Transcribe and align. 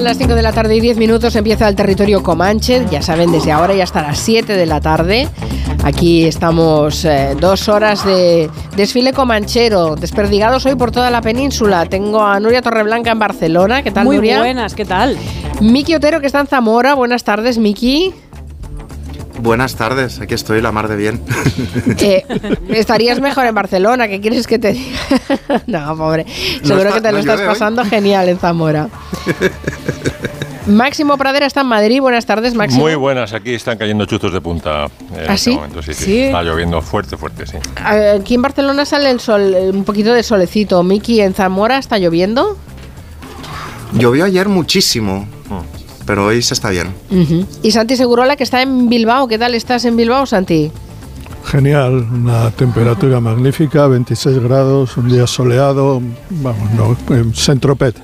Son 0.00 0.06
las 0.06 0.16
5 0.16 0.34
de 0.34 0.40
la 0.40 0.52
tarde 0.52 0.76
y 0.76 0.80
10 0.80 0.96
minutos, 0.96 1.36
empieza 1.36 1.68
el 1.68 1.76
territorio 1.76 2.22
Comanche, 2.22 2.86
ya 2.90 3.02
saben, 3.02 3.30
desde 3.32 3.52
ahora 3.52 3.74
y 3.74 3.82
hasta 3.82 4.00
las 4.00 4.18
7 4.18 4.56
de 4.56 4.64
la 4.64 4.80
tarde. 4.80 5.28
Aquí 5.84 6.24
estamos 6.24 7.04
eh, 7.04 7.36
dos 7.38 7.68
horas 7.68 8.06
de 8.06 8.48
desfile 8.76 9.12
comanchero, 9.12 9.96
desperdigados 9.96 10.64
hoy 10.64 10.74
por 10.74 10.90
toda 10.90 11.10
la 11.10 11.20
península. 11.20 11.84
Tengo 11.84 12.22
a 12.22 12.40
Nuria 12.40 12.62
Torreblanca 12.62 13.10
en 13.12 13.18
Barcelona, 13.18 13.82
¿qué 13.82 13.90
tal 13.90 14.06
Muy 14.06 14.16
Nuria? 14.16 14.38
buenas, 14.38 14.74
¿qué 14.74 14.86
tal? 14.86 15.18
Miki 15.60 15.94
Otero 15.94 16.22
que 16.22 16.28
está 16.28 16.40
en 16.40 16.46
Zamora, 16.46 16.94
buenas 16.94 17.22
tardes 17.22 17.58
Miki. 17.58 18.14
Buenas 19.42 19.74
tardes, 19.76 20.20
aquí 20.20 20.34
estoy, 20.34 20.60
la 20.60 20.70
mar 20.72 20.88
de 20.88 20.96
bien. 20.96 21.20
Eh, 22.00 22.24
estarías 22.70 23.20
mejor 23.20 23.46
en 23.46 23.54
Barcelona, 23.54 24.08
¿qué 24.08 24.20
quieres 24.20 24.46
que 24.46 24.58
te 24.58 24.72
diga? 24.72 24.98
no, 25.66 25.96
pobre. 25.96 26.26
Seguro 26.62 26.88
está- 26.88 26.94
que 26.94 27.00
te 27.00 27.06
lo 27.08 27.12
no 27.14 27.18
estás 27.20 27.40
hoy. 27.40 27.46
pasando 27.46 27.84
genial 27.84 28.28
en 28.28 28.38
Zamora. 28.38 28.88
Máximo 30.66 31.16
Pradera 31.16 31.46
está 31.46 31.62
en 31.62 31.66
Madrid, 31.68 32.00
buenas 32.00 32.26
tardes 32.26 32.54
Máximo. 32.54 32.82
Muy 32.82 32.94
buenas, 32.94 33.32
aquí 33.32 33.54
están 33.54 33.76
cayendo 33.78 34.04
chuzos 34.04 34.32
de 34.32 34.40
punta 34.40 34.84
en 35.14 35.18
¿Ah, 35.30 35.34
este 35.34 35.38
sí? 35.38 35.50
momento. 35.56 35.82
Sí, 35.82 35.94
sí, 35.94 36.04
Sí. 36.04 36.20
Está 36.22 36.42
lloviendo 36.42 36.80
fuerte, 36.82 37.16
fuerte, 37.16 37.46
sí. 37.46 37.56
Aquí 37.82 38.34
en 38.34 38.42
Barcelona 38.42 38.84
sale 38.84 39.10
el 39.10 39.20
sol, 39.20 39.54
un 39.72 39.84
poquito 39.84 40.12
de 40.12 40.22
solecito. 40.22 40.82
Miki, 40.82 41.20
en 41.22 41.34
Zamora 41.34 41.78
está 41.78 41.98
lloviendo. 41.98 42.56
Llovió 43.92 44.24
ayer 44.24 44.48
muchísimo, 44.48 45.26
Mm. 45.48 45.79
Pero 46.06 46.26
hoy 46.26 46.42
se 46.42 46.54
está 46.54 46.70
bien. 46.70 46.94
Y 47.62 47.70
Santi 47.70 47.96
Segurola 47.96 48.36
que 48.36 48.44
está 48.44 48.62
en 48.62 48.88
Bilbao. 48.88 49.28
¿Qué 49.28 49.38
tal 49.38 49.54
estás 49.54 49.84
en 49.84 49.96
Bilbao, 49.96 50.26
Santi? 50.26 50.70
Genial, 51.44 52.06
una 52.12 52.50
temperatura 52.50 53.20
magnífica, 53.20 53.86
26 53.86 54.38
grados, 54.40 54.96
un 54.96 55.08
día 55.08 55.26
soleado, 55.26 56.00
vamos, 56.30 56.70
no, 56.72 56.96
en. 57.16 57.34
Saint-Tropez. 57.34 57.94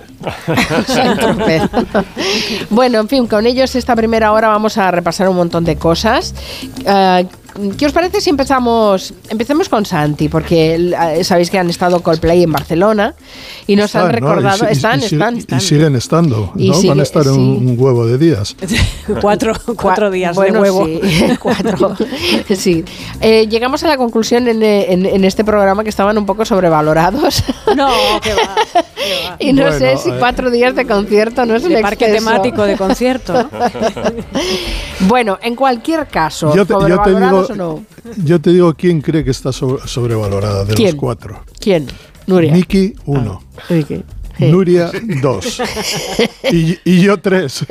bueno, 2.70 3.00
en 3.00 3.08
fin, 3.08 3.26
con 3.26 3.46
ellos 3.46 3.74
esta 3.76 3.94
primera 3.94 4.32
hora 4.32 4.48
vamos 4.48 4.78
a 4.78 4.90
repasar 4.90 5.28
un 5.28 5.36
montón 5.36 5.64
de 5.64 5.76
cosas. 5.76 6.34
Eh, 6.84 7.26
¿Qué 7.78 7.86
os 7.86 7.92
parece 7.92 8.20
si 8.20 8.30
empezamos? 8.30 9.14
Empecemos 9.28 9.68
con 9.68 9.84
Santi, 9.86 10.28
porque 10.28 10.74
eh, 10.74 11.24
sabéis 11.24 11.50
que 11.50 11.58
han 11.58 11.70
estado 11.70 12.00
Coldplay 12.00 12.42
en 12.42 12.52
Barcelona 12.52 13.14
y 13.66 13.76
nos 13.76 13.94
han 13.96 14.10
recordado. 14.12 14.56
Y 14.56 14.58
si- 14.58 14.64
y 14.66 14.72
están, 14.72 15.00
están, 15.02 15.58
y 15.58 15.60
siguen 15.60 15.96
estando. 15.96 16.52
Van 16.54 17.00
a 17.00 17.02
estar 17.02 17.26
un, 17.28 17.34
sí. 17.58 17.66
un 17.66 17.76
huevo 17.78 18.06
de 18.06 18.18
días. 18.18 18.56
cuatro, 19.20 19.52
cuatro 19.76 20.08
Cua- 20.08 20.12
días 20.12 20.34
bueno, 20.36 20.62
de 20.62 20.70
huevo. 20.70 20.86
Sí, 21.02 21.36
cuatro. 21.40 21.96
sí. 22.56 22.84
Eh, 23.20 23.46
llegamos 23.48 23.82
a 23.84 23.88
la 23.88 23.96
conclusión 23.96 24.46
en, 24.48 24.62
eh, 24.62 24.92
en- 24.92 25.06
en 25.06 25.24
este 25.24 25.44
programa 25.44 25.82
que 25.82 25.90
estaban 25.90 26.16
un 26.18 26.26
poco 26.26 26.44
sobrevalorados. 26.44 27.42
No, 27.76 27.86
va. 27.88 28.20
qué 28.22 28.34
va. 28.34 29.36
y 29.38 29.52
no 29.52 29.62
Bueno, 29.62 29.78
sé 29.78 29.96
si 29.98 30.10
eh. 30.10 30.14
cuatro 30.18 30.50
días 30.50 30.74
de 30.74 30.86
concierto 30.86 31.44
no 31.46 31.56
es 31.56 31.62
un 31.64 31.70
De 31.72 31.80
parque 31.82 32.06
exceso. 32.06 32.24
temático 32.28 32.62
de 32.64 32.76
concierto. 32.76 33.32
¿no? 33.34 33.48
Bueno, 35.00 35.38
en 35.42 35.54
cualquier 35.54 36.06
caso, 36.06 36.54
Yo 36.54 36.64
te, 36.64 36.72
yo 36.72 36.78
te 36.78 36.86
digo, 36.86 36.96
¿sobrevalorados 37.04 37.45
o 37.50 37.54
no? 37.56 37.84
yo 38.24 38.40
te 38.40 38.50
digo 38.50 38.74
quién 38.74 39.00
cree 39.00 39.24
que 39.24 39.30
está 39.30 39.52
sobre- 39.52 39.86
sobrevalorada 39.86 40.64
de 40.64 40.74
¿Quién? 40.74 40.90
los 40.92 41.00
cuatro. 41.00 41.42
¿Quién? 41.60 41.86
Nuria. 42.26 42.52
Miki, 42.52 42.94
uno. 43.06 43.42
Miki. 43.70 44.02
Nuria, 44.38 44.90
dos. 45.22 45.62
Y, 46.52 46.78
y 46.84 47.00
yo, 47.02 47.16
tres. 47.18 47.64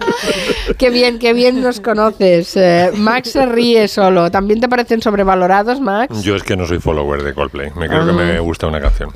Qué 0.78 0.90
bien, 0.90 1.18
qué 1.18 1.32
bien 1.32 1.62
nos 1.62 1.80
conoces. 1.80 2.52
Eh, 2.56 2.90
Max 2.96 3.30
se 3.30 3.46
ríe 3.46 3.88
solo. 3.88 4.30
¿También 4.30 4.60
te 4.60 4.68
parecen 4.68 5.00
sobrevalorados, 5.02 5.80
Max? 5.80 6.22
Yo 6.22 6.36
es 6.36 6.42
que 6.42 6.56
no 6.56 6.66
soy 6.66 6.78
follower 6.78 7.22
de 7.22 7.34
Coldplay. 7.34 7.70
Me 7.76 7.88
creo 7.88 8.04
que 8.04 8.10
Ah. 8.10 8.14
me 8.14 8.38
gusta 8.40 8.66
una 8.66 8.80
canción. 8.80 9.10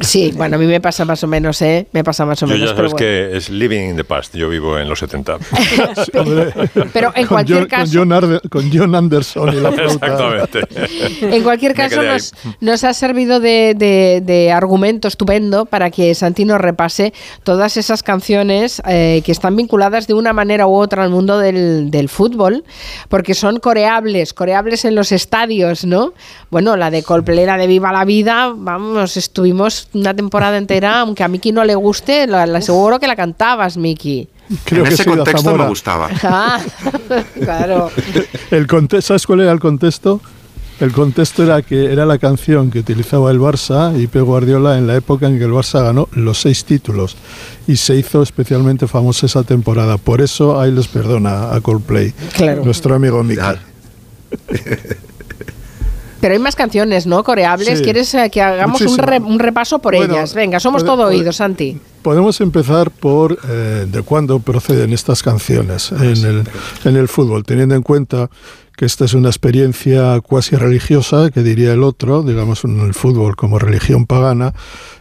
Sí, 0.00 0.32
bueno, 0.34 0.56
a 0.56 0.58
mí 0.58 0.66
me 0.66 0.80
pasa 0.80 1.04
más 1.04 1.22
o 1.22 1.28
menos, 1.28 1.62
¿eh? 1.62 1.86
Me 1.92 2.02
pasa 2.02 2.26
más 2.26 2.42
o 2.42 2.46
Yo 2.46 2.54
menos. 2.54 2.70
ya 2.70 2.74
pero 2.74 2.88
sabes 2.88 2.92
bueno. 3.04 3.30
que 3.30 3.36
es 3.36 3.48
living 3.48 3.90
in 3.90 3.96
the 3.96 4.02
past. 4.02 4.34
Yo 4.34 4.48
vivo 4.48 4.76
en 4.76 4.88
los 4.88 4.98
70. 4.98 5.34
Hombre, 6.18 6.52
Pero 6.92 7.12
en 7.14 7.26
con 7.26 7.36
cualquier 7.36 7.58
John, 7.60 7.68
caso... 7.68 7.84
con 7.84 7.92
John 7.92 8.08
Arde- 8.12 8.48
con 8.50 8.70
John 8.72 8.94
Anderson 8.96 9.52
y 9.56 9.60
la 9.60 9.70
flauta. 9.72 10.06
Exactamente. 10.06 11.36
En 11.36 11.42
cualquier 11.44 11.74
caso, 11.74 12.02
nos, 12.02 12.34
nos 12.60 12.82
ha 12.82 12.92
servido 12.92 13.38
de, 13.38 13.74
de- 13.76 14.20
de 14.20 14.50
argumento 14.50 15.06
estupendo 15.06 15.64
para 15.64 15.90
que 15.90 16.12
Santi 16.16 16.44
nos 16.44 16.60
repase 16.60 17.12
todas 17.44 17.76
esas 17.76 18.02
canciones 18.02 18.82
eh, 18.88 19.22
que 19.24 19.30
están 19.30 19.54
vinculadas 19.54 20.08
de 20.08 20.14
una 20.14 20.32
manera 20.32 20.66
u 20.66 20.74
otra 20.74 21.04
al 21.04 21.10
mundo 21.10 21.38
del, 21.38 21.92
del 21.92 22.08
fútbol, 22.08 22.64
porque 23.08 23.34
son 23.34 23.60
coreables, 23.60 24.34
coreables 24.34 24.84
en 24.84 24.96
los 24.96 25.12
estadios, 25.12 25.84
¿no? 25.84 26.14
Bueno, 26.50 26.76
la 26.76 26.90
de 26.90 27.04
Coldplay, 27.04 27.46
la 27.46 27.56
de 27.58 27.68
Viva 27.68 27.92
la 27.92 28.04
Vida, 28.04 28.52
vamos, 28.56 29.16
estuvimos 29.16 29.83
una 29.92 30.14
temporada 30.14 30.56
entera, 30.58 31.00
aunque 31.00 31.22
a 31.22 31.28
Miki 31.28 31.52
no 31.52 31.64
le 31.64 31.74
guste, 31.74 32.26
la, 32.26 32.46
la 32.46 32.58
aseguro 32.58 32.98
que 32.98 33.06
la 33.06 33.16
cantabas, 33.16 33.76
Miki. 33.76 34.28
Creo 34.64 34.80
en 34.84 34.88
que 34.88 34.94
ese 34.94 35.04
sí, 35.04 35.10
contexto 35.10 35.54
me 35.56 35.66
gustaba. 35.68 36.08
Ah, 36.22 36.60
claro. 37.42 37.90
El 38.50 38.66
conte- 38.66 39.00
¿Sabes 39.02 39.26
cuál 39.26 39.40
era 39.40 39.52
el 39.52 39.60
contexto? 39.60 40.20
El 40.80 40.92
contexto 40.92 41.44
era 41.44 41.62
que 41.62 41.92
era 41.92 42.04
la 42.04 42.18
canción 42.18 42.70
que 42.70 42.80
utilizaba 42.80 43.30
el 43.30 43.38
Barça 43.38 43.96
y 43.98 44.08
Pep 44.08 44.24
Guardiola 44.24 44.76
en 44.76 44.88
la 44.88 44.96
época 44.96 45.28
en 45.28 45.38
que 45.38 45.44
el 45.44 45.52
Barça 45.52 45.82
ganó 45.84 46.08
los 46.12 46.40
seis 46.40 46.64
títulos 46.64 47.16
y 47.68 47.76
se 47.76 47.94
hizo 47.94 48.22
especialmente 48.22 48.88
famosa 48.88 49.26
esa 49.26 49.44
temporada. 49.44 49.98
Por 49.98 50.20
eso 50.20 50.60
ahí 50.60 50.72
les 50.72 50.88
perdona 50.88 51.54
a 51.54 51.60
Coldplay, 51.60 52.12
Claro. 52.36 52.64
nuestro 52.64 52.96
amigo 52.96 53.22
Mickey. 53.22 53.44
Pero 56.24 56.32
hay 56.32 56.40
más 56.40 56.56
canciones, 56.56 57.06
¿no? 57.06 57.22
Coreables. 57.22 57.80
Sí, 57.80 57.84
¿Quieres 57.84 58.14
eh, 58.14 58.30
que 58.32 58.40
hagamos 58.40 58.80
un, 58.80 58.96
re- 58.96 59.18
un 59.18 59.38
repaso 59.38 59.78
por 59.80 59.94
Bueno, 59.94 60.14
ellas? 60.14 60.32
Venga, 60.32 60.58
somos 60.58 60.82
puede- 60.82 60.96
todo 60.96 61.06
oídos, 61.08 61.36
Santi. 61.36 61.78
Podemos 62.00 62.40
empezar 62.40 62.90
por 62.90 63.38
eh, 63.46 63.84
de 63.86 64.00
cuándo 64.00 64.38
proceden 64.38 64.94
estas 64.94 65.22
canciones 65.22 65.92
en 65.92 66.02
el, 66.24 66.42
en 66.86 66.96
el 66.96 67.08
fútbol, 67.08 67.44
teniendo 67.44 67.74
en 67.74 67.82
cuenta 67.82 68.30
que 68.74 68.86
esta 68.86 69.04
es 69.04 69.12
una 69.12 69.28
experiencia 69.28 70.18
cuasi 70.22 70.56
religiosa, 70.56 71.30
que 71.30 71.42
diría 71.42 71.74
el 71.74 71.82
otro, 71.82 72.22
digamos 72.22 72.64
en 72.64 72.80
el 72.80 72.94
fútbol 72.94 73.36
como 73.36 73.58
religión 73.58 74.06
pagana. 74.06 74.54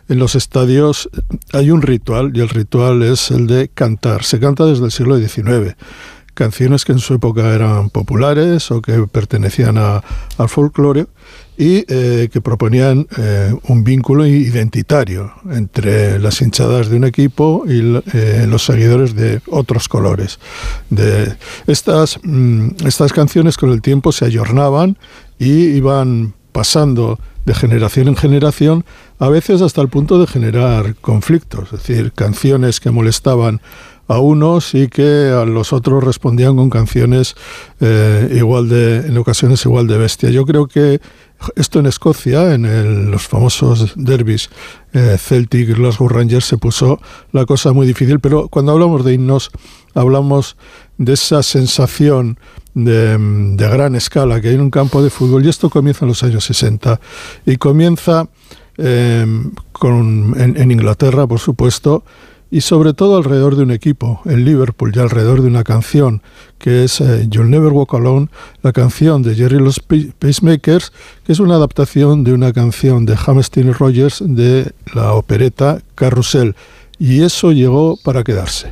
En 0.10 0.20
los 0.20 0.36
estadios 0.36 1.10
hay 1.54 1.72
un 1.72 1.82
ritual 1.82 2.32
y 2.36 2.42
el 2.42 2.50
ritual 2.50 3.02
es 3.02 3.32
el 3.32 3.48
de 3.48 3.70
cantar. 3.70 4.26
Se 4.26 4.42
canta 4.42 4.66
desde 4.66 4.84
el 4.84 4.92
siglo 4.92 5.18
XIX. 5.18 5.78
Canciones 6.34 6.84
que 6.86 6.94
en 6.94 7.00
su 7.00 7.14
época 7.14 7.54
eran 7.54 7.90
populares 7.90 8.72
o 8.72 8.82
que 8.82 9.08
pertenecían 9.08 9.78
al 9.78 10.50
folclore 10.50 11.08
y 11.58 11.86
eh, 11.88 12.30
que 12.32 12.42
proponían 12.42 13.08
eh, 13.18 13.54
un 13.68 13.84
vínculo 13.84 14.26
identitario 14.26 15.32
entre 15.52 16.18
las 16.18 16.42
hinchadas 16.42 16.90
de 16.90 16.98
un 16.98 17.04
equipo 17.04 17.64
y 17.68 18.02
eh, 18.14 18.46
los 18.48 18.66
seguidores 18.66 19.16
de 19.16 19.42
otros 19.48 19.88
colores. 19.88 20.40
De 20.90 21.36
estas, 21.68 22.20
mm, 22.24 22.70
estas 22.86 23.14
canciones 23.14 23.58
con 23.58 23.72
el 23.72 23.82
tiempo 23.82 24.12
se 24.12 24.26
ayornaban 24.26 24.98
y 25.38 25.66
iban 25.76 26.34
pasando 26.52 27.20
de 27.46 27.54
generación 27.54 28.08
en 28.08 28.16
generación, 28.16 28.86
a 29.20 29.28
veces 29.28 29.62
hasta 29.62 29.82
el 29.82 29.90
punto 29.90 30.20
de 30.20 30.28
generar 30.28 30.96
conflictos, 30.96 31.74
es 31.74 31.86
decir, 31.86 32.14
canciones 32.14 32.80
que 32.80 32.92
molestaban 32.92 33.62
a 34.08 34.20
unos 34.20 34.74
y 34.74 34.88
que 34.90 35.32
a 35.34 35.46
los 35.46 35.72
otros 35.74 36.04
respondían 36.04 36.56
con 36.58 36.70
canciones 36.70 37.36
eh, 37.80 38.34
igual 38.38 38.68
de, 38.70 38.98
en 39.08 39.18
ocasiones 39.18 39.64
igual 39.66 39.88
de 39.88 39.98
bestia. 39.98 40.30
Yo 40.30 40.46
creo 40.46 40.68
que 40.68 41.00
esto 41.56 41.80
en 41.80 41.86
Escocia, 41.88 42.54
en 42.54 42.66
el- 42.66 43.12
los 43.12 43.28
famosos 43.28 43.94
derbis 43.96 44.50
eh, 44.94 45.18
Celtic 45.20 45.76
Glasgow 45.76 46.08
Rangers, 46.10 46.46
se 46.46 46.58
puso 46.58 47.00
la 47.32 47.46
cosa 47.46 47.74
muy 47.74 47.88
difícil, 47.88 48.20
pero 48.20 48.48
cuando 48.50 48.72
hablamos 48.74 49.04
de 49.04 49.14
himnos, 49.14 49.52
hablamos 49.94 50.56
de 50.98 51.14
esa 51.14 51.42
sensación 51.44 52.38
de, 52.76 53.18
de 53.18 53.70
gran 53.70 53.96
escala 53.96 54.40
que 54.42 54.50
hay 54.50 54.56
en 54.56 54.62
un 54.62 54.70
campo 54.72 55.02
de 55.04 55.10
fútbol, 55.10 55.46
y 55.46 55.50
esto 55.50 55.70
comienza 55.70 56.06
en 56.06 56.10
los 56.10 56.24
años 56.24 56.44
60, 56.46 57.00
y 57.46 57.58
comienza 57.58 58.28
eh, 58.78 59.26
con, 59.72 60.34
en 60.38 60.72
Inglaterra, 60.72 61.28
por 61.28 61.40
supuesto, 61.40 62.04
y 62.54 62.62
sobre 62.62 62.94
todo 62.94 63.18
alrededor 63.18 63.56
de 63.56 63.64
un 63.64 63.72
equipo, 63.72 64.22
en 64.26 64.46
Liverpool, 64.46 64.94
ya 64.94 65.02
alrededor 65.02 65.42
de 65.42 65.48
una 65.48 65.64
canción 65.64 66.22
que 66.60 66.84
es 66.84 67.02
eh, 67.02 67.26
You'll 67.28 67.50
Never 67.50 67.72
Walk 67.74 67.96
Alone, 67.96 68.28
la 68.62 68.72
canción 68.72 69.24
de 69.24 69.34
Jerry 69.34 69.58
los 69.58 69.80
Pa- 69.80 69.96
Pacemakers, 70.20 70.94
que 71.26 71.32
es 71.34 71.40
una 71.40 71.56
adaptación 71.56 72.24
de 72.24 72.32
una 72.32 72.54
canción 72.54 73.08
de 73.08 73.18
Hammerstein 73.26 73.70
y 73.70 73.72
Rogers 73.72 74.22
de 74.24 74.72
la 74.94 75.14
opereta 75.14 75.80
Carrusel. 75.96 76.56
Y 77.00 77.24
eso 77.24 77.52
llegó 77.52 77.98
para 78.04 78.24
quedarse. 78.24 78.72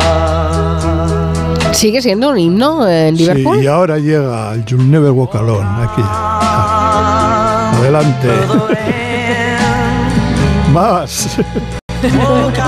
Sigue 1.81 1.99
siendo 1.99 2.29
un 2.29 2.37
himno 2.37 2.87
en 2.87 3.17
Sí, 3.17 3.23
Liverpool. 3.23 3.63
y 3.63 3.65
ahora 3.65 3.97
llega 3.97 4.53
el 4.53 4.63
You'll 4.65 4.91
Never 4.91 5.09
Walk 5.09 5.35
Alone, 5.35 5.67
aquí. 5.81 6.03
Adelante. 7.79 8.27
Más. 10.71 11.37
Walk 12.03 12.59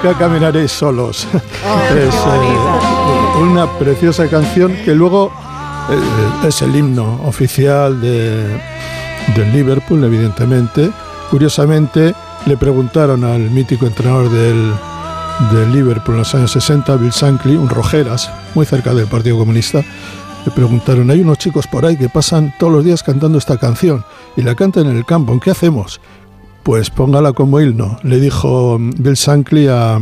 Nunca 0.00 0.16
caminaréis 0.16 0.70
solos. 0.70 1.26
es 1.34 2.14
eh, 2.14 3.42
una 3.42 3.66
preciosa 3.80 4.28
canción 4.28 4.72
que 4.84 4.94
luego 4.94 5.32
eh, 5.90 6.46
es 6.46 6.62
el 6.62 6.76
himno 6.76 7.20
oficial 7.24 8.00
de, 8.00 8.46
del 9.34 9.52
Liverpool, 9.52 10.04
evidentemente. 10.04 10.92
Curiosamente, 11.30 12.14
le 12.46 12.56
preguntaron 12.56 13.24
al 13.24 13.50
mítico 13.50 13.86
entrenador 13.86 14.30
del, 14.30 14.72
del 15.50 15.72
Liverpool 15.72 16.14
en 16.14 16.18
los 16.20 16.32
años 16.32 16.52
60, 16.52 16.94
Bill 16.94 17.10
Shankly, 17.10 17.56
un 17.56 17.68
rojeras, 17.68 18.30
muy 18.54 18.66
cerca 18.66 18.94
del 18.94 19.08
Partido 19.08 19.36
Comunista, 19.36 19.82
le 20.44 20.52
preguntaron, 20.52 21.10
hay 21.10 21.22
unos 21.22 21.38
chicos 21.38 21.66
por 21.66 21.84
ahí 21.84 21.96
que 21.96 22.08
pasan 22.08 22.54
todos 22.56 22.72
los 22.72 22.84
días 22.84 23.02
cantando 23.02 23.36
esta 23.36 23.56
canción 23.56 24.04
y 24.36 24.42
la 24.42 24.54
cantan 24.54 24.86
en 24.86 24.96
el 24.96 25.04
campo, 25.04 25.32
¿en 25.32 25.40
qué 25.40 25.50
hacemos? 25.50 26.00
Pues 26.68 26.90
póngala 26.90 27.32
como 27.32 27.58
himno, 27.62 27.98
le 28.02 28.20
dijo 28.20 28.76
mm, 28.78 28.90
Bill 28.98 29.14
Shankly 29.14 29.68
a, 29.68 29.94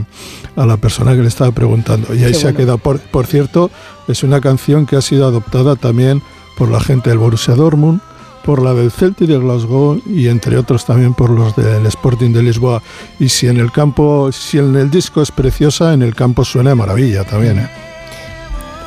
a 0.57 0.67
la 0.67 0.77
persona 0.79 1.15
que 1.15 1.23
le 1.23 1.29
estaba 1.29 1.53
preguntando. 1.53 2.13
Y 2.13 2.25
ahí 2.25 2.33
Qué 2.33 2.39
se 2.39 2.49
ha 2.49 2.55
quedado. 2.55 2.79
Por, 2.79 2.99
por 2.99 3.25
cierto, 3.29 3.71
es 4.09 4.25
una 4.25 4.41
canción 4.41 4.85
que 4.85 4.97
ha 4.97 5.01
sido 5.01 5.29
adoptada 5.29 5.77
también 5.77 6.21
por 6.59 6.69
la 6.69 6.81
gente 6.81 7.11
del 7.11 7.21
Borussia 7.21 7.55
Dortmund, 7.55 8.01
por 8.45 8.61
la 8.61 8.75
del 8.75 8.91
Celtic 8.91 9.29
de 9.29 9.39
Glasgow 9.39 10.03
y 10.07 10.27
entre 10.27 10.59
otros 10.59 10.85
también 10.85 11.15
por 11.15 11.31
los 11.31 11.55
del 11.55 11.87
Sporting 11.87 12.33
de 12.33 12.43
Lisboa. 12.43 12.83
Y 13.21 13.29
si 13.29 13.47
en 13.47 13.59
el 13.59 13.71
campo, 13.71 14.33
si 14.33 14.59
en 14.59 14.75
el 14.75 14.91
disco 14.91 15.23
es 15.23 15.31
preciosa, 15.31 15.93
en 15.95 16.03
el 16.03 16.17
campo 16.17 16.45
suena 16.45 16.71
de 16.71 16.75
maravilla 16.75 17.23
también. 17.23 17.61
¿eh? 17.61 17.71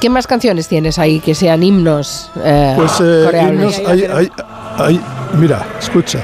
¿Qué 0.02 0.10
más 0.10 0.28
canciones 0.28 0.68
tienes 0.68 1.00
ahí 1.00 1.22
que 1.22 1.34
sean 1.34 1.64
himnos 1.64 2.30
eh, 2.44 2.74
Pues 2.76 2.92
eh, 3.02 3.48
himnos, 3.52 3.78
hay, 3.88 4.04
hay- 4.04 4.32
hay- 4.78 5.02
mira, 5.38 5.66
escucha. 5.80 6.22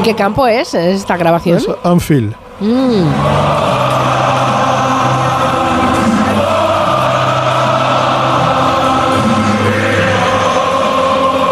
¿En 0.00 0.04
qué 0.04 0.14
campo 0.14 0.46
es 0.46 0.72
esta 0.72 1.18
grabación? 1.18 1.58
Es 1.58 1.68
Anfield. 1.84 2.34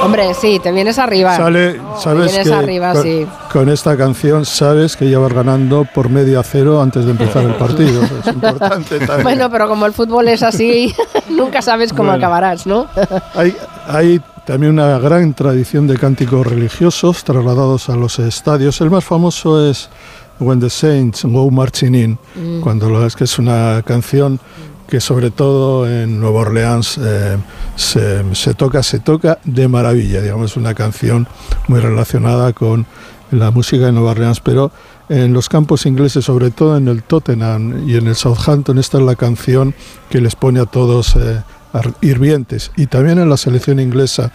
Hombre, 0.03 0.33
sí, 0.33 0.59
te 0.63 0.73
vienes 0.73 0.99
arriba. 0.99 1.37
Sale, 1.37 1.79
sabes 1.99 2.33
vienes 2.33 2.49
que 2.49 2.55
arriba, 2.55 2.95
con, 2.95 3.03
sí. 3.03 3.27
con 3.53 3.69
esta 3.69 3.99
canción 3.99 4.47
sabes 4.47 4.97
que 4.97 5.11
ya 5.11 5.19
vas 5.19 5.35
ganando 5.35 5.85
por 5.85 6.09
medio 6.09 6.41
a 6.41 6.43
cero 6.43 6.81
antes 6.81 7.05
de 7.05 7.11
empezar 7.11 7.43
el 7.45 7.55
partido. 7.57 8.03
Es 8.03 8.27
importante 8.33 8.99
también. 9.01 9.25
Bueno, 9.25 9.51
pero 9.51 9.69
como 9.69 9.85
el 9.85 9.93
fútbol 9.93 10.29
es 10.29 10.43
así, 10.43 10.95
nunca 11.29 11.61
sabes 11.61 11.93
cómo 11.93 12.05
Bueno. 12.13 12.25
acabarás, 12.25 12.67
¿no? 12.67 12.87
Hay, 13.35 13.55
hay 13.87 14.23
también 14.49 14.73
una 14.73 14.99
gran 14.99 15.35
tradición 15.35 15.87
de 15.87 15.99
cánticos 15.99 16.47
religiosos 16.47 17.23
trasladados 17.23 17.91
a 17.91 17.97
los 17.97 18.19
estadios. 18.19 18.81
El 18.81 18.89
más 18.89 19.05
famoso 19.05 19.69
es 19.69 19.91
When 20.41 20.59
the 20.59 20.71
Saints 20.71 21.25
Go 21.25 21.51
Marching 21.51 21.95
In, 21.95 22.19
cuando 22.63 22.89
lo 22.89 23.05
es 23.05 23.15
que 23.15 23.25
es 23.25 23.39
una 23.39 23.83
canción 23.85 24.41
que 24.89 25.03
sobre 25.03 25.31
todo 25.31 25.87
en 25.87 26.19
Nueva 26.19 26.41
Orleans 26.41 26.99
eh, 26.99 27.37
se, 27.77 28.35
se 28.35 28.55
toca, 28.55 28.83
se 28.83 29.01
toca 29.01 29.39
de 29.45 29.69
maravilla. 29.69 30.23
Digamos, 30.23 30.57
una 30.57 30.73
canción 30.73 31.29
muy 31.67 31.81
relacionada 31.81 32.55
con 32.55 32.87
la 33.31 33.51
música 33.51 33.85
de 33.85 33.93
Nueva 33.93 34.13
Orleans, 34.13 34.41
pero 34.41 34.73
en 35.11 35.35
los 35.35 35.51
campos 35.51 35.85
ingleses, 35.85 36.25
sobre 36.25 36.51
todo 36.51 36.79
en 36.79 36.89
el 36.89 37.03
Tottenham 37.03 37.87
y 37.87 37.97
en 37.97 38.07
el 38.07 38.15
Southampton, 38.15 38.79
esta 38.79 38.97
es 38.97 39.05
la 39.05 39.15
canción 39.15 39.75
que 40.09 40.23
les 40.23 40.37
pone 40.37 40.61
a 40.61 40.65
todos 40.65 41.17
eh, 41.17 41.43
hirvientes. 42.01 42.71
Y 42.77 42.87
también 42.87 43.19
en 43.19 43.29
la 43.29 43.37
selección 43.37 43.81
inglesa 43.81 44.31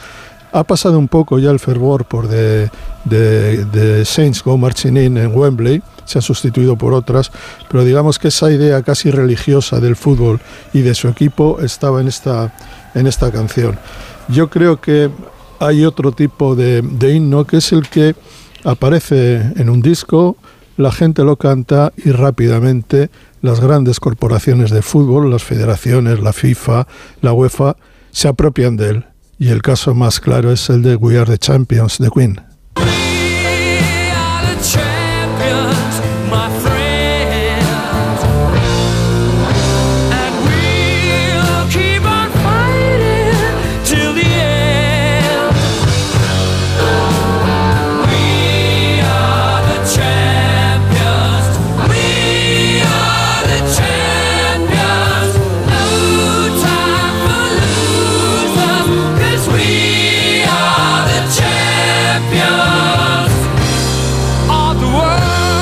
ha 0.51 0.63
pasado 0.63 0.99
un 0.99 1.07
poco 1.07 1.39
ya 1.39 1.49
el 1.49 1.59
fervor 1.59 2.05
por 2.05 2.27
de, 2.27 2.69
de- 3.05 4.05
Saints 4.05 4.43
Go 4.43 4.57
Marching 4.57 4.97
In 4.97 5.17
en 5.17 5.35
Wembley, 5.35 5.81
se 6.05 6.19
ha 6.19 6.21
sustituido 6.21 6.77
por 6.77 6.93
otras, 6.93 7.31
pero 7.69 7.83
digamos 7.83 8.19
que 8.19 8.27
esa 8.27 8.51
idea 8.51 8.81
casi 8.83 9.09
religiosa 9.09 9.79
del 9.79 9.95
fútbol 9.95 10.39
y 10.73 10.81
de 10.81 10.93
su 10.93 11.07
equipo 11.07 11.59
estaba 11.61 12.01
en 12.01 12.07
esta, 12.07 12.53
en 12.93 13.07
esta 13.07 13.31
canción. 13.31 13.79
Yo 14.27 14.49
creo 14.49 14.79
que 14.79 15.09
hay 15.59 15.85
otro 15.85 16.11
tipo 16.11 16.55
de, 16.55 16.81
de 16.83 17.13
himno 17.15 17.45
que 17.45 17.57
es 17.57 17.71
el 17.71 17.87
que 17.89 18.15
aparece 18.63 19.37
en 19.55 19.69
un 19.69 19.81
disco, 19.81 20.37
la 20.77 20.91
gente 20.91 21.23
lo 21.23 21.37
canta 21.37 21.93
y 21.97 22.11
rápidamente 22.11 23.09
las 23.43 23.59
grandes 23.59 23.99
corporaciones 23.99 24.71
de 24.71 24.81
fútbol, 24.81 25.29
las 25.29 25.43
federaciones, 25.43 26.21
la 26.21 26.31
FIFA, 26.31 26.87
la 27.21 27.33
UEFA, 27.33 27.75
se 28.09 28.29
apropian 28.29 28.77
de 28.77 28.89
él. 28.89 29.05
Y 29.37 29.49
el 29.49 29.61
caso 29.61 29.93
más 29.93 30.21
claro 30.21 30.49
es 30.49 30.69
el 30.69 30.81
de 30.81 30.95
We 30.95 31.19
Are 31.19 31.29
the 31.29 31.37
Champions, 31.37 31.97
de 31.97 32.09
Queen. 32.09 32.39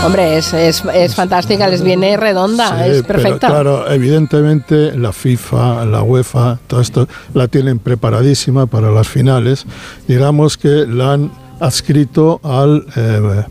Hombre, 0.04 0.38
es, 0.38 0.52
es, 0.54 0.84
es 0.94 1.14
fantástica, 1.14 1.68
les 1.68 1.84
viene 1.84 2.18
redonda, 2.18 2.70
Sí, 2.84 2.90
es 2.90 3.04
pero 3.04 3.22
perfecta. 3.22 3.48
claro, 3.48 3.90
evidentemente 3.90 4.98
la 4.98 5.14
FIFA, 5.14 5.86
la 5.86 6.02
UEFA, 6.02 6.58
todo 6.66 6.82
esto 6.82 7.08
la 7.36 7.48
tienen 7.48 7.78
preparadísima 7.78 8.66
para 8.66 8.90
las 8.90 9.08
finales. 9.08 9.66
Digamos 10.08 10.58
que 10.58 10.88
la 10.88 11.14
han 11.14 11.32
adscrito 11.60 12.42
al, 12.44 12.88
eh, 12.96 13.44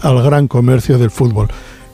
al 0.00 0.22
gran 0.22 0.46
comercio 0.46 0.98
del 0.98 1.10
fútbol. 1.10 1.48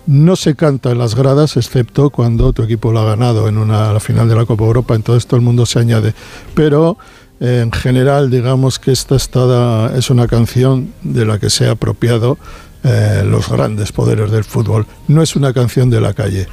No 0.06 0.36
se 0.36 0.54
canta 0.54 0.90
en 0.90 0.98
las 0.98 1.14
gradas, 1.14 1.56
excepto 1.56 2.10
cuando 2.10 2.52
tu 2.52 2.62
equipo 2.62 2.92
lo 2.92 3.00
ha 3.00 3.06
ganado 3.06 3.48
en 3.48 3.56
una, 3.56 3.90
la 3.90 4.00
final 4.00 4.28
de 4.28 4.36
la 4.36 4.44
Copa 4.44 4.64
Europa, 4.64 4.94
entonces 4.94 5.26
todo 5.26 5.38
el 5.38 5.44
mundo 5.46 5.64
se 5.64 5.78
añade. 5.78 6.14
Pero 6.54 6.98
eh, 7.40 7.60
en 7.64 7.72
general, 7.72 8.30
digamos 8.30 8.78
que 8.78 8.92
esta 8.92 9.16
estada 9.16 9.96
es 9.96 10.10
una 10.10 10.28
canción 10.28 10.92
de 11.02 11.24
la 11.24 11.38
que 11.38 11.48
se 11.48 11.66
ha 11.68 11.70
apropiado 11.70 12.36
eh, 12.84 13.22
los 13.24 13.48
grandes 13.48 13.92
poderes 13.92 14.30
del 14.30 14.44
fútbol. 14.44 14.86
No 15.08 15.22
es 15.22 15.36
una 15.36 15.52
canción 15.52 15.90
de 15.90 16.00
la 16.00 16.12
calle. 16.12 16.46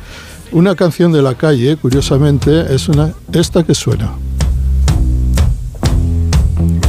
Una 0.51 0.75
canción 0.75 1.11
de 1.11 1.21
la 1.21 1.35
calle, 1.35 1.77
curiosamente, 1.77 2.73
es 2.73 2.89
una 2.89 3.13
esta 3.31 3.63
que 3.63 3.75
suena. 3.75 4.11
'em. 6.57 6.81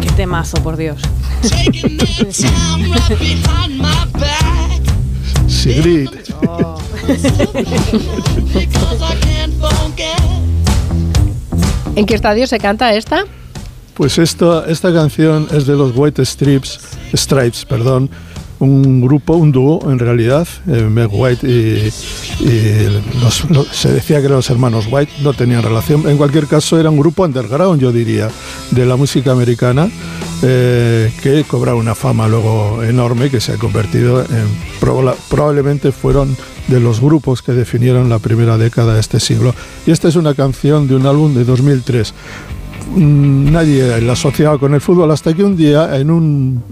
Qué 0.00 0.10
temazo, 0.12 0.56
por 0.62 0.76
Dios. 0.76 1.00
Sigrid. 5.48 6.08
¿En 11.96 12.06
qué 12.06 12.14
estadio 12.14 12.46
se 12.46 12.58
canta 12.58 12.94
esta? 12.94 13.24
Pues 13.94 14.18
esta, 14.18 14.64
esta 14.68 14.92
canción 14.92 15.48
es 15.50 15.66
de 15.66 15.74
los 15.74 15.92
White 15.96 16.24
Stripes, 16.24 16.78
Stripes, 17.14 17.64
perdón, 17.64 18.08
un 18.60 19.00
grupo, 19.00 19.34
un 19.34 19.50
dúo 19.50 19.80
en 19.90 19.98
realidad, 19.98 20.46
eh, 20.68 20.82
Meg 20.82 21.08
White 21.12 21.46
y, 21.48 21.90
se 23.72 23.92
decía 23.92 24.18
que 24.20 24.26
eran 24.26 24.36
los 24.36 24.50
hermanos 24.50 24.86
White, 24.90 25.12
no 25.22 25.32
tenían 25.32 25.62
relación. 25.62 26.08
En 26.08 26.16
cualquier 26.16 26.46
caso 26.46 26.78
era 26.78 26.90
un 26.90 26.98
grupo 26.98 27.24
underground, 27.24 27.80
yo 27.80 27.90
diría, 27.90 28.28
de 28.70 28.86
la 28.86 28.94
música 28.96 29.32
americana, 29.32 29.88
eh, 30.42 31.12
que 31.20 31.42
cobraba 31.44 31.78
una 31.78 31.96
fama 31.96 32.28
luego 32.28 32.82
enorme, 32.84 33.30
que 33.30 33.40
se 33.40 33.52
ha 33.52 33.56
convertido 33.56 34.20
en, 34.20 34.46
proba- 34.80 35.16
probablemente 35.28 35.90
fueron 35.90 36.36
de 36.68 36.80
los 36.80 37.00
grupos 37.00 37.42
que 37.42 37.52
definieron 37.52 38.08
la 38.08 38.18
primera 38.18 38.58
década 38.58 38.94
de 38.94 39.00
este 39.00 39.20
siglo. 39.20 39.54
Y 39.86 39.90
esta 39.90 40.08
es 40.08 40.16
una 40.16 40.34
canción 40.34 40.86
de 40.86 40.94
un 40.94 41.06
álbum 41.06 41.34
de 41.34 41.44
2003 41.44 42.14
mm, 42.94 43.52
nadie 43.52 44.00
la 44.00 44.12
asociaba 44.12 44.58
con 44.58 44.74
el 44.74 44.80
fútbol 44.80 45.10
hasta 45.10 45.34
que 45.34 45.44
un 45.44 45.56
día 45.56 45.96
en 45.96 46.10
un 46.10 46.62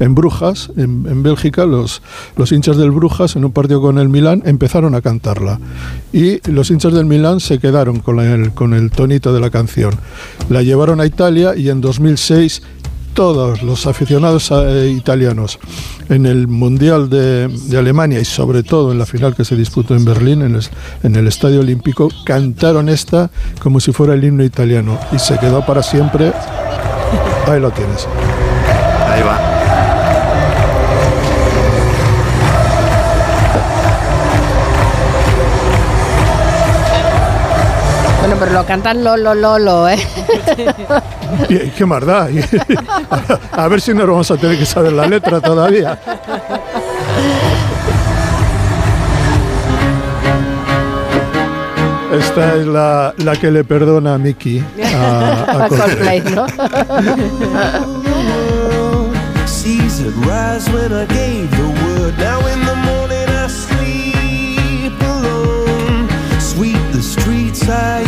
en 0.00 0.14
Brujas 0.14 0.70
en, 0.76 1.06
en 1.08 1.22
Bélgica 1.22 1.66
los, 1.66 2.02
los 2.36 2.52
hinchas 2.52 2.76
del 2.76 2.90
Brujas 2.90 3.36
en 3.36 3.44
un 3.44 3.52
partido 3.52 3.80
con 3.80 3.98
el 3.98 4.08
Milán 4.08 4.42
empezaron 4.44 4.94
a 4.94 5.00
cantarla. 5.00 5.60
Y 6.12 6.40
los 6.50 6.70
hinchas 6.70 6.92
del 6.92 7.04
Milán 7.04 7.40
se 7.40 7.58
quedaron 7.58 8.00
con 8.00 8.20
el, 8.20 8.52
con 8.52 8.74
el 8.74 8.90
tonito 8.90 9.32
de 9.32 9.40
la 9.40 9.50
canción. 9.50 9.94
La 10.48 10.62
llevaron 10.62 11.00
a 11.00 11.06
Italia 11.06 11.54
y 11.56 11.68
en 11.68 11.80
2006 11.80 12.62
todos 13.14 13.62
los 13.62 13.86
aficionados 13.86 14.50
eh, 14.50 14.92
italianos 14.94 15.58
en 16.08 16.26
el 16.26 16.48
Mundial 16.48 17.08
de, 17.08 17.48
Alemania 17.78 18.20
y 18.20 18.24
sobre 18.24 18.62
todo 18.62 18.92
en 18.92 18.98
la 18.98 19.06
final 19.06 19.34
que 19.34 19.44
se 19.44 19.56
disputó 19.56 19.94
en 19.94 20.04
Berlín, 20.04 20.42
en 20.42 20.56
el, 20.56 20.66
en 21.02 21.16
el 21.16 21.26
Estadio 21.26 21.60
Olímpico, 21.60 22.10
cantaron 22.24 22.88
esta 22.88 23.30
como 23.60 23.80
si 23.80 23.92
fuera 23.92 24.14
el 24.14 24.24
himno 24.24 24.44
italiano 24.44 24.98
y 25.12 25.18
se 25.18 25.38
quedó 25.38 25.64
para 25.64 25.82
siempre. 25.82 26.32
Ahí 27.46 27.60
lo 27.60 27.70
tienes. 27.70 28.06
Ahí 29.08 29.22
va. 29.22 29.53
Bueno, 38.34 38.46
pero 38.46 38.60
lo 38.62 38.66
cantan 38.66 39.04
Lolo 39.04 39.32
Lolo, 39.32 39.88
¿eh? 39.88 39.96
¿Qué 41.78 41.86
más 41.86 42.04
da? 42.04 42.28
Y- 42.28 42.40
a 43.52 43.68
ver 43.68 43.80
si 43.80 43.94
no 43.94 44.04
vamos 44.08 44.28
a 44.32 44.36
tener 44.36 44.58
que 44.58 44.66
saber 44.66 44.92
la 44.92 45.06
letra 45.06 45.40
todavía. 45.40 45.96
Esta 52.12 52.54
es 52.54 52.66
la, 52.66 53.14
la 53.18 53.36
que 53.36 53.50
le 53.50 53.64
perdona 53.64 54.14
a 54.14 54.18
Mickey 54.18 54.62
a, 54.94 55.64
a 55.64 55.68
Coldplay. 55.68 56.20
Coldplay, 56.22 56.34
¿no? 56.34 56.46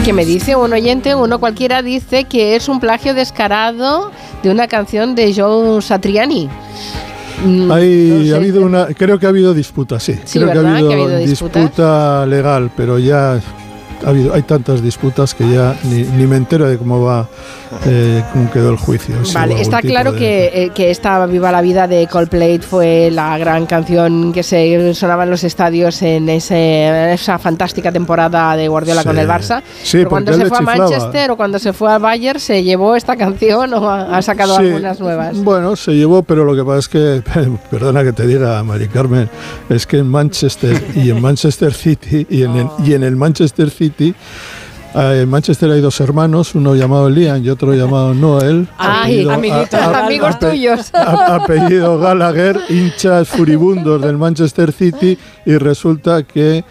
Que 0.04 0.12
me 0.12 0.24
dice 0.26 0.54
un 0.54 0.72
oyente, 0.72 1.14
uno 1.14 1.38
cualquiera 1.40 1.80
dice 1.82 2.24
que 2.24 2.56
es 2.56 2.68
un 2.68 2.78
plagio 2.78 3.14
descarado 3.14 4.10
de 4.42 4.50
una 4.50 4.68
canción 4.68 5.14
de 5.14 5.32
Joe 5.34 5.80
Satriani. 5.80 6.48
Mm, 7.44 7.70
Hay, 7.72 7.88
no 8.18 8.24
sé. 8.24 8.32
ha 8.34 8.36
habido 8.36 8.62
una, 8.62 8.86
creo 8.88 9.18
que 9.18 9.26
ha 9.26 9.30
habido 9.30 9.54
disputa, 9.54 9.98
sí. 9.98 10.14
Sí, 10.24 10.38
creo 10.38 10.52
que 10.52 10.58
ha 10.58 10.60
habido, 10.72 10.88
Que 10.88 10.94
ha 10.94 10.98
habido 11.04 11.18
disputas. 11.18 11.62
disputa 11.62 12.26
legal, 12.26 12.70
pero 12.76 12.98
ya 12.98 13.40
ha 14.06 14.10
habido, 14.10 14.32
hay 14.32 14.42
tantas 14.42 14.80
disputas 14.82 15.34
que 15.34 15.48
ya 15.50 15.74
ni, 15.84 16.04
ni 16.04 16.26
me 16.26 16.36
entero 16.36 16.66
de 16.68 16.78
cómo 16.78 17.02
va, 17.04 17.28
eh, 17.86 18.22
cómo 18.32 18.50
quedó 18.50 18.70
el 18.70 18.76
juicio. 18.76 19.14
si 19.24 19.34
Vale, 19.34 19.60
está 19.60 19.82
claro 19.82 20.12
de- 20.12 20.18
que, 20.18 20.50
eh, 20.54 20.70
que 20.74 20.90
esta 20.90 21.26
Viva 21.26 21.50
la 21.52 21.60
Vida 21.60 21.86
de 21.88 22.06
Coldplay 22.06 22.58
fue 22.60 23.10
la 23.12 23.36
gran 23.36 23.66
canción 23.66 24.32
que 24.32 24.42
se 24.42 24.94
sonaba 24.94 25.24
en 25.24 25.30
los 25.30 25.42
estadios 25.44 26.00
en 26.02 26.28
ese- 26.28 27.12
esa 27.12 27.38
fantástica 27.38 27.90
temporada 27.92 28.56
de 28.56 28.68
Guardiola 28.68 29.02
Sí. 29.02 29.08
con 29.08 29.18
el 29.18 29.26
Barça. 29.28 29.62
Sí, 29.82 29.98
Pero 29.98 30.10
cuando 30.10 30.32
se 30.34 30.46
fue 30.46 30.58
a. 30.58 30.60
Manchester 30.62 31.30
o 31.32 31.36
cuando 31.36 31.58
se 31.58 31.72
fue 31.72 31.92
al 31.92 32.00
Bayern 32.00 32.38
se 32.38 32.62
llevó 32.62 32.94
esta 32.94 33.16
canción 33.16 33.74
o 33.74 33.90
ha, 33.90 34.16
ha 34.16 34.22
sacado 34.22 34.56
Sí, 34.56 34.66
algunas 34.66 35.00
nuevas. 35.00 35.36
Bueno, 35.42 35.74
se 35.76 35.92
llevó, 35.96 36.22
pero 36.22 36.44
lo 36.44 36.54
que 36.54 36.62
pasa 36.64 36.78
es 36.78 36.88
que, 36.88 37.22
perdona 37.70 38.04
que 38.04 38.12
te 38.12 38.26
diga, 38.26 38.62
Mari 38.62 38.86
Carmen, 38.88 39.28
es 39.68 39.86
que 39.86 39.98
en 39.98 40.06
Manchester 40.08 40.80
y 40.94 41.10
en 41.10 41.20
Manchester 41.20 41.72
City 41.74 42.26
y 42.30 42.42
en 42.44 42.56
el, 42.56 42.66
y 42.84 42.94
en 42.94 43.02
el 43.02 43.16
Manchester 43.16 43.70
City, 43.70 43.95
eh, 44.04 45.20
en 45.22 45.28
Manchester 45.28 45.70
hay 45.70 45.80
dos 45.80 46.00
hermanos, 46.00 46.54
uno 46.54 46.74
llamado 46.74 47.08
Liam 47.10 47.44
y 47.44 47.48
otro 47.50 47.74
llamado 47.74 48.14
Noel. 48.14 48.68
Ay, 48.78 49.24
apellido- 49.24 49.32
amiguito, 49.32 49.76
a- 49.76 49.84
a- 49.84 50.06
amigos 50.06 50.34
ape- 50.36 50.50
tuyos. 50.50 50.90
apellido 50.94 51.98
Gallagher, 51.98 52.58
hinchas 52.68 53.28
furibundos 53.28 54.00
del 54.02 54.16
Manchester 54.16 54.72
City 54.72 55.18
y 55.44 55.56
resulta 55.58 56.22
que 56.22 56.64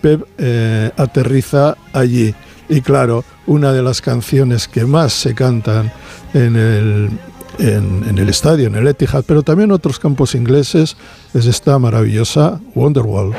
Pep 0.00 0.22
eh, 0.38 0.90
aterriza 0.96 1.76
allí. 1.92 2.34
Y 2.68 2.80
claro, 2.80 3.24
una 3.46 3.72
de 3.72 3.82
las 3.82 4.00
canciones 4.00 4.68
que 4.68 4.84
más 4.86 5.12
se 5.12 5.34
cantan 5.34 5.92
en 6.32 6.56
el, 6.56 7.10
en, 7.58 8.04
en 8.08 8.18
el 8.18 8.28
estadio, 8.28 8.66
en 8.68 8.74
el 8.74 8.86
Etihad, 8.88 9.22
pero 9.26 9.42
también 9.42 9.68
en 9.70 9.72
otros 9.74 9.98
campos 9.98 10.34
ingleses, 10.34 10.96
es 11.34 11.46
esta 11.46 11.78
maravillosa 11.78 12.60
Wonderwall. 12.74 13.34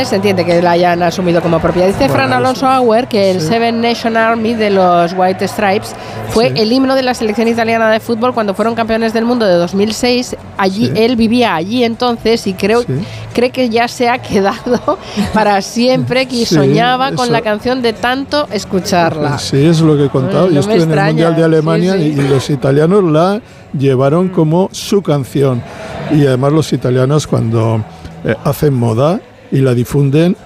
¿Eh? 0.00 0.04
Se 0.04 0.16
entiende 0.16 0.44
que 0.44 0.60
la 0.62 0.72
hayan 0.72 1.02
asumido 1.02 1.40
como 1.42 1.58
propia. 1.60 1.86
Dice 1.86 1.98
Bueno, 2.00 2.14
Fran 2.14 2.32
Alonso 2.32 2.66
Auer 2.66 3.06
que 3.08 3.30
el 3.30 3.40
Seven 3.40 3.80
Nation 3.80 4.16
Army 4.16 4.54
de 4.54 4.70
los 4.70 5.12
White 5.16 5.46
Stripes 5.48 5.94
fue 6.30 6.48
Sí. 6.48 6.60
el 6.60 6.72
himno 6.72 6.94
de 6.94 7.02
la 7.02 7.14
selección 7.14 7.48
italiana 7.48 7.90
de 7.90 8.00
fútbol 8.00 8.32
cuando 8.34 8.54
fueron 8.54 8.74
campeones 8.74 9.12
del 9.12 9.24
mundo 9.24 9.46
de 9.46 9.54
2006. 9.54 10.36
Allí 10.56 10.86
Sí. 10.86 10.92
él 10.96 11.16
vivía 11.16 11.54
allí 11.54 11.84
entonces 11.84 12.46
y 12.46 12.54
creo 12.54 12.82
Sí. 12.82 12.88
cree 13.34 13.50
que 13.50 13.68
ya 13.68 13.88
se 13.88 14.08
ha 14.08 14.18
quedado 14.18 14.98
para 15.34 15.60
siempre 15.62 16.26
que 16.26 16.36
Sí, 16.46 16.54
soñaba 16.54 17.12
con 17.12 17.24
eso. 17.24 17.32
la 17.32 17.40
canción 17.42 17.82
de 17.82 17.92
tanto 17.92 18.46
escucharla. 18.52 19.38
Sí, 19.38 19.64
es 19.66 19.80
lo 19.80 19.96
que 19.96 20.04
he 20.06 20.08
contado. 20.08 20.46
No 20.48 20.52
Yo 20.54 20.60
estuve 20.60 20.82
en 20.82 20.90
el. 20.92 21.04
Mundial 21.06 21.36
de 21.36 21.44
Alemania 21.44 21.92
Sí, 21.94 21.98
sí. 22.14 22.20
Y, 22.20 22.24
y 22.24 22.28
los 22.28 22.50
italianos 22.50 23.04
la 23.04 23.40
llevaron 23.78 24.28
como 24.28 24.68
su 24.72 25.02
canción. 25.02 25.62
Y 26.10 26.26
además 26.26 26.52
los 26.52 26.72
italianos 26.72 27.26
cuando 27.26 27.82
eh, 28.24 28.34
hacen 28.44 28.74
moda 28.74 29.20
y 29.50 29.58
la 29.58 29.74
difunden, 29.74 30.36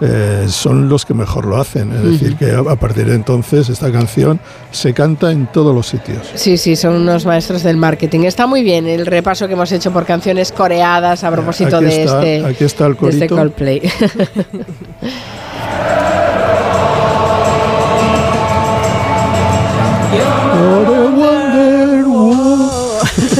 eh, 0.00 0.46
son 0.48 0.88
los 0.88 1.06
que 1.06 1.14
mejor 1.14 1.46
lo 1.46 1.60
hacen. 1.60 1.92
Es 1.92 2.02
decir, 2.02 2.36
que 2.36 2.50
a, 2.50 2.74
partir 2.76 3.06
de 3.06 3.14
entonces 3.14 3.68
esta 3.68 3.92
canción 3.92 4.40
se 4.72 4.92
canta 4.92 5.30
en 5.30 5.46
todos 5.46 5.72
los 5.72 5.86
sitios. 5.86 6.18
Sí, 6.34 6.56
sí, 6.56 6.74
son 6.74 6.94
unos 6.94 7.24
maestros 7.24 7.62
del 7.62 7.76
marketing. 7.76 8.20
Está 8.20 8.48
muy 8.48 8.64
bien 8.64 8.88
el 8.88 9.06
repaso 9.06 9.46
que 9.46 9.52
hemos 9.52 9.70
hecho 9.70 9.92
por 9.92 10.04
canciones 10.04 10.50
coreadas 10.50 11.22
a 11.22 11.30
propósito 11.30 11.80
de, 11.80 12.02
está- 12.02 12.24
este, 12.24 12.46
aquí 12.46 12.64
está 12.64 12.86
el 12.86 12.96
de 12.96 13.08
este 13.10 13.28
corito. 13.28 13.36
Coldplay. 13.36 13.82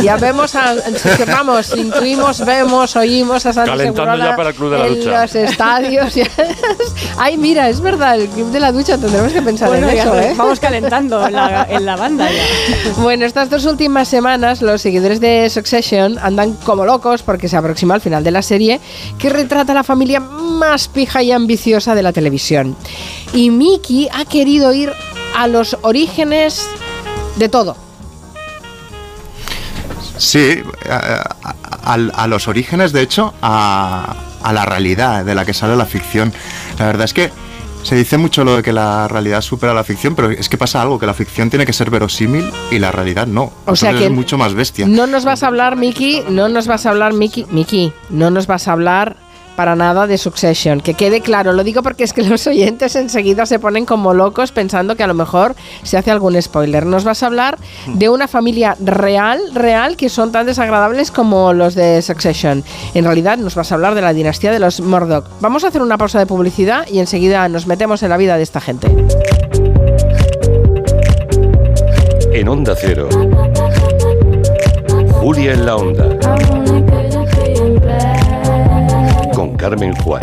ya 0.03 0.17
vemos, 0.17 0.55
a, 0.55 0.75
vamos, 1.27 1.77
intuimos, 1.77 2.45
vemos, 2.45 2.97
oímos 2.97 3.47
a 3.47 3.53
Santi 3.53 3.71
Calentando 3.71 4.03
Segurola 4.03 4.31
ya 4.31 4.37
para 4.37 4.49
el 4.51 4.55
Club 4.55 4.71
de 4.73 4.79
la 4.79 4.87
en 4.87 4.95
Ducha. 4.97 5.23
los 5.23 5.35
estadios. 5.35 6.15
Ay, 7.19 7.37
mira, 7.39 7.69
es 7.69 7.81
verdad, 7.81 8.19
el 8.21 8.29
club 8.29 8.51
de 8.51 8.61
la 8.61 8.73
ducha 8.73 8.99
tendremos 8.99 9.33
que 9.33 9.43
pensar 9.43 9.69
Bueno, 9.69 9.89
en 9.89 9.99
eso, 9.99 10.19
¿eh? 10.19 10.35
vamos 10.37 10.59
calentando 10.61 11.27
en 11.27 11.33
la, 11.35 11.67
en 11.69 11.85
la 11.85 11.97
banda 11.97 12.29
ya. 12.31 12.93
Bueno, 13.03 13.25
estas 13.27 13.51
dos 13.51 13.65
últimas 13.65 14.09
semanas 14.09 14.63
los 14.63 14.81
seguidores 14.81 15.21
de 15.21 15.49
Succession 15.51 16.19
andan 16.21 16.55
como 16.65 16.85
locos 16.85 17.23
porque 17.23 17.49
se 17.49 17.57
aproxima 17.57 17.95
al 17.95 18.01
final 18.01 18.25
de 18.25 18.31
la 18.31 18.43
serie 18.43 18.81
que 19.19 19.29
retrata 19.29 19.73
a 19.73 19.75
la 19.75 19.85
familia 19.85 20.21
más 20.21 20.89
pija 20.89 21.23
y 21.23 21.33
ambiciosa 21.33 21.95
de 21.95 22.03
la 22.03 22.13
televisión. 22.13 22.77
Y 23.33 23.51
Mickey 23.51 24.09
ha 24.13 24.25
querido 24.25 24.73
ir 24.73 24.93
a 25.37 25.47
los 25.47 25.77
orígenes 25.83 26.69
de 27.37 27.49
todo. 27.49 27.77
Sí, 30.23 30.63
a- 30.89 31.35
a- 31.85 31.95
a 31.95 32.27
los 32.29 32.47
orígenes, 32.49 32.93
de 32.93 33.03
hecho, 33.03 33.35
a, 33.43 34.15
a 34.43 34.53
la 34.53 34.65
realidad 34.65 35.25
de 35.25 35.35
la 35.35 35.45
que 35.45 35.53
sale 35.53 35.77
la 35.77 35.85
ficción. 35.87 36.33
La 36.79 36.87
verdad 36.87 37.05
es 37.05 37.13
que 37.13 37.31
se 37.83 37.97
dice 37.97 38.17
mucho 38.19 38.45
lo 38.45 38.55
de 38.57 38.63
que 38.63 38.73
la 38.73 39.09
realidad 39.09 39.41
supera 39.41 39.75
la 39.75 39.83
ficción, 39.83 40.15
pero 40.15 40.31
es 40.31 40.49
que 40.49 40.57
pasa 40.57 40.81
algo, 40.81 41.01
que 41.01 41.07
la 41.07 41.15
ficción 41.15 41.51
tiene 41.51 41.67
que 41.67 41.73
ser 41.73 41.91
verosímil 41.91 42.49
y 42.71 42.79
la 42.79 42.93
realidad 42.93 43.27
no. 43.27 43.53
O 43.67 43.75
sea 43.75 43.93
que 43.93 44.05
es 44.07 44.11
mucho 44.13 44.39
más 44.39 44.55
bestia. 44.55 44.87
No 44.87 45.09
nos 45.09 45.25
vas 45.25 45.43
a 45.43 45.49
hablar, 45.49 45.75
Miki, 45.75 46.23
no 46.29 46.49
nos 46.49 46.69
vas 46.69 46.87
a 46.87 46.91
hablar, 46.91 47.13
Miki, 47.15 47.45
Miki, 47.51 47.93
no 48.11 48.31
nos 48.31 48.47
vas 48.47 48.69
a 48.69 48.73
hablar 48.73 49.17
para 49.63 49.77
nada 49.77 50.09
de 50.09 50.19
Succession. 50.19 50.81
Que 50.81 50.95
quede 50.95 51.21
claro, 51.21 51.53
lo 51.53 51.63
digo 51.63 51.85
porque 51.85 52.03
es 52.03 52.13
que 52.13 52.23
los 52.29 52.49
oyentes 52.49 52.97
enseguida 52.97 53.47
se 53.47 53.61
ponen 53.61 53.87
como 53.87 54.13
locos 54.13 54.51
pensando 54.51 54.97
que 54.97 55.05
a 55.05 55.07
lo 55.07 55.15
mejor 55.15 55.55
se 55.85 55.97
hace 55.97 56.11
algún 56.11 56.43
spoiler. 56.43 56.85
Nos 56.85 57.05
vas 57.05 57.23
a 57.23 57.27
hablar 57.27 57.59
de 57.87 58.09
una 58.09 58.27
familia 58.27 58.77
real, 58.81 59.39
real, 59.55 59.97
que 59.97 60.09
son 60.09 60.33
tan 60.33 60.47
desagradables 60.47 61.13
como 61.13 61.53
los 61.53 61.77
de 61.77 62.03
Succession. 62.03 62.65
En 62.95 63.05
realidad 63.05 63.39
nos 63.39 63.55
vas 63.55 63.71
a 63.71 63.77
hablar 63.77 63.95
de 63.95 64.03
la 64.03 64.13
dinastía 64.13 64.51
de 64.51 64.59
los 64.59 64.81
Murdoch. 64.81 65.27
Vamos 65.39 65.63
a 65.63 65.69
hacer 65.69 65.81
una 65.81 65.97
pausa 65.97 66.19
de 66.19 66.27
publicidad 66.27 66.85
y 66.89 66.99
enseguida 66.99 67.49
nos 67.49 67.69
metemos 67.69 68.03
en 68.03 68.09
la 68.09 68.17
vida 68.17 68.37
de 68.37 68.43
esta 68.43 68.61
gente. 68.61 68.89
En 72.33 72.49
Onda 72.49 72.75
Cero. 72.77 73.09
Julia 75.21 75.53
en 75.53 75.67
la 75.67 75.77
Onda. 75.77 76.62
Carmen 79.63 79.95
Juan. 79.95 80.21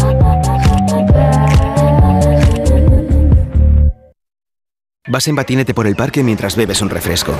Vas 5.08 5.28
en 5.30 5.36
patinete 5.38 5.74
por 5.74 5.88
el 5.88 5.96
parque 5.96 6.24
mientras 6.24 6.58
bebes 6.58 6.82
un 6.82 6.90
refresco. 6.90 7.32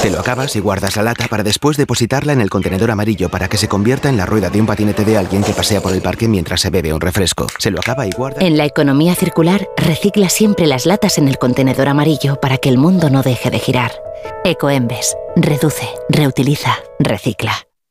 Te 0.00 0.08
lo 0.08 0.20
acabas 0.20 0.54
y 0.54 0.60
guardas 0.60 0.94
la 0.94 1.02
lata 1.02 1.26
para 1.26 1.42
después 1.42 1.76
depositarla 1.76 2.32
en 2.32 2.40
el 2.40 2.48
contenedor 2.48 2.92
amarillo 2.92 3.28
para 3.28 3.48
que 3.48 3.56
se 3.56 3.66
convierta 3.66 4.08
en 4.08 4.16
la 4.16 4.24
rueda 4.24 4.50
de 4.50 4.60
un 4.60 4.66
patinete 4.66 5.04
de 5.04 5.18
alguien 5.18 5.42
que 5.42 5.52
pasea 5.52 5.80
por 5.80 5.92
el 5.92 6.00
parque 6.00 6.28
mientras 6.28 6.60
se 6.60 6.70
bebe 6.70 6.94
un 6.94 7.00
refresco. 7.00 7.48
Se 7.58 7.72
lo 7.72 7.80
acaba 7.80 8.06
y 8.06 8.10
guarda. 8.12 8.40
En 8.40 8.56
la 8.56 8.64
economía 8.64 9.16
circular, 9.16 9.66
recicla 9.76 10.28
siempre 10.28 10.68
las 10.68 10.86
latas 10.86 11.18
en 11.18 11.26
el 11.26 11.38
contenedor 11.38 11.88
amarillo 11.88 12.40
para 12.40 12.58
que 12.58 12.68
el 12.68 12.78
mundo 12.78 13.10
no 13.10 13.22
deje 13.22 13.50
de 13.50 13.58
girar. 13.58 13.90
Ecoembes. 14.44 15.16
Reduce, 15.34 15.88
reutiliza, 16.08 16.78
recicla. 17.00 17.67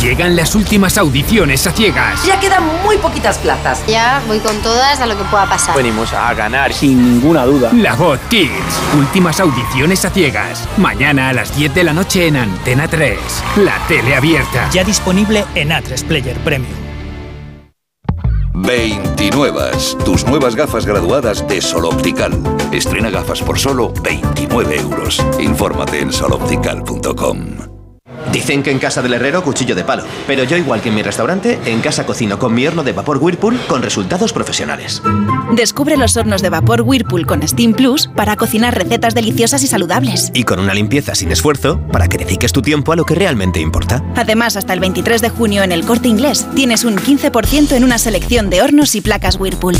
Llegan 0.00 0.36
las 0.36 0.54
últimas 0.54 0.96
audiciones 0.98 1.66
a 1.66 1.72
ciegas. 1.72 2.24
Ya 2.24 2.40
quedan 2.40 2.62
muy 2.82 2.96
poquitas 2.98 3.38
plazas. 3.38 3.84
Ya 3.86 4.22
voy 4.26 4.38
con 4.38 4.56
todas 4.62 5.00
a 5.00 5.06
lo 5.06 5.16
que 5.16 5.24
pueda 5.24 5.48
pasar. 5.48 5.76
Venimos 5.76 6.12
a 6.12 6.32
ganar 6.34 6.72
sin 6.72 7.02
ninguna 7.02 7.44
duda. 7.44 7.70
La 7.72 7.94
Voz 7.94 8.18
Kids. 8.28 8.50
Últimas 8.96 9.38
audiciones 9.40 10.04
a 10.04 10.10
ciegas. 10.10 10.68
Mañana 10.76 11.28
a 11.28 11.32
las 11.32 11.56
10 11.56 11.74
de 11.74 11.84
la 11.84 11.92
noche 11.92 12.26
en 12.26 12.36
Antena 12.36 12.88
3. 12.88 13.18
La 13.58 13.78
tele 13.86 14.14
abierta. 14.14 14.68
Ya 14.70 14.82
disponible 14.82 15.44
en 15.54 15.70
A3 15.70 16.04
Player 16.04 16.36
Premium. 16.38 16.72
29. 18.54 19.70
Tus 20.04 20.26
nuevas 20.26 20.54
gafas 20.54 20.86
graduadas 20.86 21.46
de 21.48 21.60
Sol 21.60 21.84
Optical. 21.86 22.32
Estrena 22.70 23.10
gafas 23.10 23.40
por 23.40 23.58
solo 23.58 23.92
29 24.02 24.78
euros. 24.78 25.24
Infórmate 25.38 26.00
en 26.00 26.12
soloptical.com. 26.12 27.71
Dicen 28.30 28.62
que 28.62 28.70
en 28.70 28.78
casa 28.78 29.02
del 29.02 29.14
herrero 29.14 29.42
cuchillo 29.42 29.74
de 29.74 29.84
palo, 29.84 30.04
pero 30.26 30.44
yo 30.44 30.56
igual 30.56 30.80
que 30.80 30.90
en 30.90 30.94
mi 30.94 31.02
restaurante, 31.02 31.58
en 31.66 31.80
casa 31.80 32.06
cocino 32.06 32.38
con 32.38 32.54
mi 32.54 32.66
horno 32.66 32.82
de 32.82 32.92
vapor 32.92 33.18
Whirlpool 33.18 33.58
con 33.66 33.82
resultados 33.82 34.32
profesionales. 34.32 35.02
Descubre 35.52 35.96
los 35.96 36.16
hornos 36.16 36.42
de 36.42 36.50
vapor 36.50 36.82
Whirlpool 36.82 37.26
con 37.26 37.46
Steam 37.46 37.74
Plus 37.74 38.08
para 38.14 38.36
cocinar 38.36 38.76
recetas 38.76 39.14
deliciosas 39.14 39.62
y 39.62 39.66
saludables. 39.66 40.30
Y 40.34 40.44
con 40.44 40.60
una 40.60 40.74
limpieza 40.74 41.14
sin 41.14 41.32
esfuerzo 41.32 41.80
para 41.90 42.08
que 42.08 42.18
dediques 42.18 42.52
tu 42.52 42.62
tiempo 42.62 42.92
a 42.92 42.96
lo 42.96 43.04
que 43.04 43.14
realmente 43.14 43.60
importa. 43.60 44.02
Además, 44.16 44.56
hasta 44.56 44.72
el 44.72 44.80
23 44.80 45.20
de 45.20 45.28
junio 45.30 45.62
en 45.62 45.72
el 45.72 45.84
Corte 45.84 46.08
Inglés 46.08 46.46
tienes 46.54 46.84
un 46.84 46.96
15% 46.96 47.72
en 47.72 47.84
una 47.84 47.98
selección 47.98 48.50
de 48.50 48.62
hornos 48.62 48.94
y 48.94 49.00
placas 49.00 49.38
Whirlpool. 49.38 49.76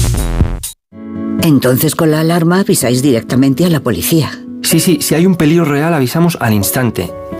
Entonces 1.42 1.96
con 1.96 2.10
la 2.10 2.20
alarma 2.20 2.60
avisáis 2.60 3.02
directamente 3.02 3.64
a 3.64 3.68
la 3.68 3.80
policía. 3.80 4.30
Sí, 4.62 4.78
sí, 4.78 4.98
si 5.00 5.14
hay 5.14 5.26
un 5.26 5.34
peligro 5.34 5.64
real 5.64 5.92
avisamos 5.92 6.38
al 6.40 6.54
instante, 6.54 7.12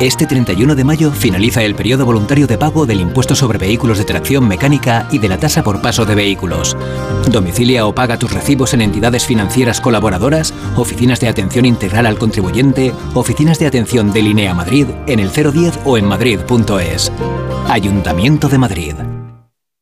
Este 0.00 0.24
31 0.24 0.74
de 0.74 0.82
mayo 0.82 1.10
finaliza 1.10 1.62
el 1.62 1.74
periodo 1.74 2.06
voluntario 2.06 2.46
de 2.46 2.56
pago 2.56 2.86
del 2.86 3.00
impuesto 3.00 3.34
sobre 3.34 3.58
vehículos 3.58 3.98
de 3.98 4.04
tracción 4.04 4.48
mecánica 4.48 5.06
y 5.10 5.18
de 5.18 5.28
la 5.28 5.36
tasa 5.38 5.62
por 5.62 5.82
paso 5.82 6.06
de 6.06 6.14
vehículos. 6.14 6.74
Domicilia 7.30 7.86
o 7.86 7.94
paga 7.94 8.18
tus 8.18 8.32
recibos 8.32 8.72
en 8.72 8.80
entidades 8.80 9.26
financieras 9.26 9.78
colaboradoras, 9.78 10.54
oficinas 10.76 11.20
de 11.20 11.28
atención 11.28 11.66
integral 11.66 12.06
al 12.06 12.16
contribuyente, 12.16 12.94
oficinas 13.12 13.58
de 13.58 13.66
atención 13.66 14.10
de 14.10 14.22
Linea 14.22 14.54
Madrid 14.54 14.86
en 15.06 15.20
el 15.20 15.30
010 15.30 15.80
o 15.84 15.98
en 15.98 16.06
madrid.es. 16.06 17.12
Ayuntamiento 17.68 18.48
de 18.48 18.58
Madrid. 18.58 18.94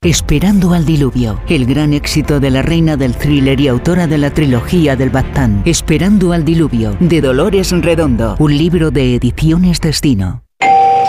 Esperando 0.05 0.75
al 0.75 0.87
diluvio, 0.87 1.41
el 1.49 1.67
gran 1.67 1.93
éxito 1.93 2.39
de 2.39 2.53
la 2.53 2.63
reina 2.63 2.97
del 2.97 3.17
thriller 3.17 3.61
y 3.61 3.67
autora 3.67 4.07
de 4.07 4.17
la 4.17 4.31
trilogía 4.31 4.95
del 4.95 5.11
Bactán. 5.11 5.63
Esperando 5.65 6.33
al 6.33 6.45
diluvio, 6.45 6.97
de 7.01 7.21
Dolores 7.21 7.73
Redondo, 7.73 8.37
un 8.39 8.57
libro 8.57 8.93
de 8.93 9.17
Ediciones 9.17 9.81
Destino. 9.81 10.48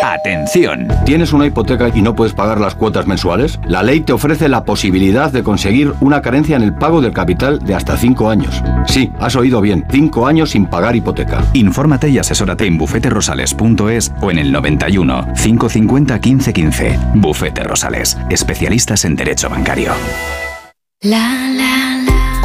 Atención, 0.04 0.88
¿tienes 1.06 1.34
una 1.34 1.46
hipoteca 1.46 1.90
y 1.94 2.02
no 2.02 2.16
puedes 2.16 2.34
pagar 2.34 2.60
las 2.60 2.76
cuotas 2.76 3.06
mensuales? 3.06 3.60
La 3.68 3.84
ley 3.84 4.02
te 4.02 4.14
ofrece 4.14 4.48
la 4.48 4.64
posibilidad 4.64 5.32
de 5.32 5.44
conseguir 5.44 5.94
una 6.00 6.22
carencia 6.22 6.56
en 6.56 6.62
el 6.62 6.74
pago 6.74 7.02
del 7.02 7.14
capital 7.14 7.60
de 7.60 7.76
hasta 7.76 7.98
5 7.98 8.30
años. 8.30 8.64
Sí, 8.88 9.12
has 9.20 9.36
oído 9.36 9.62
bien, 9.62 9.86
5 9.90 10.28
años 10.28 10.52
sin 10.52 10.66
pagar 10.68 10.96
hipoteca. 10.96 11.44
Infórmate 11.54 12.10
y 12.10 12.18
asesórate 12.18 12.66
en 12.66 12.78
bufeterosales.es 12.78 14.12
o 14.22 14.32
en 14.32 14.40
el 14.40 14.52
91 14.52 15.34
550 15.36 16.14
1515. 16.16 17.00
Bufete 17.16 17.64
Rosales, 17.64 18.18
especialistas 18.30 19.06
en 19.06 19.16
derecho 19.16 19.50
bancario. 19.50 19.94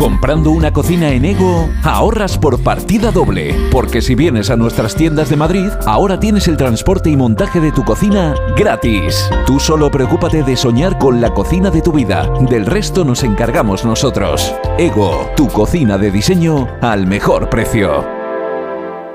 Comprando 0.05 0.51
una 0.51 0.71
cocina 0.71 1.13
en 1.13 1.25
Ego, 1.25 1.71
ahorras 1.83 2.37
por 2.37 2.63
partida 2.63 3.11
doble. 3.11 3.57
Porque 3.73 4.03
si 4.03 4.15
vienes 4.15 4.51
a 4.51 4.57
nuestras 4.57 4.95
tiendas 4.95 5.31
de 5.31 5.37
Madrid, 5.37 5.71
ahora 5.87 6.21
tienes 6.21 6.47
el 6.47 6.59
transporte 6.59 7.09
y 7.09 7.17
montaje 7.17 7.59
de 7.59 7.73
tu 7.73 7.87
cocina 7.87 8.35
gratis. 8.55 9.31
Tú 9.47 9.59
solo 9.59 9.91
preocúpate 9.91 10.43
de 10.43 10.59
soñar 10.59 10.99
con 10.99 11.23
la 11.23 11.33
cocina 11.33 11.71
de 11.71 11.81
tu 11.81 11.91
vida. 11.91 12.31
Del 12.51 12.67
resto 12.67 13.03
nos 13.03 13.23
encargamos 13.23 13.87
nosotros. 13.87 14.55
Ego, 14.77 15.31
tu 15.37 15.49
cocina 15.49 15.97
de 15.97 16.11
diseño 16.11 16.69
al 16.83 17.07
mejor 17.07 17.49
precio. 17.49 18.14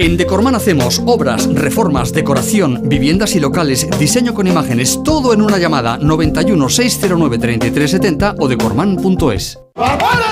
En 0.00 0.16
Decorman 0.16 0.54
hacemos 0.54 1.02
obras, 1.06 1.52
reformas, 1.52 2.12
decoración, 2.12 2.82
viviendas 2.84 3.34
y 3.34 3.40
locales, 3.40 3.88
diseño 3.98 4.32
con 4.32 4.46
imágenes, 4.46 5.00
todo 5.02 5.34
en 5.34 5.42
una 5.42 5.58
llamada 5.58 5.98
91 5.98 6.68
609 6.68 7.38
3370 7.38 8.36
o 8.38 8.46
decorman.es. 8.46 9.58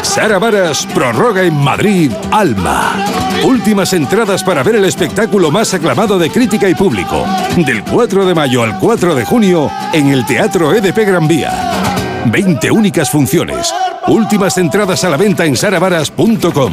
Sara 0.02 0.38
Varas 0.38 0.86
prorroga 0.94 1.42
en 1.42 1.56
Madrid 1.56 2.12
Alma. 2.30 2.94
Últimas 3.42 3.92
entradas 3.92 4.44
para 4.44 4.62
ver 4.62 4.76
el 4.76 4.84
espectáculo 4.84 5.50
más 5.50 5.74
aclamado 5.74 6.16
de 6.16 6.30
crítica 6.30 6.68
y 6.68 6.76
público. 6.76 7.24
Del 7.56 7.82
4 7.82 8.24
de 8.24 8.34
mayo 8.36 8.62
al 8.62 8.78
4 8.78 9.16
de 9.16 9.24
junio 9.24 9.68
en 9.92 10.12
el 10.12 10.24
Teatro 10.26 10.72
EDP 10.74 10.98
Gran 10.98 11.26
Vía. 11.26 12.22
20 12.26 12.70
únicas 12.70 13.10
funciones. 13.10 13.74
Últimas 14.06 14.58
entradas 14.58 15.02
a 15.02 15.10
la 15.10 15.16
venta 15.16 15.44
en 15.44 15.56
saravaras.com. 15.56 16.72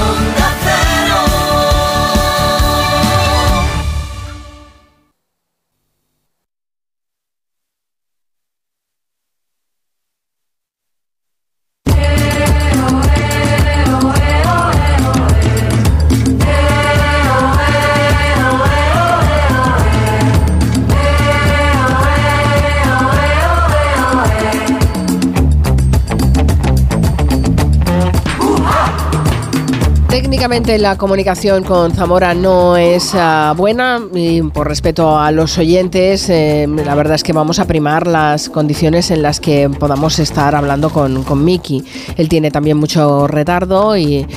La 30.51 30.97
comunicación 30.97 31.63
con 31.63 31.93
Zamora 31.93 32.33
no 32.33 32.75
es 32.75 33.13
uh, 33.13 33.55
buena 33.55 34.01
y 34.13 34.41
por 34.41 34.67
respeto 34.67 35.17
a 35.17 35.31
los 35.31 35.57
oyentes, 35.57 36.29
eh, 36.29 36.67
la 36.67 36.93
verdad 36.93 37.15
es 37.15 37.23
que 37.23 37.31
vamos 37.31 37.59
a 37.59 37.65
primar 37.65 38.05
las 38.05 38.49
condiciones 38.49 39.11
en 39.11 39.21
las 39.21 39.39
que 39.39 39.69
podamos 39.69 40.19
estar 40.19 40.53
hablando 40.53 40.89
con, 40.89 41.23
con 41.23 41.45
Miki. 41.45 41.85
Él 42.17 42.27
tiene 42.27 42.51
también 42.51 42.75
mucho 42.75 43.27
retardo 43.27 43.95
y, 43.95 44.27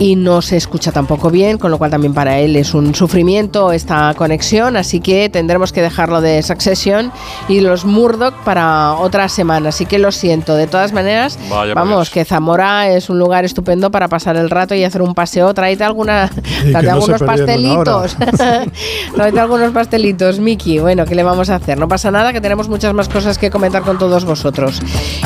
y 0.00 0.16
no 0.16 0.42
se 0.42 0.56
escucha 0.56 0.90
tampoco 0.90 1.30
bien, 1.30 1.56
con 1.56 1.70
lo 1.70 1.78
cual 1.78 1.92
también 1.92 2.14
para 2.14 2.40
él 2.40 2.56
es 2.56 2.74
un 2.74 2.92
sufrimiento 2.92 3.70
esta 3.70 4.12
conexión, 4.14 4.76
así 4.76 4.98
que 4.98 5.28
tendremos 5.28 5.72
que 5.72 5.82
dejarlo 5.82 6.20
de 6.20 6.42
Succession 6.42 7.12
y 7.48 7.60
los 7.60 7.84
Murdoch 7.84 8.34
para 8.44 8.94
otra 8.94 9.28
semana. 9.28 9.68
Así 9.68 9.86
que 9.86 10.00
lo 10.00 10.10
siento. 10.10 10.56
De 10.56 10.66
todas 10.66 10.92
maneras, 10.92 11.38
Vaya 11.48 11.74
vamos, 11.74 12.10
que 12.10 12.24
Zamora 12.24 12.90
es 12.90 13.08
un 13.08 13.20
lugar 13.20 13.44
estupendo 13.44 13.92
para 13.92 14.08
pasar 14.08 14.36
el 14.36 14.50
rato 14.50 14.74
y 14.74 14.82
hacer 14.82 15.02
un 15.02 15.14
paseo. 15.14 15.54
Tráete 15.60 15.84
alguna, 15.84 16.30
no 16.64 16.78
algunos 16.78 17.22
pastelitos. 17.22 18.16
tráete 19.14 19.40
algunos 19.40 19.72
pastelitos, 19.72 20.38
Miki. 20.38 20.78
Bueno, 20.78 21.04
¿qué 21.04 21.14
le 21.14 21.22
vamos 21.22 21.50
a 21.50 21.56
hacer? 21.56 21.76
No 21.76 21.86
pasa 21.86 22.10
nada, 22.10 22.32
que 22.32 22.40
tenemos 22.40 22.70
muchas 22.70 22.94
más 22.94 23.10
cosas 23.10 23.36
que 23.36 23.50
comentar 23.50 23.82
con 23.82 23.98
todos 23.98 24.24
vosotros. 24.24 24.80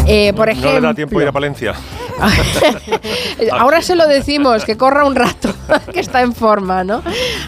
Eh, 0.09 0.33
por 0.33 0.49
ejemplo, 0.49 0.73
No 0.73 0.81
le 0.81 0.87
da 0.88 0.94
tiempo 0.94 1.20
a 1.20 1.23
ir 1.23 1.29
a 1.29 1.33
Palencia. 1.33 1.75
Ahora 3.53 3.81
se 3.83 3.94
lo 3.94 4.09
decimos, 4.09 4.64
que 4.64 4.77
corra 4.77 5.05
un 5.05 5.14
rato, 5.14 5.55
que 5.92 6.01
está 6.01 6.23
en 6.23 6.33
forma, 6.33 6.83
¿no? 6.83 7.03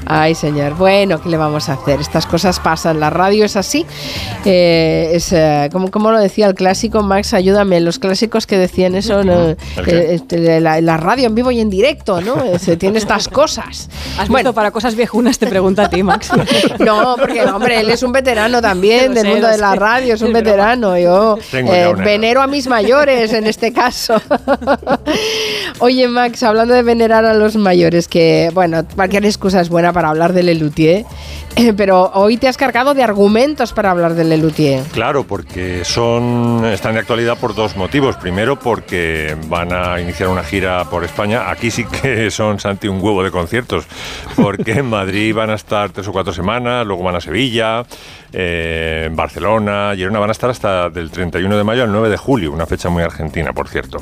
Ay, 0.07 0.37
señor. 0.37 0.75
Bueno, 0.75 1.20
¿qué 1.20 1.29
le 1.29 1.37
vamos 1.37 1.68
a 1.68 1.72
hacer? 1.72 2.01
Estas 2.01 2.27
cosas 2.27 2.61
pasan. 2.61 3.01
La 3.01 3.11
radio 3.11 3.44
es 3.44 3.57
así. 3.57 3.85
Eh, 4.44 5.11
es, 5.12 5.33
eh, 5.33 5.68
como, 5.72 5.90
como 5.90 6.12
lo 6.12 6.18
decía 6.18 6.46
el 6.46 6.55
clásico, 6.55 7.03
Max, 7.03 7.35
ayúdame. 7.35 7.81
Los 7.81 7.99
clásicos 7.99 8.46
que 8.46 8.59
decían 8.59 8.94
eso. 8.94 9.22
Eh, 9.22 9.57
este, 10.11 10.61
la, 10.61 10.81
la 10.81 10.96
radio 10.96 11.27
en 11.27 11.35
vivo 11.35 11.51
y 11.51 11.61
en 11.61 11.70
directo, 11.70 12.20
¿no? 12.20 12.37
Tiene 12.77 12.99
estas 12.99 13.29
cosas. 13.29 13.89
¿Has 14.19 14.29
visto 14.29 14.53
para 14.53 14.71
cosas 14.71 14.95
viejunas? 14.95 15.39
Te 15.39 15.47
pregunta 15.47 15.85
a 15.85 15.89
ti, 15.91 16.03
Max. 16.03 16.31
No, 16.79 17.17
porque, 17.19 17.43
hombre, 17.43 17.81
él 17.81 17.91
es 17.91 18.03
un 18.03 18.12
veterano 18.12 18.61
también 18.62 19.12
del 19.15 19.25
sé, 19.25 19.29
mundo 19.31 19.49
de 19.49 19.59
la 19.59 19.73
sé. 19.73 19.77
radio, 19.79 20.15
es 20.15 20.21
un 20.23 20.29
Es 20.29 20.33
broma. 20.33 20.45
veterano. 20.51 20.99
Yo 20.99 21.39
Tengo 21.51 21.73
eh, 21.75 21.95
venero 21.97 22.43
a 22.43 22.47
mis 22.47 22.67
mayores 22.67 23.33
en 23.33 23.47
este 23.47 23.73
caso. 23.73 24.21
Oye, 25.79 26.09
Max, 26.09 26.43
hablando 26.43 26.75
de 26.75 26.83
venerar 26.83 27.25
a 27.25 27.35
los 27.35 27.57
mayores, 27.57 28.09
que, 28.09 28.51
bueno, 28.55 28.85
cualquier 28.95 29.25
excusa 29.25 29.61
es 29.61 29.69
buena 29.69 29.93
para 29.93 30.09
hablar 30.09 30.33
de 30.33 30.43
Lelutier, 30.43 31.05
eh, 31.57 31.73
pero 31.75 32.11
hoy 32.15 32.37
te 32.37 32.49
has 32.49 32.57
cargado 32.57 32.95
de 32.95 33.03
argumentos 33.03 33.73
para 33.73 33.91
hablar 33.91 34.15
de 34.15 34.25
Lelutier. 34.25 34.83
Claro, 34.93 35.25
porque 35.27 35.85
son 35.85 36.65
están 36.67 36.95
de 36.95 37.01
actualidad 37.01 37.37
por 37.39 37.55
dos 37.55 37.77
motivos. 37.77 38.17
Primero, 38.17 38.59
porque 38.59 39.37
van 39.49 39.73
a 39.73 40.01
iniciar 40.01 40.29
una 40.29 40.43
gira 40.45 40.85
por 40.91 41.05
España. 41.05 41.51
Aquí 41.51 41.71
sí 41.71 41.85
que 41.85 42.31
son 42.31 42.59
Santi 42.66 42.88
un 42.88 43.00
huevo 43.00 43.22
de 43.22 43.31
conciertos, 43.31 43.87
porque 44.35 44.72
en 44.72 44.87
Madrid 44.90 45.33
van 45.35 45.50
a 45.50 45.55
estar 45.55 45.90
tres 45.90 46.09
o 46.09 46.12
cuatro 46.12 46.33
semanas, 46.33 46.85
luego 46.87 47.02
van 47.05 47.14
a 47.16 47.20
Sevilla, 47.20 47.85
eh, 48.33 49.05
en 49.07 49.14
Barcelona, 49.14 49.92
Girona 49.94 50.18
van 50.18 50.31
a 50.31 50.33
estar 50.33 50.50
hasta 50.50 50.90
del 50.90 51.11
31 51.12 51.57
de 51.57 51.62
mayo 51.64 51.85
al 51.85 51.92
9 51.92 52.09
de 52.11 52.16
julio, 52.16 52.50
una 52.52 52.66
fecha 52.66 52.88
muy 52.88 53.02
argentina, 53.05 53.52
por 53.52 53.68
cierto. 53.68 53.98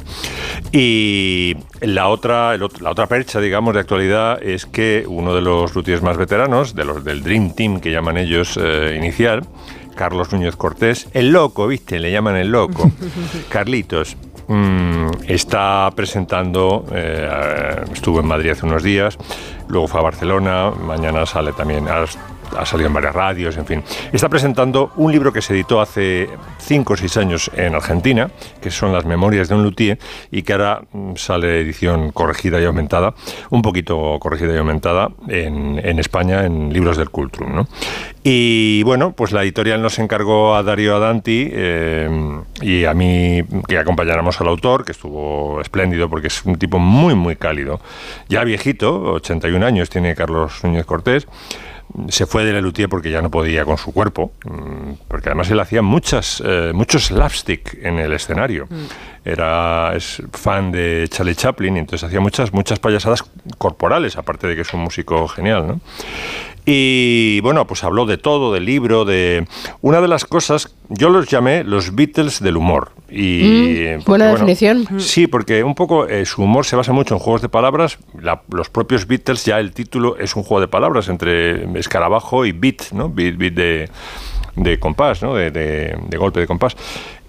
Y 0.73 1.57
la 1.83 2.09
otra, 2.09 2.55
el 2.55 2.63
ot- 2.63 2.81
la 2.81 2.91
otra 2.91 3.07
percha, 3.07 3.41
digamos, 3.41 3.75
de 3.75 3.81
actualidad 3.81 4.43
es 4.43 4.65
que 4.67 5.05
uno 5.07 5.35
de 5.35 5.41
los 5.43 5.75
luthiers 5.75 6.03
más 6.03 6.17
veteranos, 6.17 6.75
de 6.75 6.85
los 6.85 7.05
del 7.05 7.23
Dream 7.23 7.55
Team 7.55 7.81
que 7.81 7.91
llaman 7.91 8.17
ellos 8.17 8.59
eh, 8.61 8.95
inicial, 8.99 9.43
Carlos 9.95 10.33
Núñez 10.33 10.57
Cortés, 10.57 11.09
el 11.13 11.31
loco, 11.31 11.67
¿viste? 11.69 12.01
Le 12.01 12.11
llaman 12.11 12.37
el 12.37 12.49
loco. 12.49 12.91
Carlitos. 13.51 14.17
Mm, 14.49 15.09
está 15.29 15.91
presentando, 15.95 16.85
eh, 16.93 17.85
estuvo 17.93 18.21
en 18.21 18.27
Madrid 18.27 18.51
hace 18.51 18.67
unos 18.67 18.83
días, 18.83 19.19
luego 19.69 19.89
fue 19.89 20.01
a 20.01 20.03
Barcelona, 20.03 20.71
mañana 20.71 21.27
sale 21.27 21.53
también, 21.53 21.89
ha, 21.89 22.05
ha 22.57 22.67
salido 22.67 22.89
en 22.89 22.95
varias 22.95 23.15
radios, 23.15 23.57
en 23.57 23.67
fin. 23.67 23.83
Está 24.13 24.29
presentando 24.29 24.93
un 24.97 25.13
libro 25.13 25.33
que 25.33 25.43
se 25.43 25.55
editó 25.55 25.81
hace 25.81 26.29
5 26.59 26.93
o 26.93 26.97
6 26.97 27.17
años 27.17 27.51
en 27.55 27.75
Argentina, 27.75 28.31
que 28.61 28.71
son 28.71 28.93
las 28.93 29.05
memorias 29.05 29.49
de 29.49 29.55
un 29.55 29.63
luthier, 29.63 29.99
y 30.31 30.43
que 30.43 30.53
ahora 30.53 30.83
mm, 30.93 31.17
sale 31.17 31.61
edición 31.61 32.13
corregida 32.13 32.61
y 32.61 32.65
aumentada, 32.65 33.15
un 33.51 33.63
poquito 33.63 34.19
corregida 34.21 34.55
y 34.55 34.59
aumentada 34.59 35.11
en, 35.29 35.81
en 35.85 35.99
España, 35.99 36.45
en 36.45 36.73
Libros 36.73 36.97
del 36.97 37.11
Cultrum. 37.11 37.55
¿no? 37.55 37.69
Y 38.27 38.83
bueno, 38.85 39.13
pues 39.13 39.33
la 39.33 39.43
editorial 39.43 39.83
nos 39.83 39.99
encargó 39.99 40.55
a 40.55 40.63
Darío 40.63 40.97
Adanti 40.97 41.49
eh, 41.53 42.09
y 42.63 42.87
a 42.87 42.95
mí 42.95 43.43
que 43.69 43.77
acompañáramos 43.77 44.41
al 44.41 44.49
autor, 44.49 44.87
que 44.87 44.93
estuvo 44.93 45.61
espléndido 45.61 46.09
porque 46.09 46.29
es 46.29 46.43
un 46.47 46.57
tipo 46.57 46.79
muy, 46.79 47.15
muy 47.15 47.37
cálido. 47.37 47.81
Ya 48.31 48.43
viejito, 48.45 49.13
81 49.13 49.67
años 49.67 49.91
tiene 49.91 50.15
Carlos 50.15 50.65
Núñez 50.65 50.87
Cortés. 50.87 51.27
Se 52.09 52.27
fue 52.27 52.45
de 52.45 52.53
Lelutier 52.53 52.89
porque 52.89 53.11
ya 53.11 53.23
no 53.23 53.31
podía 53.31 53.65
con 53.65 53.79
su 53.79 53.93
cuerpo, 53.93 54.33
mm, 54.45 55.07
porque 55.09 55.29
además 55.29 55.51
él 55.51 55.61
hacía 55.61 55.83
muchas, 55.83 56.43
eh, 56.45 56.73
muchos 56.75 57.07
slapstick 57.07 57.79
en 57.83 57.99
el 57.99 58.13
escenario. 58.13 58.67
Era 59.25 59.95
es 59.95 60.23
fan 60.33 60.73
de 60.73 61.07
Charlie 61.09 61.35
Chaplin 61.35 61.77
y 61.77 61.81
entonces 61.81 62.07
hacía 62.07 62.21
muchas, 62.21 62.53
muchas 62.53 62.79
payasadas 62.79 63.25
corporales, 63.59 64.17
aparte 64.17 64.47
de 64.47 64.57
que 64.57 64.63
es 64.63 64.75
un 64.75 64.81
músico 64.81 65.29
genial, 65.29 65.67
¿no? 65.67 65.81
Y 66.67 67.41
bueno, 67.41 67.67
pues 67.67 67.85
habló 67.85 68.07
de 68.07 68.17
todo, 68.17 68.53
del 68.53 68.65
libro, 68.65 69.05
de... 69.05 69.47
Una 69.83 70.01
de 70.01 70.09
las 70.09 70.25
cosas, 70.25 70.75
yo 70.89 71.11
los 71.11 71.29
llamé 71.29 71.63
los 71.63 71.95
Beatles 71.95 72.41
del 72.41 72.57
humor. 72.57 72.93
Y, 73.11 73.43
Mm, 73.45 73.97
porque, 73.99 74.05
buena 74.07 74.31
bueno, 74.31 74.47
definición. 74.47 75.01
Sí, 75.01 75.27
porque 75.27 75.63
un 75.63 75.75
poco 75.75 76.07
eh, 76.09 76.25
su 76.25 76.43
humor 76.43 76.65
se 76.65 76.75
basa 76.77 76.93
mucho 76.93 77.15
en 77.15 77.21
juegos 77.21 77.43
de 77.43 77.49
palabras. 77.51 77.99
La- 78.21 78.43
los 78.51 78.71
propios 78.71 79.07
Beatles, 79.07 79.45
ya 79.45 79.61
el 79.61 79.73
título 79.73 80.17
es 80.19 80.35
un 80.37 80.43
juego 80.43 80.61
de 80.63 80.69
palabras 80.69 81.09
entre 81.09 81.65
escarabajo 81.79 82.47
y 82.47 82.53
beat, 82.53 82.93
¿no? 82.93 83.09
Beat, 83.11 83.37
beat 83.37 83.55
de, 83.55 83.89
de 84.57 84.79
compás, 84.79 85.23
¿no? 85.23 85.35
de, 85.35 85.51
de- 85.51 86.17
golpe 86.17 86.41
de 86.41 86.47
compás. 86.47 86.77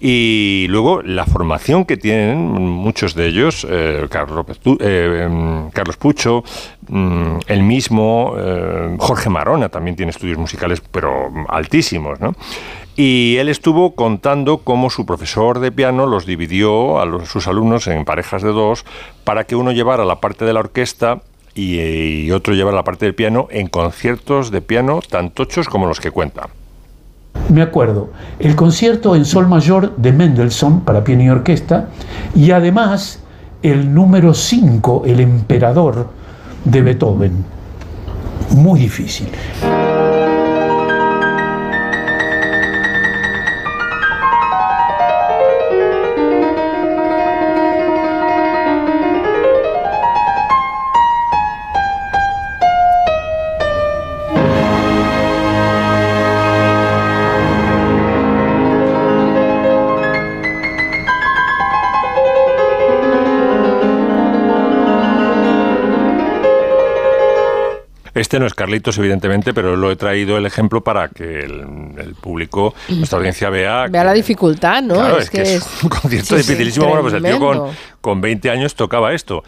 Y 0.00 0.66
luego 0.68 1.02
la 1.02 1.24
formación 1.24 1.84
que 1.84 1.96
tienen 1.96 2.38
muchos 2.38 3.14
de 3.14 3.26
ellos, 3.28 3.66
eh, 3.68 4.06
Carlos, 4.10 4.36
López 4.36 4.58
Tu- 4.58 4.78
eh, 4.80 5.68
Carlos 5.72 5.96
Pucho, 5.96 6.44
mm, 6.88 7.38
el 7.46 7.62
mismo, 7.62 8.34
eh, 8.38 8.94
Jorge 8.98 9.30
Marona 9.30 9.68
también 9.68 9.96
tiene 9.96 10.10
estudios 10.10 10.38
musicales, 10.38 10.80
pero 10.90 11.30
altísimos, 11.48 12.20
¿no? 12.20 12.34
Y 12.98 13.36
él 13.38 13.48
estuvo 13.50 13.94
contando 13.94 14.58
cómo 14.58 14.88
su 14.88 15.04
profesor 15.04 15.58
de 15.60 15.70
piano 15.72 16.06
los 16.06 16.24
dividió 16.26 16.98
a 17.00 17.04
los- 17.06 17.28
sus 17.28 17.46
alumnos 17.46 17.86
en 17.88 18.04
parejas 18.04 18.42
de 18.42 18.50
dos 18.52 18.84
para 19.24 19.44
que 19.44 19.56
uno 19.56 19.72
llevara 19.72 20.04
la 20.04 20.20
parte 20.20 20.44
de 20.46 20.52
la 20.54 20.60
orquesta 20.60 21.20
y, 21.54 21.78
y 21.80 22.30
otro 22.32 22.54
llevara 22.54 22.76
la 22.76 22.84
parte 22.84 23.04
del 23.06 23.14
piano 23.14 23.48
en 23.50 23.68
conciertos 23.68 24.50
de 24.50 24.60
piano 24.62 25.00
tan 25.08 25.30
tochos 25.30 25.68
como 25.68 25.86
los 25.86 26.00
que 26.00 26.10
cuenta. 26.10 26.48
Me 27.48 27.62
acuerdo, 27.62 28.10
el 28.38 28.56
concierto 28.56 29.14
en 29.14 29.24
sol 29.24 29.46
mayor 29.48 29.96
de 29.96 30.12
Mendelssohn 30.12 30.80
para 30.80 31.04
piano 31.04 31.22
y 31.22 31.28
orquesta 31.28 31.88
y 32.34 32.50
además 32.50 33.20
el 33.62 33.92
número 33.92 34.34
5, 34.34 35.02
el 35.06 35.20
emperador 35.20 36.08
de 36.64 36.82
Beethoven. 36.82 37.44
Muy 38.50 38.80
difícil. 38.80 39.28
Este 68.26 68.40
no 68.40 68.46
es 68.46 68.54
Carlitos, 68.54 68.98
evidentemente, 68.98 69.54
pero 69.54 69.76
lo 69.76 69.88
he 69.88 69.94
traído 69.94 70.36
el 70.36 70.46
ejemplo 70.46 70.82
para 70.82 71.06
que 71.06 71.44
el, 71.44 71.94
el 71.96 72.16
público, 72.20 72.74
nuestra 72.88 73.18
audiencia 73.18 73.50
vea 73.50 73.86
Vea 73.86 74.02
la 74.02 74.12
dificultad, 74.12 74.82
¿no? 74.82 74.94
Claro, 74.94 75.18
es, 75.20 75.30
que, 75.30 75.42
es 75.42 75.64
un 75.84 75.88
concierto 75.88 76.36
sí, 76.36 76.42
sí, 76.42 76.48
dificilísimo. 76.48 76.86
Bueno, 76.86 77.02
pues 77.02 77.14
el 77.14 77.22
tío 77.22 77.38
con. 77.38 77.70
Con 78.06 78.20
20 78.20 78.50
años 78.50 78.76
tocaba 78.76 79.14
esto. 79.14 79.42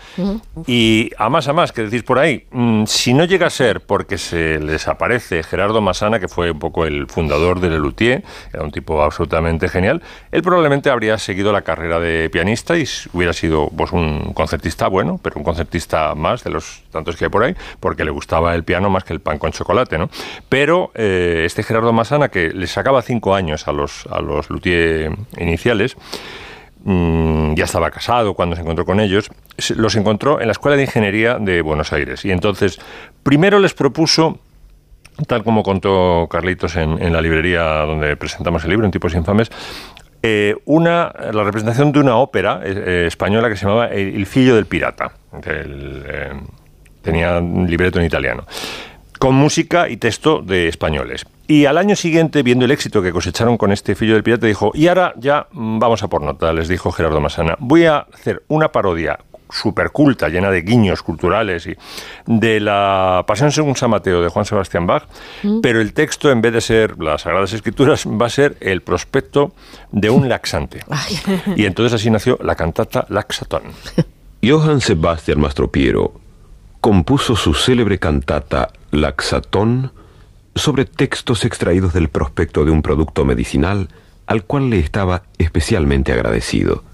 Y 0.67 1.13
a 1.17 1.29
más 1.29 1.47
a 1.47 1.53
más, 1.53 1.71
que 1.71 1.83
decís 1.83 2.03
por 2.03 2.19
ahí, 2.19 2.45
mm, 2.51 2.87
si 2.87 3.15
no 3.15 3.25
llega 3.25 3.47
a 3.47 3.51
ser 3.51 3.83
porque 3.83 4.19
se 4.19 4.59
les 4.59 4.89
aparece 4.89 5.45
Gerardo 5.45 5.81
Masana, 5.81 6.19
que 6.19 6.27
fue 6.27 6.51
un 6.51 6.59
poco 6.59 6.85
el 6.85 7.07
fundador 7.07 7.61
de 7.61 7.71
Lelutier, 7.71 8.25
era 8.53 8.65
un 8.65 8.73
tipo 8.73 9.01
absolutamente 9.01 9.69
genial, 9.69 10.03
él 10.33 10.43
probablemente 10.43 10.91
habría 10.91 11.19
seguido 11.19 11.53
la 11.53 11.63
carrera 11.63 12.01
de 12.01 12.29
pianista 12.31 12.77
y 12.77 12.85
hubiera 13.13 13.33
sido 13.33 13.71
pues, 13.77 13.93
un 13.93 14.33
concertista 14.33 14.89
bueno, 14.89 15.21
pero 15.23 15.37
un 15.37 15.45
concertista 15.45 16.17
más 16.17 16.43
de 16.43 16.51
los 16.51 16.83
tantos 16.91 17.15
que 17.15 17.27
hay 17.27 17.31
por 17.31 17.45
ahí, 17.45 17.55
porque 17.79 18.05
le 18.05 18.11
gustaba 18.11 18.57
el 18.57 18.65
piano 18.65 18.91
más 18.91 19.05
que 19.05 19.13
el 19.13 19.21
pan 19.21 19.39
con 19.39 19.53
chocolate, 19.53 19.99
¿no? 19.99 20.11
Pero 20.49 20.91
eh, 20.97 21.45
este 21.47 21.63
Gerardo 21.63 21.93
Masana, 21.93 22.29
que 22.29 22.49
le 22.49 22.67
sacaba 22.67 23.03
cinco 23.03 23.37
años 23.37 23.69
a 23.69 23.73
los, 23.73 24.09
a 24.11 24.21
los 24.21 24.51
Luthier 24.51 25.13
iniciales, 25.37 25.97
mm, 26.89 27.55
ya 27.55 27.65
estaba 27.65 27.91
casado 27.91 28.35
cuando 28.35 28.57
se 28.57 28.63
encontró 28.63 28.85
con 28.85 29.01
ellos, 29.01 29.31
los 29.77 29.95
encontró 29.97 30.41
en 30.41 30.47
la 30.47 30.53
Escuela 30.53 30.77
de 30.77 30.85
Ingeniería 30.85 31.39
de 31.39 31.63
Buenos 31.63 31.93
Aires. 31.93 32.25
Y 32.25 32.31
entonces, 32.31 32.81
primero 33.23 33.59
les 33.59 33.75
propuso, 33.75 34.39
tal 35.27 35.45
como 35.45 35.63
contó 35.63 36.29
Carlitos 36.31 36.77
en, 36.77 37.13
la 37.13 37.21
librería 37.21 37.63
donde 37.63 38.17
presentamos 38.17 38.65
el 38.65 38.71
libro, 38.71 38.87
en 38.87 38.93
Tipos 38.93 39.15
Infames, 39.15 39.51
eh, 40.23 40.57
una, 40.65 41.13
la 41.33 41.45
representación 41.45 41.93
de 41.93 42.01
una 42.01 42.17
ópera 42.17 42.61
eh, 42.65 42.73
eh, 42.75 43.05
española 43.07 43.49
que 43.49 43.57
se 43.57 43.67
llamaba 43.67 43.89
El, 43.89 44.17
El 44.17 44.27
Fillo 44.27 44.57
del 44.57 44.67
Pirata. 44.67 45.13
tenía 47.03 47.39
un 47.39 47.69
libreto 47.69 48.01
en 48.01 48.07
italiano 48.07 48.45
con 49.19 49.35
música 49.35 49.89
y 49.89 49.97
texto 49.97 50.43
de 50.43 50.69
españoles. 50.69 51.27
Y 51.47 51.65
al 51.65 51.79
año 51.79 51.97
siguiente, 51.97 52.43
viendo 52.43 52.65
el 52.67 52.71
éxito 52.71 53.01
que 53.03 53.13
cosecharon 53.13 53.57
con 53.57 53.73
este 53.73 53.95
Fillo 53.95 54.15
del 54.15 54.23
Pirata, 54.23 54.47
dijo, 54.47 54.71
y 54.75 54.89
ahora 54.89 55.15
ya 55.17 55.47
vamos 55.53 56.03
a 56.03 56.09
por 56.09 56.23
nota, 56.23 56.53
les 56.53 56.69
dijo 56.69 56.93
Gerardo 56.93 57.21
Masana, 57.21 57.57
voy 57.59 57.87
a 57.87 57.99
hacer 58.13 58.43
una 58.49 58.71
parodia 58.71 59.19
súper 59.51 59.91
culta, 59.93 60.29
llena 60.29 60.51
de 60.51 60.61
guiños 60.61 61.03
culturales 61.03 61.67
y 61.67 61.75
de 62.27 62.61
la 62.61 63.25
Pasión 63.27 63.51
según 63.51 63.77
San 63.77 63.89
Mateo 63.89 64.21
de 64.21 64.29
Juan 64.29 64.45
Sebastián 64.45 64.87
Bach, 64.87 65.05
Mm. 65.43 65.61
pero 65.63 65.81
el 65.81 65.95
texto, 65.95 66.31
en 66.31 66.43
vez 66.43 66.53
de 66.53 66.61
ser 66.61 66.99
las 66.99 67.23
Sagradas 67.23 67.55
Escrituras, 67.55 68.05
va 68.07 68.27
a 68.27 68.31
ser 68.31 68.59
el 68.61 68.83
prospecto 68.83 69.55
de 69.91 70.11
un 70.11 70.29
laxante. 70.29 70.81
Y 71.57 71.65
entonces 71.65 71.95
así 71.95 72.11
nació 72.11 72.39
la 72.43 72.57
cantata 72.57 73.07
Laxatón. 73.09 73.63
Johann 74.45 74.83
Sebastian 74.83 75.41
Mastropiero 75.41 76.13
compuso 76.81 77.37
su 77.37 77.55
célebre 77.55 77.99
cantata 77.99 78.69
Laxatón 78.91 79.93
sobre 80.55 80.85
textos 80.85 81.45
extraídos 81.45 81.93
del 81.93 82.09
prospecto 82.09 82.65
de 82.65 82.71
un 82.71 82.83
producto 82.83 83.25
medicinal 83.25 83.89
al 84.27 84.45
cual 84.45 84.71
le 84.71 84.79
estaba 84.79 85.23
especialmente 85.39 86.13
agradecido. 86.13 86.85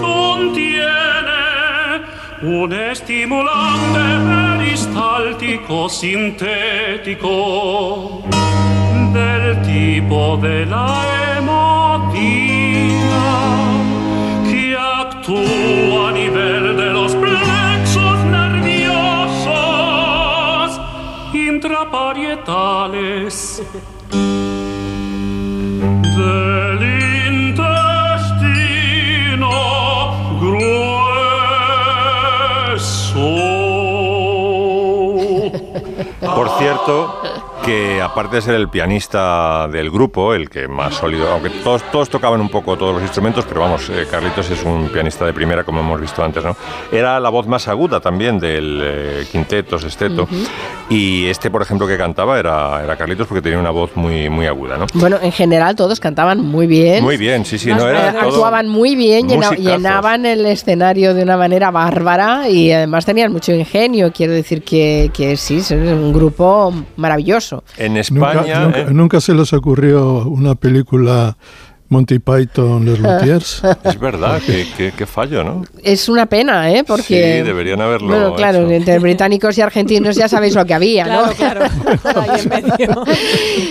contiene 0.00 0.86
un 2.42 2.72
estimulante 2.72 4.00
peristáltico 4.58 5.88
sintético 5.88 7.32
del 9.12 9.62
tipo 9.62 10.36
de 10.36 10.66
la 10.66 11.04
hemotina 11.38 11.66
que 14.48 14.76
actúa 14.76 16.10
a 16.10 16.12
nivel 16.12 16.76
de 16.76 16.90
los 16.92 17.14
intraparietales 21.66 23.60
del 26.16 26.82
intestino 27.48 27.90
grueso. 30.40 30.86
Por 36.36 36.48
cierto, 36.58 37.25
que 37.66 38.00
aparte 38.00 38.36
de 38.36 38.42
ser 38.42 38.54
el 38.54 38.68
pianista 38.68 39.68
del 39.68 39.90
grupo, 39.90 40.32
el 40.34 40.48
que 40.48 40.68
más 40.68 40.94
sólido, 40.94 41.30
aunque 41.30 41.50
todos, 41.50 41.82
todos 41.90 42.08
tocaban 42.08 42.40
un 42.40 42.48
poco 42.48 42.76
todos 42.76 42.94
los 42.94 43.02
instrumentos, 43.02 43.44
pero 43.48 43.60
vamos, 43.60 43.88
eh, 43.90 44.06
Carlitos 44.10 44.50
es 44.50 44.62
un 44.64 44.88
pianista 44.88 45.26
de 45.26 45.32
primera, 45.32 45.64
como 45.64 45.80
hemos 45.80 46.00
visto 46.00 46.22
antes, 46.24 46.42
¿no? 46.44 46.56
Era 46.92 47.18
la 47.20 47.28
voz 47.28 47.46
más 47.46 47.68
aguda 47.68 48.00
también 48.00 48.38
del 48.38 48.80
eh, 48.82 49.26
quinteto, 49.30 49.78
sexteto. 49.78 50.28
Y 50.88 51.26
este, 51.26 51.50
por 51.50 51.62
ejemplo, 51.62 51.86
que 51.86 51.98
cantaba 51.98 52.38
era, 52.38 52.82
era 52.84 52.96
Carlitos 52.96 53.26
porque 53.26 53.42
tenía 53.42 53.58
una 53.58 53.70
voz 53.70 53.90
muy, 53.96 54.28
muy 54.30 54.46
aguda, 54.46 54.76
¿no? 54.78 54.86
Bueno, 54.94 55.18
en 55.20 55.32
general 55.32 55.74
todos 55.76 55.98
cantaban 56.00 56.40
muy 56.44 56.66
bien. 56.66 57.02
Muy 57.02 57.16
bien, 57.16 57.44
sí, 57.44 57.58
sí, 57.58 57.70
Nos- 57.70 57.78
no 57.82 57.88
era 57.88 58.10
actuaban 58.10 58.68
muy 58.68 58.94
bien, 58.94 59.26
musicazos. 59.26 59.58
llenaban 59.58 60.24
el 60.26 60.46
escenario 60.46 61.12
de 61.14 61.22
una 61.24 61.36
manera 61.36 61.70
bárbara 61.70 62.48
y 62.48 62.70
además 62.70 63.04
tenían 63.04 63.32
mucho 63.32 63.52
ingenio. 63.52 64.12
Quiero 64.12 64.32
decir 64.32 64.62
que, 64.62 65.10
que 65.12 65.36
sí, 65.36 65.56
es 65.58 65.70
un 65.72 66.12
grupo 66.12 66.72
maravilloso. 66.96 67.55
En 67.78 67.94
Nunca, 67.94 68.00
España... 68.00 68.60
nunca- 68.64 68.78
eh, 68.80 68.86
nunca 68.90 69.20
se 69.20 69.34
les 69.34 69.52
ocurrió 69.52 70.24
una 70.26 70.54
película 70.54 71.36
Monty 71.88 72.18
Python, 72.18 72.84
Les 72.84 72.98
Luthiers. 72.98 73.62
es 73.84 74.00
verdad, 74.00 74.40
qué, 74.44 74.66
qué- 74.76 74.92
qué 74.96 75.06
fallo, 75.06 75.44
¿no? 75.44 75.62
Es 75.84 76.08
una 76.08 76.26
pena, 76.26 76.68
¿eh? 76.72 76.82
Porque... 76.84 77.38
Sí, 77.38 77.46
deberían 77.46 77.80
haberlo 77.80 78.08
Bueno, 78.08 78.34
claro, 78.34 78.62
hecho. 78.62 78.70
entre 78.72 78.98
británicos 78.98 79.56
y 79.56 79.60
argentinos 79.62 80.16
ya 80.16 80.28
sabéis 80.28 80.56
lo 80.56 80.64
que 80.66 80.74
había, 80.74 81.06
¿no? 81.06 81.22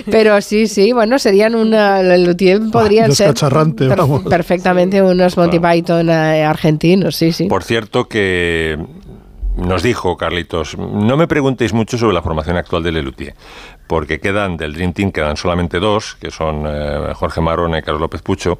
Pero 0.10 0.42
sí, 0.42 0.68
sí, 0.68 0.92
bueno, 0.94 1.20
serían 1.20 1.56
una... 1.56 2.00
El 2.00 2.24
Luthier 2.24 2.62
podrían 2.72 3.12
ser 3.14 3.34
per- 3.34 3.96
vamos. 3.98 4.24
perfectamente 4.24 5.02
unos 5.02 5.36
Monty 5.38 5.60
Python 5.60 6.10
eh, 6.10 6.44
argentinos, 6.44 7.16
sí, 7.16 7.32
sí. 7.32 7.46
Por 7.48 7.64
cierto 7.64 8.08
que 8.08 8.78
nos 9.58 9.84
dijo 9.84 10.18
Carlitos, 10.18 10.78
no 10.78 11.18
me 11.18 11.28
preguntéis 11.28 11.74
mucho 11.74 11.98
sobre 11.98 12.14
la 12.14 12.22
formación 12.22 12.58
actual 12.58 12.84
de 12.84 12.92
Lelutier, 12.92 13.36
porque 13.88 14.20
quedan 14.20 14.58
del 14.58 14.74
Dream 14.74 14.94
Team 14.94 15.12
quedan 15.12 15.38
solamente 15.38 15.80
dos, 15.80 16.16
que 16.20 16.32
son 16.32 16.66
eh, 16.68 17.14
Jorge 17.14 17.42
Marrone 17.42 17.80
y 17.80 17.82
Carlos 17.82 18.02
López 18.02 18.22
Pucho, 18.22 18.60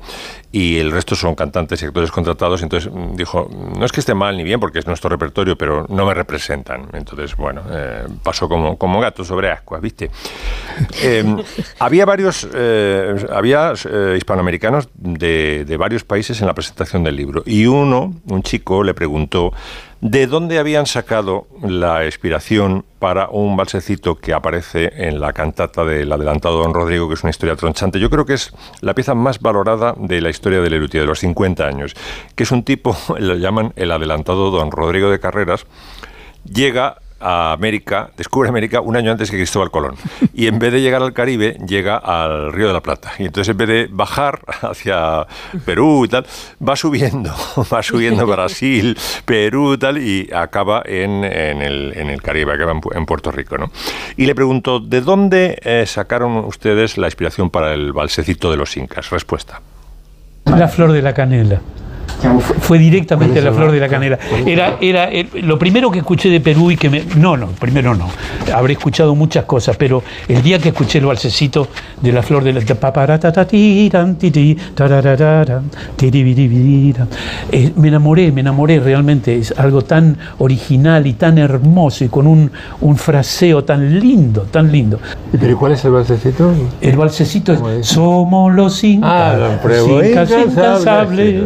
y 0.52 0.78
el 0.78 0.92
resto 0.92 1.16
son 1.16 1.36
cantantes 1.36 1.82
y 1.82 1.86
actores 1.86 2.12
contratados. 2.12 2.64
Entonces 2.64 2.92
mm, 2.92 3.16
dijo, 3.16 3.50
no 3.78 3.86
es 3.86 3.92
que 3.92 4.00
esté 4.00 4.14
mal 4.14 4.38
ni 4.38 4.44
bien, 4.44 4.60
porque 4.60 4.80
es 4.80 4.88
nuestro 4.88 5.10
repertorio, 5.10 5.58
pero 5.58 5.86
no 5.90 6.06
me 6.06 6.14
representan. 6.14 6.88
Entonces, 6.94 7.36
bueno, 7.36 7.62
eh, 7.70 8.06
pasó 8.24 8.48
como, 8.48 8.78
como 8.78 9.00
gato 9.00 9.24
sobre 9.24 9.52
ascuas, 9.52 9.82
¿viste? 9.82 10.10
Eh, 11.02 11.24
había 11.80 12.06
varios, 12.06 12.48
eh, 12.54 13.16
había 13.32 13.74
hispanoamericanos 14.18 14.90
de, 14.96 15.64
de 15.66 15.78
varios 15.78 16.04
países 16.04 16.40
en 16.42 16.48
la 16.48 16.54
presentación 16.54 17.04
del 17.04 17.16
libro, 17.16 17.44
y 17.46 17.66
uno, 17.66 18.14
un 18.28 18.44
chico, 18.44 18.84
le 18.84 18.94
preguntó 18.94 19.52
¿De 20.02 20.28
dónde 20.28 20.60
habían 20.60 20.86
sacado 20.86 21.48
la 21.64 22.06
inspiración 22.06 22.86
para 23.06 23.30
un 23.30 23.56
balsecito 23.56 24.16
que 24.16 24.34
aparece 24.34 24.92
en 24.96 25.20
la 25.20 25.32
cantata 25.32 25.86
del 25.86 26.12
adelantado 26.12 26.64
Don 26.64 26.74
Rodrigo, 26.74 27.08
que 27.08 27.14
es 27.14 27.22
una 27.22 27.30
historia 27.30 27.56
tronchante? 27.56 28.00
Yo 28.00 28.10
creo 28.10 28.26
que 28.26 28.34
es 28.34 28.52
la 28.82 28.96
pieza 28.96 29.14
más 29.14 29.40
valorada 29.40 29.94
de 29.96 30.22
la 30.22 30.32
historia 30.32 30.60
del 30.60 30.72
Lelutier, 30.72 31.04
de 31.04 31.08
los 31.08 31.20
50 31.20 31.68
años, 31.68 31.94
que 32.34 32.42
es 32.42 32.52
un 32.52 32.64
tipo, 32.64 32.98
lo 33.20 33.36
llaman 33.36 33.74
el 33.76 33.92
adelantado 33.92 34.50
Don 34.50 34.72
Rodrigo 34.72 35.12
de 35.12 35.20
Carreras, 35.20 35.68
llega 36.52 36.98
América, 37.26 38.12
descubre 38.18 38.50
América 38.50 38.82
un 38.82 38.96
año 38.96 39.12
antes 39.12 39.32
que 39.32 39.38
Cristóbal 39.38 39.72
Colón. 39.72 39.96
Y 40.34 40.48
en 40.48 40.60
vez 40.60 40.72
de 40.72 40.82
llegar 40.82 41.02
al 41.02 41.14
Caribe, 41.14 41.58
llega 41.68 41.98
al 41.98 42.54
Río 42.54 42.68
de 42.68 42.74
la 42.74 42.82
Plata. 42.82 43.12
Y 43.18 43.26
entonces 43.26 43.52
en 43.52 43.58
vez 43.58 43.68
de 43.68 43.88
bajar 43.92 44.42
hacia 44.62 45.26
Perú 45.66 46.06
y 46.06 46.08
tal, 46.08 46.26
va 46.68 46.76
subiendo, 46.76 47.34
va 47.74 47.82
subiendo 47.82 48.26
Brasil, 48.28 48.98
Perú 49.26 49.74
y 49.74 49.78
tal, 49.78 49.98
y 49.98 50.30
acaba 50.34 50.84
en, 50.86 51.24
en 51.24 51.62
el, 51.62 51.94
en 51.96 52.10
el 52.10 52.22
Caribe, 52.22 52.54
acaba 52.54 52.74
en 52.94 53.06
Puerto 53.06 53.32
Rico. 53.32 53.58
¿no? 53.58 53.72
Y 54.18 54.26
le 54.26 54.36
pregunto, 54.36 54.80
¿de 54.80 55.02
dónde 55.02 55.60
eh, 55.64 55.86
sacaron 55.88 56.38
ustedes 56.46 56.98
la 56.98 57.08
inspiración 57.08 57.50
para 57.50 57.74
el 57.74 57.94
balsecito 57.94 58.52
de 58.52 58.58
los 58.58 58.76
incas? 58.78 59.10
Respuesta. 59.10 59.62
La 60.46 60.68
flor 60.68 60.92
de 60.92 61.02
la 61.02 61.14
canela. 61.14 61.62
Fue- 62.62 62.80
directamente 62.80 63.42
la 63.42 63.52
flor 63.52 63.72
de 63.72 63.80
la 63.80 63.88
canela. 63.88 64.20
Era, 64.46 64.78
era 64.82 65.10
eh, 65.12 65.28
lo 65.42 65.58
primero 65.58 65.90
que 65.92 66.00
escuché 66.00 66.30
de 66.30 66.40
Perú 66.42 66.72
y 66.72 66.78
que 66.78 66.90
me. 66.90 67.04
No, 67.16 67.36
no, 67.38 67.48
primero 67.48 67.96
no. 67.96 68.08
Habré 68.54 68.74
escuchado 68.74 69.16
muchas 69.16 69.46
cosas, 69.46 69.76
pero 69.78 70.04
el 70.28 70.42
día 70.42 70.60
que 70.60 70.70
escuché 70.70 71.00
el 71.00 71.06
balsecito 71.06 71.68
de 72.02 72.12
la 72.12 72.22
flor 72.22 72.44
de 72.44 72.54
la. 72.54 72.62
eh, 77.52 77.72
me 77.76 77.88
enamoré, 77.88 78.32
me 78.32 78.42
enamoré 78.42 78.80
realmente. 78.80 79.38
Es 79.38 79.54
algo 79.58 79.82
tan 79.84 80.18
original 80.40 81.06
y 81.08 81.14
tan 81.14 81.38
hermoso 81.38 82.04
y 82.06 82.10
con 82.10 82.28
un, 82.28 82.52
un 82.82 82.98
fraseo 82.98 83.64
tan 83.64 84.00
lindo, 84.00 84.42
tan 84.52 84.72
lindo. 84.72 85.00
¿Pero 85.40 85.58
cuál 85.58 85.74
es 85.74 85.86
el 85.86 85.92
balsecito? 85.92 86.52
El 86.82 86.96
balsecito 86.98 87.54
es 87.54 87.88
Somos 87.88 88.54
los 88.54 88.84
incas, 88.84 89.10
Ah, 89.12 89.58
lo 89.64 90.04
incas 90.06 90.30
Incansables. 90.30 90.54
incansables, 90.54 91.44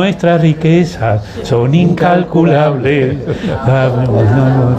nuestras 0.00 0.40
riquezas 0.40 1.22
son 1.42 1.74
incalculables, 1.74 3.18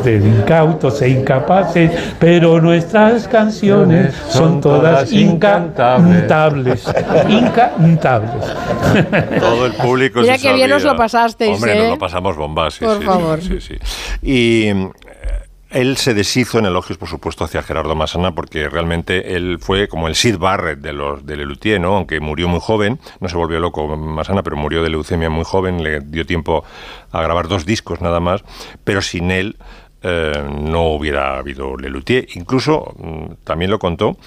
de 0.04 0.16
incautos 0.18 1.00
e 1.04 1.10
incapaces, 1.10 1.92
pero 2.20 2.60
nuestras 2.60 3.28
canciones 3.28 4.16
son 4.30 4.60
todas 4.60 5.12
incantables, 5.14 6.84
incantables. 7.30 8.46
Todo 9.40 9.66
el 9.68 9.74
público 9.74 10.22
Mira 10.22 10.38
se 10.38 10.42
qué 10.48 10.54
bien 10.54 10.70
sabía. 10.70 10.76
os 10.78 10.84
lo 10.84 10.96
pasasteis, 10.96 11.56
Hombre, 11.56 11.74
¿eh? 11.78 11.82
nos 11.82 11.90
lo 11.92 12.00
pasamos 12.00 12.36
bombas, 12.36 12.74
sí, 12.74 12.86
Por 12.86 12.98
sí, 13.00 13.06
favor. 13.06 13.40
sí. 13.42 13.76
Y 14.24 14.64
eh, 14.68 14.90
él 15.72 15.98
se 15.98 16.14
deshizo 16.14 16.60
en 16.60 16.66
elogios, 16.66 16.98
por 16.98 17.08
supuesto, 17.08 17.46
hacia 17.46 17.64
Gerardo 17.64 17.96
Masana, 17.96 18.36
porque 18.36 18.70
realmente 18.70 19.36
él 19.36 19.58
fue 19.60 19.88
como 19.88 20.08
el 20.08 20.16
Sid 20.16 20.38
Barrett 20.38 20.80
de 20.80 20.94
los 20.94 21.26
de 21.26 21.38
Lelutier, 21.38 21.80
¿no? 21.80 21.96
Aunque 21.96 22.20
murió 22.20 22.48
muy 22.48 22.60
joven, 22.60 23.00
no 23.20 23.30
se 23.30 23.38
volvió 23.38 23.60
loco 23.60 23.96
Masana, 23.96 24.44
pero 24.44 24.58
murió 24.58 24.84
de 24.84 24.90
leucemia 24.90 25.30
muy 25.30 25.46
joven, 25.46 25.82
le 25.82 26.02
dio 26.02 26.26
tiempo 26.26 26.64
a 27.12 27.22
grabar 27.22 27.48
dos 27.48 27.66
discos 27.66 28.02
nada 28.02 28.20
más, 28.20 28.44
pero 28.84 29.02
sin 29.02 29.32
él 29.32 29.58
eh, 30.04 30.44
no 30.62 30.88
hubiera 30.88 31.38
habido 31.38 31.78
Lelutier. 31.78 32.28
Incluso, 32.34 32.94
mm, 32.98 33.44
también 33.46 33.72
lo 33.72 33.80
contó, 33.80 34.18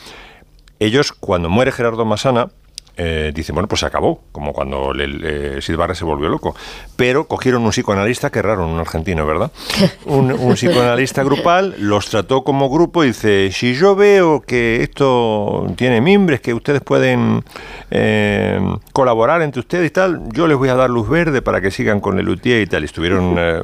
ellos, 0.78 1.12
cuando 1.12 1.50
muere 1.50 1.72
Gerardo 1.72 2.04
Masana, 2.04 2.48
eh, 2.96 3.32
dicen, 3.34 3.54
bueno, 3.54 3.68
pues 3.68 3.80
se 3.80 3.86
acabó, 3.86 4.22
como 4.32 4.52
cuando 4.52 4.92
el, 4.92 5.24
eh, 5.24 5.62
Sid 5.62 5.76
Barrett 5.76 5.96
se 5.96 6.04
volvió 6.04 6.28
loco. 6.28 6.54
Pero 6.96 7.26
cogieron 7.26 7.64
un 7.64 7.70
psicoanalista, 7.70 8.30
que 8.30 8.40
raro, 8.42 8.66
un 8.66 8.78
argentino, 8.78 9.26
¿verdad? 9.26 9.50
Un, 10.06 10.32
un 10.32 10.54
psicoanalista 10.54 11.22
grupal, 11.24 11.74
los 11.78 12.08
trató 12.08 12.44
como 12.44 12.70
grupo 12.70 13.04
y 13.04 13.08
dice, 13.08 13.50
si 13.52 13.74
yo 13.74 13.96
veo 13.96 14.42
que 14.42 14.82
esto 14.82 15.66
tiene 15.76 16.00
mimbres, 16.00 16.40
que 16.40 16.54
ustedes 16.54 16.82
pueden 16.82 17.42
eh, 17.90 18.60
colaborar 18.92 19.42
entre 19.42 19.60
ustedes 19.60 19.86
y 19.86 19.90
tal, 19.90 20.22
yo 20.32 20.46
les 20.46 20.56
voy 20.56 20.68
a 20.68 20.74
dar 20.74 20.90
luz 20.90 21.08
verde 21.08 21.42
para 21.42 21.60
que 21.60 21.70
sigan 21.70 22.00
con 22.00 22.18
el 22.18 22.26
Luthier 22.26 22.60
y 22.62 22.66
tal. 22.66 22.82
Y 22.82 22.86
estuvieron 22.86 23.36
eh, 23.38 23.62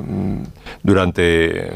durante 0.83 1.73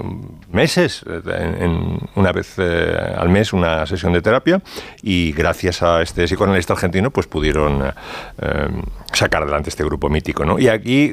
meses, 0.54 1.04
eh, 1.06 1.78
una 2.14 2.32
vez 2.32 2.54
eh, 2.58 3.14
al 3.16 3.28
mes, 3.28 3.52
una 3.52 3.84
sesión 3.86 4.12
de 4.12 4.22
terapia 4.22 4.62
y 5.02 5.32
gracias 5.32 5.82
a 5.82 6.00
este 6.00 6.24
psicoanalista 6.24 6.72
argentino 6.72 7.10
pues 7.10 7.26
pudieron 7.26 7.82
eh, 7.84 8.68
sacar 9.12 9.42
adelante 9.42 9.70
este 9.70 9.84
grupo 9.84 10.08
mítico. 10.08 10.44
¿no? 10.44 10.58
Y 10.58 10.68
aquí 10.68 11.12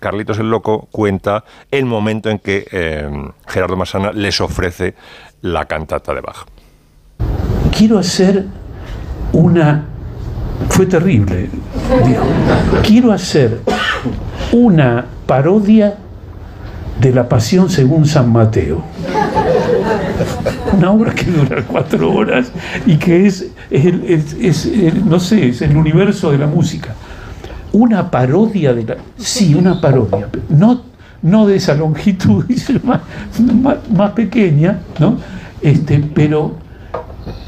Carlitos 0.00 0.38
el 0.38 0.50
Loco 0.50 0.88
cuenta 0.90 1.44
el 1.70 1.84
momento 1.84 2.30
en 2.30 2.38
que 2.38 2.66
Gerardo 3.46 3.76
Massana 3.76 4.12
les 4.12 4.40
ofrece 4.40 4.94
la 5.42 5.66
cantata 5.66 6.14
de 6.14 6.20
Bach. 6.20 6.46
quiero 7.76 7.98
hacer 7.98 8.46
una... 9.32 9.84
Fue 10.70 10.86
terrible. 10.86 11.48
Quiero 12.82 13.12
hacer 13.12 13.60
una 14.52 15.06
parodia 15.26 15.96
de 17.00 17.12
la 17.12 17.28
Pasión 17.28 17.70
según 17.70 18.06
San 18.06 18.32
Mateo. 18.32 18.82
Una 20.72 20.92
obra 20.92 21.14
que 21.14 21.24
dura 21.24 21.64
cuatro 21.66 22.12
horas 22.12 22.52
y 22.86 22.96
que 22.96 23.26
es, 23.26 23.46
no 25.04 25.20
sé, 25.20 25.48
es 25.48 25.62
el 25.62 25.76
universo 25.76 26.30
de 26.30 26.38
la 26.38 26.46
música. 26.46 26.94
Una 27.72 28.10
parodia 28.10 28.72
de 28.72 28.84
la... 28.84 28.96
Sí, 29.16 29.54
una 29.54 29.80
parodia. 29.80 30.28
No, 30.48 30.82
no 31.22 31.46
de 31.46 31.56
esa 31.56 31.74
longitud, 31.74 32.44
más, 32.82 33.00
más, 33.54 33.76
más 33.90 34.12
pequeña, 34.12 34.80
¿no? 34.98 35.18
Este, 35.60 35.98
pero 36.14 36.56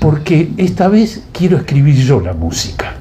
porque 0.01 0.53
esta 0.57 0.89
vez 0.89 1.25
quiero 1.33 1.59
escribir 1.59 1.95
yo 1.95 2.21
la 2.21 2.33
música. 2.33 2.95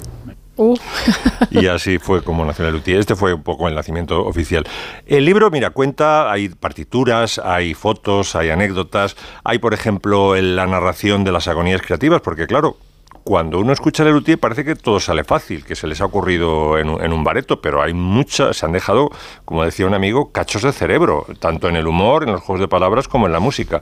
Y 1.51 1.67
así 1.67 1.97
fue 1.99 2.23
como 2.23 2.45
nació 2.45 2.67
el 2.67 2.73
Luthier. 2.73 2.99
Este 2.99 3.15
fue 3.15 3.33
un 3.33 3.43
poco 3.43 3.67
el 3.67 3.75
nacimiento 3.75 4.25
oficial. 4.25 4.65
El 5.05 5.25
libro, 5.25 5.49
mira, 5.49 5.69
cuenta, 5.71 6.31
hay 6.31 6.49
partituras, 6.49 7.39
hay 7.39 7.73
fotos, 7.73 8.35
hay 8.35 8.49
anécdotas, 8.49 9.15
hay, 9.43 9.59
por 9.59 9.73
ejemplo, 9.73 10.35
la 10.35 10.67
narración 10.67 11.23
de 11.23 11.31
las 11.31 11.47
agonías 11.47 11.81
creativas, 11.81 12.21
porque 12.21 12.47
claro, 12.47 12.77
cuando 13.23 13.59
uno 13.59 13.73
escucha 13.73 14.03
el 14.03 14.11
Luthier 14.11 14.39
parece 14.39 14.65
que 14.65 14.75
todo 14.75 14.99
sale 14.99 15.23
fácil, 15.23 15.63
que 15.63 15.75
se 15.75 15.85
les 15.87 16.01
ha 16.01 16.05
ocurrido 16.05 16.79
en 16.79 16.89
un, 16.89 17.03
en 17.03 17.13
un 17.13 17.23
bareto, 17.23 17.61
pero 17.61 17.81
hay 17.81 17.93
muchas, 17.93 18.57
se 18.57 18.65
han 18.65 18.71
dejado, 18.71 19.09
como 19.45 19.63
decía 19.63 19.85
un 19.85 19.93
amigo, 19.93 20.31
cachos 20.31 20.63
de 20.63 20.71
cerebro, 20.71 21.25
tanto 21.39 21.69
en 21.69 21.75
el 21.75 21.85
humor, 21.87 22.23
en 22.23 22.31
los 22.31 22.41
juegos 22.41 22.61
de 22.61 22.67
palabras, 22.67 23.07
como 23.07 23.27
en 23.27 23.33
la 23.33 23.39
música. 23.39 23.81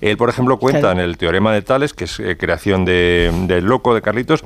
Él, 0.00 0.16
por 0.16 0.30
ejemplo, 0.30 0.58
cuenta 0.58 0.80
Claro. 0.80 1.00
en 1.00 1.04
el 1.04 1.18
Teorema 1.18 1.52
de 1.52 1.62
Tales, 1.62 1.92
que 1.92 2.04
es 2.04 2.18
eh, 2.20 2.36
creación 2.38 2.84
de, 2.84 3.30
del 3.46 3.64
loco 3.64 3.94
de 3.94 4.00
Carlitos, 4.02 4.42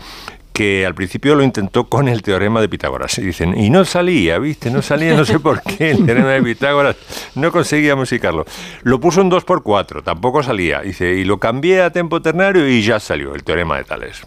que 0.53 0.85
al 0.87 0.95
principio 0.95 1.35
lo 1.35 1.43
intentó 1.43 1.89
con 1.89 2.09
el 2.09 2.23
teorema 2.23 2.61
de 2.61 2.69
Pitágoras. 2.69 3.19
Y 3.19 3.23
dicen, 3.23 3.57
y 3.57 3.71
no 3.71 3.85
salía, 3.85 4.39
¿viste? 4.39 4.71
No 4.71 4.83
salía, 4.83 5.15
no 5.17 5.25
sé 5.25 5.39
por 5.41 5.63
qué, 5.63 5.91
el 5.91 6.05
teorema 6.05 6.31
de 6.31 6.43
Pitágoras. 6.43 6.97
No 7.35 7.53
conseguía 7.53 7.97
musicarlo. 7.97 8.45
Lo 8.83 9.01
puso 9.01 9.21
en 9.21 9.31
2x4, 9.31 10.03
tampoco 10.03 10.43
salía. 10.43 10.81
Dice, 10.81 11.15
y 11.15 11.25
lo 11.25 11.39
cambié 11.39 11.83
a 11.83 11.91
tempo 11.91 12.21
ternario 12.21 12.69
y 12.69 12.83
ya 12.83 13.01
salió 13.01 13.35
el 13.35 13.43
teorema 13.45 13.77
de 13.79 13.85
Tales. 13.85 14.27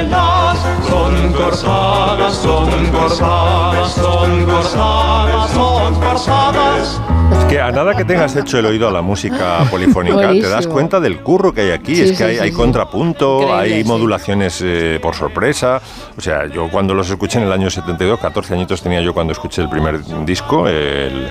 Son 0.01 1.31
cortadas, 1.33 2.35
son 2.35 2.69
cortadas, 2.91 3.91
son 3.93 4.45
cortadas, 4.45 5.51
son 5.51 5.95
cortadas. 5.95 7.01
Es 7.37 7.45
que 7.45 7.61
a 7.61 7.71
nada 7.71 7.95
que 7.95 8.03
tengas 8.03 8.35
hecho 8.35 8.57
el 8.57 8.65
oído 8.65 8.87
a 8.87 8.91
la 8.91 9.03
música 9.03 9.59
polifónica, 9.71 10.31
te 10.31 10.49
das 10.49 10.65
cuenta 10.65 10.99
del 10.99 11.19
curro 11.21 11.53
que 11.53 11.61
hay 11.61 11.71
aquí. 11.71 11.95
Sí, 11.95 12.01
es 12.01 12.11
que 12.11 12.17
sí, 12.17 12.23
hay, 12.23 12.35
sí, 12.37 12.41
hay 12.41 12.49
sí. 12.49 12.55
contrapunto, 12.55 13.41
Increíble, 13.43 13.75
hay 13.75 13.83
sí. 13.83 13.87
modulaciones 13.87 14.59
eh, 14.63 14.99
por 15.01 15.13
sorpresa. 15.13 15.79
O 16.17 16.21
sea, 16.21 16.47
yo 16.47 16.67
cuando 16.71 16.95
los 16.95 17.07
escuché 17.09 17.37
en 17.37 17.45
el 17.45 17.51
año 17.51 17.69
72, 17.69 18.19
14 18.19 18.55
añitos 18.55 18.81
tenía 18.81 19.01
yo 19.01 19.13
cuando 19.13 19.33
escuché 19.33 19.61
el 19.61 19.69
primer 19.69 20.03
disco, 20.25 20.67
el- 20.67 21.29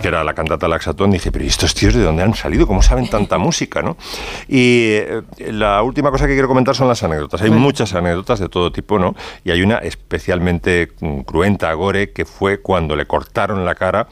que 0.00 0.08
era 0.08 0.24
la 0.24 0.34
cantata 0.34 0.68
Laxatón, 0.68 1.10
dije, 1.10 1.32
pero 1.32 1.44
¿y 1.44 1.48
estos 1.48 1.74
tíos 1.74 1.94
de 1.94 2.02
dónde 2.02 2.22
han 2.22 2.34
salido? 2.34 2.66
¿Cómo 2.66 2.82
saben 2.82 3.08
tanta 3.08 3.38
música? 3.46 3.82
¿no? 3.82 3.96
Y 4.48 4.88
eh, 4.92 5.22
la 5.50 5.82
última 5.82 6.10
cosa 6.10 6.26
que 6.26 6.32
quiero 6.32 6.48
comentar 6.48 6.74
son 6.74 6.88
las 6.88 7.02
anécdotas. 7.02 7.42
Hay 7.42 7.50
muchas 7.50 7.94
anécdotas 7.94 8.40
de 8.40 8.48
todo 8.48 8.72
tipo, 8.72 8.98
¿no? 8.98 9.14
Y 9.44 9.50
hay 9.50 9.62
una 9.62 9.78
especialmente 9.78 10.92
mm, 11.00 11.20
cruenta, 11.20 11.72
gore, 11.74 12.12
que 12.12 12.24
fue 12.24 12.60
cuando 12.60 12.96
le 12.96 13.06
cortaron 13.06 13.64
la 13.64 13.74
cara 13.74 14.08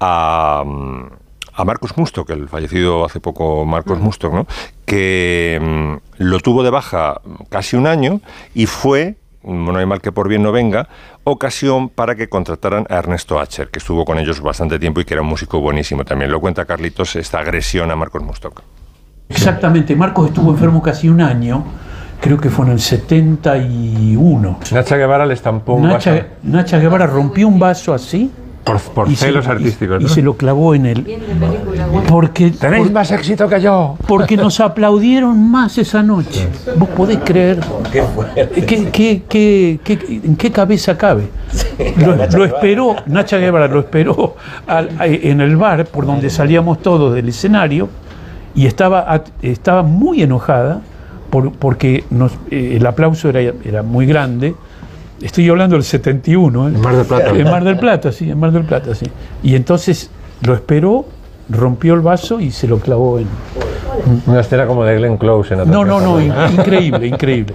a, 0.00 0.62
mm, 0.64 1.06
a 1.54 1.64
Marcus 1.64 1.96
Mustok, 1.96 2.30
el 2.30 2.48
fallecido 2.48 3.04
hace 3.04 3.20
poco 3.20 3.64
Marcus 3.64 3.98
Mustok, 3.98 4.32
¿no? 4.32 4.46
que 4.84 5.58
mm, 5.60 6.22
lo 6.22 6.40
tuvo 6.40 6.62
de 6.62 6.70
baja 6.70 7.20
casi 7.48 7.76
un 7.76 7.86
año 7.86 8.20
y 8.54 8.66
fue, 8.66 9.16
no 9.44 9.76
hay 9.76 9.86
mal 9.86 10.00
que 10.00 10.12
por 10.12 10.28
bien 10.28 10.42
no 10.42 10.52
venga, 10.52 10.88
ocasión 11.24 11.88
para 11.88 12.14
que 12.14 12.28
contrataran 12.28 12.86
a 12.88 12.96
Ernesto 12.96 13.38
Acher, 13.40 13.68
que 13.70 13.78
estuvo 13.78 14.04
con 14.04 14.18
ellos 14.18 14.40
bastante 14.40 14.78
tiempo 14.78 15.00
y 15.00 15.04
que 15.04 15.14
era 15.14 15.22
un 15.22 15.28
músico 15.28 15.60
buenísimo 15.60 16.04
también. 16.04 16.30
Lo 16.30 16.40
cuenta 16.40 16.64
Carlitos, 16.64 17.16
esta 17.16 17.38
agresión 17.38 17.90
a 17.90 17.96
Marcus 17.96 18.22
Mustok. 18.22 18.62
Exactamente, 19.28 19.96
Marcos 19.96 20.28
estuvo 20.28 20.50
enfermo 20.50 20.82
casi 20.82 21.08
un 21.08 21.20
año, 21.20 21.64
creo 22.20 22.38
que 22.38 22.50
fue 22.50 22.66
en 22.66 22.72
el 22.72 22.80
71. 22.80 24.58
Nacha 24.72 24.96
Guevara 24.96 25.26
le 25.26 25.34
estampó 25.34 25.74
un 25.74 25.88
Nacha, 25.88 26.12
vaso. 26.12 26.26
Nacha 26.42 26.78
Guevara 26.78 27.06
rompió 27.06 27.48
un 27.48 27.58
vaso 27.58 27.94
así. 27.94 28.30
Por, 28.64 28.80
por 28.80 29.10
y 29.10 29.14
se 29.16 29.26
celos 29.26 29.44
lo- 29.46 29.52
y- 29.52 29.56
artísticos, 29.56 30.00
Y, 30.00 30.04
¿no? 30.04 30.08
se 30.08 30.22
lo 30.22 30.36
clavó 30.38 30.74
en 30.74 30.86
el. 30.86 31.04
Porque, 32.08 32.50
Tenéis 32.50 32.90
más 32.90 33.10
éxito 33.10 33.46
que 33.48 33.60
yo. 33.60 33.96
porque 34.08 34.36
nos 34.36 34.58
aplaudieron 34.60 35.50
más 35.50 35.76
esa 35.78 36.02
noche. 36.02 36.48
¿Vos 36.76 36.88
podés 36.90 37.18
creer? 37.24 37.60
¿Qué, 37.92 38.88
qué, 38.90 39.22
qué, 39.28 39.80
qué- 39.84 40.20
en 40.24 40.36
qué 40.36 40.50
cabeza 40.50 40.96
cabe? 40.96 41.28
Lo, 41.98 42.16
lo 42.38 42.44
esperó, 42.44 42.96
Nacha 43.06 43.36
Guevara 43.38 43.68
lo 43.68 43.80
esperó 43.80 44.36
al- 44.66 44.90
a- 44.98 45.06
en 45.06 45.40
el 45.40 45.56
bar 45.56 45.84
por 45.86 46.06
donde 46.06 46.30
salíamos 46.30 46.80
todos 46.80 47.14
del 47.14 47.28
escenario 47.28 47.88
y 48.54 48.66
estaba, 48.66 49.22
estaba 49.42 49.82
muy 49.82 50.22
enojada 50.22 50.80
por- 51.30 51.52
porque 51.52 52.04
nos- 52.10 52.32
eh, 52.50 52.76
el 52.78 52.86
aplauso 52.86 53.28
era, 53.28 53.40
era 53.40 53.82
muy 53.82 54.06
grande. 54.06 54.54
Estoy 55.20 55.48
hablando 55.48 55.76
del 55.76 55.84
71, 55.84 56.68
¿eh? 56.68 56.72
En 56.74 56.80
Mar 56.80 56.96
del 56.96 57.06
Plata. 57.06 57.30
En 57.30 57.44
Mar 57.44 57.64
del 57.64 57.78
Plata, 57.78 58.12
sí, 58.12 58.30
en 58.30 58.38
Mar 58.38 58.52
del 58.52 58.64
Plata, 58.64 58.94
sí. 58.94 59.06
Y 59.42 59.54
entonces 59.54 60.10
lo 60.42 60.54
esperó, 60.54 61.06
rompió 61.48 61.94
el 61.94 62.00
vaso 62.00 62.40
y 62.40 62.50
se 62.50 62.66
lo 62.66 62.78
clavó 62.78 63.18
en... 63.18 63.26
Una 64.26 64.40
escena 64.40 64.66
como 64.66 64.84
de 64.84 64.96
Glenn 64.96 65.16
Close 65.16 65.54
en 65.54 65.70
No, 65.70 65.84
no, 65.84 66.00
no, 66.00 66.20
in- 66.20 66.32
increíble, 66.58 67.06
increíble. 67.06 67.54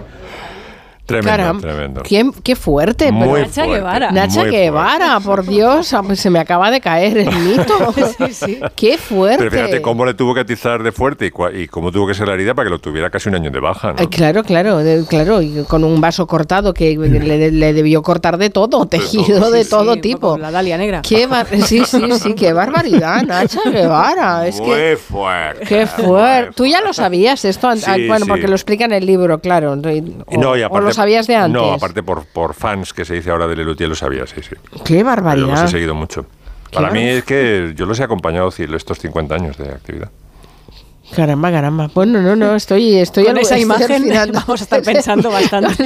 Tremendo, 1.09 1.29
Caramba, 1.31 1.61
tremendo. 1.61 2.01
¿Quién- 2.03 2.31
qué 2.43 2.55
fuerte. 2.55 3.11
Muy 3.11 3.27
pero- 3.27 3.39
Nacha 3.47 3.53
fuerte, 3.63 3.73
Guevara. 3.75 4.11
Nacha 4.11 4.41
muy 4.41 4.51
Guevara, 4.51 5.19
por 5.19 5.45
Dios, 5.45 5.93
ah, 5.93 6.03
pues 6.03 6.19
se 6.19 6.29
me 6.29 6.39
acaba 6.39 6.69
de 6.71 6.79
caer 6.81 7.17
el 7.17 7.35
mito. 7.35 7.93
Qué 8.75 8.97
fuerte. 8.97 9.37
Pero 9.39 9.51
fíjate 9.51 9.81
cómo 9.81 10.05
le 10.05 10.13
tuvo 10.13 10.33
que 10.33 10.41
atizar 10.41 10.83
de 10.83 10.91
fuerte 10.91 11.25
y, 11.27 11.61
y 11.61 11.67
cómo 11.67 11.91
tuvo 11.91 12.07
que 12.07 12.13
ser 12.13 12.27
la 12.27 12.33
herida 12.35 12.53
para 12.53 12.67
que 12.67 12.71
lo 12.71 12.79
tuviera 12.79 13.09
casi 13.09 13.29
un 13.29 13.35
año 13.35 13.51
de 13.51 13.59
baja. 13.59 13.93
claro, 14.09 14.43
claro, 14.43 14.77
de- 14.77 15.05
claro, 15.07 15.41
y 15.41 15.63
con 15.67 15.83
un 15.83 15.99
vaso 16.01 16.27
cortado 16.27 16.73
que 16.73 16.95
le, 16.97 17.51
le 17.51 17.73
debió 17.73 18.01
cortar 18.01 18.37
de 18.37 18.49
todo, 18.49 18.85
tejido 18.85 19.51
de 19.51 19.65
todo 19.65 19.97
tipo. 19.97 20.37
La 20.37 20.51
Dalia 20.51 20.77
negra. 20.77 21.01
Qué 21.01 21.27
sí, 21.65 21.83
sí, 21.85 22.01
sí, 22.19 22.33
qué 22.33 22.53
barbaridad, 22.53 23.23
Nacha 23.23 23.61
Guevara. 23.69 24.47
Es 24.47 24.59
Muy 24.59 24.69
que 24.69 24.97
fuerte. 24.97 25.65
qué 25.65 25.87
fuerte. 25.87 26.51
Tú 26.55 26.65
ya 26.65 26.81
lo 26.81 26.93
sabías 26.93 27.43
esto, 27.45 27.67
bueno, 28.07 28.25
sí. 28.25 28.29
porque 28.29 28.47
lo 28.47 28.55
explica 28.55 28.85
en 28.85 28.93
el 28.93 29.05
libro, 29.05 29.39
claro. 29.39 29.73
O, 29.73 30.37
No, 30.37 30.55
y 30.57 30.61
aparte, 30.61 30.93
sabías 30.99 31.27
de 31.27 31.35
antes. 31.35 31.61
No, 31.61 31.73
aparte 31.73 32.03
por, 32.03 32.25
por 32.25 32.53
fans 32.53 32.93
que 32.93 33.05
se 33.05 33.15
dice 33.15 33.31
ahora 33.31 33.47
de 33.47 33.55
Lelutier 33.55 33.89
lo 33.89 33.95
sabía, 33.95 34.25
sí, 34.27 34.41
sí. 34.41 34.55
Qué 34.85 34.99
Yo 34.99 34.99
los 34.99 34.99
he 34.99 35.03
barbaridad. 35.03 35.67
seguido 35.67 35.95
mucho. 35.95 36.25
Para 36.71 36.91
mí 36.91 37.01
es 37.01 37.23
que 37.23 37.73
yo 37.75 37.85
los 37.85 37.99
he 37.99 38.03
acompañado 38.03 38.49
estos 38.75 38.99
50 38.99 39.33
años 39.35 39.57
de 39.57 39.69
actividad. 39.69 40.09
Caramba, 41.15 41.51
caramba. 41.51 41.89
Bueno, 41.93 42.21
no, 42.21 42.35
no, 42.35 42.55
estoy, 42.55 42.95
estoy 42.97 43.23
Con 43.23 43.31
algo- 43.31 43.41
esa 43.41 43.55
estoy 43.55 43.63
imagen 43.63 43.91
alucinando. 43.95 44.39
vamos 44.47 44.61
a 44.61 44.63
estar 44.63 44.81
pensando 44.83 45.29
bastante. 45.31 45.85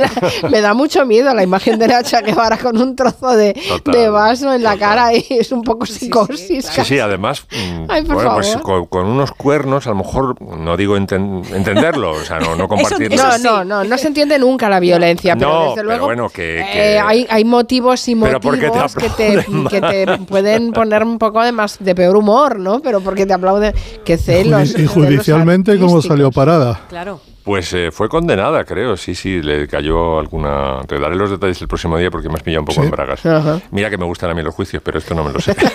Me 0.50 0.62
da 0.62 0.74
mucho 0.74 1.06
miedo 1.06 1.34
la 1.34 1.44
imagen 1.44 1.80
de 1.80 1.88
Nacha 1.88 2.22
Guevara 2.22 2.58
con 2.58 2.78
un 2.78 2.96
trozo 2.96 3.32
de, 3.36 3.54
Total, 3.54 3.94
de 3.96 4.10
vaso 4.10 4.54
en 4.54 4.64
la 4.64 4.78
cara 4.78 5.14
y 5.14 5.26
es 5.30 5.52
un 5.52 5.62
poco 5.64 5.86
psicosis. 5.86 6.66
Sí, 6.66 6.84
sí, 6.84 7.00
además, 7.00 7.46
mm, 7.52 7.86
Ay, 7.90 8.04
por 8.04 8.16
bueno, 8.16 8.34
pues 8.36 8.48
favor. 8.54 8.64
con, 8.64 8.86
con 8.88 9.06
unos 9.08 9.32
cuernos, 9.32 9.88
a 9.88 9.92
lo 9.92 9.96
mejor, 9.96 10.42
no 10.42 10.76
digo 10.76 10.98
enten- 10.98 11.44
entenderlo, 11.54 12.12
o 12.12 12.20
sea, 12.24 12.40
no, 12.40 12.56
no 12.56 12.68
compartirlo. 12.68 13.16
No, 13.16 13.38
no, 13.38 13.64
no, 13.64 13.84
no 13.84 13.98
se 13.98 14.08
entiende 14.08 14.38
nunca 14.40 14.68
la 14.70 14.80
violencia, 14.80 15.36
pero 15.38 15.50
No, 15.52 15.60
desde 15.62 15.76
pero 15.76 15.84
luego 15.88 16.06
bueno, 16.08 16.30
que- 16.30 16.60
eh, 16.60 16.66
que- 16.74 17.00
hay, 17.00 17.26
hay 17.30 17.46
motivos 17.46 18.08
y 18.10 18.16
Pero 18.16 18.40
¿por 18.42 18.56
qué 18.60 18.70
te 18.70 18.78
motivos 18.78 18.96
que 18.96 19.10
te, 19.10 19.46
que 19.70 19.82
te 19.82 20.18
pueden 20.26 20.72
poner 20.74 21.04
un 21.04 21.18
poco 21.18 21.42
de 21.42 21.52
más 21.54 21.78
de 21.80 21.96
peor 21.96 22.18
humor, 22.18 22.60
¿no? 22.60 22.82
Pero 22.82 23.00
porque 23.02 23.26
te 23.26 23.34
aplauden, 23.34 23.74
que 24.04 24.18
celos. 24.18 24.72
Y 24.78 24.88
celos 24.88 25.13
judicialmente, 25.16 25.78
¿cómo 25.80 26.02
salió 26.02 26.32
parada? 26.32 26.82
Claro. 26.90 27.22
Pues 27.44 27.74
eh, 27.74 27.90
fue 27.92 28.08
condenada, 28.08 28.64
creo, 28.64 28.96
sí, 28.96 29.16
sí, 29.16 29.42
le 29.42 29.68
cayó 29.68 30.18
alguna... 30.20 30.80
Te 30.88 30.98
daré 30.98 31.16
los 31.16 31.30
detalles 31.30 31.62
el 31.62 31.68
próximo 31.68 31.98
día 31.98 32.10
porque 32.10 32.30
me 32.30 32.36
has 32.36 32.42
pillado 32.44 32.62
un 32.62 32.66
poco 32.68 32.80
Sí. 32.82 32.86
en 32.86 32.92
bragas. 32.92 33.26
Ajá. 33.26 33.60
Mira 33.72 33.90
que 33.90 33.98
me 33.98 34.06
gustan 34.06 34.30
a 34.30 34.34
mí 34.34 34.42
los 34.42 34.56
juicios, 34.56 34.82
pero 34.84 34.98
esto 35.00 35.14
no 35.14 35.24
me 35.26 35.34
lo 35.34 35.40
sé. 35.42 35.54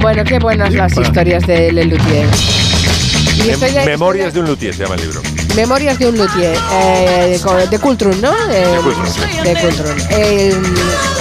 Bueno, 0.00 0.22
qué 0.24 0.38
buenas 0.38 0.72
las 0.74 0.96
historias 0.96 1.46
de 1.46 1.72
Lelutier. 1.72 2.28
De- 2.28 3.84
Memorias 3.86 4.32
de 4.34 4.40
un 4.40 4.46
luthier 4.46 4.74
se 4.74 4.82
llama 4.84 4.94
el 4.94 5.00
libro. 5.02 5.20
Memorias 5.56 5.98
de 5.98 6.08
un 6.08 6.16
luthier, 6.18 6.56
eh, 6.72 7.40
de 7.70 7.78
Kultrun, 7.78 8.20
¿no? 8.20 8.30
Eh, 8.50 8.66
De 8.68 8.76
Kultrun, 8.82 9.06
sí. 9.06 9.20
de. 9.42 10.50
Eh, 10.50 10.54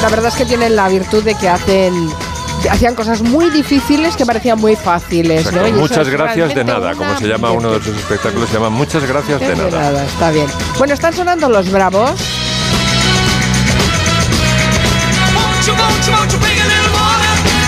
la 0.01 0.09
verdad 0.09 0.28
es 0.28 0.36
que 0.36 0.45
tienen 0.45 0.76
la 0.76 0.88
virtud 0.89 1.23
de 1.23 1.36
que 1.36 1.49
hacen 1.49 1.93
hacían 2.70 2.95
cosas 2.95 3.22
muy 3.22 3.49
difíciles 3.49 4.16
que 4.16 4.26
parecían 4.26 4.59
muy 4.59 4.76
fáciles. 4.76 5.51
¿no? 5.51 5.68
Muchas 5.72 6.09
gracias 6.09 6.53
de 6.55 6.63
nada, 6.63 6.93
como 6.95 7.18
se 7.18 7.28
llama 7.28 7.51
uno 7.51 7.72
de 7.72 7.84
sus 7.84 7.95
espectáculos, 7.97 8.49
se 8.49 8.55
llama 8.55 8.70
Muchas 8.70 9.03
gracias 9.05 9.39
de 9.39 9.47
de 9.49 9.55
nada. 9.55 9.70
nada, 9.70 10.05
está 10.05 10.32
bien. 10.32 10.47
Bueno, 10.78 10.93
están 10.93 11.13
sonando 11.13 11.49
los 11.49 11.72
bravos. 11.72 12.11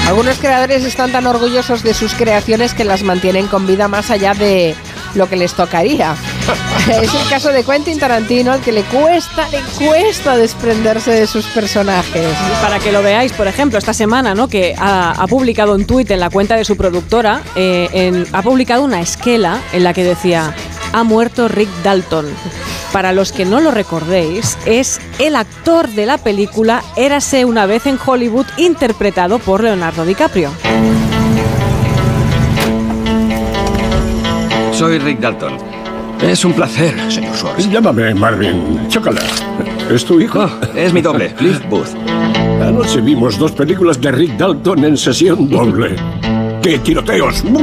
Algunos 0.08 0.38
creadores 0.38 0.86
están 0.86 1.12
tan 1.12 1.28
orgullosos 1.28 1.84
de 1.84 1.94
sus 1.94 2.14
creaciones 2.14 2.74
que 2.74 2.86
las 2.86 3.04
mantienen 3.04 3.48
con 3.48 3.68
vida 3.68 3.88
más 3.88 4.10
allá 4.10 4.34
de 4.34 4.76
lo 5.16 5.28
que 5.28 5.36
les 5.36 5.54
tocaría. 5.54 6.16
es 7.02 7.14
el 7.14 7.30
caso 7.30 7.50
de 7.52 7.64
Quentin 7.64 8.00
Tarantino, 8.00 8.52
al 8.54 8.62
que 8.62 8.72
le 8.72 8.84
cuesta, 8.84 9.48
le 9.50 9.60
cuesta 9.78 10.38
desprenderse 10.38 11.12
de 11.12 11.28
sus 11.28 11.46
personajes. 11.48 12.28
Para 12.62 12.80
que 12.80 12.92
lo 12.92 13.02
veáis, 13.02 13.32
por 13.34 13.48
ejemplo, 13.48 13.78
esta 13.80 13.94
semana, 13.94 14.34
¿no? 14.36 14.48
Que 14.48 14.76
ha, 14.78 15.12
ha 15.12 15.28
publicado 15.28 15.74
un 15.76 15.86
tuit 15.86 16.10
en 16.12 16.20
la 16.20 16.30
cuenta 16.30 16.56
de 16.56 16.66
su 16.66 16.78
productora, 16.78 17.42
eh, 17.56 17.90
en- 17.94 18.26
ha 18.34 18.42
publicado 18.42 18.84
una 18.84 19.02
esquela 19.02 19.60
en 19.74 19.84
la 19.84 19.94
que 19.94 20.04
decía 20.04 20.54
ha 20.94 21.04
muerto 21.04 21.48
Rick 21.50 21.70
Dalton. 21.84 22.26
Para 22.94 23.12
los 23.12 23.32
que 23.34 23.44
no 23.46 23.60
lo 23.60 23.72
recordéis, 23.72 24.58
es 24.66 25.00
el 25.20 25.36
actor 25.36 25.90
de 25.90 26.06
la 26.06 26.18
película 26.18 26.82
Érase 26.96 27.44
una 27.44 27.66
vez 27.66 27.86
en 27.86 28.00
Hollywood, 28.04 28.46
interpretado 28.56 29.40
por 29.40 29.62
Leonardo 29.64 30.06
DiCaprio. 30.06 30.52
Soy 34.72 35.00
Rick 35.00 35.20
Dalton. 35.20 35.58
Es 36.22 36.44
un 36.46 36.54
placer, 36.54 36.96
señor 37.12 37.36
Schwartz. 37.36 37.70
Llámame 37.70 38.14
Marvin. 38.14 38.88
Chócala. 38.90 39.22
¿Es 39.90 40.04
tu 40.06 40.20
hijo? 40.20 40.50
es 40.76 40.92
mi 40.94 41.02
doble, 41.02 41.34
Cliff 41.36 41.60
Booth. 41.70 41.90
Anoche 42.62 43.02
vimos 43.02 43.38
dos 43.38 43.52
películas 43.52 44.00
de 44.02 44.12
Rick 44.12 44.34
Dalton 44.38 44.84
en 44.86 44.98
sesión 44.98 45.50
doble. 45.50 45.96
¡Qué 46.62 46.80
tiroteos! 46.80 47.44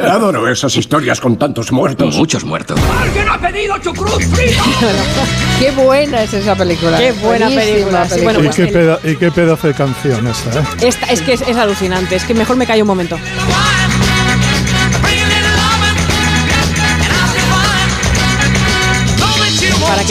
Adoro 0.00 0.48
esas 0.48 0.76
historias 0.76 1.20
con 1.20 1.36
tantos 1.36 1.72
muertos. 1.72 2.16
Muchos 2.16 2.44
muertos. 2.44 2.78
¡Alguien 3.00 3.28
ha 3.28 3.38
pedido 3.40 3.76
chucrut 3.78 4.20
frito! 4.22 4.62
Qué 5.58 5.70
buena 5.72 6.22
es 6.22 6.32
esa 6.34 6.54
película. 6.54 6.98
Qué 6.98 7.12
buena 7.12 7.48
película, 7.48 8.08
sí, 8.08 8.20
bueno, 8.22 8.40
y, 8.40 8.42
pues 8.44 8.56
qué 8.56 8.62
el- 8.64 8.72
peda- 8.72 8.98
y 9.04 9.16
qué 9.16 9.30
pedazo 9.30 9.68
de 9.68 9.74
canción 9.74 10.26
esta, 10.26 10.60
¿eh? 10.60 10.64
Esta- 10.82 11.06
es 11.06 11.20
que 11.22 11.32
es, 11.34 11.42
es 11.42 11.56
alucinante, 11.56 12.16
es 12.16 12.24
que 12.24 12.34
mejor 12.34 12.56
me 12.56 12.66
callo 12.66 12.82
un 12.82 12.88
momento. 12.88 13.16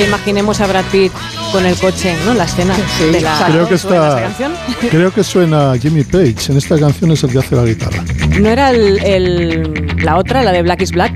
Que 0.01 0.07
imaginemos 0.07 0.59
a 0.61 0.67
Brad 0.67 0.85
Pitt 0.91 1.11
con 1.51 1.63
el 1.65 1.75
coche, 1.77 2.15
¿no? 2.25 2.33
La 2.33 2.45
escena 2.45 2.73
de 3.11 3.21
la. 3.21 3.45
creo 3.47 3.67
que 3.67 3.77
¿Suena 3.77 3.97
está, 4.07 4.07
esta 4.07 4.21
canción? 4.21 4.51
creo 4.89 5.13
que 5.13 5.23
suena 5.23 5.73
Jimmy 5.79 6.03
Page. 6.03 6.35
En 6.51 6.57
esta 6.57 6.79
canción 6.79 7.11
es 7.11 7.23
el 7.23 7.31
que 7.31 7.39
hace 7.39 7.55
la 7.55 7.63
guitarra. 7.63 8.03
¿No 8.39 8.49
era 8.49 8.71
el, 8.71 9.03
el- 9.03 9.95
la 10.03 10.17
otra, 10.17 10.41
la 10.41 10.51
de 10.51 10.63
Black 10.63 10.81
is 10.81 10.91
Black? 10.91 11.13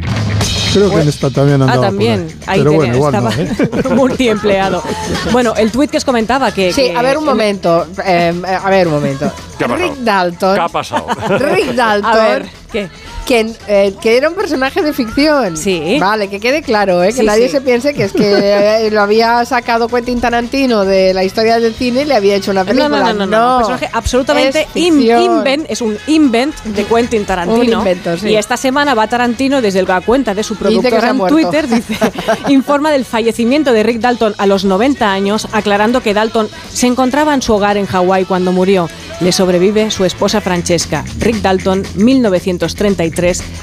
Creo 0.73 0.89
que 0.91 1.01
en 1.01 1.07
esta 1.07 1.29
también 1.29 1.61
Ah, 1.61 1.65
andaba. 1.65 1.75
por 1.77 1.85
también. 1.87 2.27
ahí. 2.27 2.35
Ahí 2.47 2.59
Pero 2.59 2.71
tenía- 2.71 2.77
bueno, 2.77 2.95
igual 2.95 3.13
no, 3.23 3.29
estaba 3.29 3.43
¿eh? 3.43 3.89
multiempleado. 3.95 4.83
Bueno, 5.31 5.53
el 5.55 5.71
tuit 5.71 5.89
que 5.89 5.97
os 5.97 6.05
comentaba 6.05 6.51
que. 6.51 6.71
Sí, 6.73 6.83
que- 6.83 6.95
a 6.97 7.01
ver 7.01 7.17
un 7.17 7.25
momento. 7.25 7.87
eh, 8.05 8.33
a 8.63 8.69
ver 8.69 8.87
un 8.87 8.93
momento. 8.95 9.31
¿Qué 9.57 9.63
ha 9.65 9.67
pasado? 9.67 9.87
Rick 9.87 9.97
Dalton. 10.03 10.55
¿Qué 10.55 10.61
ha 10.61 10.67
pasado? 10.69 11.07
Rick 11.39 11.73
Dalton. 11.73 12.11
A 12.13 12.15
ver, 12.27 12.45
¿qué? 12.71 12.89
Que, 13.25 13.51
eh, 13.67 13.93
que 14.01 14.17
era 14.17 14.29
un 14.29 14.35
personaje 14.35 14.81
de 14.81 14.93
ficción. 14.93 15.57
Sí. 15.57 15.97
Vale, 15.99 16.29
que 16.29 16.39
quede 16.39 16.61
claro, 16.61 17.03
¿eh? 17.03 17.07
que 17.07 17.21
Sí, 17.21 17.25
nadie 17.25 17.45
sí. 17.47 17.53
se 17.53 17.61
piense 17.61 17.93
que 17.93 18.03
es 18.03 18.13
que 18.13 18.85
eh, 18.85 18.91
lo 18.91 19.01
había 19.01 19.43
sacado 19.45 19.87
Quentin 19.87 20.21
Tarantino 20.21 20.85
de 20.85 21.13
la 21.13 21.23
historia 21.23 21.59
del 21.59 21.73
cine 21.73 22.03
y 22.03 22.05
le 22.05 22.15
había 22.15 22.35
hecho 22.35 22.51
una 22.51 22.63
No, 22.63 22.67
película. 22.67 22.89
no, 22.89 23.13
no, 23.13 23.13
no, 23.13 23.25
no, 23.25 23.51
Un 23.53 23.57
personaje 23.59 23.89
absolutamente 23.93 24.67
es 24.73 24.75
invent, 24.75 25.65
es 25.69 25.81
un 25.81 25.97
invent 26.07 26.55
de 26.63 26.83
Quentin 26.85 27.25
Tarantino. 27.25 27.59
Un 27.81 27.87
invento, 27.87 28.17
sí. 28.17 28.29
Y 28.29 28.35
esta 28.35 28.57
semana 28.57 28.93
va 28.93 29.07
Tarantino 29.07 29.61
desde 29.61 29.81
la 29.83 30.01
cuenta 30.01 30.33
de 30.33 30.43
su 30.43 30.55
productora 30.55 31.09
en. 31.09 31.17
Twitter, 31.27 31.67
dice, 31.67 31.95
informa 32.49 32.91
del 32.91 33.05
fallecimiento 33.05 33.73
de 33.73 33.83
Rick 33.83 33.99
Dalton 33.99 34.35
a 34.37 34.45
los 34.45 34.65
90 34.65 35.11
años, 35.11 35.47
aclarando 35.51 36.01
que 36.01 36.13
Dalton 36.13 36.47
se 36.71 36.87
encontraba 36.87 37.33
en 37.33 37.41
su 37.41 37.53
hogar 37.53 37.77
en 37.77 37.85
Hawái 37.85 38.25
cuando 38.25 38.51
murió. 38.51 38.87
Le 39.21 39.31
sobrevive 39.31 39.89
su 39.91 40.03
esposa 40.05 40.41
Francesca. 40.41 41.03
Rick 41.19 41.37
Dalton, 41.41 41.83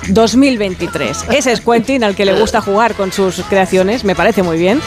1933-2023. 0.09 1.33
Ese 1.35 1.53
es 1.53 1.61
Quentin, 1.61 2.05
al 2.05 2.15
que 2.15 2.25
le 2.25 2.39
gusta 2.39 2.61
jugar 2.61 2.95
con 2.95 3.13
sus 3.13 3.37
creaciones, 3.49 4.05
me 4.05 4.15
parece 4.15 4.43
muy 4.43 4.59
bien. 4.59 4.81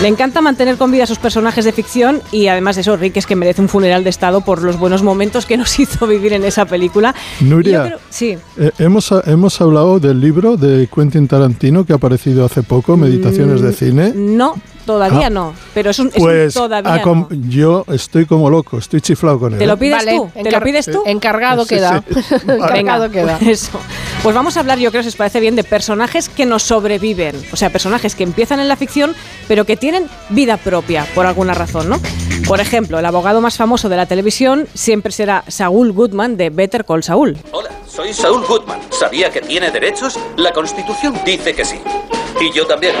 Le 0.00 0.08
encanta 0.08 0.40
mantener 0.40 0.76
con 0.76 0.90
vida 0.90 1.04
a 1.04 1.06
sus 1.06 1.18
personajes 1.18 1.64
de 1.64 1.72
ficción 1.72 2.22
y 2.32 2.46
además 2.48 2.76
de 2.76 2.82
eso, 2.82 2.96
Rick 2.96 3.16
es 3.18 3.26
que 3.26 3.36
merece 3.36 3.60
un 3.62 3.68
funeral 3.68 4.04
de 4.04 4.10
Estado 4.10 4.40
por 4.42 4.62
los 4.62 4.78
buenos 4.78 5.02
momentos 5.02 5.46
que 5.46 5.56
nos 5.56 5.78
hizo 5.80 6.06
vivir 6.06 6.32
en 6.32 6.44
esa 6.44 6.64
película. 6.66 7.14
Nuria, 7.40 7.84
creo- 7.86 7.98
sí. 8.10 8.36
eh, 8.58 8.70
hemos, 8.78 9.12
hemos 9.26 9.60
hablado 9.60 9.98
del 10.00 10.20
libro 10.20 10.56
de 10.56 10.88
Quentin 10.92 11.28
Tarantino 11.28 11.84
que 11.84 11.92
ha 11.92 11.96
aparecido 11.96 12.44
hace 12.44 12.62
poco, 12.62 12.96
Meditaciones 12.96 13.60
de 13.60 13.72
Cine. 13.72 14.12
No, 14.14 14.54
todavía 14.86 15.26
Ah. 15.26 15.30
no, 15.30 15.54
pero 15.74 15.90
es 15.90 15.98
un, 15.98 16.08
es 16.08 16.16
un 16.16 16.22
Pues 16.22 16.54
todavía 16.54 17.02
no. 17.04 17.28
yo 17.48 17.84
estoy 17.88 18.26
como 18.26 18.50
loco, 18.50 18.78
estoy 18.78 19.00
chiflado 19.00 19.38
con 19.38 19.52
él. 19.54 19.58
¿Te 19.58 19.66
lo 19.66 19.76
pides 19.76 19.98
Vale, 20.04 20.16
tú? 20.16 20.30
¿Te 20.42 20.50
lo 20.50 20.60
pides 20.60 20.86
tú? 20.86 21.02
Encargado 21.06 21.64
Sí, 21.64 21.74
queda. 21.76 22.02
sí. 22.08 22.34
encargado 22.48 23.08
Venga, 23.08 23.10
queda. 23.10 23.38
pues 23.38 23.62
Eso. 23.64 23.78
Pues 24.22 24.34
vamos 24.34 24.56
a 24.56 24.60
hablar, 24.60 24.78
yo 24.78 24.90
creo, 24.90 25.02
si 25.02 25.08
os 25.08 25.16
parece 25.16 25.40
bien, 25.40 25.56
de 25.56 25.64
personajes 25.64 26.28
que 26.28 26.46
nos 26.46 26.62
sobreviven. 26.62 27.34
O 27.52 27.56
sea, 27.56 27.70
personajes 27.70 28.14
que 28.14 28.22
empiezan 28.22 28.60
en 28.60 28.68
la 28.68 28.76
ficción, 28.76 29.14
pero 29.48 29.64
que 29.64 29.76
tienen 29.76 30.06
vida 30.28 30.56
propia, 30.56 31.06
por 31.14 31.26
alguna 31.26 31.54
razón, 31.54 31.88
¿no? 31.88 32.00
Por 32.46 32.60
ejemplo, 32.60 32.98
el 32.98 33.06
abogado 33.06 33.40
más 33.40 33.56
famoso 33.56 33.88
de 33.88 33.96
la 33.96 34.06
televisión 34.06 34.66
siempre 34.74 35.12
será 35.12 35.44
Saul 35.48 35.92
Goodman 35.92 36.36
de 36.36 36.50
Better 36.50 36.84
Call 36.84 37.02
Saul. 37.02 37.36
Hola, 37.52 37.70
soy 37.88 38.12
Saul 38.12 38.44
Goodman. 38.46 38.78
¿Sabía 38.90 39.30
que 39.30 39.40
tiene 39.40 39.70
derechos? 39.70 40.18
La 40.36 40.52
Constitución 40.52 41.14
dice 41.24 41.54
que 41.54 41.64
sí. 41.64 41.80
Y 42.40 42.52
yo 42.56 42.66
también. 42.66 42.94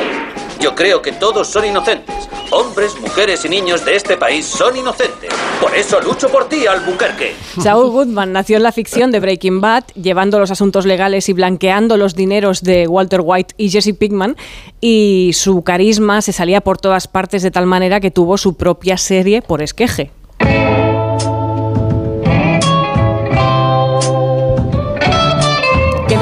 Yo 0.62 0.76
creo 0.76 1.02
que 1.02 1.10
todos 1.10 1.48
son 1.48 1.64
inocentes. 1.64 2.28
Hombres, 2.52 2.94
mujeres 3.00 3.44
y 3.44 3.48
niños 3.48 3.84
de 3.84 3.96
este 3.96 4.16
país 4.16 4.46
son 4.46 4.76
inocentes. 4.76 5.30
Por 5.60 5.74
eso 5.74 6.00
lucho 6.00 6.28
por 6.28 6.48
ti, 6.48 6.68
Albuquerque. 6.68 7.34
Saul 7.60 7.90
Goodman 7.90 8.32
nació 8.32 8.58
en 8.58 8.62
la 8.62 8.70
ficción 8.70 9.10
de 9.10 9.18
Breaking 9.18 9.60
Bad, 9.60 9.82
llevando 10.00 10.38
los 10.38 10.52
asuntos 10.52 10.86
legales 10.86 11.28
y 11.28 11.32
blanqueando 11.32 11.96
los 11.96 12.14
dineros 12.14 12.62
de 12.62 12.86
Walter 12.86 13.22
White 13.24 13.54
y 13.56 13.70
Jesse 13.70 13.92
Pinkman, 13.98 14.36
y 14.80 15.32
su 15.34 15.62
carisma 15.62 16.22
se 16.22 16.32
salía 16.32 16.60
por 16.60 16.78
todas 16.78 17.08
partes 17.08 17.42
de 17.42 17.50
tal 17.50 17.66
manera 17.66 17.98
que 17.98 18.12
tuvo 18.12 18.38
su 18.38 18.56
propia 18.56 18.96
serie 18.98 19.42
por 19.42 19.62
esqueje. 19.62 20.12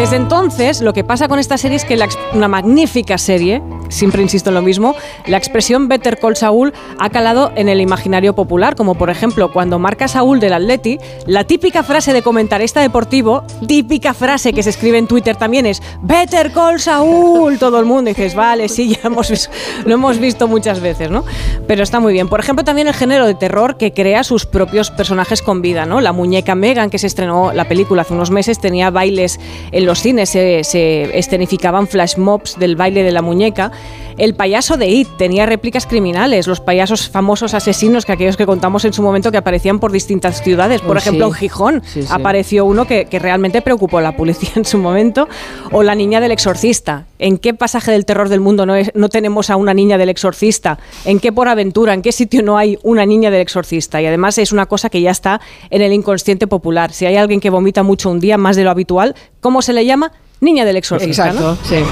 Desde 0.00 0.16
entonces 0.16 0.80
lo 0.80 0.94
que 0.94 1.04
pasa 1.04 1.28
con 1.28 1.38
esta 1.38 1.58
serie 1.58 1.76
es 1.76 1.84
que 1.84 1.94
la 1.94 2.08
una 2.32 2.48
magnífica 2.48 3.18
serie, 3.18 3.62
siempre 3.90 4.22
insisto 4.22 4.48
en 4.48 4.54
lo 4.54 4.62
mismo, 4.62 4.94
la 5.26 5.36
expresión 5.36 5.88
Better 5.88 6.18
Call 6.18 6.36
Saul 6.36 6.72
ha 6.98 7.10
calado 7.10 7.52
en 7.54 7.68
el 7.68 7.82
imaginario 7.82 8.34
popular, 8.34 8.76
como 8.76 8.94
por 8.94 9.10
ejemplo 9.10 9.52
cuando 9.52 9.78
marca 9.78 10.08
Saúl 10.08 10.40
del 10.40 10.54
Atleti, 10.54 10.98
la 11.26 11.44
típica 11.44 11.82
frase 11.82 12.14
de 12.14 12.22
comentarista 12.22 12.80
deportivo, 12.80 13.44
típica 13.68 14.14
frase 14.14 14.54
que 14.54 14.62
se 14.62 14.70
escribe 14.70 14.96
en 14.96 15.06
Twitter 15.06 15.36
también 15.36 15.66
es 15.66 15.82
Better 16.00 16.50
Call 16.52 16.80
Saúl, 16.80 17.58
todo 17.58 17.78
el 17.78 17.84
mundo 17.84 18.08
y 18.08 18.14
dices, 18.14 18.34
vale, 18.34 18.70
sí, 18.70 18.96
ya 18.96 19.08
hemos 19.08 19.50
lo 19.84 19.92
hemos 19.92 20.18
visto 20.18 20.48
muchas 20.48 20.80
veces, 20.80 21.10
¿no? 21.10 21.26
Pero 21.66 21.82
está 21.82 22.00
muy 22.00 22.14
bien. 22.14 22.28
Por 22.30 22.40
ejemplo, 22.40 22.64
también 22.64 22.88
el 22.88 22.94
género 22.94 23.26
de 23.26 23.34
terror 23.34 23.76
que 23.76 23.92
crea 23.92 24.24
sus 24.24 24.46
propios 24.46 24.90
personajes 24.90 25.42
con 25.42 25.60
vida, 25.60 25.84
¿no? 25.84 26.00
La 26.00 26.12
muñeca 26.12 26.54
Megan, 26.54 26.88
que 26.88 26.98
se 26.98 27.06
estrenó 27.06 27.52
la 27.52 27.68
película 27.68 28.00
hace 28.00 28.14
unos 28.14 28.30
meses, 28.30 28.60
tenía 28.60 28.90
bailes 28.90 29.38
en 29.72 29.84
los 29.84 29.89
cines, 29.98 30.28
se, 30.30 30.62
se 30.62 31.18
escenificaban 31.18 31.88
flash 31.88 32.16
mobs 32.16 32.56
del 32.58 32.76
baile 32.76 33.02
de 33.02 33.10
la 33.10 33.22
muñeca. 33.22 33.72
El 34.16 34.34
payaso 34.34 34.76
de 34.76 34.86
It 34.88 35.08
tenía 35.16 35.46
réplicas 35.46 35.86
criminales, 35.86 36.46
los 36.46 36.60
payasos 36.60 37.08
famosos 37.08 37.54
asesinos 37.54 38.04
que 38.04 38.12
aquellos 38.12 38.36
que 38.36 38.44
contamos 38.46 38.84
en 38.84 38.92
su 38.92 39.02
momento 39.02 39.30
que 39.32 39.38
aparecían 39.38 39.78
por 39.80 39.92
distintas 39.92 40.42
ciudades. 40.42 40.82
Por 40.82 40.96
Uy, 40.96 40.98
ejemplo, 40.98 41.26
sí. 41.26 41.30
en 41.32 41.34
Gijón 41.34 41.82
Sí, 41.86 42.02
sí. 42.02 42.08
apareció 42.10 42.64
uno 42.66 42.86
que, 42.86 43.06
que 43.06 43.18
realmente 43.18 43.62
preocupó 43.62 43.98
a 43.98 44.02
la 44.02 44.16
policía 44.16 44.50
en 44.56 44.64
su 44.66 44.78
momento. 44.78 45.26
O 45.72 45.82
la 45.82 45.94
niña 45.94 46.20
del 46.20 46.32
exorcista. 46.32 47.06
¿En 47.18 47.38
qué 47.38 47.54
pasaje 47.54 47.90
del 47.92 48.04
terror 48.04 48.28
del 48.28 48.40
mundo 48.40 48.66
no, 48.66 48.74
es- 48.74 48.90
no 48.94 49.08
tenemos 49.08 49.48
a 49.50 49.56
una 49.56 49.72
niña 49.74 49.96
del 49.98 50.08
exorcista? 50.10 50.78
¿En 51.06 51.18
qué 51.20 51.32
por 51.32 51.48
aventura? 51.48 51.94
¿En 51.94 52.02
qué 52.02 52.12
sitio 52.12 52.42
no 52.42 52.58
hay 52.58 52.78
una 52.82 53.06
niña 53.06 53.30
del 53.30 53.40
exorcista? 53.40 54.02
Y 54.02 54.06
además 54.06 54.36
es 54.38 54.52
una 54.52 54.66
cosa 54.66 54.90
que 54.90 55.00
ya 55.00 55.10
está 55.10 55.40
en 55.70 55.80
el 55.82 55.92
inconsciente 55.92 56.46
popular. 56.46 56.92
Si 56.92 57.06
hay 57.06 57.16
alguien 57.16 57.40
que 57.40 57.48
vomita 57.50 57.82
mucho 57.82 58.10
un 58.10 58.20
día 58.20 58.36
más 58.36 58.56
de 58.56 58.64
lo 58.64 58.70
habitual, 58.70 59.14
¿cómo 59.40 59.62
se 59.62 59.72
le 59.72 59.84
llama? 59.84 60.12
Niña 60.40 60.64
del 60.64 60.76
exorcista. 60.76 61.32
¿no? 61.32 61.52
Exacto, 61.52 61.68
sí. 61.68 61.84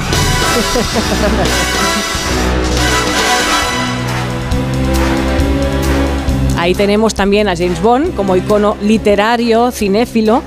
Ahí 6.57 6.75
tenemos 6.75 7.15
también 7.15 7.49
a 7.49 7.57
James 7.57 7.81
Bond 7.81 8.15
como 8.17 8.35
icono 8.35 8.77
literario, 8.83 9.71
cinéfilo. 9.71 10.43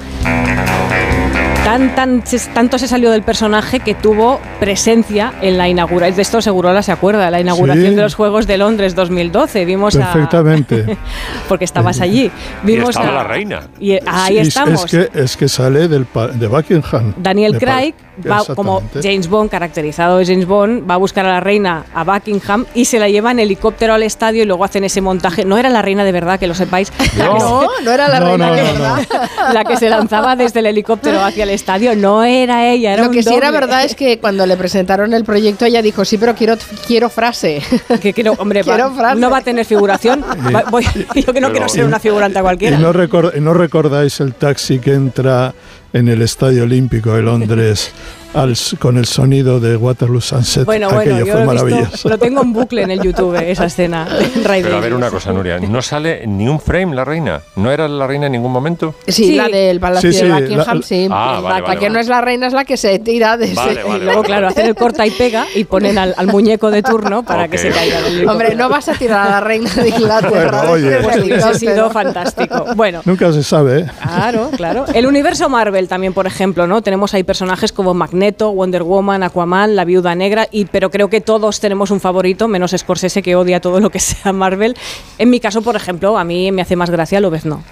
Tan, 1.64 1.94
tan, 1.96 2.24
tanto 2.56 2.78
se 2.80 2.88
salió 2.88 3.12
del 3.12 3.22
personaje 3.22 3.80
que 3.80 3.94
tuvo 3.94 4.42
presencia 4.60 5.32
en 5.42 5.58
la 5.60 5.70
inauguración. 5.70 6.16
De 6.16 6.22
esto 6.24 6.42
Segurola 6.42 6.82
se 6.82 6.92
acuerda, 6.92 7.30
la 7.30 7.40
inauguración 7.40 7.90
Sí. 7.92 7.96
de 7.96 8.02
los 8.02 8.16
Juegos 8.16 8.48
de 8.48 8.58
Londres 8.58 8.96
2012. 8.96 9.64
Vimos 9.66 9.96
a- 9.96 10.12
Perfectamente. 10.12 10.98
porque 11.48 11.66
estabas 11.66 12.02
allí. 12.02 12.32
Y 12.64 12.66
Vimos 12.66 12.90
estaba 12.90 13.10
a- 13.10 13.14
la 13.14 13.24
reina. 13.26 13.62
y 13.80 13.92
ahí 14.08 14.34
Sí, 14.42 14.48
estamos. 14.50 14.86
Es, 14.86 14.92
que, 15.10 15.20
es 15.20 15.38
que 15.38 15.48
sale 15.48 15.88
del 15.88 16.06
pa- 16.06 16.30
de 16.30 16.48
Buckingham. 16.48 17.14
Daniel 17.18 17.58
Craig 17.60 17.94
va 18.30 18.44
como. 18.56 18.82
James 19.02 19.28
Bond, 19.28 19.50
caracterizado 19.50 20.18
de 20.18 20.26
James 20.26 20.46
Bond, 20.46 20.90
va 20.90 20.96
a 20.96 20.98
buscar 20.98 21.26
a 21.26 21.30
la 21.30 21.40
reina 21.40 21.86
a 21.94 22.04
Buckingham 22.04 22.66
y 22.74 22.86
se 22.86 23.00
la 23.00 23.10
lleva 23.10 23.32
en 23.32 23.40
helicóptero 23.40 23.94
al 23.94 24.04
estadio 24.04 24.44
y 24.44 24.46
luego 24.46 24.64
hacen 24.66 24.84
ese 24.84 25.02
montaje. 25.02 25.46
No 25.46 25.58
era 25.58 25.70
la 25.70 25.82
reina 25.82 26.04
de 26.04 26.12
verdad, 26.12 26.40
que 26.40 26.48
lo 26.48 26.54
sepáis. 26.54 26.92
No, 27.18 27.68
no 27.84 27.92
era 27.92 28.08
la 28.08 28.20
No, 28.20 28.26
reina 28.28 28.48
no, 28.48 28.54
de 28.56 28.62
no, 28.64 28.72
verdad. 28.74 29.08
la 29.54 29.64
que 29.66 29.78
se 29.78 29.90
lanzaba 29.90 30.36
desde 30.36 30.60
el 30.60 30.66
helicóptero 30.68 31.24
hacia 31.24 31.44
el 31.44 31.50
estadio 31.52 31.96
no 31.96 32.24
era 32.24 32.68
ella, 32.68 32.94
era 32.94 33.04
Lo 33.04 33.10
un 33.10 33.16
que 33.16 33.24
sí 33.24 33.34
era 33.34 33.52
verdad 33.52 33.84
es 33.84 33.96
que 33.96 34.20
cuando 34.20 34.46
le 34.46 34.58
presentaron 34.58 35.14
el 35.14 35.24
proyecto 35.24 35.66
ella 35.66 35.82
dijo, 35.82 36.06
sí, 36.06 36.18
pero 36.18 36.36
quiero, 36.36 36.56
quiero 36.88 37.10
frase. 37.10 37.62
que 38.02 38.14
quiero, 38.14 38.34
hombre, 38.38 38.64
va- 38.64 38.90
frase. 38.92 39.20
no 39.20 39.30
va 39.30 39.38
a 39.38 39.42
tener 39.42 39.66
figuración. 39.66 40.24
Va- 40.56 40.64
voy- 40.70 40.86
yo 41.16 41.34
que 41.34 41.42
no 41.42 41.52
quiero 41.52 41.68
ser 41.70 41.86
una 41.86 42.00
figurante 42.00 42.40
¿Y 42.40 42.42
cualquiera. 42.42 42.78
no, 42.78 42.92
y 43.36 43.40
no 43.42 43.54
recordáis 43.54 44.20
el 44.20 44.34
taxi 44.34 44.80
que 44.80 44.94
entra 44.94 45.54
en 45.94 46.08
el 46.08 46.22
Estadio 46.22 46.64
Olímpico 46.64 47.14
de 47.14 47.22
Londres 47.22 47.92
al 48.34 48.56
con 48.80 48.98
el 48.98 49.06
sonido 49.06 49.60
de 49.60 49.76
Waterloo 49.76 50.22
Sunset? 50.22 50.66
Bueno, 50.66 50.88
Aquello 50.88 51.26
bueno, 51.26 51.26
yo 51.26 51.34
fue 51.34 51.34
lo, 51.34 51.52
he 51.52 51.54
visto- 51.56 51.66
maravilloso. 51.76 52.10
lo 52.10 52.18
tengo 52.18 52.42
en 52.42 52.54
bucle 52.54 52.82
en 52.84 52.92
el 52.92 53.02
YouTube, 53.02 53.36
esa 53.36 53.66
escena. 53.66 54.08
Pero 54.46 54.78
a 54.78 54.80
ver 54.80 54.94
una 54.94 55.10
cosa, 55.10 55.34
Nuria, 55.34 55.60
¿no 55.60 55.82
sale 55.82 56.26
ni 56.28 56.48
un 56.48 56.60
frame 56.60 56.96
la 56.96 57.04
reina? 57.06 57.42
¿No 57.56 57.72
era 57.72 57.88
la 57.88 58.08
reina 58.08 58.28
en 58.28 58.32
ningún 58.34 58.52
momento? 58.52 58.96
Sí, 59.08 59.22
Sí. 59.32 59.36
la 59.36 59.48
del 59.48 59.80
Palacio 59.80 60.12
Sí, 60.12 60.18
sí, 60.20 60.26
de 60.26 60.32
Buckingham, 60.34 60.78
la- 60.78 60.84
sí. 60.88 61.08
Ah, 61.12 61.26
vale, 61.26 61.42
la, 61.42 61.42
vale, 61.42 61.62
la 61.68 61.74
que 61.76 61.86
vale. 61.86 61.90
no 61.90 62.00
es 62.00 62.08
la 62.08 62.22
reina 62.22 62.48
es 62.48 62.54
la 62.54 62.66
que 62.66 62.78
se 62.78 63.00
tira 63.00 63.38
de 63.38 63.54
Vale, 63.54 63.72
ese- 63.74 63.84
vale, 63.84 64.06
Luego, 64.06 64.24
claro, 64.24 64.48
hacen 64.48 64.66
el 64.66 64.76
corta 64.76 65.06
y 65.06 65.12
pega 65.12 65.46
y 65.56 65.64
ponen 65.66 65.98
al, 65.98 66.14
al 66.18 66.28
muñeco 66.28 66.72
de 66.72 66.82
turno 66.84 67.24
para 67.24 67.48
que 67.48 67.58
se 67.58 67.70
caiga. 67.70 68.00
Hombre, 68.32 68.56
no 68.56 68.70
vas 68.70 68.88
a 68.90 68.94
tirar 68.94 69.28
a 69.28 69.30
la 69.32 69.40
reina 69.42 69.70
de 69.74 69.90
Inglaterra. 69.98 70.64
Bueno, 70.68 70.72
oye. 70.72 70.98
Pues 71.04 71.16
helicóptero. 71.18 71.54
sido 71.56 71.90
fantástico. 71.92 72.66
Bueno, 72.76 73.02
Nunca 73.06 73.32
se 73.34 73.44
sabe, 73.44 73.80
¿eh? 73.82 73.86
Claro, 74.02 74.50
claro. 74.56 74.86
El 74.94 75.06
universo 75.06 75.50
Marvel 75.50 75.88
también, 75.88 76.14
por 76.14 76.28
ejemplo, 76.28 76.66
¿no? 76.68 76.82
Tenemos 76.82 77.14
ahí 77.14 77.24
personajes 77.24 77.72
como 77.72 77.94
Magneto, 77.94 78.21
Wonder 78.30 78.84
Woman, 78.84 79.24
Aquaman, 79.24 79.76
la 79.76 79.84
Viuda 79.84 80.14
Negra, 80.14 80.48
y 80.52 80.66
pero 80.66 80.92
creo 80.92 81.10
que 81.10 81.22
todos 81.22 81.60
tenemos 81.60 81.90
un 81.92 82.00
favorito, 82.00 82.48
menos 82.48 82.76
Scorsese 82.78 83.24
que 83.24 83.36
odia 83.36 83.60
todo 83.60 83.80
lo 83.80 83.90
que 83.90 84.00
sea 84.00 84.32
Marvel. 84.32 84.76
En 85.18 85.30
mi 85.30 85.40
caso, 85.40 85.62
por 85.62 85.76
ejemplo, 85.76 86.18
a 86.18 86.24
mí 86.24 86.52
me 86.52 86.62
hace 86.62 86.76
más 86.76 86.90
gracia 86.90 87.20
Lobezno. 87.20 87.64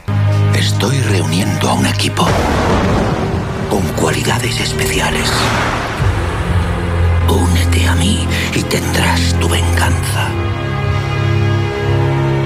Estoy 0.57 0.97
reuniendo 1.01 1.69
a 1.69 1.73
un 1.73 1.85
equipo 1.85 2.25
con 3.69 3.81
cualidades 4.01 4.59
especiales. 4.59 5.31
Únete 7.29 7.87
a 7.87 7.95
mí 7.95 8.27
y 8.55 8.63
tendrás 8.63 9.35
tu 9.39 9.47
venganza. 9.47 10.29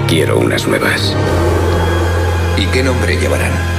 Quiero 0.06 0.38
unas 0.38 0.66
nuevas. 0.68 1.16
¿Y 2.58 2.66
qué 2.66 2.82
nombre 2.82 3.16
llevarán? 3.16 3.73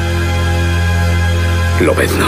Lobezno. 1.81 2.25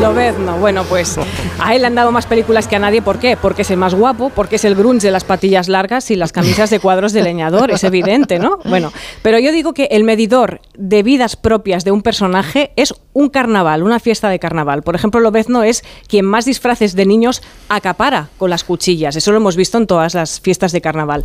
Lobezno, 0.00 0.56
bueno, 0.58 0.84
pues 0.84 1.18
a 1.58 1.74
él 1.74 1.80
le 1.80 1.88
han 1.88 1.96
dado 1.96 2.12
más 2.12 2.26
películas 2.26 2.68
que 2.68 2.76
a 2.76 2.78
nadie. 2.78 3.02
¿Por 3.02 3.18
qué? 3.18 3.36
Porque 3.36 3.62
es 3.62 3.70
el 3.72 3.76
más 3.76 3.92
guapo, 3.92 4.30
porque 4.30 4.54
es 4.54 4.64
el 4.64 4.76
grunge 4.76 5.08
de 5.08 5.10
las 5.10 5.24
patillas 5.24 5.68
largas 5.68 6.12
y 6.12 6.16
las 6.16 6.30
camisas 6.30 6.70
de 6.70 6.78
cuadros 6.78 7.12
de 7.12 7.22
leñador. 7.22 7.72
Es 7.72 7.82
evidente, 7.82 8.38
¿no? 8.38 8.60
Bueno, 8.64 8.92
pero 9.22 9.40
yo 9.40 9.50
digo 9.50 9.74
que 9.74 9.88
el 9.90 10.04
medidor 10.04 10.60
de 10.76 11.02
vidas 11.02 11.34
propias 11.34 11.84
de 11.84 11.90
un 11.90 12.02
personaje 12.02 12.70
es 12.76 12.94
un 13.14 13.30
carnaval, 13.30 13.82
una 13.82 13.98
fiesta 13.98 14.28
de 14.28 14.38
carnaval. 14.38 14.82
Por 14.82 14.94
ejemplo, 14.94 15.18
Lobezno 15.18 15.64
es 15.64 15.82
quien 16.06 16.24
más 16.24 16.44
disfraces 16.44 16.94
de 16.94 17.04
niños 17.04 17.42
acapara 17.68 18.28
con 18.38 18.50
las 18.50 18.62
cuchillas. 18.62 19.16
Eso 19.16 19.32
lo 19.32 19.38
hemos 19.38 19.56
visto 19.56 19.76
en 19.76 19.88
todas 19.88 20.14
las 20.14 20.40
fiestas 20.40 20.70
de 20.70 20.80
carnaval. 20.80 21.24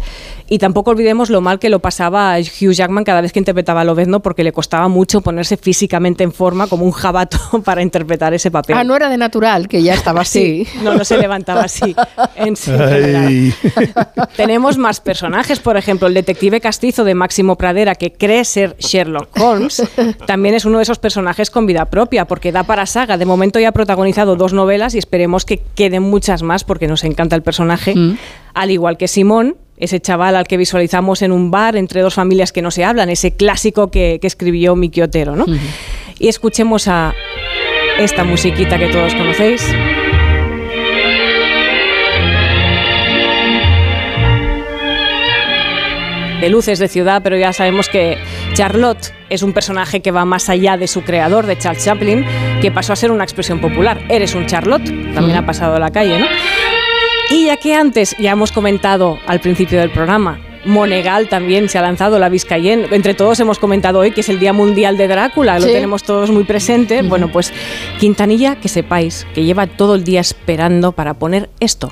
Y 0.49 0.58
tampoco 0.58 0.89
olvidemos 0.89 1.30
lo 1.30 1.41
mal 1.41 1.60
que 1.60 1.70
lo 1.70 1.80
pasaba 1.80 2.36
Hugh 2.39 2.72
Jackman 2.72 3.04
cada 3.04 3.22
vez 3.22 3.32
que 3.32 3.39
interpretaba 3.39 3.82
a 3.82 3.84
Lobezno 3.84 4.22
porque 4.22 4.43
le 4.43 4.51
costaba 4.51 4.88
mucho 4.88 5.22
ponerse 5.22 5.56
físicamente 5.56 6.24
en 6.24 6.32
forma 6.32 6.66
como 6.66 6.84
un 6.84 6.91
jabato 6.91 7.38
para 7.63 7.81
interpretar 7.81 8.33
ese 8.33 8.51
papel. 8.51 8.77
Ah, 8.77 8.83
no 8.83 8.95
era 8.95 9.09
de 9.09 9.17
natural, 9.17 9.67
que 9.67 9.81
ya 9.81 9.93
estaba 9.93 10.21
así. 10.21 10.65
Sí, 10.65 10.79
no, 10.83 10.95
no 10.95 11.05
se 11.05 11.17
levantaba 11.17 11.61
así. 11.61 11.95
En 12.35 12.55
sí, 12.55 12.71
Ay. 12.71 13.53
Tenemos 14.35 14.77
más 14.77 14.99
personajes, 14.99 15.59
por 15.59 15.77
ejemplo, 15.77 16.07
el 16.07 16.13
detective 16.13 16.61
castizo 16.61 17.03
de 17.03 17.15
Máximo 17.15 17.57
Pradera, 17.57 17.95
que 17.95 18.13
cree 18.13 18.45
ser 18.45 18.75
Sherlock 18.77 19.29
Holmes, 19.39 19.83
también 20.25 20.55
es 20.55 20.65
uno 20.65 20.77
de 20.77 20.83
esos 20.83 20.99
personajes 20.99 21.49
con 21.49 21.65
vida 21.65 21.85
propia, 21.85 22.25
porque 22.25 22.51
da 22.51 22.63
para 22.63 22.85
saga. 22.85 23.17
De 23.17 23.25
momento 23.25 23.59
ya 23.59 23.69
ha 23.69 23.73
protagonizado 23.73 24.35
dos 24.35 24.53
novelas 24.53 24.95
y 24.95 24.97
esperemos 24.97 25.45
que 25.45 25.61
queden 25.75 26.03
muchas 26.03 26.43
más, 26.43 26.63
porque 26.63 26.87
nos 26.87 27.03
encanta 27.03 27.35
el 27.35 27.43
personaje. 27.43 27.95
Al 28.53 28.71
igual 28.71 28.97
que 28.97 29.07
Simón, 29.07 29.55
ese 29.77 29.99
chaval 29.99 30.35
al 30.35 30.47
que 30.47 30.57
visualizamos 30.57 31.21
en 31.21 31.31
un 31.31 31.51
bar 31.51 31.75
entre 31.75 32.01
dos 32.01 32.13
familias 32.13 32.51
que 32.51 32.61
no 32.61 32.71
se 32.71 32.85
hablan, 32.85 33.09
ese 33.09 33.31
clásico 33.35 33.89
que, 33.89 34.19
que 34.21 34.27
escribió 34.27 34.75
Miki 34.75 35.01
Otero, 35.01 35.35
¿no? 35.35 35.45
Y 36.19 36.27
escuchemos 36.27 36.87
a 36.87 37.13
esta 37.99 38.23
musiquita 38.23 38.77
que 38.77 38.87
todos 38.87 39.13
conocéis. 39.15 39.73
de 46.43 46.49
luces 46.49 46.77
de 46.77 46.89
ciudad, 46.89 47.21
pero 47.23 47.37
ya 47.37 47.53
sabemos 47.53 47.87
que 47.87 48.17
Charlotte 48.53 49.13
es 49.29 49.43
un 49.43 49.53
personaje 49.53 50.01
que 50.01 50.11
va 50.11 50.25
más 50.25 50.49
allá 50.49 50.75
de 50.75 50.89
su 50.89 51.01
creador, 51.01 51.45
de 51.45 51.57
Charles 51.57 51.85
Chaplin, 51.85 52.25
que 52.61 52.69
pasó 52.69 52.91
a 52.91 52.97
ser 52.97 53.11
una 53.11 53.23
expresión 53.23 53.61
popular. 53.61 54.01
Eres 54.09 54.35
un 54.35 54.45
Charlotte, 54.45 54.83
también 55.13 55.37
ha 55.37 55.45
pasado 55.45 55.75
a 55.75 55.79
la 55.79 55.89
calle, 55.89 56.19
¿no? 56.19 56.25
Y 57.29 57.45
ya 57.45 57.55
que 57.55 57.73
antes 57.73 58.13
ya 58.19 58.31
hemos 58.31 58.51
comentado 58.51 59.19
al 59.25 59.39
principio 59.39 59.79
del 59.79 59.89
programa, 59.89 60.37
Monegal 60.66 61.30
también 61.30 61.70
se 61.70 61.78
ha 61.78 61.82
lanzado, 61.82 62.20
la 62.20 62.30
Vizcayen. 62.30 62.88
Entre 62.91 63.14
todos 63.14 63.39
hemos 63.39 63.59
comentado 63.59 63.99
hoy 63.99 64.11
que 64.11 64.22
es 64.22 64.30
el 64.30 64.39
Día 64.39 64.53
Mundial 64.53 64.97
de 64.97 65.07
Drácula, 65.07 65.59
lo 65.59 65.66
tenemos 65.66 66.03
todos 66.03 66.30
muy 66.32 66.43
presente. 66.43 67.01
Bueno, 67.01 67.32
pues 67.32 67.51
Quintanilla, 67.99 68.55
que 68.55 68.70
sepáis 68.70 69.26
que 69.34 69.43
lleva 69.43 69.68
todo 69.68 69.95
el 69.95 70.03
día 70.03 70.22
esperando 70.22 70.91
para 70.93 71.14
poner 71.16 71.49
esto. 71.59 71.91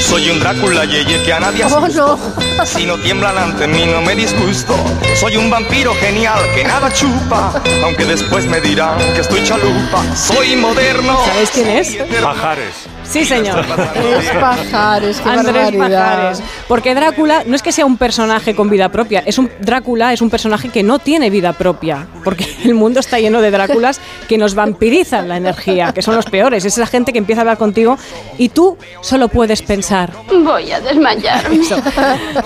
Soy 0.00 0.30
un 0.30 0.38
Drácula, 0.38 0.84
yeye, 0.84 1.20
que 1.24 1.32
a 1.32 1.40
nadie 1.40 1.64
Oh, 1.64 1.78
asusto. 1.78 2.18
Si 2.64 2.86
no 2.86 2.96
tiemblan 2.98 3.36
ante 3.36 3.66
mí, 3.66 3.84
no 3.86 4.00
me 4.02 4.14
disgusto. 4.14 4.74
Soy 5.18 5.36
un 5.36 5.50
vampiro 5.50 5.92
genial 5.94 6.38
que 6.54 6.62
nada 6.64 6.92
chupa. 6.92 7.60
Aunque 7.82 8.04
después 8.04 8.46
me 8.46 8.60
dirán 8.60 8.98
que 9.14 9.20
estoy 9.22 9.42
chalupa. 9.42 10.04
Soy 10.14 10.54
moderno. 10.56 11.18
¿Sabéis 11.26 11.50
quién 11.50 11.68
es? 11.70 11.96
Pajares. 12.22 12.86
Sí, 13.08 13.24
señor. 13.24 13.64
Es 13.96 14.30
Pajares, 14.30 15.20
qué 15.20 15.28
Andrés 15.28 15.54
barbaridad. 15.54 16.16
Pajares. 16.16 16.42
Porque 16.68 16.94
Drácula 16.94 17.42
no 17.46 17.56
es 17.56 17.62
que 17.62 17.72
sea 17.72 17.86
un 17.86 17.96
personaje 17.96 18.54
con 18.54 18.68
vida 18.70 18.88
propia, 18.90 19.22
es 19.26 19.38
un 19.38 19.50
Drácula 19.60 20.12
es 20.12 20.20
un 20.20 20.30
personaje 20.30 20.68
que 20.68 20.82
no 20.82 20.98
tiene 20.98 21.30
vida 21.30 21.52
propia, 21.52 22.06
porque 22.24 22.46
el 22.64 22.74
mundo 22.74 23.00
está 23.00 23.18
lleno 23.18 23.40
de 23.40 23.50
Dráculas 23.50 24.00
que 24.28 24.38
nos 24.38 24.54
vampirizan 24.54 25.28
la 25.28 25.36
energía, 25.36 25.92
que 25.92 26.02
son 26.02 26.14
los 26.14 26.26
peores. 26.26 26.64
Es 26.64 26.74
esa 26.74 26.86
gente 26.86 27.12
que 27.12 27.18
empieza 27.18 27.40
a 27.40 27.42
hablar 27.42 27.58
contigo 27.58 27.98
y 28.38 28.48
tú 28.50 28.76
solo 29.00 29.28
puedes 29.28 29.62
pensar. 29.62 30.12
Voy 30.30 30.70
a 30.72 30.80
desmayarme. 30.80 31.56
Eso. 31.56 31.76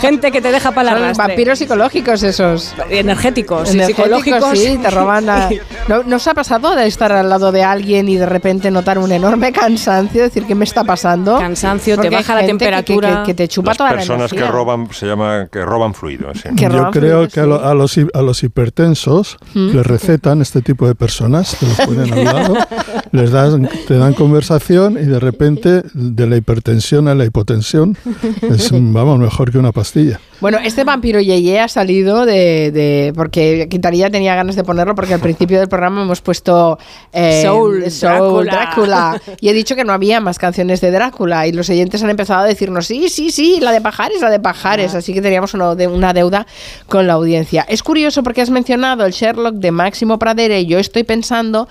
Gente 0.01 0.31
que 0.31 0.41
te 0.41 0.53
deja 0.53 0.71
la 0.83 0.93
arrastre. 0.93 1.27
vampiros 1.27 1.59
psicológicos 1.59 2.23
esos. 2.23 2.75
Energéticos, 2.89 3.71
Energéticos, 3.71 4.23
psicológicos. 4.23 4.59
sí, 4.59 4.79
te 4.79 4.91
roban 4.91 5.27
la... 5.27 5.51
¿No, 5.89 6.03
¿No 6.05 6.17
os 6.17 6.27
ha 6.29 6.35
pasado 6.35 6.75
de 6.75 6.87
estar 6.87 7.13
al 7.13 7.29
lado 7.29 7.53
de 7.53 7.63
alguien 7.63 8.09
y 8.09 8.17
de 8.17 8.27
repente 8.27 8.71
notar 8.71 8.99
un 8.99 9.13
enorme 9.13 9.53
cansancio? 9.53 10.23
Decir, 10.23 10.47
¿qué 10.51 10.57
me 10.57 10.65
está 10.65 10.83
pasando? 10.83 11.39
Cansancio, 11.39 11.95
te 11.95 12.03
Porque 12.03 12.09
hay 12.09 12.23
baja 12.23 12.35
la 12.35 12.41
gente 12.41 12.65
que- 12.65 12.71
temperatura. 12.73 13.23
Que, 13.23 13.27
que 13.27 13.35
te 13.35 13.47
chupa 13.47 13.71
Las 13.71 13.77
toda 13.79 13.91
personas 13.91 14.33
la 14.33 14.37
que 14.41 14.47
roban 14.51 14.89
se 14.93 15.07
llama 15.07 15.47
que 15.47 15.65
roban 15.65 15.95
fluido. 15.95 16.35
sí. 16.35 16.49
Que 16.57 16.65
Yo 16.65 16.71
roban 16.71 16.91
creo 16.91 17.03
fluidos, 17.19 17.33
que 17.35 17.39
a, 17.41 17.47
lo- 17.47 17.65
a 17.65 17.73
los, 17.75 17.97
a 18.13 18.23
los 18.23 18.43
hipertensos 18.43 19.37
¿Mm? 19.55 19.77
les 19.77 19.87
recetan 19.87 20.43
este 20.43 20.61
tipo 20.61 20.89
de 20.89 20.97
personas, 20.97 21.57
te 21.57 21.67
los 21.69 21.77
ponen 21.83 22.13
al 22.13 22.25
lado, 22.25 22.57
les 23.13 23.31
dan, 23.31 23.69
te 23.87 23.97
dan 23.97 24.13
conversación 24.15 24.95
y 25.01 25.05
de 25.07 25.21
repente 25.21 25.83
de 25.95 26.27
la 26.27 26.37
hipertensión 26.37 27.07
a 27.07 27.15
la 27.15 27.25
hipotensión 27.25 27.97
es, 28.43 28.71
vamos, 28.73 29.21
mejor 29.21 29.53
que 29.53 29.59
una 29.59 29.71
pastilla. 29.71 30.19
Bueno, 30.41 30.59
este 30.65 30.85
vampiro 30.85 31.21
Yeye 31.21 31.61
ha 31.61 31.69
salido 31.69 32.25
de, 32.25 32.71
de- 32.71 33.13
porque 33.15 33.67
Quintanilla 33.71 34.09
tenía 34.11 34.35
ganas 34.35 34.57
de 34.57 34.65
ponerlo 34.65 34.95
porque 34.95 35.13
al 35.15 35.21
principio 35.21 35.59
del 35.59 35.69
programa 35.69 36.03
hemos 36.03 36.21
puesto 36.23 36.79
eh, 37.13 37.43
Soul, 37.45 37.85
Drácula. 38.01 38.53
Drácula. 38.53 39.23
y 39.41 39.49
he 39.51 39.53
dicho 39.53 39.77
que 39.77 39.85
no 39.85 39.93
había 39.93 40.21
más 40.21 40.39
canciones 40.39 40.81
de 40.81 40.91
Drácula 40.91 41.47
y 41.47 41.53
los 41.53 41.69
oyentes 41.69 42.03
han 42.03 42.11
empezado 42.11 42.41
a 42.41 42.47
decirnos 42.47 42.87
sí, 42.87 43.09
sí, 43.11 43.31
sí, 43.31 43.59
la 43.61 43.71
de 43.73 43.81
Pajares, 43.83 44.21
la 44.23 44.31
de 44.31 44.41
Pajares, 44.41 44.95
así 44.95 45.13
que 45.13 45.21
teníamos 45.21 45.53
una, 45.55 45.75
de- 45.75 45.89
una 45.89 46.13
deuda 46.15 46.47
con 46.89 47.07
la 47.07 47.13
audiencia. 47.15 47.67
Es 47.69 47.83
curioso 47.83 48.23
porque 48.23 48.41
has 48.41 48.51
mencionado 48.51 49.05
el 49.05 49.13
Sherlock 49.13 49.57
de 49.57 49.71
Máximo 49.73 50.19
Pradera 50.19 50.59
y 50.59 50.65
yo 50.67 50.79
estoy 50.79 51.05
pensando 51.05 51.69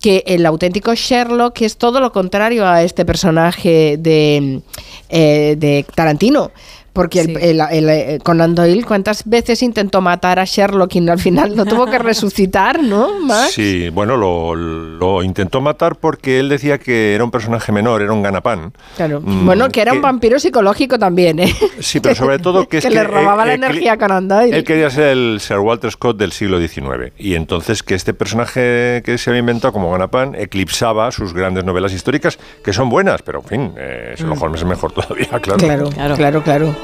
que 0.00 0.22
el 0.26 0.44
auténtico 0.44 0.94
Sherlock 0.94 1.62
es 1.62 1.78
todo 1.78 1.98
lo 1.98 2.12
contrario 2.12 2.66
a 2.66 2.82
este 2.82 3.06
personaje 3.06 3.96
de, 3.98 4.60
eh, 5.08 5.54
de 5.56 5.86
Tarantino. 5.94 6.50
Porque 6.94 7.20
el, 7.20 7.36
el- 7.36 7.60
el- 7.60 7.88
eh, 7.90 8.18
Conan 8.22 8.54
Doyle, 8.54 8.84
¿cuántas 8.84 9.28
veces 9.28 9.62
intentó 9.62 10.00
matar 10.00 10.38
a 10.38 10.44
Sherlock 10.44 10.94
y 10.94 11.06
al 11.08 11.18
final 11.18 11.54
lo 11.54 11.66
tuvo 11.66 11.84
que 11.86 11.98
resucitar, 12.10 12.82
¿no? 12.82 13.20
Max? 13.20 13.50
Sí, 13.52 13.90
bueno, 13.90 14.16
lo, 14.16 14.54
lo 14.54 15.22
intentó 15.22 15.60
matar 15.60 15.96
porque 15.96 16.38
él 16.40 16.48
decía 16.48 16.78
que 16.78 17.14
era 17.14 17.22
un 17.24 17.30
personaje 17.30 17.70
menor, 17.72 18.00
era 18.00 18.12
un 18.12 18.22
ganapán. 18.22 18.72
Claro. 18.96 19.20
Mm, 19.20 19.44
bueno, 19.44 19.68
que 19.68 19.82
era 19.82 19.92
un 19.92 20.00
vampiro 20.00 20.38
psicológico 20.38 20.98
también, 20.98 21.40
¿eh? 21.40 21.54
Sí, 21.80 22.00
pero 22.00 22.14
sobre 22.14 22.38
todo 22.38 22.68
que 22.68 22.78
es 22.78 22.84
que, 22.84 22.88
que... 22.90 22.94
le 22.94 23.04
robaba 23.04 23.42
eh, 23.42 23.46
la 23.48 23.52
eh, 23.52 23.56
energía 23.56 23.92
a 23.94 23.98
Conan 23.98 24.28
Doyle. 24.28 24.56
Él 24.56 24.64
quería 24.64 24.88
ser 24.88 25.08
el 25.08 25.38
Sir 25.40 25.58
Walter 25.58 25.90
Scott 25.90 26.16
del 26.16 26.30
siglo 26.32 26.58
XIX 26.60 27.12
y 27.18 27.34
entonces 27.34 27.82
que 27.82 27.94
este 27.96 28.14
personaje 28.14 29.02
que 29.04 29.18
se 29.18 29.30
había 29.30 29.40
inventado 29.40 29.72
como 29.72 29.90
Ganapán 29.90 30.36
eclipsaba 30.36 31.10
sus 31.10 31.34
grandes 31.34 31.64
novelas 31.64 31.92
históricas, 31.92 32.38
que 32.62 32.72
son 32.72 32.88
buenas, 32.88 33.22
pero 33.22 33.40
en 33.40 33.44
fin, 33.46 33.72
eh, 33.76 34.14
Sherlock 34.16 34.40
Holmes 34.42 34.60
es 34.60 34.66
mejor 34.68 34.92
todavía, 34.92 35.26
claro. 35.42 35.58
Claro, 35.58 35.90
claro, 36.16 36.42
claro, 36.42 36.74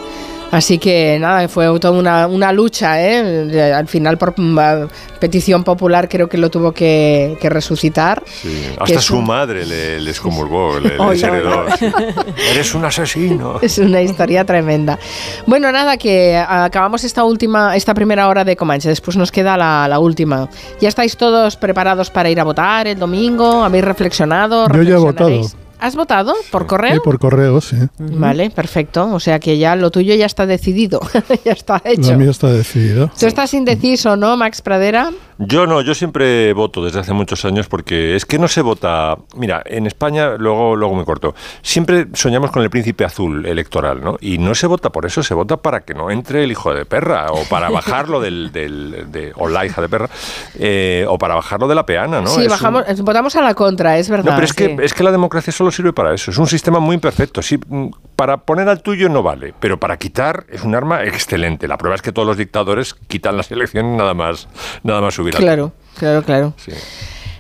Así 0.52 0.78
que 0.78 1.16
nada, 1.20 1.46
fue 1.46 1.66
toda 1.78 1.96
una, 1.96 2.26
una 2.26 2.52
lucha, 2.52 3.00
¿eh? 3.00 3.72
Al 3.72 3.86
final, 3.86 4.18
por 4.18 4.34
mm, 4.36 4.58
petición 5.20 5.62
popular, 5.62 6.08
creo 6.08 6.28
que 6.28 6.36
lo 6.38 6.50
tuvo 6.50 6.72
que, 6.72 7.38
que 7.40 7.48
resucitar. 7.48 8.20
Sí, 8.26 8.66
Hasta 8.76 9.00
su 9.00 9.18
un- 9.18 9.28
madre 9.28 9.64
le, 9.64 10.00
le 10.00 10.00
le, 10.00 10.10
les 10.10 10.20
heredó. 11.22 11.60
oye. 11.66 11.76
sí. 11.78 11.86
Eres 12.50 12.74
un 12.74 12.84
asesino. 12.84 13.60
Es 13.62 13.78
una 13.78 14.02
historia 14.02 14.44
tremenda. 14.44 14.98
Bueno, 15.46 15.70
nada, 15.70 15.96
que 15.96 16.36
acabamos 16.36 17.04
esta 17.04 17.22
última, 17.22 17.76
esta 17.76 17.94
primera 17.94 18.26
hora 18.26 18.42
de 18.44 18.56
Comanche. 18.56 18.88
Después 18.88 19.16
nos 19.16 19.30
queda 19.30 19.56
la, 19.56 19.86
la 19.86 20.00
última. 20.00 20.48
¿Ya 20.80 20.88
estáis 20.88 21.16
todos 21.16 21.54
preparados 21.54 22.10
para 22.10 22.28
ir 22.28 22.40
a 22.40 22.44
votar 22.44 22.88
el 22.88 22.98
domingo? 22.98 23.62
¿Habéis 23.62 23.84
reflexionado? 23.84 24.66
Yo 24.68 24.82
ya 24.82 24.94
he 24.94 24.98
votado. 24.98 25.30
¿Has 25.80 25.96
votado 25.96 26.34
por 26.50 26.66
correo? 26.66 26.96
Y 26.96 27.00
por 27.00 27.18
correo, 27.18 27.60
sí. 27.60 27.76
Vale, 27.98 28.50
perfecto. 28.50 29.12
O 29.12 29.20
sea 29.20 29.38
que 29.40 29.58
ya 29.58 29.76
lo 29.76 29.90
tuyo 29.90 30.14
ya 30.14 30.26
está 30.26 30.46
decidido, 30.46 31.00
ya 31.44 31.52
está 31.52 31.80
hecho. 31.84 32.12
Lo 32.12 32.18
mío 32.18 32.30
está 32.30 32.52
decidido. 32.52 33.10
Tú 33.18 33.26
estás 33.26 33.54
indeciso, 33.54 34.16
¿no, 34.16 34.36
Max 34.36 34.60
Pradera? 34.62 35.10
Yo 35.42 35.66
no, 35.66 35.80
yo 35.80 35.94
siempre 35.94 36.52
voto 36.52 36.84
desde 36.84 37.00
hace 37.00 37.14
muchos 37.14 37.46
años 37.46 37.66
porque 37.66 38.14
es 38.14 38.26
que 38.26 38.38
no 38.38 38.46
se 38.46 38.60
vota. 38.60 39.16
Mira, 39.34 39.62
en 39.64 39.86
España, 39.86 40.36
luego, 40.36 40.76
luego 40.76 40.94
me 40.94 41.06
corto, 41.06 41.34
siempre 41.62 42.08
soñamos 42.12 42.50
con 42.50 42.62
el 42.62 42.68
príncipe 42.68 43.06
azul 43.06 43.46
electoral, 43.46 44.02
¿no? 44.04 44.18
Y 44.20 44.36
no 44.36 44.54
se 44.54 44.66
vota 44.66 44.90
por 44.90 45.06
eso, 45.06 45.22
se 45.22 45.32
vota 45.32 45.56
para 45.56 45.80
que 45.80 45.94
no 45.94 46.10
entre 46.10 46.44
el 46.44 46.50
hijo 46.52 46.74
de 46.74 46.84
perra 46.84 47.28
o 47.32 47.42
para 47.48 47.70
bajarlo 47.70 48.20
del. 48.20 48.52
del 48.52 49.06
de- 49.10 49.32
o 49.36 49.48
la 49.48 49.64
hija 49.64 49.80
de 49.80 49.88
perra, 49.88 50.10
eh, 50.58 51.06
o 51.08 51.16
para 51.16 51.36
bajarlo 51.36 51.68
de 51.68 51.74
la 51.74 51.86
peana, 51.86 52.20
¿no? 52.20 52.26
sí, 52.26 52.42
Es 52.42 52.48
bajamos, 52.48 52.84
votamos 53.00 53.34
a 53.36 53.40
la 53.40 53.54
contra, 53.54 53.96
es 53.96 54.10
verdad. 54.10 54.32
No, 54.32 54.36
pero 54.36 54.44
es 54.44 54.50
sí. 54.50 54.56
que, 54.56 54.84
es 54.84 54.92
que 54.92 55.02
la 55.02 55.10
democracia 55.12 55.52
solo 55.54 55.70
sirve 55.70 55.94
para 55.94 56.12
eso. 56.14 56.30
Es 56.32 56.36
un 56.36 56.48
sistema 56.48 56.80
muy 56.80 56.94
imperfecto. 56.96 57.40
Sí, 57.40 57.58
mm, 57.66 57.86
para 58.14 58.38
poner 58.38 58.68
al 58.68 58.82
tuyo 58.82 59.08
no 59.08 59.22
vale, 59.22 59.54
pero 59.58 59.80
para 59.80 59.96
quitar 59.96 60.44
es 60.50 60.64
un 60.64 60.74
arma 60.74 61.04
excelente. 61.04 61.66
La 61.66 61.78
prueba 61.78 61.94
es 61.96 62.02
que 62.02 62.12
todos 62.12 62.28
los 62.28 62.36
dictadores 62.36 62.92
quitan 62.92 63.38
las 63.38 63.50
elecciones 63.50 63.96
nada 63.96 64.12
más, 64.12 64.48
nada 64.82 65.00
más 65.00 65.14
subir 65.14 65.29
Claro, 65.38 65.72
claro, 65.96 66.22
claro. 66.22 66.54
Sí. 66.56 66.72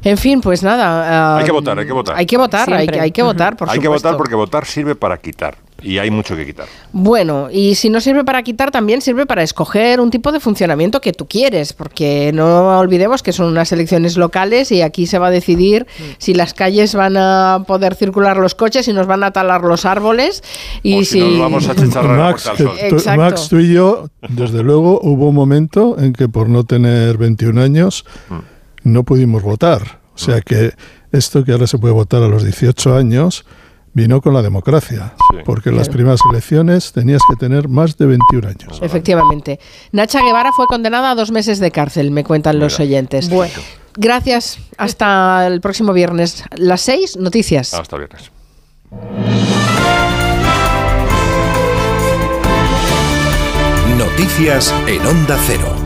En 0.02 0.16
fin, 0.16 0.40
pues 0.40 0.62
nada. 0.62 1.36
Hay 1.36 1.44
que 1.44 1.52
votar, 1.52 1.78
hay 1.78 1.86
que 1.86 1.92
votar. 1.92 2.16
Hay 2.16 2.26
que 2.26 2.36
votar, 2.38 2.68
hay, 2.72 2.76
Siempre. 2.78 2.94
que- 2.96 3.00
hay 3.00 3.10
que 3.10 3.22
votar, 3.22 3.56
por 3.56 3.68
Hay 3.70 3.78
que 3.78 3.88
votar 3.88 4.16
porque 4.16 4.34
votar 4.34 4.64
sirve 4.64 4.94
para 4.94 5.18
quitar. 5.18 5.56
Y 5.82 5.98
hay 5.98 6.10
mucho 6.10 6.36
que 6.36 6.46
quitar. 6.46 6.66
Bueno, 6.92 7.48
y 7.50 7.74
si 7.74 7.90
no 7.90 8.00
sirve 8.00 8.24
para 8.24 8.42
quitar, 8.42 8.70
también 8.70 9.00
sirve 9.00 9.26
para 9.26 9.42
escoger 9.42 10.00
un 10.00 10.10
tipo 10.10 10.32
de 10.32 10.40
funcionamiento 10.40 11.00
que 11.00 11.12
tú 11.12 11.26
quieres, 11.26 11.72
porque 11.72 12.32
no 12.34 12.78
olvidemos 12.78 13.22
que 13.22 13.32
son 13.32 13.46
unas 13.46 13.72
elecciones 13.72 14.16
locales 14.16 14.72
y 14.72 14.82
aquí 14.82 15.06
se 15.06 15.18
va 15.18 15.28
a 15.28 15.30
decidir 15.30 15.86
si 16.18 16.34
las 16.34 16.54
calles 16.54 16.94
van 16.94 17.16
a 17.16 17.64
poder 17.66 17.94
circular 17.94 18.36
los 18.36 18.54
coches, 18.54 18.86
si 18.86 18.92
nos 18.92 19.06
van 19.06 19.22
a 19.24 19.32
talar 19.32 19.62
los 19.62 19.84
árboles 19.84 20.42
y 20.82 21.00
O 21.00 21.04
si 21.04 21.20
nos 21.20 21.38
vamos 21.38 21.68
a 21.68 21.74
chicharrar 21.74 22.18
Max, 22.18 22.42
sol. 22.42 22.72
tú-. 22.88 23.16
Max, 23.16 23.48
tú 23.48 23.58
y 23.58 23.72
yo, 23.72 24.08
desde 24.28 24.62
luego, 24.62 25.00
hubo 25.02 25.28
un 25.28 25.34
momento 25.34 25.96
en 25.98 26.12
que 26.12 26.28
por 26.28 26.48
no 26.48 26.64
tener 26.64 27.16
21 27.18 27.60
años 27.60 28.04
no 28.82 29.04
pudimos 29.04 29.42
votar. 29.42 30.00
O 30.14 30.18
sea 30.18 30.40
que 30.40 30.72
esto 31.12 31.44
que 31.44 31.52
ahora 31.52 31.66
se 31.66 31.78
puede 31.78 31.94
votar 31.94 32.22
a 32.22 32.28
los 32.28 32.44
18 32.44 32.94
años 32.94 33.44
vino 33.92 34.20
con 34.20 34.34
la 34.34 34.42
democracia, 34.42 35.14
porque 35.44 35.70
en 35.70 35.76
las 35.76 35.88
primeras 35.88 36.20
elecciones 36.30 36.92
tenías 36.92 37.22
que 37.28 37.36
tener 37.36 37.68
más 37.68 37.96
de 37.96 38.06
21 38.06 38.48
años. 38.48 38.78
Efectivamente. 38.82 39.58
Nacha 39.92 40.22
Guevara 40.22 40.52
fue 40.52 40.66
condenada 40.66 41.10
a 41.10 41.14
dos 41.14 41.30
meses 41.30 41.58
de 41.58 41.70
cárcel, 41.70 42.10
me 42.10 42.24
cuentan 42.24 42.58
los 42.58 42.78
oyentes. 42.80 43.28
Bueno. 43.28 43.54
Gracias. 43.96 44.58
Hasta 44.78 45.46
el 45.46 45.60
próximo 45.60 45.92
viernes. 45.92 46.44
Las 46.56 46.80
seis 46.80 47.16
noticias. 47.16 47.74
Hasta 47.74 47.96
viernes. 47.96 48.30
Noticias 53.98 54.74
en 54.86 55.06
Onda 55.06 55.36
Cero. 55.46 55.79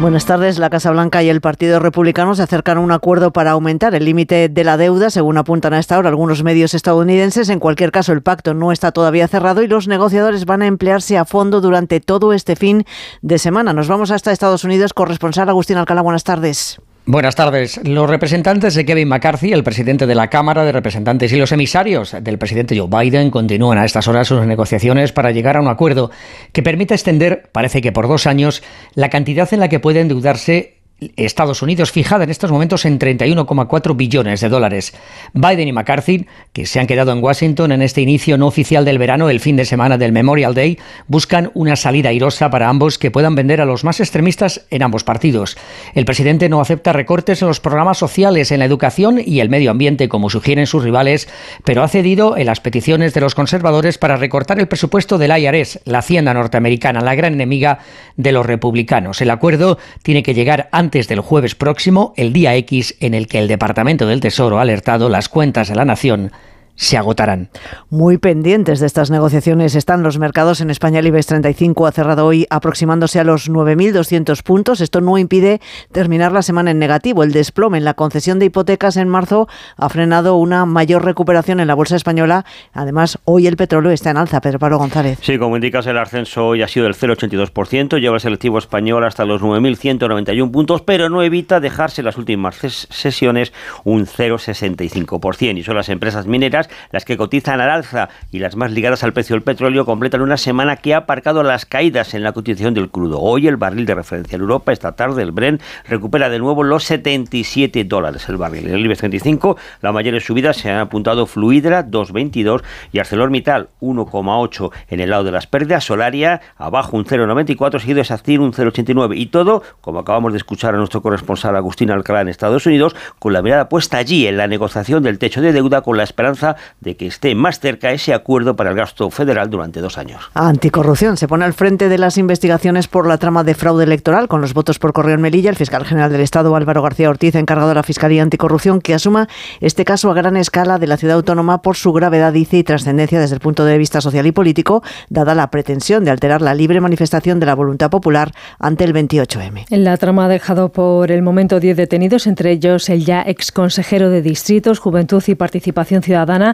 Buenas 0.00 0.26
tardes. 0.26 0.60
La 0.60 0.70
Casa 0.70 0.92
Blanca 0.92 1.24
y 1.24 1.28
el 1.28 1.40
Partido 1.40 1.80
Republicano 1.80 2.36
se 2.36 2.42
acercan 2.42 2.78
a 2.78 2.80
un 2.80 2.92
acuerdo 2.92 3.32
para 3.32 3.50
aumentar 3.50 3.96
el 3.96 4.04
límite 4.04 4.48
de 4.48 4.64
la 4.64 4.76
deuda, 4.76 5.10
según 5.10 5.36
apuntan 5.38 5.74
a 5.74 5.80
esta 5.80 5.98
hora 5.98 6.08
algunos 6.08 6.44
medios 6.44 6.72
estadounidenses. 6.72 7.48
En 7.48 7.58
cualquier 7.58 7.90
caso, 7.90 8.12
el 8.12 8.22
pacto 8.22 8.54
no 8.54 8.70
está 8.70 8.92
todavía 8.92 9.26
cerrado 9.26 9.60
y 9.60 9.66
los 9.66 9.88
negociadores 9.88 10.44
van 10.44 10.62
a 10.62 10.66
emplearse 10.66 11.18
a 11.18 11.24
fondo 11.24 11.60
durante 11.60 11.98
todo 11.98 12.32
este 12.32 12.54
fin 12.54 12.84
de 13.22 13.38
semana. 13.40 13.72
Nos 13.72 13.88
vamos 13.88 14.12
hasta 14.12 14.30
Estados 14.30 14.62
Unidos. 14.62 14.94
Corresponsal 14.94 15.48
Agustín 15.48 15.78
Alcalá, 15.78 16.02
buenas 16.02 16.22
tardes. 16.22 16.80
Buenas 17.10 17.36
tardes. 17.36 17.80
Los 17.84 18.10
representantes 18.10 18.74
de 18.74 18.84
Kevin 18.84 19.08
McCarthy, 19.08 19.54
el 19.54 19.64
presidente 19.64 20.06
de 20.06 20.14
la 20.14 20.28
Cámara 20.28 20.66
de 20.66 20.72
Representantes, 20.72 21.32
y 21.32 21.38
los 21.38 21.52
emisarios 21.52 22.14
del 22.20 22.36
presidente 22.36 22.78
Joe 22.78 22.86
Biden 22.86 23.30
continúan 23.30 23.78
a 23.78 23.86
estas 23.86 24.08
horas 24.08 24.28
sus 24.28 24.44
negociaciones 24.44 25.10
para 25.12 25.30
llegar 25.30 25.56
a 25.56 25.62
un 25.62 25.68
acuerdo 25.68 26.10
que 26.52 26.62
permita 26.62 26.92
extender, 26.92 27.48
parece 27.50 27.80
que 27.80 27.92
por 27.92 28.08
dos 28.08 28.26
años, 28.26 28.62
la 28.92 29.08
cantidad 29.08 29.50
en 29.54 29.60
la 29.60 29.70
que 29.70 29.80
puede 29.80 30.00
endeudarse 30.00 30.77
Estados 31.16 31.62
Unidos, 31.62 31.92
fijada 31.92 32.24
en 32.24 32.30
estos 32.30 32.50
momentos 32.50 32.84
en 32.84 32.98
31,4 32.98 33.96
billones 33.96 34.40
de 34.40 34.48
dólares. 34.48 34.94
Biden 35.32 35.68
y 35.68 35.72
McCarthy, 35.72 36.26
que 36.52 36.66
se 36.66 36.80
han 36.80 36.88
quedado 36.88 37.12
en 37.12 37.22
Washington 37.22 37.70
en 37.70 37.82
este 37.82 38.00
inicio 38.00 38.36
no 38.36 38.48
oficial 38.48 38.84
del 38.84 38.98
verano, 38.98 39.30
el 39.30 39.38
fin 39.38 39.54
de 39.54 39.64
semana 39.64 39.96
del 39.96 40.10
Memorial 40.10 40.54
Day, 40.54 40.78
buscan 41.06 41.52
una 41.54 41.76
salida 41.76 42.08
airosa 42.08 42.50
para 42.50 42.68
ambos 42.68 42.98
que 42.98 43.12
puedan 43.12 43.36
vender 43.36 43.60
a 43.60 43.64
los 43.64 43.84
más 43.84 44.00
extremistas 44.00 44.66
en 44.70 44.82
ambos 44.82 45.04
partidos. 45.04 45.56
El 45.94 46.04
presidente 46.04 46.48
no 46.48 46.60
acepta 46.60 46.92
recortes 46.92 47.42
en 47.42 47.48
los 47.48 47.60
programas 47.60 47.98
sociales, 47.98 48.50
en 48.50 48.58
la 48.58 48.64
educación 48.64 49.20
y 49.24 49.38
el 49.38 49.50
medio 49.50 49.70
ambiente, 49.70 50.08
como 50.08 50.30
sugieren 50.30 50.66
sus 50.66 50.82
rivales, 50.82 51.28
pero 51.64 51.84
ha 51.84 51.88
cedido 51.88 52.36
en 52.36 52.46
las 52.46 52.60
peticiones 52.60 53.14
de 53.14 53.20
los 53.20 53.36
conservadores 53.36 53.98
para 53.98 54.16
recortar 54.16 54.58
el 54.58 54.66
presupuesto 54.66 55.16
del 55.16 55.38
IRS, 55.38 55.80
la 55.84 55.98
hacienda 55.98 56.34
norteamericana, 56.34 57.02
la 57.02 57.14
gran 57.14 57.34
enemiga 57.34 57.78
de 58.16 58.32
los 58.32 58.44
republicanos. 58.44 59.20
El 59.20 59.30
acuerdo 59.30 59.78
tiene 60.02 60.24
que 60.24 60.34
llegar 60.34 60.68
antes 60.72 60.87
del 60.90 61.20
jueves 61.20 61.54
próximo, 61.54 62.14
el 62.16 62.32
día 62.32 62.56
X, 62.56 62.96
en 63.00 63.12
el 63.12 63.26
que 63.26 63.38
el 63.38 63.46
Departamento 63.46 64.06
del 64.06 64.20
Tesoro 64.20 64.58
ha 64.58 64.62
alertado 64.62 65.10
las 65.10 65.28
cuentas 65.28 65.68
de 65.68 65.74
la 65.74 65.84
nación 65.84 66.32
se 66.80 66.96
agotarán. 66.96 67.50
Muy 67.90 68.18
pendientes 68.18 68.78
de 68.78 68.86
estas 68.86 69.10
negociaciones 69.10 69.74
están 69.74 70.04
los 70.04 70.18
mercados. 70.18 70.60
En 70.60 70.70
España 70.70 71.00
el 71.00 71.08
IBEX 71.08 71.26
35 71.26 71.86
ha 71.88 71.92
cerrado 71.92 72.24
hoy 72.24 72.46
aproximándose 72.50 73.18
a 73.18 73.24
los 73.24 73.50
9.200 73.50 74.42
puntos. 74.44 74.80
Esto 74.80 75.00
no 75.00 75.18
impide 75.18 75.60
terminar 75.90 76.30
la 76.30 76.42
semana 76.42 76.70
en 76.70 76.78
negativo. 76.78 77.24
El 77.24 77.32
desplome 77.32 77.78
en 77.78 77.84
la 77.84 77.94
concesión 77.94 78.38
de 78.38 78.46
hipotecas 78.46 78.96
en 78.96 79.08
marzo 79.08 79.48
ha 79.76 79.88
frenado 79.88 80.36
una 80.36 80.66
mayor 80.66 81.04
recuperación 81.04 81.58
en 81.58 81.66
la 81.66 81.74
bolsa 81.74 81.96
española. 81.96 82.44
Además, 82.72 83.18
hoy 83.24 83.48
el 83.48 83.56
petróleo 83.56 83.90
está 83.90 84.10
en 84.10 84.16
alza. 84.18 84.40
Pedro 84.40 84.60
Pablo 84.60 84.78
González. 84.78 85.18
Sí, 85.20 85.36
como 85.36 85.56
indicas, 85.56 85.84
el 85.88 85.98
ascenso 85.98 86.46
hoy 86.46 86.62
ha 86.62 86.68
sido 86.68 86.84
del 86.84 86.94
0,82%, 86.94 87.98
lleva 87.98 88.14
el 88.14 88.20
selectivo 88.20 88.56
español 88.56 89.04
hasta 89.04 89.24
los 89.24 89.42
9.191 89.42 90.50
puntos, 90.52 90.82
pero 90.82 91.08
no 91.08 91.24
evita 91.24 91.58
dejarse 91.58 92.02
en 92.02 92.04
las 92.04 92.16
últimas 92.18 92.62
ses- 92.62 92.86
sesiones 92.90 93.52
un 93.82 94.06
0,65%. 94.06 95.58
Y 95.58 95.64
son 95.64 95.74
las 95.76 95.88
empresas 95.88 96.26
mineras 96.26 96.67
las 96.90 97.04
que 97.04 97.16
cotizan 97.16 97.60
al 97.60 97.70
alza 97.70 98.08
y 98.30 98.38
las 98.38 98.56
más 98.56 98.72
ligadas 98.72 99.04
al 99.04 99.12
precio 99.12 99.34
del 99.34 99.42
petróleo 99.42 99.84
completan 99.84 100.20
una 100.20 100.36
semana 100.36 100.76
que 100.76 100.94
ha 100.94 100.98
aparcado 100.98 101.42
las 101.42 101.66
caídas 101.66 102.14
en 102.14 102.22
la 102.22 102.32
cotización 102.32 102.74
del 102.74 102.90
crudo. 102.90 103.20
Hoy 103.20 103.46
el 103.46 103.56
barril 103.56 103.86
de 103.86 103.94
referencia 103.94 104.36
en 104.36 104.42
Europa, 104.42 104.72
esta 104.72 104.92
tarde 104.92 105.22
el 105.22 105.32
Brent 105.32 105.62
recupera 105.88 106.28
de 106.28 106.38
nuevo 106.38 106.62
los 106.62 106.84
77 106.84 107.84
dólares 107.84 108.28
el 108.28 108.36
barril. 108.36 108.68
En 108.68 108.74
el 108.74 108.84
IBEX 108.84 108.98
35 109.00 109.56
las 109.80 109.92
mayores 109.92 110.24
subidas 110.24 110.56
se 110.56 110.70
han 110.70 110.78
apuntado 110.78 111.26
Fluidra 111.26 111.86
2,22 111.86 112.62
y 112.92 112.98
ArcelorMittal 112.98 113.68
1,8 113.80 114.70
en 114.88 115.00
el 115.00 115.10
lado 115.10 115.24
de 115.24 115.32
las 115.32 115.46
pérdidas. 115.46 115.84
Solaria 115.84 116.40
abajo 116.56 116.96
un 116.96 117.04
0,94 117.04 117.80
seguido 117.80 117.98
de 117.98 118.04
SACIR 118.04 118.40
un 118.40 118.52
0,89 118.52 119.16
y 119.16 119.26
todo, 119.26 119.62
como 119.80 120.00
acabamos 120.00 120.32
de 120.32 120.38
escuchar 120.38 120.74
a 120.74 120.78
nuestro 120.78 121.02
corresponsal 121.02 121.56
Agustín 121.56 121.90
Alcalá 121.90 122.20
en 122.20 122.28
Estados 122.28 122.66
Unidos, 122.66 122.94
con 123.18 123.32
la 123.32 123.42
mirada 123.42 123.68
puesta 123.68 123.98
allí 123.98 124.26
en 124.26 124.36
la 124.36 124.46
negociación 124.46 125.02
del 125.02 125.18
techo 125.18 125.40
de 125.40 125.52
deuda 125.52 125.82
con 125.82 125.96
la 125.96 126.02
esperanza 126.02 126.56
de 126.80 126.96
que 126.96 127.06
esté 127.06 127.34
más 127.34 127.60
cerca 127.60 127.92
ese 127.92 128.14
acuerdo 128.14 128.56
para 128.56 128.70
el 128.70 128.76
gasto 128.76 129.10
federal 129.10 129.50
durante 129.50 129.80
dos 129.80 129.98
años. 129.98 130.30
Anticorrupción 130.34 131.16
se 131.16 131.28
pone 131.28 131.44
al 131.44 131.54
frente 131.54 131.88
de 131.88 131.98
las 131.98 132.18
investigaciones 132.18 132.88
por 132.88 133.06
la 133.06 133.18
trama 133.18 133.44
de 133.44 133.54
fraude 133.54 133.84
electoral 133.84 134.28
con 134.28 134.40
los 134.40 134.54
votos 134.54 134.78
por 134.78 134.92
correo 134.92 135.14
en 135.14 135.20
Melilla. 135.20 135.50
El 135.50 135.56
fiscal 135.56 135.84
general 135.84 136.10
del 136.12 136.20
Estado, 136.20 136.54
Álvaro 136.54 136.82
García 136.82 137.10
Ortiz, 137.10 137.34
encargado 137.34 137.70
a 137.70 137.74
la 137.74 137.82
Fiscalía 137.82 138.22
Anticorrupción 138.22 138.80
que 138.80 138.94
asuma 138.94 139.28
este 139.60 139.84
caso 139.84 140.10
a 140.10 140.14
gran 140.14 140.36
escala 140.36 140.78
de 140.78 140.86
la 140.86 140.96
ciudad 140.96 141.16
autónoma 141.16 141.62
por 141.62 141.76
su 141.76 141.92
gravedad, 141.92 142.32
dice, 142.32 142.58
y 142.58 142.64
trascendencia 142.64 143.20
desde 143.20 143.34
el 143.34 143.40
punto 143.40 143.64
de 143.64 143.78
vista 143.78 144.00
social 144.00 144.26
y 144.26 144.32
político, 144.32 144.82
dada 145.08 145.34
la 145.34 145.50
pretensión 145.50 146.04
de 146.04 146.10
alterar 146.10 146.42
la 146.42 146.54
libre 146.54 146.80
manifestación 146.80 147.40
de 147.40 147.46
la 147.46 147.54
voluntad 147.54 147.90
popular 147.90 148.32
ante 148.58 148.84
el 148.84 148.94
28M. 148.94 149.66
En 149.70 149.84
la 149.84 149.96
trama 149.96 150.26
ha 150.26 150.28
dejado 150.28 150.70
por 150.70 151.10
el 151.10 151.22
momento 151.22 151.60
10 151.60 151.76
detenidos, 151.76 152.26
entre 152.26 152.52
ellos 152.52 152.88
el 152.88 153.04
ya 153.04 153.22
ex 153.26 153.52
consejero 153.52 154.10
de 154.10 154.22
Distritos, 154.22 154.78
Juventud 154.78 155.22
y 155.26 155.34
Participación 155.34 156.02
Ciudadana 156.02 156.47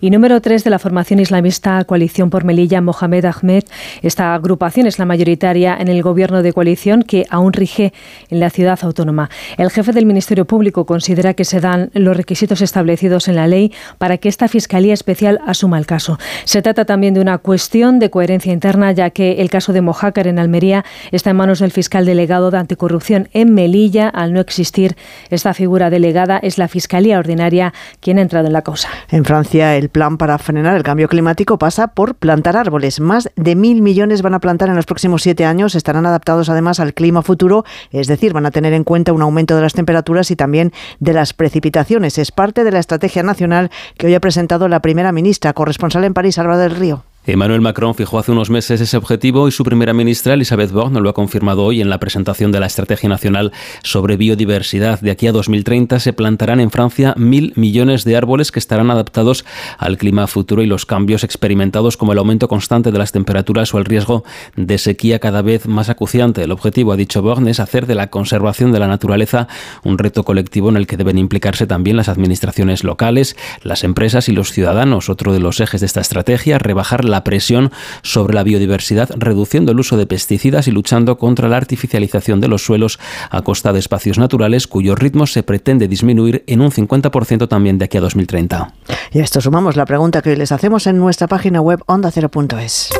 y 0.00 0.10
número 0.10 0.40
3 0.40 0.64
de 0.64 0.70
la 0.70 0.78
formación 0.78 1.20
islamista 1.20 1.82
Coalición 1.84 2.30
por 2.30 2.44
Melilla, 2.44 2.80
Mohamed 2.80 3.24
Ahmed. 3.24 3.64
Esta 4.02 4.34
agrupación 4.34 4.86
es 4.86 4.98
la 4.98 5.04
mayoritaria 5.04 5.76
en 5.78 5.88
el 5.88 6.02
gobierno 6.02 6.42
de 6.42 6.52
coalición 6.52 7.02
que 7.02 7.26
aún 7.30 7.52
rige 7.52 7.92
en 8.28 8.40
la 8.40 8.50
ciudad 8.50 8.78
autónoma. 8.82 9.30
El 9.56 9.70
jefe 9.70 9.92
del 9.92 10.06
Ministerio 10.06 10.44
Público 10.44 10.86
considera 10.86 11.34
que 11.34 11.44
se 11.44 11.60
dan 11.60 11.90
los 11.94 12.16
requisitos 12.16 12.60
establecidos 12.60 13.28
en 13.28 13.36
la 13.36 13.46
ley 13.46 13.72
para 13.98 14.18
que 14.18 14.28
esta 14.28 14.48
Fiscalía 14.48 14.94
Especial 14.94 15.40
asuma 15.46 15.78
el 15.78 15.86
caso. 15.86 16.18
Se 16.44 16.62
trata 16.62 16.84
también 16.84 17.14
de 17.14 17.20
una 17.20 17.38
cuestión 17.38 17.98
de 17.98 18.10
coherencia 18.10 18.52
interna, 18.52 18.92
ya 18.92 19.10
que 19.10 19.40
el 19.40 19.50
caso 19.50 19.72
de 19.72 19.80
Mojácar 19.80 20.26
en 20.26 20.38
Almería 20.38 20.84
está 21.12 21.30
en 21.30 21.36
manos 21.36 21.60
del 21.60 21.72
fiscal 21.72 22.04
delegado 22.06 22.50
de 22.50 22.58
anticorrupción 22.58 23.28
en 23.32 23.54
Melilla. 23.54 24.08
Al 24.08 24.32
no 24.32 24.40
existir 24.40 24.96
esta 25.30 25.54
figura 25.54 25.90
delegada, 25.90 26.38
es 26.38 26.58
la 26.58 26.68
Fiscalía 26.68 27.18
Ordinaria 27.18 27.72
quien 28.00 28.18
ha 28.18 28.22
entrado 28.22 28.46
en 28.46 28.52
la 28.52 28.62
causa. 28.62 28.88
En 29.10 29.24
Francia, 29.24 29.39
el 29.76 29.88
plan 29.88 30.16
para 30.18 30.38
frenar 30.38 30.76
el 30.76 30.82
cambio 30.82 31.08
climático 31.08 31.58
pasa 31.58 31.88
por 31.88 32.14
plantar 32.14 32.56
árboles. 32.56 33.00
Más 33.00 33.30
de 33.36 33.56
mil 33.56 33.82
millones 33.82 34.22
van 34.22 34.34
a 34.34 34.40
plantar 34.40 34.68
en 34.68 34.76
los 34.76 34.86
próximos 34.86 35.22
siete 35.22 35.44
años. 35.44 35.74
Estarán 35.74 36.06
adaptados 36.06 36.48
además 36.48 36.80
al 36.80 36.94
clima 36.94 37.22
futuro, 37.22 37.64
es 37.90 38.06
decir, 38.06 38.32
van 38.32 38.46
a 38.46 38.50
tener 38.50 38.72
en 38.72 38.84
cuenta 38.84 39.12
un 39.12 39.22
aumento 39.22 39.56
de 39.56 39.62
las 39.62 39.74
temperaturas 39.74 40.30
y 40.30 40.36
también 40.36 40.72
de 40.98 41.12
las 41.12 41.32
precipitaciones. 41.32 42.18
Es 42.18 42.32
parte 42.32 42.64
de 42.64 42.72
la 42.72 42.78
estrategia 42.78 43.22
nacional 43.22 43.70
que 43.96 44.06
hoy 44.06 44.14
ha 44.14 44.20
presentado 44.20 44.68
la 44.68 44.80
primera 44.80 45.12
ministra, 45.12 45.52
corresponsal 45.52 46.04
en 46.04 46.14
París, 46.14 46.38
Álvaro 46.38 46.58
del 46.58 46.76
Río. 46.76 47.04
Emmanuel 47.32 47.60
Macron 47.60 47.94
fijó 47.94 48.18
hace 48.18 48.32
unos 48.32 48.50
meses 48.50 48.80
ese 48.80 48.96
objetivo 48.96 49.46
y 49.46 49.52
su 49.52 49.62
primera 49.62 49.92
ministra, 49.92 50.34
Elisabeth 50.34 50.72
Borne, 50.72 51.00
lo 51.00 51.08
ha 51.10 51.14
confirmado 51.14 51.62
hoy 51.62 51.80
en 51.80 51.88
la 51.88 52.00
presentación 52.00 52.50
de 52.50 52.58
la 52.58 52.66
Estrategia 52.66 53.08
Nacional 53.08 53.52
sobre 53.84 54.16
Biodiversidad. 54.16 55.00
De 55.00 55.12
aquí 55.12 55.28
a 55.28 55.32
2030 55.32 56.00
se 56.00 56.12
plantarán 56.12 56.58
en 56.58 56.72
Francia 56.72 57.14
mil 57.16 57.52
millones 57.54 58.02
de 58.02 58.16
árboles 58.16 58.50
que 58.50 58.58
estarán 58.58 58.90
adaptados 58.90 59.44
al 59.78 59.96
clima 59.96 60.26
futuro 60.26 60.60
y 60.62 60.66
los 60.66 60.86
cambios 60.86 61.22
experimentados 61.22 61.96
como 61.96 62.12
el 62.12 62.18
aumento 62.18 62.48
constante 62.48 62.90
de 62.90 62.98
las 62.98 63.12
temperaturas 63.12 63.72
o 63.74 63.78
el 63.78 63.84
riesgo 63.84 64.24
de 64.56 64.78
sequía 64.78 65.20
cada 65.20 65.40
vez 65.42 65.68
más 65.68 65.88
acuciante. 65.88 66.42
El 66.42 66.50
objetivo, 66.50 66.90
ha 66.92 66.96
dicho 66.96 67.22
Borne, 67.22 67.52
es 67.52 67.60
hacer 67.60 67.86
de 67.86 67.94
la 67.94 68.10
conservación 68.10 68.72
de 68.72 68.80
la 68.80 68.88
naturaleza 68.88 69.46
un 69.84 69.98
reto 69.98 70.24
colectivo 70.24 70.68
en 70.68 70.76
el 70.76 70.88
que 70.88 70.96
deben 70.96 71.16
implicarse 71.16 71.68
también 71.68 71.96
las 71.96 72.08
administraciones 72.08 72.82
locales, 72.82 73.36
las 73.62 73.84
empresas 73.84 74.28
y 74.28 74.32
los 74.32 74.50
ciudadanos. 74.50 75.08
Otro 75.08 75.32
de 75.32 75.38
los 75.38 75.60
ejes 75.60 75.80
de 75.80 75.86
esta 75.86 76.00
estrategia, 76.00 76.58
rebajar 76.58 77.04
la 77.04 77.19
presión 77.24 77.70
sobre 78.02 78.34
la 78.34 78.42
biodiversidad, 78.42 79.10
reduciendo 79.16 79.72
el 79.72 79.80
uso 79.80 79.96
de 79.96 80.06
pesticidas 80.06 80.68
y 80.68 80.70
luchando 80.70 81.18
contra 81.18 81.48
la 81.48 81.56
artificialización 81.56 82.40
de 82.40 82.48
los 82.48 82.64
suelos 82.64 82.98
a 83.30 83.42
costa 83.42 83.72
de 83.72 83.78
espacios 83.78 84.18
naturales 84.18 84.66
cuyo 84.66 84.94
ritmo 84.94 85.26
se 85.26 85.42
pretende 85.42 85.88
disminuir 85.88 86.44
en 86.46 86.60
un 86.60 86.70
50% 86.70 87.48
también 87.48 87.78
de 87.78 87.86
aquí 87.86 87.98
a 87.98 88.00
2030. 88.00 88.72
Y 89.12 89.20
a 89.20 89.24
esto 89.24 89.40
sumamos 89.40 89.76
la 89.76 89.86
pregunta 89.86 90.22
que 90.22 90.30
hoy 90.30 90.36
les 90.36 90.52
hacemos 90.52 90.86
en 90.86 90.98
nuestra 90.98 91.26
página 91.26 91.60
web 91.60 91.80
ondacero.es. 91.86 92.90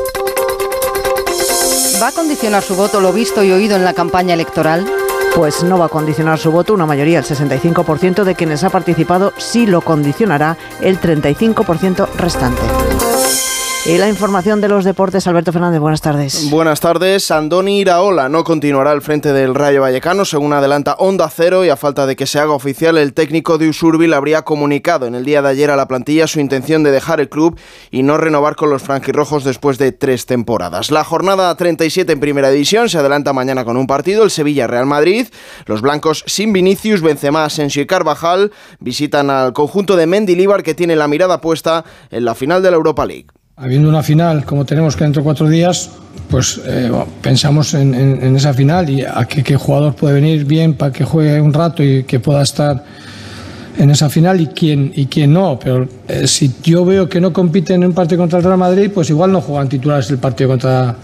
¿Va 2.01 2.07
a 2.07 2.11
condicionar 2.11 2.63
su 2.63 2.75
voto 2.75 2.99
lo 2.99 3.13
visto 3.13 3.43
y 3.43 3.51
oído 3.51 3.75
en 3.75 3.85
la 3.85 3.93
campaña 3.93 4.33
electoral? 4.33 4.85
Pues 5.35 5.63
no 5.63 5.77
va 5.77 5.85
a 5.85 5.89
condicionar 5.89 6.39
su 6.39 6.51
voto 6.51 6.73
una 6.73 6.85
mayoría, 6.85 7.19
el 7.19 7.25
65% 7.25 8.23
de 8.23 8.35
quienes 8.35 8.63
ha 8.63 8.69
participado 8.69 9.33
sí 9.37 9.65
lo 9.65 9.81
condicionará 9.81 10.57
el 10.81 10.99
35% 10.99 12.09
restante. 12.17 12.61
Y 13.83 13.97
la 13.97 14.07
información 14.07 14.61
de 14.61 14.67
los 14.67 14.85
deportes, 14.85 15.25
Alberto 15.25 15.51
Fernández, 15.51 15.79
buenas 15.79 16.01
tardes. 16.01 16.51
Buenas 16.51 16.79
tardes. 16.79 17.31
Andoni 17.31 17.79
Iraola 17.79 18.29
no 18.29 18.43
continuará 18.43 18.91
al 18.91 19.01
frente 19.01 19.33
del 19.33 19.55
Rayo 19.55 19.81
Vallecano, 19.81 20.23
según 20.23 20.53
adelanta 20.53 20.93
Onda 20.99 21.27
Cero, 21.35 21.65
y 21.65 21.69
a 21.69 21.75
falta 21.75 22.05
de 22.05 22.15
que 22.15 22.27
se 22.27 22.37
haga 22.37 22.53
oficial, 22.53 22.99
el 22.99 23.15
técnico 23.15 23.57
de 23.57 23.67
Usurbil 23.67 24.13
habría 24.13 24.43
comunicado 24.43 25.07
en 25.07 25.15
el 25.15 25.25
día 25.25 25.41
de 25.41 25.49
ayer 25.49 25.71
a 25.71 25.75
la 25.75 25.87
plantilla 25.87 26.27
su 26.27 26.39
intención 26.39 26.83
de 26.83 26.91
dejar 26.91 27.21
el 27.21 27.29
club 27.29 27.59
y 27.89 28.03
no 28.03 28.17
renovar 28.17 28.55
con 28.55 28.69
los 28.69 28.83
franquirrojos 28.83 29.43
después 29.43 29.79
de 29.79 29.91
tres 29.91 30.27
temporadas. 30.27 30.91
La 30.91 31.03
jornada 31.03 31.55
37 31.57 32.13
en 32.13 32.19
Primera 32.19 32.51
División 32.51 32.87
se 32.87 32.99
adelanta 32.99 33.33
mañana 33.33 33.65
con 33.65 33.77
un 33.77 33.87
partido, 33.87 34.23
el 34.23 34.29
Sevilla-Real 34.29 34.85
Madrid. 34.85 35.25
Los 35.65 35.81
blancos 35.81 36.23
sin 36.27 36.53
Vinicius, 36.53 37.01
Benzema, 37.01 37.45
Asensio 37.45 37.81
y 37.81 37.87
Carvajal 37.87 38.51
visitan 38.79 39.31
al 39.31 39.53
conjunto 39.53 39.95
de 39.95 40.05
Mendilibar 40.05 40.61
que 40.61 40.75
tiene 40.75 40.95
la 40.95 41.07
mirada 41.07 41.41
puesta 41.41 41.83
en 42.11 42.25
la 42.25 42.35
final 42.35 42.61
de 42.61 42.69
la 42.69 42.77
Europa 42.77 43.07
League. 43.07 43.25
Habiendo 43.61 43.89
una 43.89 44.01
final 44.01 44.43
como 44.43 44.65
tenemos 44.65 44.95
que 44.95 45.03
dentro 45.03 45.21
de 45.21 45.23
cuatro 45.23 45.47
días, 45.47 45.91
pues 46.29 46.59
eh, 46.65 46.91
pensamos 47.21 47.75
en, 47.75 47.93
en- 47.93 48.35
esa 48.35 48.53
final 48.55 48.89
y 48.89 49.03
a 49.03 49.23
qué, 49.29 49.43
qué 49.43 49.55
jugador 49.55 49.93
puede 49.95 50.15
venir 50.15 50.45
bien 50.45 50.73
para 50.73 50.91
que 50.91 51.03
juegue 51.05 51.39
un 51.39 51.53
rato 51.53 51.83
y 51.83 52.03
que 52.03 52.19
pueda 52.19 52.41
estar 52.41 52.83
en 53.77 53.89
esa 53.91 54.09
final 54.09 54.41
y 54.41 54.47
quién, 54.47 54.91
y 54.95 55.05
quién 55.05 55.31
no. 55.33 55.59
Pero 55.63 55.87
eh, 56.07 56.25
si 56.27 56.51
yo 56.63 56.83
veo 56.85 57.07
que 57.07 57.21
no 57.21 57.31
compiten 57.31 57.83
en 57.83 57.89
un 57.89 57.93
partido 57.93 58.19
contra 58.21 58.39
el 58.39 58.45
Real 58.45 58.57
Madrid, 58.57 58.89
pues 58.91 59.09
igual 59.11 59.31
no 59.31 59.41
juegan 59.41 59.69
titulares 59.69 60.09
el 60.09 60.17
partido 60.17 60.49
contra, 60.49 60.95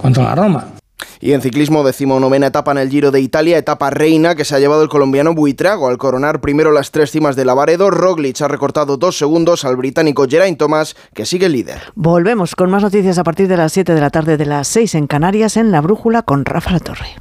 contra 0.00 0.24
la 0.24 0.34
Roma. 0.34 0.73
Y 1.20 1.32
en 1.32 1.40
ciclismo, 1.40 1.84
decimonovena 1.84 2.48
etapa 2.48 2.72
en 2.72 2.78
el 2.78 2.90
Giro 2.90 3.10
de 3.10 3.20
Italia, 3.20 3.58
etapa 3.58 3.90
reina 3.90 4.34
que 4.34 4.44
se 4.44 4.54
ha 4.54 4.58
llevado 4.58 4.82
el 4.82 4.88
colombiano 4.88 5.34
Buitrago 5.34 5.88
al 5.88 5.98
coronar 5.98 6.40
primero 6.40 6.70
las 6.70 6.90
tres 6.90 7.10
cimas 7.10 7.36
de 7.36 7.44
Lavaredo. 7.44 7.90
Roglic 7.90 8.40
ha 8.42 8.48
recortado 8.48 8.96
dos 8.96 9.16
segundos 9.16 9.64
al 9.64 9.76
británico 9.76 10.26
Geraint 10.28 10.58
Thomas, 10.58 10.96
que 11.14 11.26
sigue 11.26 11.48
líder. 11.48 11.80
Volvemos 11.94 12.54
con 12.54 12.70
más 12.70 12.82
noticias 12.82 13.18
a 13.18 13.24
partir 13.24 13.48
de 13.48 13.56
las 13.56 13.72
7 13.72 13.94
de 13.94 14.00
la 14.00 14.10
tarde 14.10 14.36
de 14.36 14.46
las 14.46 14.68
6 14.68 14.94
en 14.94 15.06
Canarias 15.06 15.56
en 15.56 15.70
La 15.70 15.80
Brújula 15.80 16.22
con 16.22 16.44
Rafa 16.44 16.72
La 16.72 16.80
Torre. 16.80 17.16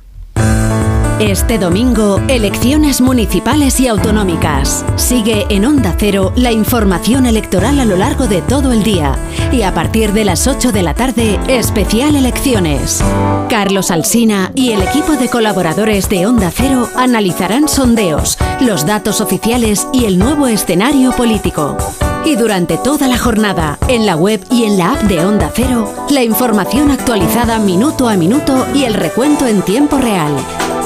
Este 1.23 1.57
domingo, 1.57 2.19
elecciones 2.27 2.99
municipales 2.99 3.79
y 3.79 3.87
autonómicas. 3.87 4.83
Sigue 4.97 5.45
en 5.47 5.63
Onda 5.63 5.95
Cero 5.97 6.33
la 6.35 6.51
información 6.51 7.25
electoral 7.25 7.79
a 7.79 7.85
lo 7.85 7.95
largo 7.95 8.27
de 8.27 8.41
todo 8.41 8.73
el 8.73 8.83
día. 8.83 9.15
Y 9.49 9.61
a 9.61 9.73
partir 9.73 10.11
de 10.11 10.25
las 10.25 10.47
8 10.47 10.73
de 10.73 10.83
la 10.83 10.93
tarde, 10.95 11.39
especial 11.47 12.17
elecciones. 12.17 13.01
Carlos 13.49 13.89
Alsina 13.89 14.51
y 14.53 14.73
el 14.73 14.81
equipo 14.81 15.13
de 15.13 15.29
colaboradores 15.29 16.09
de 16.09 16.27
Onda 16.27 16.51
Cero 16.53 16.89
analizarán 16.97 17.69
sondeos, 17.69 18.37
los 18.59 18.85
datos 18.85 19.21
oficiales 19.21 19.87
y 19.93 20.03
el 20.03 20.19
nuevo 20.19 20.47
escenario 20.47 21.13
político. 21.13 21.77
Y 22.25 22.35
durante 22.35 22.77
toda 22.77 23.07
la 23.07 23.17
jornada, 23.17 23.77
en 23.87 24.05
la 24.05 24.17
web 24.17 24.45
y 24.51 24.65
en 24.65 24.77
la 24.77 24.91
app 24.91 25.03
de 25.03 25.23
Onda 25.23 25.49
Cero, 25.55 25.89
la 26.09 26.21
información 26.21 26.91
actualizada 26.91 27.59
minuto 27.59 28.09
a 28.09 28.17
minuto 28.17 28.67
y 28.75 28.83
el 28.83 28.93
recuento 28.93 29.47
en 29.47 29.61
tiempo 29.61 29.97
real. 29.97 30.35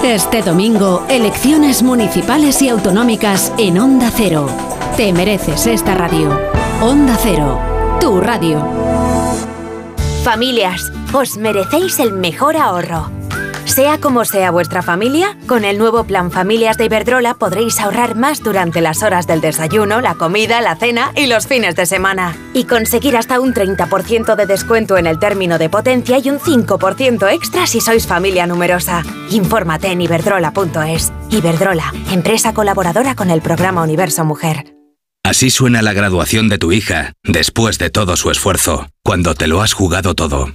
Este 0.03 0.41
domingo, 0.41 1.05
elecciones 1.09 1.83
municipales 1.83 2.61
y 2.61 2.69
autonómicas 2.69 3.51
en 3.57 3.79
Onda 3.79 4.09
Cero. 4.15 4.47
Te 4.95 5.11
mereces 5.11 5.67
esta 5.67 5.95
radio. 5.95 6.39
Onda 6.81 7.17
Cero, 7.21 7.59
tu 7.99 8.21
radio. 8.21 8.63
Familias, 10.23 10.91
os 11.11 11.37
merecéis 11.37 11.99
el 11.99 12.13
mejor 12.13 12.55
ahorro. 12.55 13.09
Sea 13.67 13.99
como 13.99 14.23
sea 14.23 14.49
vuestra 14.49 14.81
familia, 14.81 15.37
con 15.45 15.65
el 15.65 15.77
nuevo 15.77 16.05
plan 16.05 16.31
Familias 16.31 16.77
de 16.77 16.85
Iberdrola 16.85 17.33
podréis 17.33 17.79
ahorrar 17.79 18.15
más 18.15 18.41
durante 18.41 18.79
las 18.79 19.03
horas 19.03 19.27
del 19.27 19.41
desayuno, 19.41 19.99
la 19.99 20.15
comida, 20.15 20.61
la 20.61 20.77
cena 20.77 21.11
y 21.15 21.27
los 21.27 21.47
fines 21.47 21.75
de 21.75 21.85
semana. 21.85 22.35
Y 22.53 22.63
conseguir 22.63 23.17
hasta 23.17 23.41
un 23.41 23.53
30% 23.53 24.35
de 24.35 24.45
descuento 24.45 24.97
en 24.97 25.05
el 25.05 25.19
término 25.19 25.59
de 25.59 25.69
potencia 25.69 26.17
y 26.17 26.29
un 26.29 26.39
5% 26.39 27.29
extra 27.31 27.67
si 27.67 27.81
sois 27.81 28.07
familia 28.07 28.47
numerosa. 28.47 29.03
Infórmate 29.31 29.91
en 29.91 30.01
iberdrola.es. 30.01 31.11
Iberdrola, 31.29 31.93
empresa 32.11 32.53
colaboradora 32.53 33.15
con 33.15 33.29
el 33.29 33.41
programa 33.41 33.83
Universo 33.83 34.23
Mujer. 34.23 34.73
Así 35.23 35.49
suena 35.49 35.81
la 35.81 35.91
graduación 35.91 36.47
de 36.47 36.57
tu 36.57 36.71
hija, 36.71 37.11
después 37.21 37.77
de 37.79 37.89
todo 37.89 38.15
su 38.15 38.31
esfuerzo, 38.31 38.87
cuando 39.03 39.35
te 39.35 39.47
lo 39.47 39.61
has 39.61 39.73
jugado 39.73 40.15
todo. 40.15 40.47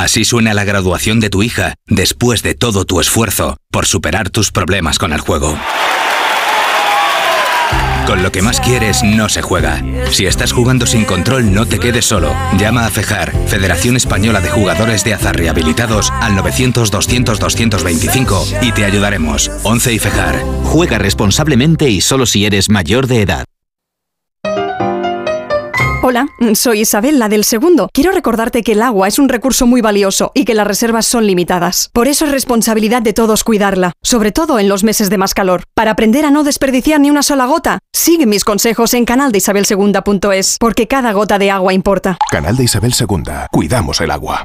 Así 0.00 0.24
suena 0.24 0.54
la 0.54 0.64
graduación 0.64 1.20
de 1.20 1.28
tu 1.28 1.42
hija, 1.42 1.74
después 1.86 2.42
de 2.42 2.54
todo 2.54 2.86
tu 2.86 3.00
esfuerzo, 3.00 3.58
por 3.70 3.84
superar 3.84 4.30
tus 4.30 4.50
problemas 4.50 4.98
con 4.98 5.12
el 5.12 5.20
juego. 5.20 5.58
Con 8.06 8.22
lo 8.22 8.32
que 8.32 8.40
más 8.40 8.60
quieres 8.60 9.02
no 9.02 9.28
se 9.28 9.42
juega. 9.42 9.84
Si 10.10 10.24
estás 10.24 10.52
jugando 10.52 10.86
sin 10.86 11.04
control, 11.04 11.52
no 11.52 11.66
te 11.66 11.78
quedes 11.78 12.06
solo. 12.06 12.34
Llama 12.56 12.86
a 12.86 12.90
FEJAR, 12.90 13.30
Federación 13.46 13.94
Española 13.94 14.40
de 14.40 14.48
Jugadores 14.48 15.04
de 15.04 15.12
Azar 15.12 15.36
Rehabilitados, 15.36 16.10
al 16.22 16.34
900-200-225 16.34 18.62
y 18.62 18.72
te 18.72 18.86
ayudaremos. 18.86 19.50
11 19.64 19.92
y 19.92 19.98
FEJAR. 19.98 20.40
Juega 20.64 20.96
responsablemente 20.96 21.90
y 21.90 22.00
solo 22.00 22.24
si 22.24 22.46
eres 22.46 22.70
mayor 22.70 23.06
de 23.06 23.20
edad. 23.20 23.44
Hola, 26.02 26.28
soy 26.54 26.80
Isabel, 26.80 27.18
la 27.18 27.28
del 27.28 27.44
segundo. 27.44 27.90
Quiero 27.92 28.10
recordarte 28.12 28.62
que 28.62 28.72
el 28.72 28.80
agua 28.80 29.06
es 29.06 29.18
un 29.18 29.28
recurso 29.28 29.66
muy 29.66 29.82
valioso 29.82 30.32
y 30.34 30.46
que 30.46 30.54
las 30.54 30.66
reservas 30.66 31.04
son 31.04 31.26
limitadas. 31.26 31.90
Por 31.92 32.08
eso 32.08 32.24
es 32.24 32.30
responsabilidad 32.30 33.02
de 33.02 33.12
todos 33.12 33.44
cuidarla, 33.44 33.92
sobre 34.02 34.32
todo 34.32 34.58
en 34.58 34.70
los 34.70 34.82
meses 34.82 35.10
de 35.10 35.18
más 35.18 35.34
calor. 35.34 35.64
Para 35.74 35.90
aprender 35.90 36.24
a 36.24 36.30
no 36.30 36.42
desperdiciar 36.42 37.00
ni 37.00 37.10
una 37.10 37.22
sola 37.22 37.44
gota, 37.44 37.80
sigue 37.92 38.24
mis 38.24 38.44
consejos 38.44 38.94
en 38.94 39.04
canaldeisabelsegunda.es, 39.04 40.56
porque 40.58 40.88
cada 40.88 41.12
gota 41.12 41.38
de 41.38 41.50
agua 41.50 41.74
importa. 41.74 42.16
Canal 42.30 42.56
de 42.56 42.64
Isabel 42.64 42.94
II. 42.98 43.32
Cuidamos 43.52 44.00
el 44.00 44.10
agua. 44.10 44.44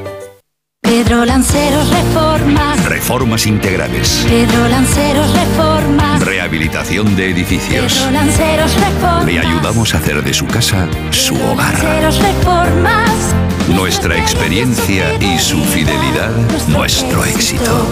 Pedro 1.03 1.25
Lanceros 1.25 1.89
Reformas. 1.89 2.85
Reformas 2.85 3.47
integrales. 3.47 4.23
Pedro 4.29 4.67
Lanceros 4.69 5.33
Reformas. 5.33 6.23
Rehabilitación 6.23 7.15
de 7.15 7.31
edificios. 7.31 7.95
Pedro 7.95 8.11
Lanceros 8.11 8.75
Reformas. 8.75 9.25
Le 9.25 9.39
ayudamos 9.39 9.95
a 9.95 9.97
hacer 9.97 10.23
de 10.23 10.31
su 10.31 10.45
casa 10.45 10.87
su 11.09 11.33
hogar. 11.43 11.73
Lanceros 11.73 12.19
Reformas. 12.21 13.35
Nuestra 13.69 14.15
experiencia 14.15 15.15
y 15.19 15.39
su 15.39 15.57
fidelidad, 15.63 16.29
nuestro 16.67 17.25
éxito. 17.25 17.87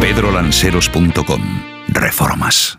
pedrolanceros.com. 0.00 1.42
Reformas. 1.88 2.78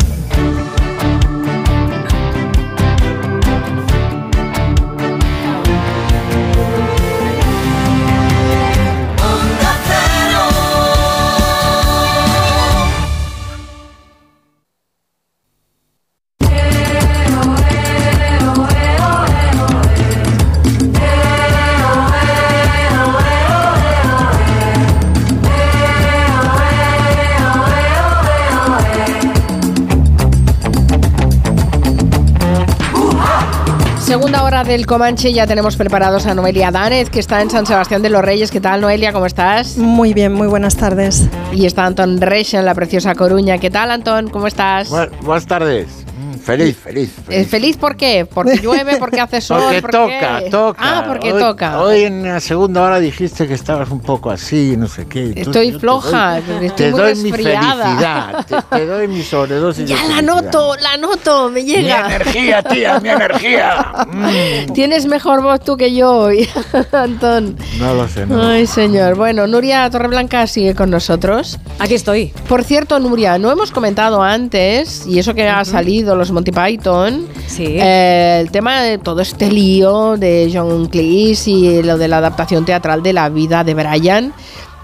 Hora 34.61 34.71
del 34.73 34.85
Comanche, 34.85 35.33
ya 35.33 35.47
tenemos 35.47 35.75
preparados 35.75 36.25
a 36.27 36.35
Noelia 36.35 36.71
Danez, 36.71 37.09
que 37.09 37.19
está 37.19 37.41
en 37.41 37.49
San 37.49 37.65
Sebastián 37.65 38.01
de 38.01 38.09
los 38.09 38.23
Reyes. 38.23 38.51
¿Qué 38.51 38.61
tal, 38.61 38.81
Noelia? 38.81 39.11
¿Cómo 39.11 39.25
estás? 39.25 39.77
Muy 39.77 40.13
bien, 40.13 40.33
muy 40.33 40.47
buenas 40.47 40.75
tardes. 40.75 41.27
Y 41.51 41.65
está 41.65 41.85
Antón 41.85 42.21
Reich 42.21 42.53
en 42.53 42.65
la 42.65 42.75
preciosa 42.75 43.15
Coruña. 43.15 43.57
¿Qué 43.57 43.71
tal, 43.71 43.89
Antón? 43.89 44.29
¿Cómo 44.29 44.47
estás? 44.47 44.89
buenas 45.21 45.47
tardes. 45.47 46.00
Feliz, 46.43 46.77
feliz. 46.77 47.11
Feliz. 47.25 47.47
¿Feliz 47.49 47.77
por 47.77 47.95
qué? 47.95 48.25
¿Porque 48.25 48.57
llueve? 48.57 48.97
¿Porque 48.97 49.19
hace 49.21 49.41
sol? 49.41 49.61
Porque 49.63 49.81
toca, 49.81 50.41
toca. 50.49 50.79
Ah, 50.81 51.03
porque 51.07 51.33
hoy, 51.33 51.41
toca. 51.41 51.81
Hoy 51.81 52.01
en 52.03 52.23
la 52.23 52.39
segunda 52.39 52.81
hora 52.81 52.99
dijiste 52.99 53.47
que 53.47 53.53
estabas 53.53 53.89
un 53.89 53.99
poco 54.01 54.31
así, 54.31 54.75
no 54.77 54.87
sé 54.87 55.05
qué. 55.07 55.33
Estoy 55.35 55.71
floja, 55.73 56.39
te 56.41 56.53
doy, 56.53 56.65
estoy 56.65 56.85
te 56.85 56.91
muy 56.91 56.99
doy 56.99 57.15
mi 57.15 57.31
felicidad, 57.31 58.45
te, 58.45 58.55
te 58.77 58.85
doy 58.85 59.07
mi 59.07 59.21
sobredosis 59.23 59.85
Ya 59.87 59.95
de 59.95 60.01
la 60.01 60.15
felicidad. 60.15 60.35
noto, 60.43 60.75
la 60.81 60.97
noto, 60.97 61.49
me 61.49 61.63
llega. 61.63 62.07
Mi 62.07 62.13
energía, 62.15 62.63
tía, 62.63 62.99
mi 62.99 63.09
energía. 63.09 63.85
Mm. 64.11 64.73
Tienes 64.73 65.05
mejor 65.05 65.41
voz 65.41 65.61
tú 65.61 65.77
que 65.77 65.93
yo 65.93 66.11
hoy, 66.11 66.47
Antón. 66.91 67.55
No 67.79 67.93
lo 67.93 68.07
sé, 68.07 68.25
no. 68.25 68.41
Ay, 68.41 68.67
señor. 68.67 69.15
Bueno, 69.15 69.47
Nuria 69.47 69.89
Torreblanca 69.89 70.47
sigue 70.47 70.75
con 70.75 70.89
nosotros. 70.89 71.59
Aquí 71.79 71.93
estoy. 71.93 72.33
Por 72.47 72.63
cierto, 72.63 72.99
Nuria, 72.99 73.37
no 73.37 73.51
hemos 73.51 73.71
comentado 73.71 74.21
antes, 74.21 75.05
y 75.07 75.19
eso 75.19 75.33
que 75.33 75.47
ha 75.47 75.63
salido 75.65 76.15
los 76.15 76.30
Monty 76.31 76.51
Python, 76.51 77.25
Sí. 77.47 77.65
eh, 77.67 78.39
el 78.41 78.51
tema 78.51 78.81
de 78.81 78.97
todo 78.97 79.21
este 79.21 79.51
lío 79.51 80.17
de 80.17 80.49
John 80.53 80.87
Cleese 80.87 81.49
y 81.51 81.83
lo 81.83 81.97
de 81.97 82.07
la 82.07 82.17
adaptación 82.17 82.65
teatral 82.65 83.03
de 83.03 83.13
la 83.13 83.29
vida 83.29 83.63
de 83.63 83.73
Brian. 83.73 84.33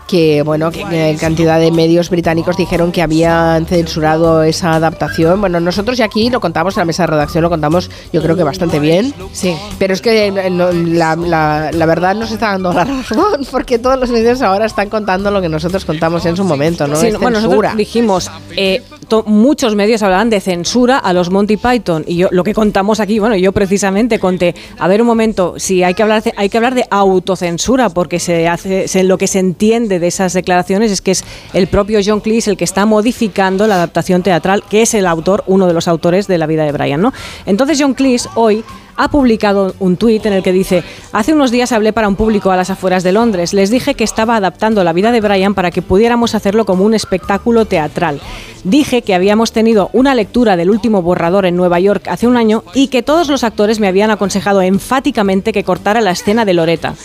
Que 0.07 0.41
bueno, 0.41 0.71
que, 0.71 1.17
cantidad 1.19 1.59
de 1.59 1.69
medios 1.69 2.09
británicos 2.09 2.55
dijeron 2.55 2.93
que 2.93 3.01
habían 3.01 3.65
censurado 3.65 4.41
esa 4.43 4.71
adaptación. 4.75 5.41
Bueno, 5.41 5.59
nosotros 5.59 5.97
ya 5.97 6.05
aquí 6.05 6.29
lo 6.29 6.39
contamos 6.39 6.77
en 6.77 6.81
la 6.81 6.85
mesa 6.85 7.03
de 7.03 7.07
redacción, 7.07 7.41
lo 7.41 7.49
contamos 7.49 7.91
yo 8.13 8.21
creo 8.21 8.37
que 8.37 8.43
bastante 8.43 8.79
bien. 8.79 9.13
Sí. 9.33 9.53
Pero 9.77 9.93
es 9.93 10.01
que 10.01 10.27
eh, 10.27 10.49
no, 10.49 10.71
la, 10.71 11.17
la- 11.17 11.71
la 11.73 11.85
verdad 11.85 12.15
nos 12.15 12.31
está 12.31 12.51
dando 12.51 12.71
la 12.71 12.85
razón, 12.85 13.45
porque 13.51 13.79
todos 13.79 13.99
los 13.99 14.09
medios 14.09 14.41
ahora 14.41 14.65
están 14.65 14.89
contando 14.89 15.29
lo 15.29 15.41
que 15.41 15.49
nosotros 15.49 15.83
contamos 15.83 16.25
en 16.25 16.37
su 16.37 16.45
momento, 16.45 16.87
¿no? 16.87 16.95
Sí, 16.95 17.07
es 17.07 17.19
bueno, 17.19 17.41
nosotros 17.41 17.75
dijimos, 17.75 18.31
eh, 18.55 18.81
muchos 19.25 19.75
medios 19.75 20.03
hablaban 20.03 20.29
de 20.29 20.39
censura 20.39 20.97
a 20.97 21.13
los 21.13 21.29
Monty 21.29 21.57
Python 21.57 22.03
y 22.07 22.17
yo 22.17 22.27
lo 22.31 22.43
que 22.43 22.53
contamos 22.53 22.99
aquí, 22.99 23.19
bueno, 23.19 23.35
yo 23.35 23.51
precisamente 23.51 24.19
conté, 24.19 24.53
a 24.77 24.87
ver 24.87 25.01
un 25.01 25.07
momento, 25.07 25.55
si 25.57 25.83
hay 25.83 25.93
que 25.93 26.03
hablar, 26.03 26.23
hay 26.35 26.49
que 26.49 26.57
hablar 26.57 26.75
de 26.75 26.85
autocensura 26.89 27.89
porque 27.89 28.19
se 28.19 28.47
hace, 28.47 28.87
se- 28.87 29.03
lo 29.03 29.17
que 29.17 29.27
se 29.27 29.39
entiende 29.39 29.99
de 29.99 30.07
esas 30.07 30.33
declaraciones 30.33 30.91
es 30.91 31.01
que 31.01 31.11
es 31.11 31.23
el 31.53 31.67
propio 31.67 31.99
John 32.05 32.19
Cleese 32.19 32.51
el 32.51 32.57
que 32.57 32.63
está 32.63 32.85
modificando 32.85 33.65
la 33.67 33.75
adaptación 33.75 34.23
teatral, 34.23 34.63
que 34.69 34.81
es 34.81 34.93
el 34.93 35.05
autor, 35.07 35.43
uno 35.47 35.67
de 35.67 35.73
los 35.73 35.87
autores 35.87 36.27
de 36.27 36.37
la 36.37 36.45
vida 36.47 36.63
de 36.65 36.71
Brian, 36.71 37.01
¿no? 37.01 37.13
Entonces 37.45 37.77
John 37.81 37.93
Cleese 37.93 38.29
hoy 38.35 38.63
ha 38.97 39.09
publicado 39.09 39.75
un 39.79 39.95
tuit 39.95 40.25
en 40.25 40.33
el 40.33 40.43
que 40.43 40.51
dice, 40.51 40.83
hace 41.13 41.33
unos 41.33 41.51
días 41.51 41.71
hablé 41.71 41.93
para 41.93 42.07
un 42.07 42.15
público 42.15 42.51
a 42.51 42.57
las 42.57 42.69
afueras 42.69 43.03
de 43.03 43.11
Londres, 43.11 43.53
les 43.53 43.69
dije 43.69 43.93
que 43.93 44.03
estaba 44.03 44.35
adaptando 44.35 44.83
la 44.83 44.93
vida 44.93 45.11
de 45.11 45.21
Brian 45.21 45.53
para 45.53 45.71
que 45.71 45.81
pudiéramos 45.81 46.35
hacerlo 46.35 46.65
como 46.65 46.83
un 46.83 46.93
espectáculo 46.93 47.65
teatral. 47.65 48.19
Dije 48.63 49.03
que 49.03 49.15
habíamos 49.15 49.51
tenido 49.51 49.89
una 49.93 50.15
lectura 50.15 50.57
del 50.57 50.69
último 50.69 51.01
borrador 51.01 51.45
en 51.45 51.55
Nueva 51.55 51.79
York 51.79 52.07
hace 52.09 52.27
un 52.27 52.35
año 52.35 52.63
y 52.73 52.87
que 52.87 53.03
todos 53.03 53.29
los 53.29 53.43
actores 53.43 53.79
me 53.79 53.87
habían 53.87 54.11
aconsejado 54.11 54.61
enfáticamente 54.61 55.53
que 55.53 55.63
cortara 55.63 56.01
la 56.01 56.11
escena 56.11 56.43
de 56.43 56.53
Loreta. 56.53 56.95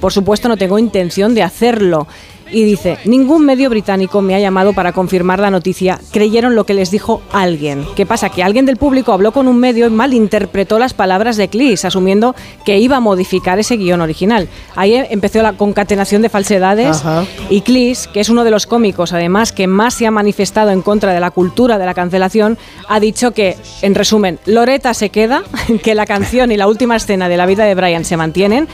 Por 0.00 0.12
supuesto 0.12 0.48
no 0.48 0.56
tengo 0.56 0.78
intención 0.78 1.34
de 1.34 1.42
hacerlo. 1.42 2.08
Y 2.52 2.64
dice, 2.64 2.98
ningún 3.04 3.44
medio 3.44 3.70
británico 3.70 4.20
me 4.22 4.34
ha 4.34 4.40
llamado 4.40 4.72
para 4.74 4.92
confirmar 4.92 5.40
la 5.40 5.50
noticia, 5.50 5.98
creyeron 6.12 6.54
lo 6.54 6.64
que 6.64 6.74
les 6.74 6.90
dijo 6.90 7.22
alguien. 7.32 7.84
¿Qué 7.96 8.06
pasa? 8.06 8.28
Que 8.28 8.42
alguien 8.42 8.66
del 8.66 8.76
público 8.76 9.12
habló 9.12 9.32
con 9.32 9.48
un 9.48 9.58
medio 9.58 9.86
y 9.86 9.90
malinterpretó 9.90 10.78
las 10.78 10.94
palabras 10.94 11.36
de 11.36 11.48
Cleese, 11.48 11.86
asumiendo 11.86 12.34
que 12.64 12.78
iba 12.78 12.98
a 12.98 13.00
modificar 13.00 13.58
ese 13.58 13.76
guion 13.76 14.00
original. 14.00 14.48
Ahí 14.76 14.94
eh, 14.94 15.08
empezó 15.10 15.42
la 15.42 15.54
concatenación 15.54 16.22
de 16.22 16.28
falsedades 16.28 16.98
Ajá. 16.98 17.24
y 17.48 17.62
Cleese, 17.62 18.10
que 18.12 18.20
es 18.20 18.28
uno 18.28 18.44
de 18.44 18.50
los 18.50 18.66
cómicos 18.66 19.12
además 19.12 19.52
que 19.52 19.66
más 19.66 19.94
se 19.94 20.06
ha 20.06 20.10
manifestado 20.10 20.70
en 20.70 20.82
contra 20.82 21.12
de 21.12 21.20
la 21.20 21.30
cultura 21.30 21.78
de 21.78 21.86
la 21.86 21.94
cancelación, 21.94 22.58
ha 22.88 23.00
dicho 23.00 23.32
que, 23.32 23.56
en 23.80 23.94
resumen, 23.94 24.38
Loreta 24.46 24.94
se 24.94 25.10
queda, 25.10 25.42
que 25.82 25.94
la 25.94 26.06
canción 26.06 26.52
y 26.52 26.56
la 26.56 26.66
última 26.66 26.96
escena 26.96 27.28
de 27.28 27.36
la 27.36 27.46
vida 27.46 27.64
de 27.64 27.74
Brian 27.74 28.04
se 28.04 28.16
mantienen. 28.16 28.68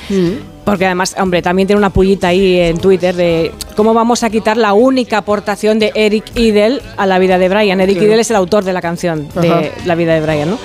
Porque 0.65 0.85
además, 0.85 1.17
hombre, 1.19 1.41
también 1.41 1.67
tiene 1.67 1.79
una 1.79 1.91
pullita 1.91 2.29
ahí 2.29 2.61
en 2.61 2.77
Twitter 2.79 3.15
de 3.17 3.53
cómo 3.79 3.95
vamos 3.95 4.25
a 4.25 4.31
quitar 4.31 4.57
la 4.57 4.73
única 4.73 5.19
aportación 5.19 5.79
de 5.79 5.93
Eric 5.95 6.25
Idle 6.35 6.83
a 6.97 7.07
la 7.07 7.21
vida 7.21 7.39
de 7.39 7.49
Brian. 7.49 7.81
Eric. 7.81 8.03
Idle 8.03 8.21
es 8.21 8.29
el 8.31 8.35
autor 8.35 8.65
de 8.65 8.73
la 8.73 8.81
canción 8.83 9.29
de 9.41 9.49
Ajá. 9.49 9.61
la 9.85 9.95
vida 9.95 10.15
de 10.15 10.21
Brian, 10.21 10.51
¿no? 10.51 10.59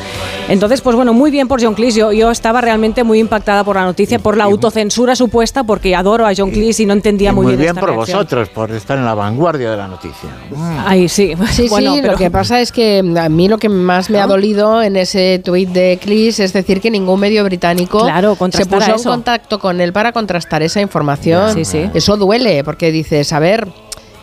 Entonces, 0.49 0.82
pues 0.82 0.95
bueno, 0.95 1.14
muy 1.14 1.30
bien 1.30 1.47
por 1.47 1.64
John 1.64 1.76
Cleese. 1.76 1.99
Yo, 1.99 2.11
yo 2.11 2.32
estaba 2.32 2.59
realmente 2.59 3.03
muy 3.03 3.20
impactada 3.20 3.64
por 3.64 3.76
la 3.76 3.86
noticia, 3.86 4.18
por 4.18 4.36
la 4.36 4.45
autocensura 4.45 5.16
supuesta, 5.16 5.64
porque 5.64 5.95
adoro 5.95 6.26
a 6.26 6.32
John 6.36 6.49
Cleese 6.49 6.84
y 6.84 6.86
no 6.88 6.93
entendía 6.93 7.30
Y 7.30 7.34
muy, 7.34 7.43
muy 7.45 7.51
bien, 7.51 7.59
bien 7.61 7.70
esta 7.70 7.80
por 7.82 7.89
reacción. 7.91 8.18
vosotros, 8.18 8.49
por 8.49 8.72
estar 8.72 8.97
en 8.97 9.05
la 9.05 9.14
vanguardia 9.14 9.70
de 9.70 9.78
la 9.78 9.88
noticia. 9.88 10.30
Mm. 10.49 10.80
Ahí 10.86 11.07
sí. 11.07 11.34
Sí, 11.51 11.68
Bueno, 11.70 11.93
sí, 11.93 11.99
pero- 12.01 12.14
lo 12.14 12.18
que 12.18 12.32
pasa 12.32 12.59
es 12.61 12.72
que 12.72 12.99
a 13.18 13.30
mí 13.30 13.47
lo 13.47 13.59
que 13.59 13.70
más 13.70 14.09
me 14.09 14.20
ha 14.20 14.26
dolido 14.26 14.82
en 14.82 14.97
ese 14.97 15.39
tuit 15.39 15.70
de 15.70 15.99
Cleese 16.01 16.43
es 16.43 16.51
decir 16.51 16.82
que 16.82 16.89
ningún 16.89 17.20
medio 17.20 17.43
británico 17.43 17.99
Claro, 18.01 18.36
se 18.51 18.66
puso 18.66 18.95
en 18.95 19.03
contacto 19.03 19.59
con 19.59 19.80
él 19.82 19.93
para 19.93 20.11
contrastar 20.11 20.64
esa 20.64 20.82
información. 20.82 21.53
Sí, 21.53 21.64
sí. 21.64 21.89
Eso 21.93 22.18
duele, 22.18 22.64
porque 22.64 22.91
dices, 23.04 23.34
a 23.34 23.39
ver, 23.39 23.68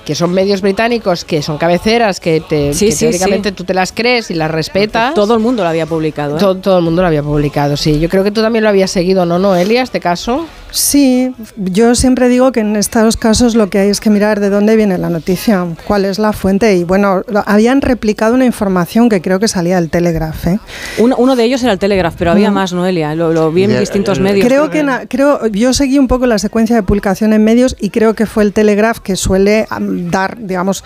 que 0.04 0.14
son 0.14 0.32
medios 0.32 0.60
británicos, 0.62 1.24
que 1.24 1.42
son 1.42 1.58
cabeceras, 1.58 2.20
que, 2.20 2.40
te, 2.40 2.72
Sí, 2.74 2.86
que 2.86 2.92
sí, 2.92 2.98
teóricamente 3.00 3.50
sí. 3.50 3.54
tú 3.54 3.64
te 3.64 3.74
las 3.74 3.92
crees 3.92 4.30
y 4.30 4.34
las 4.34 4.50
respetas. 4.50 5.14
Todo 5.14 5.34
el 5.34 5.40
mundo 5.40 5.62
lo 5.62 5.68
había 5.68 5.86
publicado. 5.86 6.36
¿eh? 6.36 6.40
Todo, 6.40 6.56
todo 6.56 6.78
el 6.78 6.84
mundo 6.84 7.02
lo 7.02 7.08
había 7.08 7.22
publicado, 7.22 7.76
sí. 7.76 7.98
Yo 8.00 8.08
creo 8.08 8.24
que 8.24 8.30
tú 8.30 8.40
también 8.42 8.62
lo 8.64 8.70
habías 8.70 8.90
seguido, 8.90 9.26
¿no, 9.26 9.38
Noelia, 9.38 9.82
este 9.82 10.00
caso? 10.00 10.46
Sí, 10.72 11.34
yo 11.56 11.94
siempre 11.96 12.28
digo 12.28 12.52
que 12.52 12.60
en 12.60 12.76
estos 12.76 13.16
casos 13.16 13.54
lo 13.56 13.68
que 13.70 13.78
hay 13.80 13.88
es 13.90 14.00
que 14.00 14.08
mirar 14.08 14.38
de 14.38 14.50
dónde 14.50 14.76
viene 14.76 14.98
la 14.98 15.10
noticia, 15.10 15.66
cuál 15.86 16.04
es 16.04 16.18
la 16.20 16.32
fuente. 16.32 16.76
Y 16.76 16.84
bueno, 16.84 17.22
habían 17.46 17.80
replicado 17.80 18.34
una 18.34 18.44
información 18.46 19.08
que 19.08 19.20
creo 19.20 19.40
que 19.40 19.48
salía 19.48 19.76
del 19.80 19.90
Telegraph. 19.90 20.46
¿eh? 20.46 20.58
Uno, 20.98 21.16
uno 21.18 21.34
de 21.34 21.44
ellos 21.44 21.62
era 21.64 21.72
el 21.72 21.78
Telegraph, 21.78 22.14
pero 22.16 22.30
había 22.30 22.50
Mm. 22.50 22.54
más, 22.54 22.72
Noelia. 22.72 23.14
Lo, 23.16 23.32
lo 23.32 23.50
vi 23.50 23.64
en 23.64 23.78
distintos 23.78 24.20
medios. 24.20 24.46
Creo 24.46 24.70
que 24.70 24.82
na- 24.84 25.06
creo 25.08 25.46
yo 25.48 25.72
seguí 25.72 25.98
un 25.98 26.06
poco 26.08 26.26
la 26.26 26.38
secuencia 26.38 26.76
de 26.76 26.82
publicación 26.84 27.32
en 27.32 27.42
medios 27.42 27.76
y 27.80 27.90
creo 27.90 28.14
que 28.14 28.26
fue 28.26 28.44
el 28.44 28.52
Telegraph 28.52 28.98
que 28.98 29.16
suele 29.16 29.66
dar, 29.90 30.36
digamos, 30.38 30.84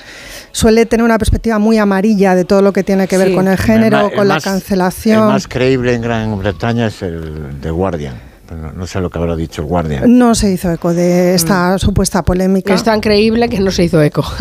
suele 0.53 0.87
tener 0.87 1.05
una 1.05 1.19
perspectiva 1.19 1.59
muy 1.59 1.79
amarilla 1.79 2.35
de 2.35 2.45
todo 2.45 2.63
lo 2.63 2.73
que 2.73 2.83
tiene 2.83 3.07
que 3.09 3.17
ver 3.19 3.29
Sí. 3.29 3.35
con 3.35 3.49
el 3.49 3.59
género, 3.59 4.11
con 4.15 4.29
la 4.29 4.35
más- 4.35 4.47
El 4.47 4.53
cancelación. 4.53 5.27
más 5.29 5.47
creíble 5.49 5.95
en 5.95 6.03
Gran 6.03 6.39
Bretaña 6.39 6.87
es 6.89 7.03
el 7.03 7.57
The 7.61 7.71
Guardian. 7.71 8.34
No, 8.51 8.73
no 8.73 8.87
sé 8.87 9.01
lo 9.01 9.09
que 9.09 9.19
habrá 9.19 9.37
dicho 9.37 9.63
el 9.63 9.69
Guardian. 9.69 10.19
No 10.19 10.35
se 10.35 10.53
hizo 10.53 10.71
eco 10.71 10.93
de 10.93 11.35
esta 11.35 11.79
supuesta 11.79 12.23
polémica. 12.23 12.75
Es 12.75 12.85
tan 12.85 13.01
creíble 13.01 13.49
que 13.49 13.59
no 13.59 13.71
se 13.71 13.85
hizo 13.85 14.03
eco. 14.03 14.25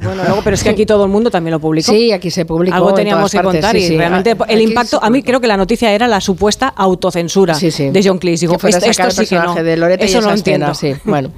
Bueno, 0.00 0.24
luego, 0.24 0.40
pero 0.42 0.54
es 0.54 0.62
que 0.62 0.70
aquí 0.70 0.86
todo 0.86 1.04
el 1.04 1.10
mundo 1.10 1.30
también 1.30 1.52
lo 1.52 1.60
publicó. 1.60 1.92
Sí, 1.92 2.10
aquí 2.12 2.30
se 2.30 2.44
publicó. 2.44 2.74
Algo 2.74 2.90
en 2.90 2.96
teníamos 2.96 3.30
que 3.30 3.38
partes, 3.38 3.52
contar 3.52 3.72
sí, 3.76 3.82
y 3.82 3.88
sí. 3.88 3.96
realmente 3.96 4.36
el 4.48 4.60
impacto, 4.60 5.02
a 5.02 5.10
mí 5.10 5.22
creo 5.22 5.40
que 5.40 5.46
la 5.46 5.56
noticia 5.56 5.92
era 5.92 6.08
la 6.08 6.20
supuesta 6.20 6.68
autocensura 6.68 7.56
de 7.58 8.02
John 8.04 8.18
Cleese. 8.18 8.42
Digo, 8.46 8.54
que 8.54 8.58
fuera 8.58 8.78
esto, 8.78 8.90
esto 8.90 9.10
sí 9.10 9.26
que 9.26 9.36
no. 9.36 9.54
de 9.54 9.96
Eso 10.00 10.18
y 10.18 10.20
no 10.22 10.32
entiendo. 10.32 10.74
sí. 10.74 10.94
Bueno, 11.04 11.32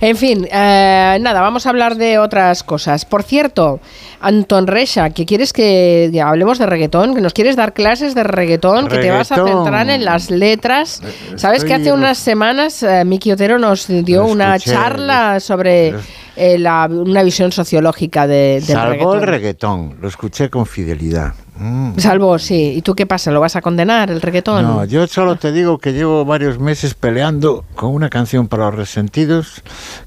en 0.00 0.16
fin, 0.16 0.46
eh, 0.50 1.18
nada, 1.20 1.40
vamos 1.40 1.66
a 1.66 1.70
hablar 1.70 1.96
de 1.96 2.18
otras 2.18 2.62
cosas. 2.62 3.04
Por 3.04 3.22
cierto, 3.22 3.80
Anton 4.20 4.66
Resha, 4.66 5.10
que 5.10 5.26
quieres 5.26 5.52
que 5.52 6.10
ya 6.12 6.28
hablemos 6.28 6.58
de 6.58 6.66
reggaetón, 6.66 7.14
que 7.14 7.20
nos 7.20 7.32
quieres 7.32 7.56
dar 7.56 7.72
clases 7.72 8.14
de 8.14 8.22
reggaetón, 8.24 8.88
que 8.88 8.98
te 8.98 9.10
vas 9.10 9.30
a 9.32 9.36
Reggaetón. 9.36 9.64
centrar 9.64 9.90
en 9.90 10.04
las 10.04 10.30
letras. 10.30 11.02
Sabes 11.36 11.64
que 11.66 11.74
hace 11.74 11.92
unas 11.92 12.18
semanas 12.18 12.82
eh, 12.82 13.04
Miki 13.04 13.32
Otero 13.32 13.58
nos 13.58 13.86
dio 13.88 14.20
Lo 14.22 14.26
una 14.28 14.56
escuché, 14.56 14.74
charla 14.76 15.40
sobre 15.40 15.94
eh, 16.36 16.58
la- 16.58 16.86
una 16.90 17.22
visión 17.22 17.52
sociológica 17.52 18.26
de, 18.26 18.54
del 18.60 18.62
Salvó 18.64 18.90
reggaetón. 18.92 19.18
el 19.20 19.26
reggaetón, 19.26 19.96
lo 20.00 20.08
escuché 20.08 20.48
con 20.50 20.66
fidelidad. 20.66 21.34
Mm. 21.58 21.98
Salvo, 21.98 22.38
sí. 22.38 22.74
¿Y 22.76 22.82
tú 22.82 22.94
qué 22.94 23.06
pasa? 23.06 23.30
¿Lo 23.30 23.40
vas 23.40 23.56
a 23.56 23.62
condenar, 23.62 24.10
el 24.10 24.20
reggaetón? 24.20 24.62
No, 24.62 24.84
yo 24.84 25.06
solo 25.06 25.36
te 25.36 25.52
digo 25.52 25.78
que 25.78 25.92
llevo 25.94 26.24
varios 26.26 26.58
meses 26.58 26.92
peleando 26.94 27.64
con 27.74 27.94
una 27.94 28.10
canción 28.10 28.46
para 28.48 28.66
los 28.66 28.74
resentidos, 28.74 29.62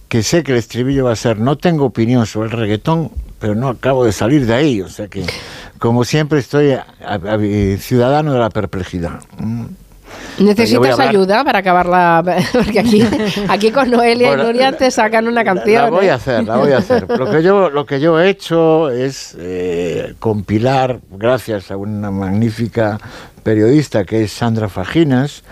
que 0.07 0.21
sé 0.21 0.43
que 0.43 0.51
el 0.51 0.59
estribillo 0.59 1.05
va 1.05 1.13
a 1.13 1.15
ser, 1.15 1.39
no 1.39 1.57
tengo 1.57 1.85
opinión 1.85 2.25
sobre 2.27 2.49
el 2.49 2.55
reggaetón, 2.57 3.09
pero 3.39 3.55
no 3.55 3.69
acabo 3.69 4.05
de 4.05 4.11
salir 4.11 4.45
de 4.45 4.53
ahí, 4.53 4.81
o 4.81 4.89
sea 4.89 5.07
que, 5.07 5.25
como 5.79 6.03
siempre, 6.03 6.37
estoy 6.37 6.71
a- 6.73 6.85
a- 7.03 7.15
a- 7.15 7.77
ciudadano 7.79 8.33
de 8.33 8.39
la 8.39 8.49
perplejidad. 8.51 9.21
Mm. 9.39 9.65
¿Necesitas 10.39 10.99
ayuda 10.99 11.43
para 11.43 11.59
acabarla? 11.59 12.23
Porque 12.53 12.79
aquí, 12.79 13.05
aquí 13.47 13.71
con 13.71 13.91
Noelia 13.91 14.29
Bueno, 14.29 14.43
y 14.43 14.45
Nuria 14.47 14.71
te 14.71 14.89
sacan 14.91 15.27
una 15.27 15.43
canción. 15.43 15.83
La 15.83 15.89
voy 15.89 16.05
¿eh? 16.05 16.11
a 16.11 16.15
hacer, 16.15 16.43
la 16.45 16.57
voy 16.57 16.71
a 16.71 16.77
hacer. 16.77 17.07
Lo 17.09 17.29
que 17.29 17.43
yo, 17.43 17.69
lo 17.69 17.85
que 17.85 17.99
yo 17.99 18.19
he 18.19 18.29
hecho 18.29 18.89
es 18.89 19.35
eh, 19.39 20.15
compilar, 20.19 20.99
gracias 21.11 21.71
a 21.71 21.77
una 21.77 22.11
magnífica 22.11 22.99
periodista 23.43 24.05
que 24.05 24.23
es 24.23 24.31
Sandra 24.31 24.69
Faginas, 24.69 25.43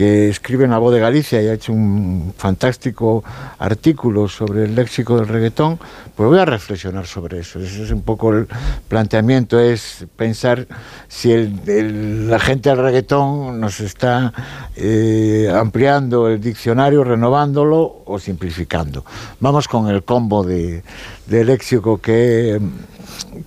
que 0.00 0.30
escribe 0.30 0.64
en 0.64 0.70
La 0.70 0.78
Voz 0.78 0.94
de 0.94 0.98
Galicia 1.00 1.42
y 1.42 1.48
ha 1.48 1.52
hecho 1.52 1.74
un 1.74 2.32
fantástico 2.34 3.22
artículo 3.58 4.28
sobre 4.28 4.64
el 4.64 4.74
léxico 4.74 5.18
del 5.18 5.28
reggaetón, 5.28 5.78
pues 6.16 6.26
voy 6.26 6.38
a 6.38 6.46
reflexionar 6.46 7.06
sobre 7.06 7.40
eso. 7.40 7.60
Ese 7.60 7.82
es 7.82 7.90
un 7.90 8.00
poco 8.00 8.32
el 8.32 8.48
planteamiento, 8.88 9.60
es 9.60 10.06
pensar 10.16 10.66
si 11.06 11.32
el- 11.32 11.60
el- 11.66 12.30
la 12.30 12.38
gente 12.38 12.70
del 12.70 12.78
reggaetón 12.78 13.60
nos 13.60 13.80
está 13.80 14.32
eh, 14.74 15.52
ampliando 15.54 16.28
el 16.28 16.40
diccionario, 16.40 17.04
renovándolo 17.04 18.02
o 18.06 18.18
simplificando. 18.18 19.04
Vamos 19.40 19.68
con 19.68 19.86
el 19.88 20.02
combo 20.02 20.42
de, 20.44 20.82
de 21.30 21.44
léxico 21.44 22.00
que, 22.00 22.60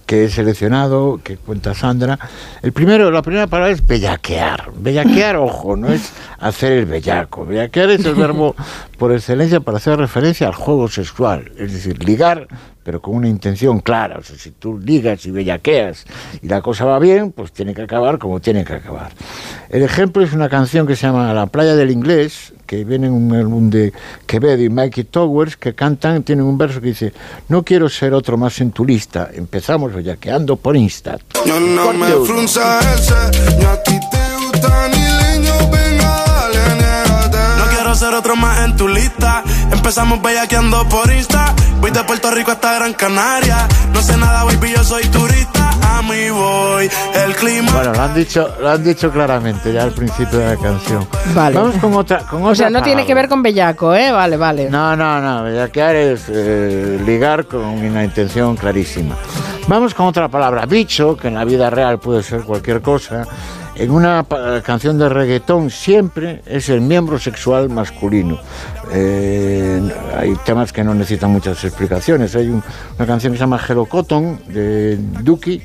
que 0.05 0.23
he 0.23 0.29
seleccionado, 0.29 1.19
que 1.21 1.36
cuenta 1.36 1.73
Sandra. 1.73 2.17
El 2.61 2.71
primero, 2.71 3.11
la 3.11 3.21
primera 3.21 3.45
palabra 3.47 3.73
es 3.73 3.86
bellaquear. 3.86 4.71
Bellaquear, 4.77 5.36
ojo, 5.38 5.75
no 5.75 5.91
es 5.91 6.13
hacer 6.39 6.71
el 6.71 6.86
bellaco. 6.86 7.45
Bellaquear 7.45 7.91
es 7.91 8.05
el 8.05 8.15
verbo 8.15 8.55
por 8.97 9.11
excelencia 9.11 9.59
para 9.59 9.77
hacer 9.77 9.99
referencia 9.99 10.47
al 10.47 10.55
juego 10.55 10.88
sexual, 10.88 11.51
es 11.57 11.73
decir, 11.73 12.01
ligar, 12.05 12.47
pero 12.84 13.01
con 13.01 13.15
una 13.15 13.27
intención 13.27 13.81
clara. 13.81 14.17
O 14.17 14.23
sea, 14.23 14.38
si 14.38 14.51
tú 14.51 14.79
ligas 14.79 15.25
y 15.25 15.31
bellaqueas 15.31 16.05
y 16.41 16.47
la 16.47 16.61
cosa 16.61 16.86
va 16.86 16.99
bien, 16.99 17.34
pues 17.34 17.51
tiene 17.51 17.73
que 17.73 17.81
acabar 17.81 18.17
como 18.17 18.39
tiene 18.39 18.63
que 18.63 18.75
acabar. 18.75 19.11
El 19.69 19.84
ejemplo 19.84 20.23
es 20.23 20.31
una 20.31 20.47
canción 20.47 20.88
que 20.88 20.95
se 20.95 21.05
llama 21.05 21.34
La 21.34 21.47
playa 21.47 21.75
del 21.75 21.91
inglés, 21.91 22.53
que 22.74 22.84
viene 22.84 23.05
en 23.05 23.13
un 23.13 23.36
álbum 23.36 23.69
de 23.69 23.93
Quevedo 24.26 24.63
y 24.63 24.69
Mikey 24.69 25.03
Towers, 25.03 25.57
que 25.57 25.76
cantan, 25.76 26.24
tienen 26.24 26.45
un 26.45 26.57
verso 26.57 26.82
que 26.82 26.88
dice, 26.88 27.13
no 27.49 27.63
quiero 27.63 27.88
ser 27.88 28.13
otro 28.15 28.36
más 28.36 28.59
en 28.61 28.71
tu 28.71 28.84
lista, 28.84 29.30
empezamos 29.32 29.93
bellaqueando 29.93 30.55
por 30.55 30.76
Insta. 30.76 31.19
Yo 31.45 31.59
no 31.59 31.93
me 31.93 32.07
frunza 32.26 32.80
ese, 32.95 33.13
ni 33.59 33.65
a 33.65 33.84
ti 33.84 33.99
te 34.11 34.45
gusta 34.45 34.88
ni 34.88 34.97
leño, 34.97 35.53
venga, 35.69 36.24
dale. 36.28 37.59
No 37.59 37.65
quiero 37.69 37.93
ser 37.93 38.15
otro 38.15 38.36
más 38.36 38.65
en 38.65 38.76
tu 38.76 38.88
lista. 38.88 39.43
Empezamos 39.71 40.21
bellaqueando 40.21 40.88
por 40.89 41.11
Insta. 41.11 41.53
Voy 41.80 41.91
de 41.91 42.03
Puerto 42.05 42.32
Rico 42.32 42.51
hasta 42.51 42.74
Gran 42.74 42.93
Canaria. 42.93 43.67
No 43.93 44.01
sé 44.01 44.17
nada, 44.17 44.45
baby, 44.45 44.74
yo 44.76 44.84
soy 44.84 45.03
turista. 45.09 45.42
A 45.86 46.01
mí 46.01 46.29
voy, 46.29 46.89
el 47.25 47.36
clima. 47.36 47.71
Bueno, 47.71 47.93
lo 47.93 48.01
han 48.01 48.13
dicho, 48.13 48.49
lo 48.59 48.69
han 48.69 48.84
dicho 48.84 49.11
claramente 49.11 49.71
ya 49.71 49.84
al 49.84 49.91
principio 49.91 50.39
de 50.39 50.55
la 50.55 50.61
canción. 50.61 51.07
Vale. 51.34 51.55
Vamos 51.55 51.75
con 51.75 51.93
otra, 51.93 52.19
con 52.19 52.43
O 52.43 52.55
sea, 52.55 52.67
otra 52.67 52.79
no 52.79 52.86
tiene 52.86 53.05
que 53.05 53.13
ver 53.13 53.27
con 53.27 53.41
bellaco, 53.41 53.93
¿eh? 53.93 54.11
Vale, 54.11 54.38
vale. 54.38 54.69
No, 54.69 54.95
no, 54.95 55.21
no, 55.21 55.43
bellaquear 55.43 55.95
es 55.95 56.25
eh, 56.29 57.01
ligar 57.05 57.45
con 57.45 57.61
una 57.61 58.03
intención 58.03 58.55
clarísima. 58.55 59.15
Vamos 59.67 59.93
con 59.93 60.07
otra 60.07 60.27
palabra, 60.27 60.65
bicho, 60.65 61.15
que 61.15 61.29
en 61.29 61.36
la 61.36 61.45
vida 61.45 61.69
real 61.69 61.99
puede 61.99 62.21
ser 62.23 62.41
cualquier 62.43 62.81
cosa. 62.81 63.25
En 63.76 63.89
una 63.89 64.24
canción 64.63 64.99
de 64.99 65.09
reggaetón 65.09 65.69
siempre 65.71 66.41
es 66.45 66.69
el 66.69 66.82
miembro 66.82 67.17
sexual 67.17 67.69
masculino. 67.69 68.39
Eh, 68.93 69.82
hay 70.15 70.36
temas 70.45 70.71
que 70.71 70.84
no 70.84 70.93
necesitan 70.93 71.32
muchas 71.32 71.63
explicaciones. 71.63 72.36
Hay 72.36 72.49
un- 72.49 72.63
una 72.97 73.07
canción 73.07 73.34
que 73.34 73.38
se 73.38 73.43
llama 73.43 73.59
Hello 73.67 73.86
Cotton 73.86 74.39
de 74.47 74.97
Duki 75.24 75.61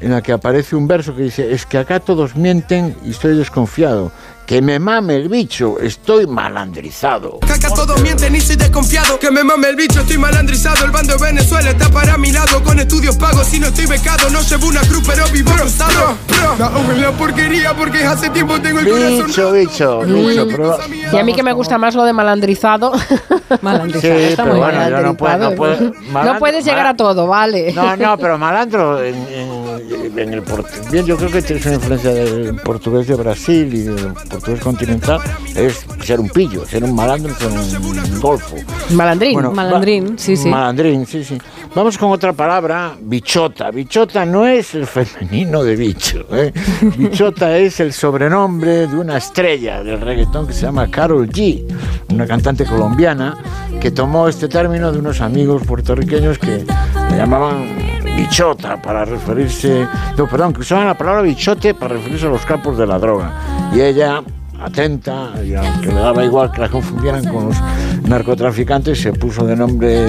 en 0.00 0.12
la 0.12 0.22
que 0.22 0.30
aparece 0.32 0.76
un 0.76 0.86
verso 0.86 1.16
que 1.16 1.22
dice, 1.22 1.52
es 1.52 1.66
que 1.66 1.78
acá 1.78 1.98
todos 1.98 2.36
mienten 2.36 2.94
y 3.04 3.10
estoy 3.10 3.36
desconfiado. 3.36 4.12
Que 4.48 4.62
me 4.62 4.78
mame 4.78 5.14
el 5.16 5.28
bicho, 5.28 5.78
estoy 5.78 6.26
malandrizado. 6.26 7.38
Caca, 7.46 7.68
todos 7.68 8.00
mienten 8.00 8.34
y 8.34 8.40
soy 8.40 8.56
desconfiado. 8.56 9.18
Que 9.18 9.30
me 9.30 9.44
mame 9.44 9.68
el 9.68 9.76
bicho, 9.76 10.00
estoy 10.00 10.16
malandrizado. 10.16 10.86
El 10.86 10.90
bando 10.90 11.18
de 11.18 11.22
Venezuela 11.22 11.68
está 11.68 11.90
para 11.90 12.16
mi 12.16 12.32
lado. 12.32 12.64
Con 12.64 12.78
estudios 12.80 13.14
pagos, 13.16 13.46
si 13.46 13.60
no 13.60 13.66
estoy 13.66 13.84
becado. 13.84 14.30
No 14.30 14.40
llevo 14.40 14.68
una 14.68 14.80
cruz, 14.80 15.02
pero 15.06 15.28
vivo 15.34 15.50
cruzado. 15.52 16.16
No, 16.58 16.94
la 16.94 17.12
porquería 17.12 17.74
porque 17.76 18.02
hace 18.02 18.30
tiempo 18.30 18.58
tengo 18.58 18.78
el 18.80 18.88
corazón. 18.88 19.26
Bicho, 19.26 19.52
bicho, 19.52 20.00
bicho, 20.00 20.46
pero... 20.50 20.78
Y 21.12 21.18
a 21.18 21.22
mí 21.24 21.34
que 21.34 21.42
me 21.42 21.52
gusta 21.52 21.76
más 21.76 21.94
lo 21.94 22.04
de 22.04 22.14
malandrizado. 22.14 22.92
Sí, 23.48 24.34
pero 24.36 24.56
bueno, 24.56 24.90
yo 24.90 25.00
no 25.00 25.14
puedo... 25.14 25.38
No, 25.38 25.56
puedo- 25.56 25.80
No 25.94 26.12
malandro- 26.12 26.38
puedes 26.38 26.64
llegar 26.66 26.86
a 26.86 26.94
todo, 26.94 27.26
vale. 27.26 27.72
No, 27.72 27.96
no, 27.96 28.18
pero 28.18 28.36
malandro 28.38 29.02
en, 29.02 29.14
en- 29.14 30.18
en 30.18 30.34
el 30.34 30.42
portugués, 30.42 30.90
bien, 30.90 31.06
yo 31.06 31.16
creo 31.16 31.30
que 31.30 31.40
tienes 31.42 31.64
una 31.64 31.76
influencia 31.76 32.10
del 32.12 32.56
portugués 32.56 33.06
de 33.06 33.14
Brasil 33.14 33.72
y 33.72 33.82
del 33.84 34.12
portugués 34.12 34.37
continental, 34.62 35.20
es 35.54 35.84
ser 36.02 36.20
un 36.20 36.28
pillo, 36.28 36.64
ser 36.66 36.84
un 36.84 36.94
malandro, 36.94 37.34
ser 37.34 37.48
un 37.50 38.20
golfo. 38.20 38.56
Malandrín. 38.90 39.34
Bueno, 39.34 39.52
Malandrín, 39.52 40.12
va- 40.14 40.18
sí, 40.18 40.36
sí. 40.36 40.48
Malandrín, 40.48 41.06
sí, 41.06 41.24
sí. 41.24 41.38
Vamos 41.74 41.98
con 41.98 42.10
otra 42.10 42.32
palabra, 42.32 42.96
bichota. 43.00 43.70
Bichota 43.70 44.24
no 44.24 44.46
es 44.46 44.74
el 44.74 44.86
femenino 44.86 45.62
de 45.62 45.76
bicho. 45.76 46.24
¿eh? 46.32 46.52
Bichota 46.96 47.56
es 47.58 47.78
el 47.80 47.92
sobrenombre 47.92 48.86
de 48.86 48.96
una 48.96 49.18
estrella 49.18 49.82
del 49.82 50.00
reggaetón 50.00 50.46
que 50.46 50.52
se 50.54 50.62
llama 50.62 50.90
Carol 50.90 51.28
G, 51.28 51.64
una 52.10 52.26
cantante 52.26 52.64
colombiana 52.64 53.36
que 53.80 53.90
tomó 53.90 54.28
este 54.28 54.48
término 54.48 54.90
de 54.90 54.98
unos 54.98 55.20
amigos 55.20 55.62
puertorriqueños 55.64 56.38
que 56.38 56.64
le 57.10 57.16
llamaban 57.16 57.97
bichota 58.18 58.80
para 58.82 59.04
referirse, 59.04 59.86
no, 60.16 60.26
perdón, 60.28 60.52
que 60.52 60.60
usaban 60.60 60.86
la 60.86 60.98
palabra 60.98 61.22
bichote 61.22 61.74
para 61.74 61.94
referirse 61.94 62.26
a 62.26 62.30
los 62.30 62.44
campos 62.44 62.76
de 62.76 62.86
la 62.86 62.98
droga. 62.98 63.32
Y 63.72 63.80
ella 63.80 64.22
atenta, 64.60 65.32
y 65.44 65.54
aunque 65.54 65.88
le 65.88 65.94
daba 65.94 66.24
igual 66.24 66.50
que 66.50 66.60
la 66.60 66.68
confundieran 66.68 67.24
con 67.32 67.46
los 67.46 67.56
narcotraficantes, 68.02 69.00
se 69.00 69.12
puso 69.12 69.46
de 69.46 69.54
nombre 69.54 70.08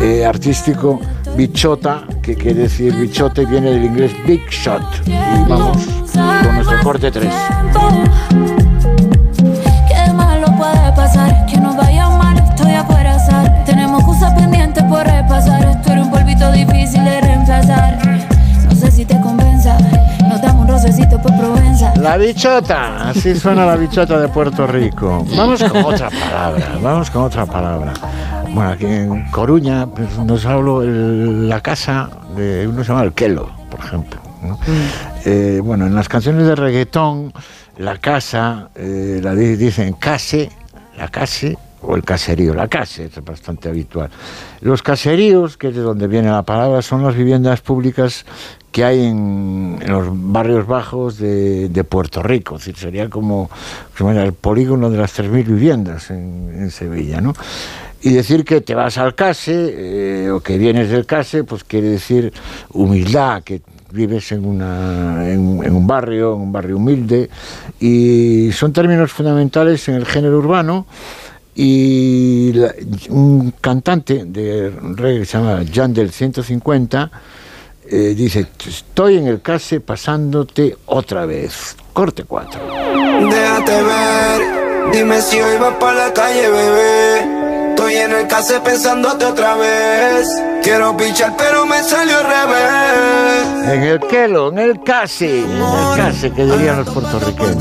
eh, 0.00 0.24
artístico 0.24 1.00
Bichota, 1.36 2.04
que 2.22 2.34
quiere 2.34 2.62
decir 2.62 2.94
bichote, 2.94 3.44
viene 3.44 3.72
del 3.72 3.84
inglés 3.84 4.12
Big 4.26 4.48
Shot. 4.48 4.82
Y 5.06 5.48
vamos 5.48 5.86
con 6.16 6.54
nuestro 6.54 6.82
corte 6.82 7.10
3. 7.10 7.32
Bichota, 22.30 23.10
así 23.10 23.36
suena 23.36 23.64
la 23.64 23.76
bichota 23.76 24.18
de 24.18 24.26
Puerto 24.28 24.66
Rico. 24.66 25.24
Vamos 25.36 25.62
con 25.62 25.84
otra 25.84 26.10
palabra, 26.10 26.72
vamos 26.82 27.08
con 27.10 27.22
otra 27.22 27.46
palabra. 27.46 27.92
Bueno, 28.52 28.70
aquí 28.70 28.86
en 28.86 29.30
Coruña 29.30 29.86
pues, 29.86 30.18
nos 30.18 30.44
hablo 30.44 30.82
el- 30.82 31.48
la 31.48 31.60
casa 31.60 32.10
de 32.34 32.66
uno 32.66 32.82
se 32.82 32.88
llama 32.88 33.04
el 33.04 33.12
Kelo, 33.12 33.48
por 33.70 33.78
ejemplo. 33.78 34.20
¿no? 34.42 34.58
Eh, 35.24 35.60
bueno, 35.62 35.86
en 35.86 35.94
las 35.94 36.08
canciones 36.08 36.46
de 36.48 36.56
reggaetón, 36.56 37.32
la 37.78 37.98
casa, 37.98 38.70
eh, 38.74 39.20
la 39.22 39.32
di- 39.34 39.54
dicen 39.54 39.92
case, 39.94 40.50
la 40.98 41.06
case 41.08 41.56
o 41.82 41.94
el 41.94 42.02
caserío, 42.02 42.54
la 42.54 42.66
casa 42.66 43.02
es 43.02 43.24
bastante 43.24 43.68
habitual. 43.68 44.10
Los 44.62 44.82
caseríos, 44.82 45.56
que 45.56 45.68
es 45.68 45.76
de 45.76 45.82
donde 45.82 46.08
viene 46.08 46.28
la 46.30 46.42
palabra, 46.42 46.82
son 46.82 47.04
las 47.04 47.14
viviendas 47.14 47.60
públicas 47.60 48.24
que 48.76 48.84
hay 48.84 49.06
en, 49.06 49.78
los 49.86 50.08
barrios 50.10 50.66
bajos 50.66 51.16
de, 51.16 51.86
Puerto 51.88 52.22
Rico, 52.22 52.56
es 52.56 52.66
decir, 52.66 52.76
sería 52.76 53.08
como, 53.08 53.48
el 53.98 54.34
polígono 54.34 54.90
de 54.90 54.98
las 54.98 55.18
3.000 55.18 55.46
viviendas 55.46 56.10
en, 56.10 56.70
Sevilla, 56.70 57.22
¿no? 57.22 57.32
Y 58.02 58.10
decir 58.10 58.44
que 58.44 58.60
te 58.60 58.74
vas 58.74 58.98
al 58.98 59.14
case 59.14 59.72
eh, 60.26 60.30
o 60.30 60.40
que 60.40 60.58
vienes 60.58 60.90
del 60.90 61.06
case, 61.06 61.42
pues 61.42 61.64
quiere 61.64 61.88
decir 61.88 62.34
humildad, 62.68 63.42
que 63.44 63.62
vives 63.92 64.30
en, 64.32 64.44
una, 64.44 65.26
en, 65.26 65.74
un 65.74 65.86
barrio, 65.86 66.34
en 66.34 66.42
un 66.42 66.52
barrio 66.52 66.76
humilde, 66.76 67.30
y 67.80 68.50
son 68.52 68.74
términos 68.74 69.10
fundamentales 69.10 69.88
en 69.88 69.94
el 69.94 70.04
género 70.04 70.36
urbano. 70.36 70.86
Y 71.54 72.52
un 73.08 73.54
cantante 73.58 74.26
de 74.26 74.68
reggae 74.68 75.20
que 75.20 75.24
se 75.24 75.38
llama 75.38 75.64
Jan 75.72 75.94
del 75.94 76.10
150 76.10 77.10
eh, 77.90 78.14
dice: 78.16 78.46
Estoy 78.66 79.18
en 79.18 79.26
el 79.26 79.42
case 79.42 79.80
pasándote 79.80 80.76
otra 80.86 81.26
vez. 81.26 81.76
Corte 81.92 82.24
4. 82.24 82.60
Déjate 83.30 83.82
ver, 83.82 84.90
dime 84.92 85.22
si 85.22 85.40
hoy 85.40 85.56
vas 85.58 85.74
para 85.76 86.08
la 86.08 86.12
calle, 86.12 86.50
bebé. 86.50 87.46
Estoy 87.70 87.94
en 87.94 88.12
el 88.12 88.26
case 88.26 88.58
pensándote 88.60 89.24
otra 89.26 89.54
vez. 89.56 90.26
Quiero 90.62 90.96
pichar, 90.96 91.34
pero 91.36 91.66
me 91.66 91.82
salió 91.82 92.18
al 92.18 92.24
revés. 92.24 93.72
En 93.74 93.82
el 93.82 94.00
quelo, 94.00 94.48
en 94.48 94.58
el 94.58 94.82
case. 94.82 95.40
En 95.40 95.50
el 95.50 95.96
case, 95.96 96.32
que 96.32 96.44
dirían 96.44 96.78
los 96.78 96.88
puertorriqueños. 96.88 97.56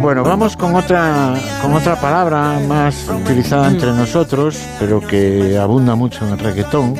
Bueno, 0.00 0.22
vamos 0.22 0.56
con 0.56 0.76
otra, 0.76 1.34
con 1.60 1.74
otra 1.74 2.00
palabra 2.00 2.58
más 2.68 3.08
utilizada 3.08 3.68
entre 3.68 3.90
nosotros, 3.92 4.56
pero 4.78 5.00
que 5.00 5.58
abunda 5.58 5.94
mucho 5.96 6.24
en 6.24 6.32
el 6.32 6.38
reggaetón, 6.38 6.94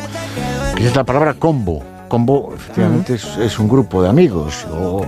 es 0.86 0.96
la 0.96 1.04
palabra 1.04 1.34
combo 1.34 1.82
combo 2.12 2.52
efectivamente 2.54 3.14
es, 3.14 3.58
un 3.58 3.66
grupo 3.66 4.02
de 4.02 4.10
amigos. 4.10 4.66
O, 4.70 5.06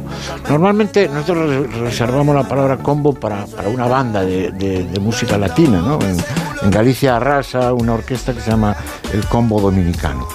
normalmente 0.49 1.07
nosotros 1.07 1.71
reservamos 1.73 2.35
la 2.35 2.49
palabra 2.49 2.79
combo 2.79 3.13
para, 3.13 3.45
una 3.67 3.87
banda 3.87 4.25
de, 4.25 4.99
música 5.03 5.37
latina. 5.37 5.83
¿no? 5.83 5.99
En, 6.01 6.71
Galicia 6.71 7.17
arrasa 7.17 7.75
una 7.75 7.93
orquesta 7.93 8.33
que 8.33 8.41
se 8.41 8.51
llama 8.51 8.75
el 9.13 9.23
Combo 9.27 9.61
Dominicano. 9.61 10.27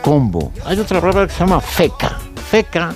Combo. 0.00 0.50
Hay 0.64 0.80
otra 0.80 0.98
palabra 0.98 1.26
que 1.26 1.34
se 1.34 1.40
llama 1.40 1.60
feca. 1.60 2.18
Feca, 2.50 2.94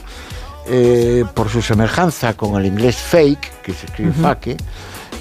eh, 0.66 1.22
por 1.34 1.50
su 1.50 1.60
semejanza 1.60 2.32
con 2.32 2.58
el 2.58 2.64
inglés 2.64 2.96
fake, 2.96 3.60
que 3.62 3.74
se 3.74 3.84
escribe 3.84 4.12
fake, 4.12 4.56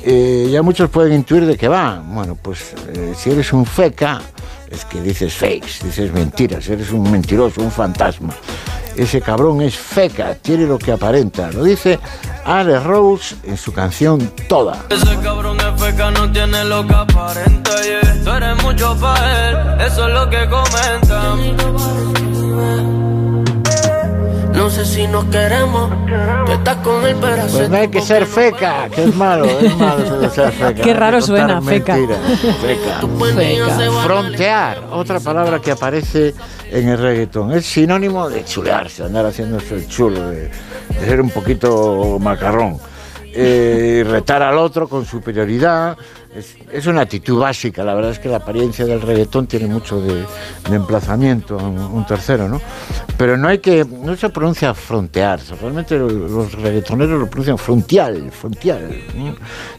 eh, 0.06 0.48
ya 0.50 0.62
muchos 0.62 0.90
pueden 0.90 1.12
intuir 1.12 1.46
de 1.46 1.58
qué 1.58 1.68
va. 1.68 2.02
Bueno, 2.06 2.38
pues 2.42 2.74
eh, 2.88 3.14
si 3.18 3.32
eres 3.32 3.52
un 3.52 3.66
feca, 3.66 4.22
es 4.72 4.86
que 4.86 5.02
dices 5.02 5.34
fakes, 5.34 5.84
dices 5.84 6.12
mentiras, 6.12 6.68
eres 6.70 6.92
un 6.92 7.12
mentiroso, 7.12 7.62
un 7.62 7.72
fantasma. 7.72 8.34
Ese 8.96 9.22
cabrón 9.22 9.62
es 9.62 9.76
feca, 9.76 10.36
tiene 10.36 10.66
lo 10.66 10.78
que 10.78 10.92
aparenta. 10.92 11.50
Lo 11.52 11.64
dice 11.64 12.00
Ale 12.46 12.80
Rose 12.80 13.36
en 13.46 13.58
su 13.58 13.72
canción 13.72 14.32
Toda. 14.48 14.86
Ese 14.90 15.18
cabrón 15.20 15.58
es 15.60 15.82
feca, 15.82 16.12
no 16.12 16.32
tiene 16.32 16.64
lo 16.66 16.86
que 16.86 16.94
aparenta. 16.94 17.72
Eres 17.82 18.64
mucho 18.64 18.98
él, 19.16 19.82
eso 19.82 20.08
es 20.08 20.14
lo 20.14 20.30
que. 20.30 20.42
No 24.72 24.78
sé 24.78 24.86
si 24.86 25.06
nos 25.06 25.26
queremos. 25.26 25.92
Tú 26.46 26.52
estás 26.54 26.78
con 26.78 27.06
el 27.06 27.14
pero 27.18 27.46
Pues 27.52 27.70
no 27.70 27.76
hay 27.76 27.90
que 27.90 28.00
ser 28.00 28.26
feca, 28.26 28.88
que 28.88 29.04
es 29.04 29.14
malo, 29.14 29.44
es 29.44 29.76
malo 29.78 30.30
ser 30.30 30.50
feca. 30.54 30.82
Qué 30.82 30.94
raro 30.94 31.22
suena, 31.22 31.62
feca. 31.62 31.96
feca. 31.96 32.16
feca. 32.62 34.02
Frontear, 34.06 34.86
otra 34.92 35.20
palabra 35.20 35.60
que 35.60 35.72
aparece 35.72 36.34
en 36.72 36.88
el 36.88 36.98
reggaetón. 36.98 37.52
Es 37.52 37.66
sinónimo 37.66 38.30
de 38.30 38.46
chulearse, 38.46 39.04
andar 39.04 39.26
haciéndose 39.26 39.76
el 39.76 39.90
chulo, 39.90 40.30
de, 40.30 40.50
ser 41.02 41.20
un 41.20 41.32
poquito 41.32 42.18
macarrón. 42.18 42.78
Eh, 43.34 44.06
retar 44.08 44.42
al 44.42 44.58
otro 44.58 44.88
con 44.88 45.06
superioridad, 45.06 45.98
es, 46.72 46.88
una 46.88 47.02
actitud 47.02 47.40
básica, 47.40 47.84
la 47.84 47.94
verdad 47.94 48.12
es 48.12 48.20
que 48.20 48.30
la 48.30 48.38
apariencia 48.38 48.86
del 48.86 49.02
reggaetón 49.02 49.48
tiene 49.48 49.68
mucho 49.68 50.02
de, 50.02 50.26
emplazamiento 50.70 51.60
a 51.60 51.64
un, 51.64 52.06
tercero, 52.06 52.48
¿no? 52.48 52.62
Pero 53.18 53.38
no 53.38 53.48
hay 53.48 53.60
que, 53.60 53.86
no 53.86 54.16
se 54.16 54.30
pronuncia 54.30 54.74
frontear, 54.74 55.40
realmente 55.62 55.98
los 55.98 56.54
reggaetoneros 56.54 57.20
lo 57.20 57.28
pronuncian 57.28 57.58
frontial, 57.58 58.32
frontial. 58.32 58.90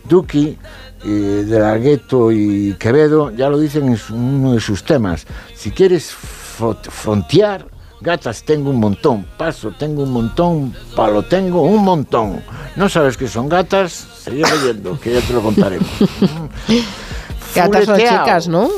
Duki, 0.09 0.59
eh, 1.05 1.09
de 1.09 1.59
la 1.59 1.79
Gueto 1.79 2.31
y 2.31 2.77
Quevedo 2.79 3.33
ya 3.33 3.49
lo 3.49 3.59
dicen 3.59 3.89
en 3.89 3.99
uno 4.15 4.55
de 4.55 4.61
sus 4.61 4.85
temas. 4.85 5.27
Si 5.55 5.73
quieres 5.73 6.13
frontear, 6.13 7.67
Gatas 8.03 8.43
tengo 8.43 8.71
un 8.71 8.81
montón, 8.81 9.25
paso 9.37 9.71
tengo 9.79 10.03
un 10.03 10.11
montón, 10.11 10.75
palo 10.97 11.23
tengo 11.23 11.63
un 11.63 11.85
montón. 11.85 12.43
¿No 12.75 12.89
sabes 12.89 13.17
qué 13.17 13.29
son 13.29 13.49
gatas? 13.49 13.93
Sigue 14.25 14.43
leyendo, 14.43 14.99
que 14.99 15.15
ya 15.15 15.21
te 15.21 15.33
lo 15.33 15.41
contaremos. 15.41 15.87
gatas 17.55 17.85
son 17.85 17.99
chicas, 17.99 18.49
¿no? 18.49 18.69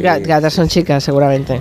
Gatas 0.00 0.52
son 0.52 0.68
chicas, 0.68 1.02
seguramente. 1.02 1.60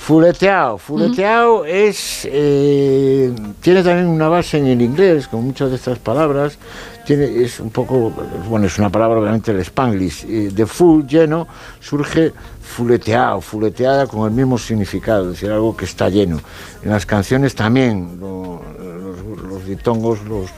Fuleteado. 0.00 0.78
Fuleteado 0.78 1.66
es. 1.66 2.26
Eh, 2.30 3.32
tiene 3.60 3.82
también 3.82 4.08
una 4.08 4.28
base 4.28 4.56
en 4.56 4.66
el 4.66 4.80
inglés, 4.80 5.28
con 5.28 5.44
muchas 5.44 5.68
de 5.68 5.76
estas 5.76 5.98
palabras. 5.98 6.56
Tiene, 7.04 7.42
es 7.42 7.60
un 7.60 7.68
poco. 7.68 8.10
Bueno, 8.48 8.66
es 8.66 8.78
una 8.78 8.88
palabra 8.88 9.20
obviamente 9.20 9.50
el 9.50 9.60
spanglish. 9.60 10.24
de 10.24 10.66
full, 10.66 11.04
lleno, 11.04 11.46
surge 11.80 12.32
fuleteado, 12.62 13.42
fuleteada 13.42 14.06
con 14.06 14.26
el 14.26 14.30
mismo 14.30 14.56
significado, 14.56 15.24
es 15.24 15.32
decir, 15.32 15.50
algo 15.50 15.76
que 15.76 15.84
está 15.84 16.08
lleno. 16.08 16.40
En 16.82 16.90
las 16.90 17.04
canciones 17.04 17.54
también 17.54 18.18
los, 18.18 18.60
los 19.42 19.66
ditongos 19.66 20.22
los, 20.24 20.48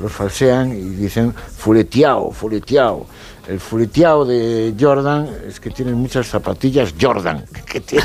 los 0.00 0.12
falsean 0.12 0.72
y 0.72 0.90
dicen 0.90 1.32
fuleteado, 1.32 2.30
fuleteado. 2.32 3.06
El 3.50 3.58
fuleteado 3.58 4.24
de 4.24 4.72
Jordan 4.78 5.28
es 5.48 5.58
que 5.58 5.70
tiene 5.70 5.92
muchas 5.92 6.28
zapatillas 6.28 6.94
Jordan, 7.00 7.44
que 7.66 7.80
tiene 7.80 8.04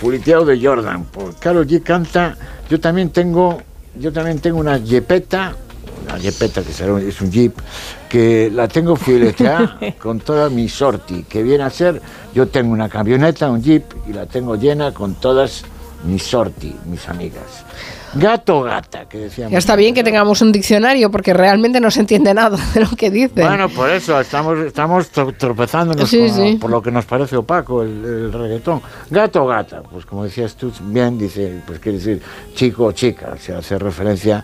de 0.00 0.66
Jordan. 0.66 1.04
Por 1.04 1.36
Carol 1.36 1.66
G 1.66 1.82
canta, 1.82 2.38
yo 2.70 2.80
también 2.80 3.10
tengo, 3.10 3.60
yo 4.00 4.10
también 4.14 4.38
tengo 4.38 4.60
una 4.60 4.78
jepeta 4.78 5.54
una 6.06 6.18
jepeta 6.18 6.62
que 6.62 6.70
es 6.70 7.20
un 7.20 7.30
jeep, 7.30 7.52
que 8.08 8.50
la 8.50 8.66
tengo 8.66 8.96
fileteada 8.96 9.78
con 9.98 10.20
toda 10.20 10.48
mi 10.48 10.70
sorti, 10.70 11.24
que 11.24 11.42
viene 11.42 11.64
a 11.64 11.70
ser, 11.70 12.00
yo 12.34 12.46
tengo 12.48 12.72
una 12.72 12.88
camioneta, 12.88 13.50
un 13.50 13.62
jeep, 13.62 13.84
y 14.08 14.14
la 14.14 14.24
tengo 14.24 14.56
llena 14.56 14.94
con 14.94 15.16
todas 15.16 15.64
mis 16.04 16.22
sorti, 16.22 16.74
mis 16.86 17.06
amigas. 17.10 17.64
Gato 18.14 18.62
gata, 18.62 19.06
que 19.08 19.18
decíamos. 19.18 19.52
Ya 19.52 19.58
está 19.58 19.76
bien 19.76 19.94
que 19.94 20.02
tengamos 20.02 20.40
un 20.40 20.52
diccionario 20.52 21.10
porque 21.10 21.34
realmente 21.34 21.80
no 21.80 21.90
se 21.90 22.00
entiende 22.00 22.32
nada 22.32 22.56
de 22.74 22.80
lo 22.80 22.90
que 22.90 23.10
dice. 23.10 23.42
Bueno, 23.42 23.68
por 23.68 23.90
eso 23.90 24.20
estamos, 24.20 24.58
estamos 24.58 25.08
tropezándonos 25.10 26.10
por 26.60 26.70
lo 26.70 26.82
que 26.82 26.90
nos 26.90 27.04
parece 27.04 27.36
opaco 27.36 27.82
el, 27.82 28.32
reggaetón. 28.32 28.80
Gato 29.10 29.46
gata, 29.46 29.82
pues 29.82 30.06
como 30.06 30.24
decías 30.24 30.54
tú 30.54 30.72
bien, 30.80 31.18
dice, 31.18 31.62
pues 31.66 31.78
quiere 31.78 31.98
decir 31.98 32.22
chico 32.54 32.86
o 32.86 32.92
chica, 32.92 33.36
se 33.38 33.54
hace 33.54 33.78
referencia. 33.78 34.42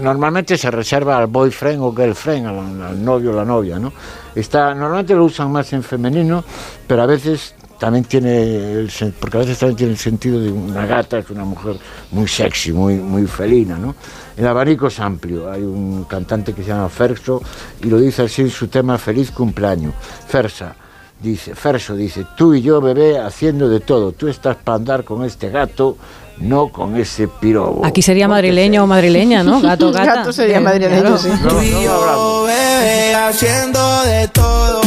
normalmente 0.00 0.56
se 0.56 0.70
reserva 0.70 1.18
al 1.18 1.26
boyfriend 1.26 1.82
o 1.82 1.94
girlfriend, 1.94 2.46
al, 2.46 2.82
al 2.82 3.04
novio 3.04 3.30
o 3.30 3.34
la 3.34 3.44
novia, 3.44 3.78
¿no? 3.78 3.92
Está, 4.34 4.74
normalmente 4.74 5.14
lo 5.14 5.24
usan 5.24 5.50
más 5.50 5.72
en 5.72 5.82
femenino, 5.82 6.44
pero 6.86 7.02
a 7.02 7.06
veces 7.06 7.54
también 7.80 8.04
tiene, 8.04 8.42
el, 8.72 8.90
porque 9.18 9.38
a 9.38 9.40
veces 9.40 9.58
también 9.58 9.76
tiene 9.76 9.92
el 9.94 9.98
sentido 9.98 10.38
de 10.38 10.52
una 10.52 10.84
gata, 10.84 11.18
es 11.18 11.30
una 11.30 11.44
mujer 11.44 11.76
muy 12.10 12.28
sexy, 12.28 12.72
muy, 12.72 12.96
muy 12.96 13.26
felina, 13.26 13.78
¿no? 13.78 13.94
El 14.36 14.46
abanico 14.46 14.88
es 14.88 15.00
amplio, 15.00 15.50
hay 15.50 15.62
un 15.62 16.04
cantante 16.04 16.52
que 16.52 16.62
se 16.62 16.68
llama 16.68 16.90
Ferso 16.90 17.40
y 17.82 17.88
lo 17.88 17.98
dice 17.98 18.22
así 18.22 18.42
en 18.42 18.50
su 18.50 18.68
tema 18.68 18.98
Feliz 18.98 19.30
cumpleaños. 19.30 19.94
Fersa, 20.28 20.76
dice, 21.22 21.54
Ferso 21.54 21.96
dice, 21.96 22.26
tú 22.36 22.52
y 22.52 22.60
yo 22.60 22.82
bebé 22.82 23.18
haciendo 23.18 23.66
de 23.70 23.80
todo, 23.80 24.12
tú 24.12 24.28
estás 24.28 24.56
para 24.56 24.76
andar 24.76 25.02
con 25.02 25.24
este 25.24 25.48
gato, 25.48 25.96
no 26.36 26.68
con 26.68 26.96
ese 26.96 27.28
pirobo. 27.28 27.86
Aquí 27.86 28.02
sería 28.02 28.28
madrileño 28.28 28.84
o 28.84 28.86
madrileña, 28.86 29.42
¿no? 29.42 29.58
Gato, 29.62 29.90
gata. 29.90 30.16
Gato 30.16 30.32
sería 30.34 30.60
madrileño, 30.60 31.16
sí. 31.16 31.30
tú 31.48 31.62
y 31.62 31.70
yo, 31.82 32.44
bebé, 32.44 33.14
haciendo 33.14 34.02
de 34.02 34.28
todo, 34.28 34.82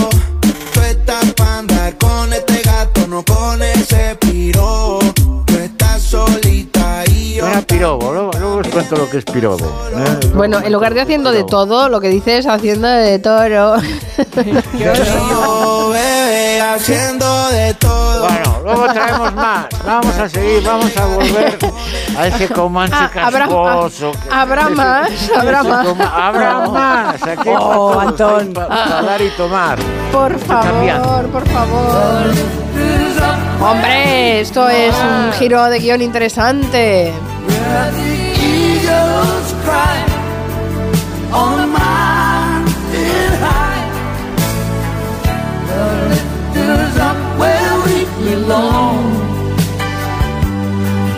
tú 0.74 0.82
estás 0.82 1.34
para 1.34 1.58
andar 1.58 1.98
con 1.98 2.33
con 3.54 3.62
ese 3.62 4.18
piro. 4.20 5.00
Tú 5.14 5.58
estás 5.60 6.02
solita 6.02 7.04
y 7.08 7.36
yo. 7.36 7.48
Era 7.48 7.62
pirobo, 7.62 8.12
luego, 8.12 8.32
luego 8.40 8.56
os 8.58 8.68
cuento 8.68 8.96
lo 8.96 9.10
que 9.10 9.18
es 9.18 9.26
pirobo. 9.26 9.66
¿eh? 9.96 10.28
Bueno, 10.34 10.60
en 10.60 10.74
lugar 10.74 10.94
de 10.96 11.02
haciendo 11.02 11.32
de 11.32 11.44
todo, 11.44 11.88
lo 11.88 12.02
que 12.02 12.10
dice 12.10 12.38
es 12.38 12.48
haciendo 12.48 12.88
de 12.88 13.20
toro. 13.20 13.76
yo, 14.80 15.90
bebé, 15.90 16.62
haciendo 16.62 17.50
de 17.50 17.74
todo. 17.76 18.28
Bueno, 18.28 18.62
luego 18.64 18.86
traemos 18.92 19.34
más. 19.36 19.68
Vamos 19.86 20.18
a 20.18 20.30
seguir, 20.30 20.64
vamos 20.64 20.98
a 20.98 21.06
volver 21.06 21.58
a 22.18 22.28
ese 22.28 22.48
comance 22.50 22.96
Ah, 22.96 23.10
habrá- 23.24 23.46
casposo. 23.48 24.12
ah, 24.30 24.42
habrá 24.42 24.70
más, 24.70 25.10
habrá 25.38 25.64
más. 25.64 25.88
Habrá 26.14 26.60
más. 26.68 27.24
Aquí 27.24 27.50
Oh, 27.58 27.94
para 27.96 28.12
todos, 28.12 28.42
Antón. 28.42 28.54
pa- 28.54 28.68
para 28.68 29.02
dar 29.02 29.22
y 29.22 29.30
tomar. 29.32 29.80
Por 30.12 30.40
favor, 30.40 31.26
por 31.32 31.48
favor. 31.48 32.32
Hombre, 33.62 34.42
esto 34.42 34.68
es 34.70 34.94
un 34.96 35.32
giro 35.34 35.64
de 35.70 35.80
guion 35.80 36.02
interesante. 36.02 37.14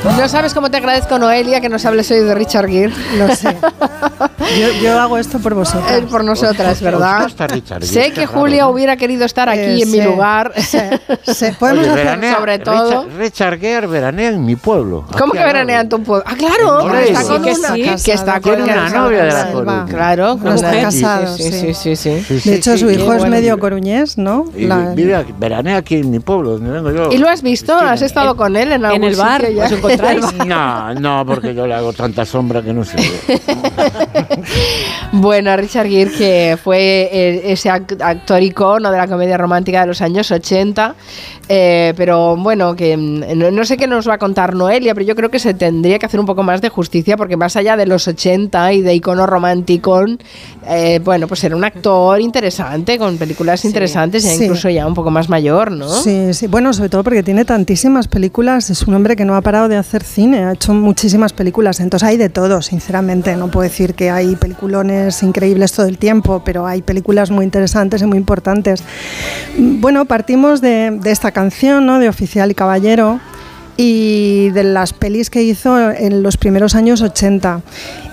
No 0.06 0.30
sabes 0.30 0.54
cómo 0.54 0.70
te 0.72 0.78
agradezco, 0.78 1.18
Noelia, 1.20 1.60
que 1.62 1.68
nos 1.70 1.84
hables 1.86 2.10
hoy 2.12 2.20
de 2.20 2.34
Richard 2.36 2.68
Gere. 2.70 2.94
Lo 3.18 3.36
sé. 3.36 3.58
Yo, 4.60 4.68
yo 4.82 5.00
hago 5.02 5.18
esto 5.18 5.40
por 5.40 5.56
vosotros. 5.56 5.92
Él 5.92 6.04
por 6.06 6.24
nosotras, 6.24 6.80
¿verdad? 6.80 7.26
está 7.26 7.48
Richard 7.48 7.82
Gere? 7.84 7.88
Sé 8.06 8.12
que 8.14 8.26
raro, 8.28 8.40
Julia 8.40 8.64
¿no? 8.64 8.70
hubiera 8.70 8.96
querido 8.96 9.26
estar 9.26 9.50
aquí 9.50 9.60
Eh, 9.60 9.82
en 9.82 9.92
mi 9.92 9.98
sí, 10.00 10.02
lugar. 10.04 10.54
Podemos 11.60 11.84
Oye, 11.84 11.92
hacer 11.92 12.06
veranea- 12.06 12.36
sobre 12.38 12.60
todo- 12.60 13.04
Richard, 13.06 13.18
Richard 13.18 13.60
Gere 13.60 13.88
veranea 13.88 14.30
en 14.30 14.46
mi 14.46 14.56
pueblo. 14.56 15.06
¿Cómo 15.18 15.34
que 15.34 15.40
veranea 15.40 15.82
en 15.82 15.90
tu 15.90 16.02
pueblo? 16.04 16.24
Ah, 16.28 16.36
claro, 16.38 16.92
que 16.92 17.04
está 17.12 17.24
con 17.24 17.44
Que 17.44 17.52
una, 17.54 17.74
sí. 17.74 18.04
que 18.06 18.12
está 18.14 18.40
con 18.42 18.62
una 18.62 18.90
novia 18.90 19.24
de 19.24 19.32
la 19.34 19.52
Coruña. 19.52 19.86
Claro, 19.90 20.36
No 20.42 20.54
está 20.54 20.70
una- 20.70 20.82
casado, 20.84 21.38
sí, 21.38 21.44
sí. 21.44 21.52
sí, 21.52 21.74
sí, 21.74 21.96
sí. 21.96 22.24
Sí, 22.28 22.40
sí, 22.40 22.50
De 22.52 22.56
hecho, 22.58 22.74
sí, 22.74 22.78
su 22.80 22.90
sí. 22.90 22.96
hijo 22.96 23.14
es 23.14 23.26
medio 23.28 23.58
coruñés, 23.60 24.18
¿no? 24.18 24.44
Vive 24.44 25.26
veranea 25.40 25.78
aquí 25.78 25.96
en 25.96 26.12
mi 26.12 26.20
pueblo, 26.20 26.52
donde 26.52 26.70
vengo 26.70 26.92
yo. 26.92 27.12
¿Y 27.12 27.18
lo 27.18 27.28
has 27.30 27.42
visto? 27.42 27.76
¿Has 27.76 28.02
estado 28.04 28.36
con 28.38 28.56
él 28.56 28.72
en 28.72 28.86
algún 28.86 29.04
el 29.04 29.16
bar? 29.16 29.44
No, 30.46 30.94
no, 30.96 31.26
porque 31.26 31.54
yo 31.56 31.66
le 31.68 31.74
hago 31.76 31.94
tanta 31.94 32.26
sombra 32.26 32.62
que 32.62 32.74
no 32.74 32.84
se 32.84 32.98
ve. 32.98 33.42
Bueno, 35.12 35.56
Richard 35.56 35.88
Gere, 35.88 36.12
que 36.12 36.58
fue 36.62 37.10
eh, 37.12 37.52
ese 37.52 37.70
act- 37.70 38.02
actor 38.02 38.42
icono 38.42 38.92
de 38.92 38.98
la 38.98 39.08
comedia 39.08 39.38
romántica 39.38 39.82
de 39.82 39.88
los 39.88 40.02
años 40.02 40.30
80, 40.30 40.96
eh, 41.50 41.94
pero 41.96 42.36
bueno, 42.38 42.76
que 42.76 42.96
mm, 42.98 43.38
no, 43.38 43.52
no 43.52 43.66
sé 43.66 43.78
qué 43.78 43.88
nos 43.88 44.08
va 44.10 44.16
a 44.16 44.18
contar 44.18 44.56
Noelia, 44.56 44.94
pero 44.94 45.06
yo 45.06 45.16
creo 45.16 45.30
que 45.30 45.40
se 45.40 45.54
tendría 45.54 46.00
que 46.00 46.06
hacer 46.06 46.20
un 46.20 46.26
poco 46.26 46.44
más 46.44 46.62
de 46.62 46.70
justicia, 46.70 47.18
porque 47.18 47.38
más 47.38 47.56
allá 47.56 47.78
de 47.78 47.86
los 47.86 48.08
80 48.08 48.74
y 48.74 48.82
de 48.82 48.94
icono 48.96 49.26
romántico, 49.28 50.04
eh, 50.68 51.00
bueno, 51.04 51.28
pues 51.28 51.44
era 51.44 51.56
un 51.56 51.64
actor 51.64 52.20
interesante, 52.20 52.98
con 52.98 53.18
películas 53.18 53.64
interesantes, 53.66 54.24
ya 54.24 54.32
Sí. 54.32 54.44
incluso 54.44 54.70
ya 54.70 54.88
un 54.88 54.94
poco 54.94 55.12
más 55.12 55.30
mayor, 55.30 55.72
¿no? 55.72 55.88
Sí, 55.90 56.34
sí. 56.34 56.48
Bueno, 56.48 56.74
sobre 56.74 56.90
todo 56.90 57.04
porque 57.04 57.24
tiene 57.24 57.46
tantísimas 57.46 58.08
películas. 58.08 58.70
Es 58.70 58.84
un 58.88 58.94
hombre 58.96 59.16
que 59.16 59.26
no 59.26 59.36
ha 59.36 59.42
parado 59.42 59.68
de 59.68 59.78
hacer 59.78 60.04
cine. 60.04 60.44
Ha 60.46 60.54
hecho 60.54 60.74
muchísimas 60.74 61.34
películas. 61.34 61.80
Entonces 61.80 62.08
hay 62.08 62.18
de 62.18 62.30
todo, 62.30 62.62
sinceramente. 62.62 63.36
No 63.36 63.50
puedo 63.50 63.64
decir 63.64 63.94
que 63.94 64.10
hay 64.10 64.36
peliculones 64.36 65.22
increíbles 65.24 65.72
todo 65.74 65.86
el 65.86 65.98
tiempo, 65.98 66.42
pero 66.44 66.66
hay 66.66 66.82
películas 66.82 67.32
muy 67.32 67.46
interesantes 67.46 68.02
y 68.02 68.06
muy 68.06 68.18
importantes. 68.18 68.84
Bueno, 69.58 70.06
partimos 70.06 70.62
de, 70.62 70.92
de 71.02 71.12
esta 71.12 71.32
canción, 71.36 71.86
¿no? 71.86 72.00
De 72.00 72.10
Oficial 72.10 72.50
y 72.50 72.56
Caballero 72.56 73.20
y 73.78 74.50
de 74.52 74.64
las 74.64 74.94
pelis 74.94 75.30
que 75.30 75.44
hizo 75.44 75.92
en 75.92 76.24
los 76.24 76.38
primeros 76.38 76.76
años 76.76 77.02
80. 77.02 77.62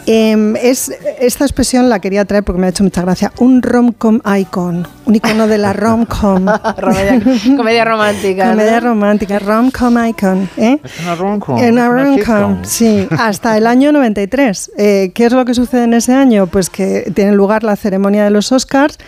Em, 0.07 0.57
es, 0.57 0.93
esta 1.20 1.44
expresión 1.44 1.89
la 1.89 2.01
quería 2.01 2.24
traer 2.24 2.43
porque 2.43 2.61
me 2.61 2.66
ha 2.66 2.70
hecho 2.70 2.82
mucha 2.82 3.03
gracia. 3.03 3.32
Un 3.39 3.62
rom-com 3.62 4.19
icon, 4.36 4.89
un 5.07 5.15
icono 5.15 5.47
de 5.47 5.59
la 5.59 5.73
rom-com. 5.82 6.47
Comedia, 6.81 7.23
comedia 7.57 7.85
romántica. 7.85 8.47
¿no? 8.47 8.51
Comedia 8.53 8.81
romántica, 8.81 9.39
rom-com 9.39 10.05
icon. 10.07 10.51
¿eh? 10.57 10.81
Es 10.82 11.01
una 11.01 11.15
rom-com. 11.15 11.59
En 11.59 11.74
una 11.74 11.89
rom-com, 11.89 12.65
sí, 12.65 13.07
hasta 13.16 13.57
el 13.57 13.69
año 13.69 13.93
93. 13.93 14.73
Eh, 14.77 15.12
¿Qué 15.15 15.27
es 15.27 15.32
lo 15.32 15.44
que 15.44 15.55
sucede 15.55 15.85
en 15.85 15.94
ese 15.94 16.12
año? 16.12 16.49
Pues 16.49 16.69
que 16.69 17.12
tiene 17.15 17.32
lugar 17.32 17.62
la 17.62 17.77
ceremonia 17.77 18.24
de 18.24 18.31
los 18.31 18.51
Oscars 18.51 18.99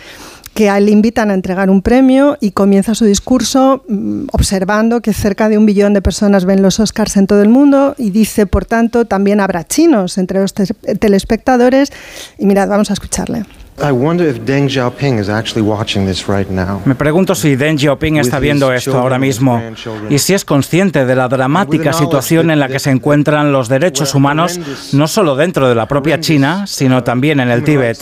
que 0.55 0.71
le 0.79 0.89
invitan 0.89 1.29
a 1.31 1.33
entregar 1.33 1.69
un 1.69 1.81
premio 1.81 2.37
y 2.39 2.51
comienza 2.51 2.95
su 2.95 3.03
discurso 3.03 3.83
mm, 3.89 4.27
observando 4.31 5.01
que 5.01 5.11
cerca 5.13 5.49
de 5.49 5.57
un 5.57 5.65
billón 5.65 5.93
de 5.93 6.01
personas 6.01 6.45
ven 6.45 6.61
los 6.61 6.79
Oscars 6.79 7.17
en 7.17 7.27
todo 7.27 7.41
el 7.41 7.49
mundo 7.49 7.93
y 7.97 8.09
dice, 8.09 8.45
por 8.47 8.63
tanto, 8.65 9.03
también 9.03 9.41
habrá 9.41 9.65
chinos 9.65 10.17
entre 10.17 10.39
los 10.39 10.53
te- 10.53 10.73
telespectadores. 10.97 11.91
Y 12.39 12.45
mirad, 12.45 12.69
vamos 12.69 12.89
a 12.89 12.93
escucharle. 12.93 13.43
I 13.77 13.91
wonder 13.91 14.25
if 14.29 14.39
Deng 14.45 14.69
Xiaoping 14.69 15.19
is 15.19 15.27
actually 15.27 15.61
watching 15.67 16.07
this 16.07 16.29
right 16.29 16.49
now. 16.49 16.81
Me 16.85 16.95
pregunto 16.95 17.35
si 17.35 17.57
Deng 17.57 17.77
Xiaoping 17.77 18.15
está 18.15 18.39
viendo 18.39 18.71
esto 18.71 18.97
ahora 18.97 19.19
mismo 19.19 19.61
y 20.09 20.19
si 20.19 20.33
es 20.33 20.45
consciente 20.45 21.05
de 21.05 21.13
la 21.13 21.27
dramática 21.27 21.91
situación 21.91 22.51
en 22.51 22.59
la 22.59 22.69
que 22.69 22.79
se 22.79 22.91
encuentran 22.91 23.51
los 23.51 23.67
derechos 23.67 24.15
humanos, 24.15 24.57
no 24.93 25.09
solo 25.09 25.35
dentro 25.35 25.67
de 25.67 25.75
la 25.75 25.89
propia 25.89 26.21
China, 26.21 26.65
sino 26.65 27.03
también 27.03 27.41
en 27.41 27.49
el 27.49 27.65
Tíbet. 27.65 27.97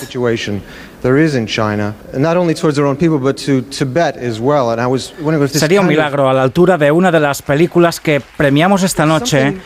Situation 1.03 1.13
there 1.13 1.17
is 1.17 1.35
in 1.35 1.45
China, 1.45 1.93
and 2.13 2.21
not 2.21 2.37
only 2.37 2.55
towards 2.55 2.75
their 2.77 2.85
own 2.85 2.95
people, 2.95 3.19
but 3.19 3.37
to 3.37 3.61
Tibet 3.61 4.15
as 4.17 4.39
well. 4.39 4.71
And 4.71 4.79
I 4.79 4.87
was 4.87 5.13
wondering 5.19 5.43
if 5.43 5.51
this 5.51 5.61
Sería 5.61 5.81
un 5.81 5.87
milagro 5.87 6.29
a 6.29 6.33
la 6.33 6.43
altura 6.43 6.77
de 6.77 6.91
una 6.91 7.11
de 7.11 7.19
las 7.19 7.41
películas 7.41 7.99
que 7.99 8.21
premiamos 8.21 8.83
esta 8.83 9.05
noche 9.05 9.57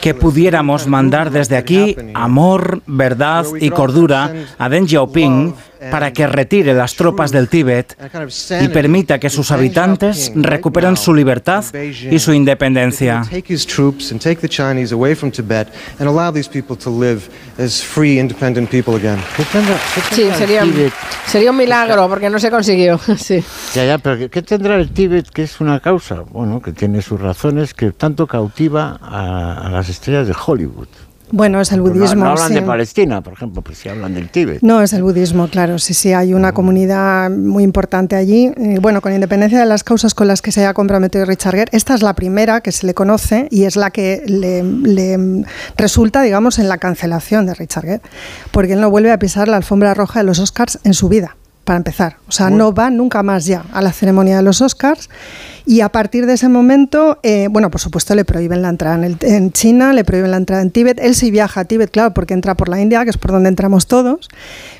que 0.00 0.14
pudiéramos 0.14 0.86
mandar 0.86 1.30
desde 1.30 1.56
aquí 1.56 1.96
amor, 2.14 2.80
verdad 2.86 3.44
y 3.60 3.70
cordura 3.70 4.32
a 4.58 4.68
Deng 4.68 4.86
Xiaoping 4.86 5.54
para 5.90 6.12
que 6.12 6.26
retire 6.26 6.74
las 6.74 6.94
tropas 6.94 7.30
del 7.30 7.48
Tíbet 7.48 7.96
y 8.60 8.68
permita 8.68 9.18
que 9.18 9.30
sus 9.30 9.50
habitantes 9.50 10.32
recuperen 10.34 10.96
su 10.96 11.14
libertad 11.14 11.64
y 11.74 12.18
su 12.18 12.32
independencia. 12.32 13.22
Sí, 20.12 20.28
sería, 20.36 20.64
sería 21.26 21.50
un 21.50 21.56
milagro 21.56 22.08
porque 22.08 22.30
no 22.30 22.38
se 22.38 22.50
consiguió. 22.50 23.00
Sí. 23.16 23.42
Ya, 23.74 23.84
ya, 23.86 23.98
pero 23.98 24.18
¿qué, 24.18 24.28
qué 24.28 24.42
tendrá 24.42 24.74
el 24.74 24.90
Tíbet 24.90 25.28
que 25.30 25.44
es 25.44 25.60
una 25.60 25.80
causa? 25.80 26.24
Bueno, 26.30 26.60
que 26.60 26.72
tiene 26.72 27.00
sus 27.00 27.20
razones, 27.20 27.72
que 27.72 27.92
tanto 27.92 28.26
cautiva 28.26 28.98
a, 29.00 29.66
a 29.66 29.70
las 29.70 29.88
estrellas 29.88 30.26
de 30.26 30.34
Hollywood. 30.46 30.88
Bueno, 31.30 31.60
es 31.60 31.72
el 31.72 31.78
No- 31.78 31.84
budismo. 31.84 32.24
No, 32.24 32.30
hablan 32.32 32.48
sí. 32.48 32.54
de 32.54 32.62
Palestina, 32.62 33.20
por 33.22 33.32
ejemplo, 33.32 33.62
pues 33.62 33.78
si 33.78 33.88
hablan 33.88 34.14
del 34.14 34.28
Tíbet. 34.28 34.58
No, 34.62 34.82
es 34.82 34.92
el 34.92 35.02
budismo, 35.02 35.48
claro. 35.48 35.78
Sí, 35.78 35.94
sí, 35.94 36.12
hay 36.12 36.32
una 36.34 36.52
comunidad 36.52 37.30
muy 37.30 37.64
importante 37.64 38.14
allí. 38.14 38.52
Eh, 38.56 38.78
bueno, 38.80 39.00
con 39.00 39.12
independencia 39.12 39.58
de 39.58 39.66
las 39.66 39.82
causas 39.84 40.14
con 40.14 40.28
las 40.28 40.42
que 40.42 40.52
se 40.52 40.60
haya 40.60 40.74
comprometido 40.74 41.24
Richard 41.24 41.54
Gere, 41.54 41.70
esta 41.72 41.94
es 41.94 42.02
la 42.02 42.12
primera 42.14 42.60
que 42.60 42.72
se 42.72 42.86
le 42.86 42.94
conoce 42.94 43.48
y 43.50 43.64
es 43.64 43.76
la 43.76 43.90
que 43.90 44.22
le, 44.26 44.62
le 44.62 45.44
resulta, 45.76 46.22
digamos, 46.22 46.58
en 46.58 46.68
la 46.68 46.78
cancelación 46.78 47.46
de 47.46 47.54
Richard 47.54 47.84
Gere, 47.84 48.00
porque 48.52 48.74
él 48.74 48.80
no 48.80 48.90
vuelve 48.90 49.10
a 49.10 49.18
pisar 49.18 49.48
la 49.48 49.56
alfombra 49.56 49.94
roja 49.94 50.20
de 50.20 50.24
los 50.26 50.38
Oscars 50.38 50.78
en 50.84 50.94
su 50.94 51.08
vida. 51.08 51.36
Para 51.64 51.78
empezar, 51.78 52.16
o 52.28 52.32
sea, 52.32 52.50
no 52.50 52.74
va 52.74 52.90
nunca 52.90 53.22
más 53.22 53.46
ya 53.46 53.64
a 53.72 53.80
la 53.80 53.90
ceremonia 53.90 54.36
de 54.36 54.42
los 54.42 54.60
Oscars 54.60 55.08
y 55.64 55.80
a 55.80 55.88
partir 55.88 56.26
de 56.26 56.34
ese 56.34 56.50
momento, 56.50 57.18
eh, 57.22 57.48
bueno, 57.50 57.70
por 57.70 57.80
supuesto 57.80 58.14
le 58.14 58.26
prohíben 58.26 58.60
la 58.60 58.68
entrada 58.68 58.96
en, 58.96 59.04
el- 59.04 59.16
en 59.22 59.50
China, 59.50 59.94
le 59.94 60.04
prohíben 60.04 60.30
la 60.30 60.36
entrada 60.36 60.60
en 60.60 60.70
Tíbet. 60.70 60.98
Él 61.00 61.14
sí 61.14 61.30
viaja 61.30 61.60
a 61.62 61.64
Tíbet, 61.64 61.90
claro, 61.90 62.12
porque 62.12 62.34
entra 62.34 62.54
por 62.54 62.68
la 62.68 62.82
India, 62.82 63.02
que 63.04 63.08
es 63.10 63.16
por 63.16 63.32
donde 63.32 63.48
entramos 63.48 63.86
todos, 63.86 64.28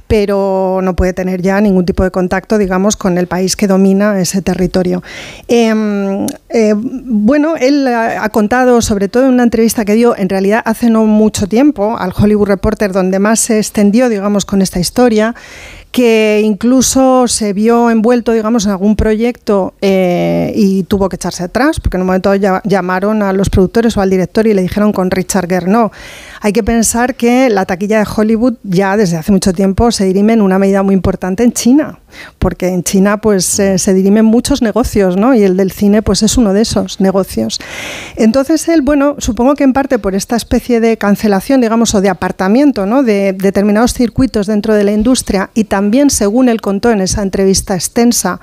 pero 0.09 0.81
no 0.83 0.95
puede 0.95 1.15
tener 1.15 1.41
ya 1.41 1.59
ningún 1.63 1.87
tipo 1.87 2.05
de 2.05 2.11
contacto, 2.11 2.59
digamos, 2.59 2.97
con 2.97 3.17
el 3.17 3.29
país 3.29 3.57
que 3.57 3.67
domina 3.67 4.21
ese 4.21 4.43
territorio. 4.43 5.03
Eh, 5.49 6.27
eh, 6.51 6.75
bueno, 6.77 7.55
él 7.57 7.87
ha, 7.89 8.25
ha 8.25 8.29
contado, 8.29 8.83
sobre 8.83 9.09
todo 9.09 9.25
en 9.25 9.33
una 9.33 9.45
entrevista 9.45 9.87
que 9.87 9.95
dio 9.95 10.15
en 10.19 10.29
realidad 10.29 10.61
hace 10.67 10.91
no 10.91 11.07
mucho 11.07 11.47
tiempo 11.49 11.97
al 11.97 12.13
Hollywood 12.15 12.49
Reporter, 12.49 12.93
donde 12.93 13.19
más 13.21 13.41
se 13.41 13.57
extendió, 13.59 14.11
digamos, 14.11 14.45
con 14.45 14.61
esta 14.61 14.81
historia, 14.81 15.35
que 15.95 16.41
incluso 16.43 17.29
se 17.29 17.53
vio 17.53 17.89
envuelto, 17.89 18.33
digamos, 18.33 18.65
en 18.65 18.73
algún 18.73 18.97
proyecto 18.97 19.75
eh, 19.81 20.53
y 20.57 20.83
tuvo 20.83 21.09
que 21.09 21.15
echarse 21.15 21.45
atrás, 21.45 21.79
porque 21.79 21.99
en 21.99 22.01
un 22.01 22.09
momento 22.09 22.35
llamaron 22.35 23.23
a 23.23 23.33
los 23.33 23.49
productores 23.49 23.97
o 23.97 24.01
al 24.01 24.11
director 24.11 24.45
y 24.49 24.55
le 24.55 24.63
dijeron 24.63 24.93
con 24.93 25.13
Richard 25.13 25.49
Gere, 25.49 25.69
no, 25.69 25.93
hay 26.41 26.53
que 26.53 26.65
pensar 26.65 27.15
que 27.15 27.49
la 27.49 27.65
taquilla 27.65 28.01
de 28.01 28.07
Hollywood 28.13 28.55
ya 28.65 28.97
desde 28.97 29.19
hace 29.19 29.31
mucho 29.31 29.53
tiempo 29.53 29.93
se 29.93 30.05
dirime 30.05 30.33
en 30.33 30.43
una 30.43 30.59
medida 30.59 30.83
muy 30.83 30.95
importante 30.97 31.45
en 31.45 31.53
China, 31.53 32.01
porque 32.39 32.69
en 32.69 32.83
China 32.83 33.21
pues 33.21 33.45
se 33.45 33.95
dirimen 33.95 34.25
muchos 34.25 34.63
negocios, 34.63 35.17
¿no? 35.17 35.35
Y 35.35 35.43
el 35.43 35.57
del 35.57 35.73
cine 35.73 36.03
pues 36.03 36.23
es 36.23 36.37
uno 36.37 36.53
de 36.53 36.63
esos 36.63 37.01
negocios. 37.01 37.59
Entonces 38.17 38.69
él, 38.69 38.83
bueno, 38.83 39.17
supongo 39.19 39.55
que 39.55 39.65
en 39.65 39.73
parte 39.73 39.99
por 39.99 40.15
esta 40.15 40.37
especie 40.37 40.81
de 40.81 40.97
cancelación, 40.97 41.61
digamos, 41.61 41.95
o 41.95 42.01
de 42.01 42.09
apartamiento, 42.09 42.87
¿no? 42.87 43.03
De 43.03 43.33
determinados 43.33 43.95
circuitos 43.95 44.47
dentro 44.47 44.75
de 44.75 44.85
la 44.85 44.93
industria 44.93 45.51
y 45.55 45.65
también, 45.65 46.11
según 46.11 46.49
él 46.49 46.61
contó 46.61 46.91
en 46.91 47.01
esa 47.01 47.23
entrevista 47.23 47.75
extensa, 47.75 48.41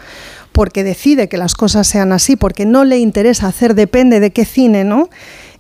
porque 0.52 0.84
decide 0.84 1.30
que 1.30 1.38
las 1.38 1.53
cosas 1.53 1.88
sean 1.88 2.11
así, 2.11 2.35
porque 2.35 2.65
no 2.65 2.84
le 2.84 2.99
interesa 2.99 3.48
hacer, 3.48 3.76
depende 3.76 4.19
de 4.19 4.31
qué 4.31 4.45
cine, 4.45 4.84
¿no? 4.84 5.10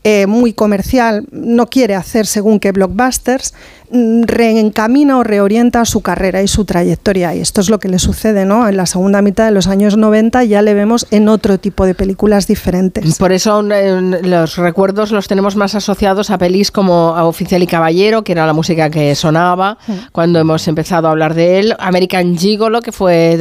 Eh, 0.03 0.25
muy 0.25 0.51
comercial, 0.51 1.27
no 1.31 1.67
quiere 1.67 1.93
hacer 1.93 2.25
según 2.25 2.59
qué 2.59 2.71
blockbusters, 2.71 3.53
reencamina 3.91 5.17
o 5.17 5.23
reorienta 5.23 5.85
su 5.85 6.01
carrera 6.01 6.41
y 6.41 6.47
su 6.47 6.65
trayectoria. 6.65 7.35
Y 7.35 7.39
esto 7.39 7.61
es 7.61 7.69
lo 7.69 7.79
que 7.79 7.89
le 7.89 7.99
sucede, 7.99 8.45
¿no? 8.45 8.67
En 8.67 8.77
la 8.77 8.85
segunda 8.85 9.21
mitad 9.21 9.45
de 9.45 9.51
los 9.51 9.67
años 9.67 9.97
90 9.97 10.43
ya 10.45 10.61
le 10.61 10.73
vemos 10.73 11.07
en 11.11 11.27
otro 11.27 11.57
tipo 11.57 11.85
de 11.85 11.93
películas 11.93 12.47
diferentes. 12.47 13.17
Por 13.17 13.31
eso 13.31 13.61
los 13.61 14.55
recuerdos 14.55 15.11
los 15.11 15.27
tenemos 15.27 15.55
más 15.55 15.75
asociados 15.75 16.29
a 16.29 16.37
pelis 16.37 16.71
como 16.71 17.09
Oficial 17.11 17.61
y 17.63 17.67
Caballero, 17.67 18.23
que 18.23 18.31
era 18.31 18.45
la 18.45 18.53
música 18.53 18.89
que 18.89 19.13
sonaba 19.15 19.77
mm. 19.87 19.93
cuando 20.11 20.39
hemos 20.39 20.67
empezado 20.67 21.07
a 21.07 21.11
hablar 21.11 21.33
de 21.33 21.59
él, 21.59 21.75
American 21.79 22.37
Gigolo, 22.37 22.81
que 22.81 22.91
fue 22.91 23.37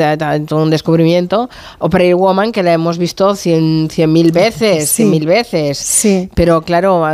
todo 0.46 0.62
un 0.62 0.70
descubrimiento, 0.70 1.48
o 1.78 1.88
Prairie 1.88 2.14
Woman, 2.14 2.52
que 2.52 2.62
la 2.62 2.72
hemos 2.72 2.98
visto 2.98 3.34
cien 3.34 3.88
mil 4.08 4.32
veces, 4.32 4.90
cien 4.90 5.10
mil 5.10 5.26
veces. 5.26 5.78
Sí. 5.78 6.28
Pero 6.34 6.62
claro, 6.62 7.06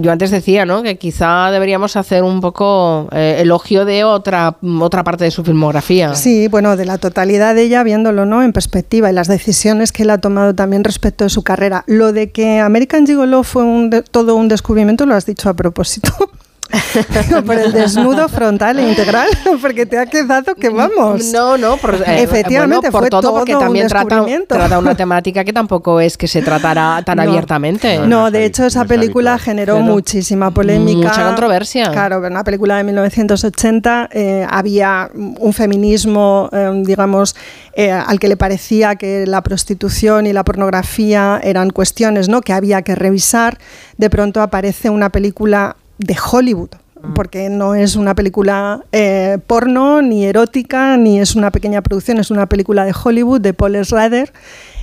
yo 0.00 0.12
antes 0.12 0.30
decía, 0.30 0.64
¿no? 0.64 0.82
Que 0.82 0.96
quizá 0.96 1.50
deberíamos 1.50 1.96
hacer 1.96 2.22
un 2.22 2.40
poco 2.40 2.75
eh, 3.12 3.36
elogio 3.40 3.84
de 3.84 4.04
otra, 4.04 4.56
otra 4.80 5.04
parte 5.04 5.24
de 5.24 5.30
su 5.30 5.44
filmografía. 5.44 6.14
Sí, 6.14 6.48
bueno, 6.48 6.76
de 6.76 6.84
la 6.84 6.98
totalidad 6.98 7.54
de 7.54 7.62
ella, 7.62 7.82
viéndolo, 7.82 8.26
¿no? 8.26 8.42
En 8.42 8.52
perspectiva 8.52 9.10
y 9.10 9.12
las 9.12 9.28
decisiones 9.28 9.92
que 9.92 10.04
él 10.04 10.10
ha 10.10 10.18
tomado 10.18 10.54
también 10.54 10.84
respecto 10.84 11.24
de 11.24 11.30
su 11.30 11.42
carrera. 11.42 11.84
Lo 11.86 12.12
de 12.12 12.30
que 12.30 12.60
American 12.60 13.06
Gigolo 13.06 13.42
fue 13.42 13.62
un 13.64 13.90
todo 14.10 14.34
un 14.34 14.48
descubrimiento, 14.48 15.06
lo 15.06 15.14
has 15.14 15.26
dicho 15.26 15.48
a 15.48 15.54
propósito. 15.54 16.12
por 17.46 17.58
el 17.58 17.72
desnudo 17.72 18.28
frontal 18.36 18.78
e 18.78 18.88
integral, 18.88 19.28
porque 19.60 19.86
te 19.86 19.98
ha 19.98 20.06
quedado 20.06 20.54
que 20.54 20.68
vamos. 20.68 21.32
No, 21.32 21.56
no, 21.56 21.76
por, 21.76 21.94
eh, 21.94 22.22
efectivamente 22.22 22.90
por 22.90 23.02
fue 23.02 23.10
todo, 23.10 23.32
porque 23.32 23.54
también 23.54 23.88
trata, 23.88 24.78
una 24.78 24.94
temática 24.94 25.44
que 25.44 25.52
tampoco 25.52 26.00
es 26.00 26.16
que 26.16 26.28
se 26.28 26.42
tratara 26.42 27.02
tan 27.04 27.20
abiertamente. 27.20 27.98
No, 28.00 28.30
de 28.30 28.44
hecho 28.44 28.64
esa 28.66 28.84
película 28.84 29.38
generó 29.38 29.80
muchísima 29.80 30.50
polémica, 30.50 31.08
mucha 31.08 31.26
controversia. 31.26 31.90
Claro, 31.90 32.24
en 32.24 32.32
una 32.32 32.44
película 32.44 32.76
de 32.76 32.84
1980 32.84 34.08
eh, 34.12 34.46
había 34.48 35.10
un 35.14 35.52
feminismo, 35.52 36.48
eh, 36.52 36.70
digamos, 36.84 37.34
al 37.76 38.18
que 38.18 38.28
le 38.28 38.36
parecía 38.36 38.96
que 38.96 39.26
la 39.26 39.42
prostitución 39.42 40.26
y 40.26 40.32
la 40.32 40.44
pornografía 40.44 41.40
eran 41.42 41.70
cuestiones, 41.70 42.28
¿no? 42.28 42.40
Que 42.40 42.52
había 42.52 42.82
que 42.82 42.94
revisar. 42.94 43.58
De 43.98 44.08
pronto 44.08 44.40
aparece 44.40 44.88
una 44.88 45.10
película 45.10 45.76
de 45.98 46.16
Hollywood, 46.30 46.70
mm. 47.02 47.14
porque 47.14 47.48
no 47.48 47.74
es 47.74 47.96
una 47.96 48.14
película 48.14 48.84
eh, 48.92 49.38
porno, 49.46 50.02
ni 50.02 50.24
erótica, 50.24 50.96
ni 50.96 51.20
es 51.20 51.36
una 51.36 51.50
pequeña 51.50 51.82
producción, 51.82 52.18
es 52.18 52.30
una 52.30 52.46
película 52.46 52.84
de 52.84 52.94
Hollywood 53.04 53.40
de 53.40 53.54
Paul 53.54 53.84
Schrader. 53.84 54.32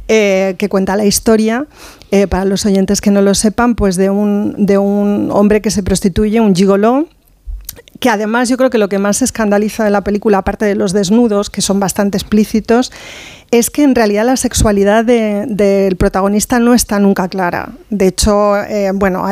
Eh, 0.09 0.55
que 0.57 0.67
cuenta 0.67 0.97
la 0.97 1.05
historia, 1.05 1.65
eh, 2.11 2.27
para 2.27 2.43
los 2.43 2.65
oyentes 2.65 2.99
que 2.99 3.09
no 3.09 3.21
lo 3.21 3.33
sepan, 3.35 3.73
pues 3.73 3.95
de 3.95 4.09
un, 4.09 4.53
de 4.57 4.77
un 4.77 5.29
hombre 5.31 5.61
que 5.61 5.71
se 5.71 5.81
prostituye, 5.81 6.41
un 6.41 6.53
gigoló, 6.53 7.07
que 8.01 8.09
además 8.09 8.49
yo 8.49 8.57
creo 8.57 8.69
que 8.69 8.77
lo 8.77 8.89
que 8.89 8.99
más 8.99 9.21
escandaliza 9.21 9.85
de 9.85 9.89
la 9.89 10.01
película, 10.01 10.39
aparte 10.39 10.65
de 10.65 10.75
los 10.75 10.91
desnudos, 10.91 11.49
que 11.49 11.61
son 11.61 11.79
bastante 11.79 12.17
explícitos, 12.17 12.91
es 13.53 13.69
que 13.69 13.83
en 13.83 13.93
realidad 13.93 14.25
la 14.25 14.35
sexualidad 14.35 15.05
del 15.05 15.95
protagonista 15.95 16.57
no 16.57 16.73
está 16.73 16.97
nunca 16.97 17.27
clara. 17.27 17.69
De 17.91 18.07
hecho, 18.07 18.57
eh, 18.57 18.89
bueno, 18.95 19.27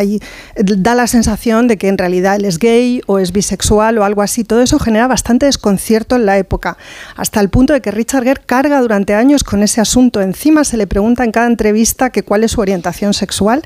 da 0.56 0.94
la 0.94 1.08
sensación 1.08 1.68
de 1.68 1.78
que 1.78 1.88
en 1.88 1.98
realidad 1.98 2.36
él 2.36 2.46
es 2.46 2.60
gay 2.60 3.02
o 3.08 3.18
es 3.18 3.32
bisexual 3.32 3.98
o 3.98 4.04
algo 4.04 4.22
así. 4.22 4.44
Todo 4.44 4.62
eso 4.62 4.78
genera 4.78 5.08
bastante 5.08 5.48
desconcierto 5.48 6.16
en 6.18 6.28
la 6.28 6.38
época, 6.38 6.78
hasta 7.16 7.40
el 7.40 7.50
punto 7.50 7.74
de 7.74 7.82
que 7.82 7.90
Richard 7.90 8.24
Gere 8.24 8.42
carga 8.46 8.80
durante 8.80 9.16
años 9.16 9.44
con 9.44 9.64
ese 9.64 9.82
asunto. 9.82 10.22
Encima 10.22 10.66
se 10.66 10.78
le 10.78 10.86
pregunta 10.86 11.24
en 11.24 11.32
cada 11.32 11.48
entrevista 11.48 12.12
que 12.12 12.22
cuál 12.22 12.44
es 12.44 12.52
su 12.52 12.62
orientación 12.62 13.16
sexual 13.16 13.64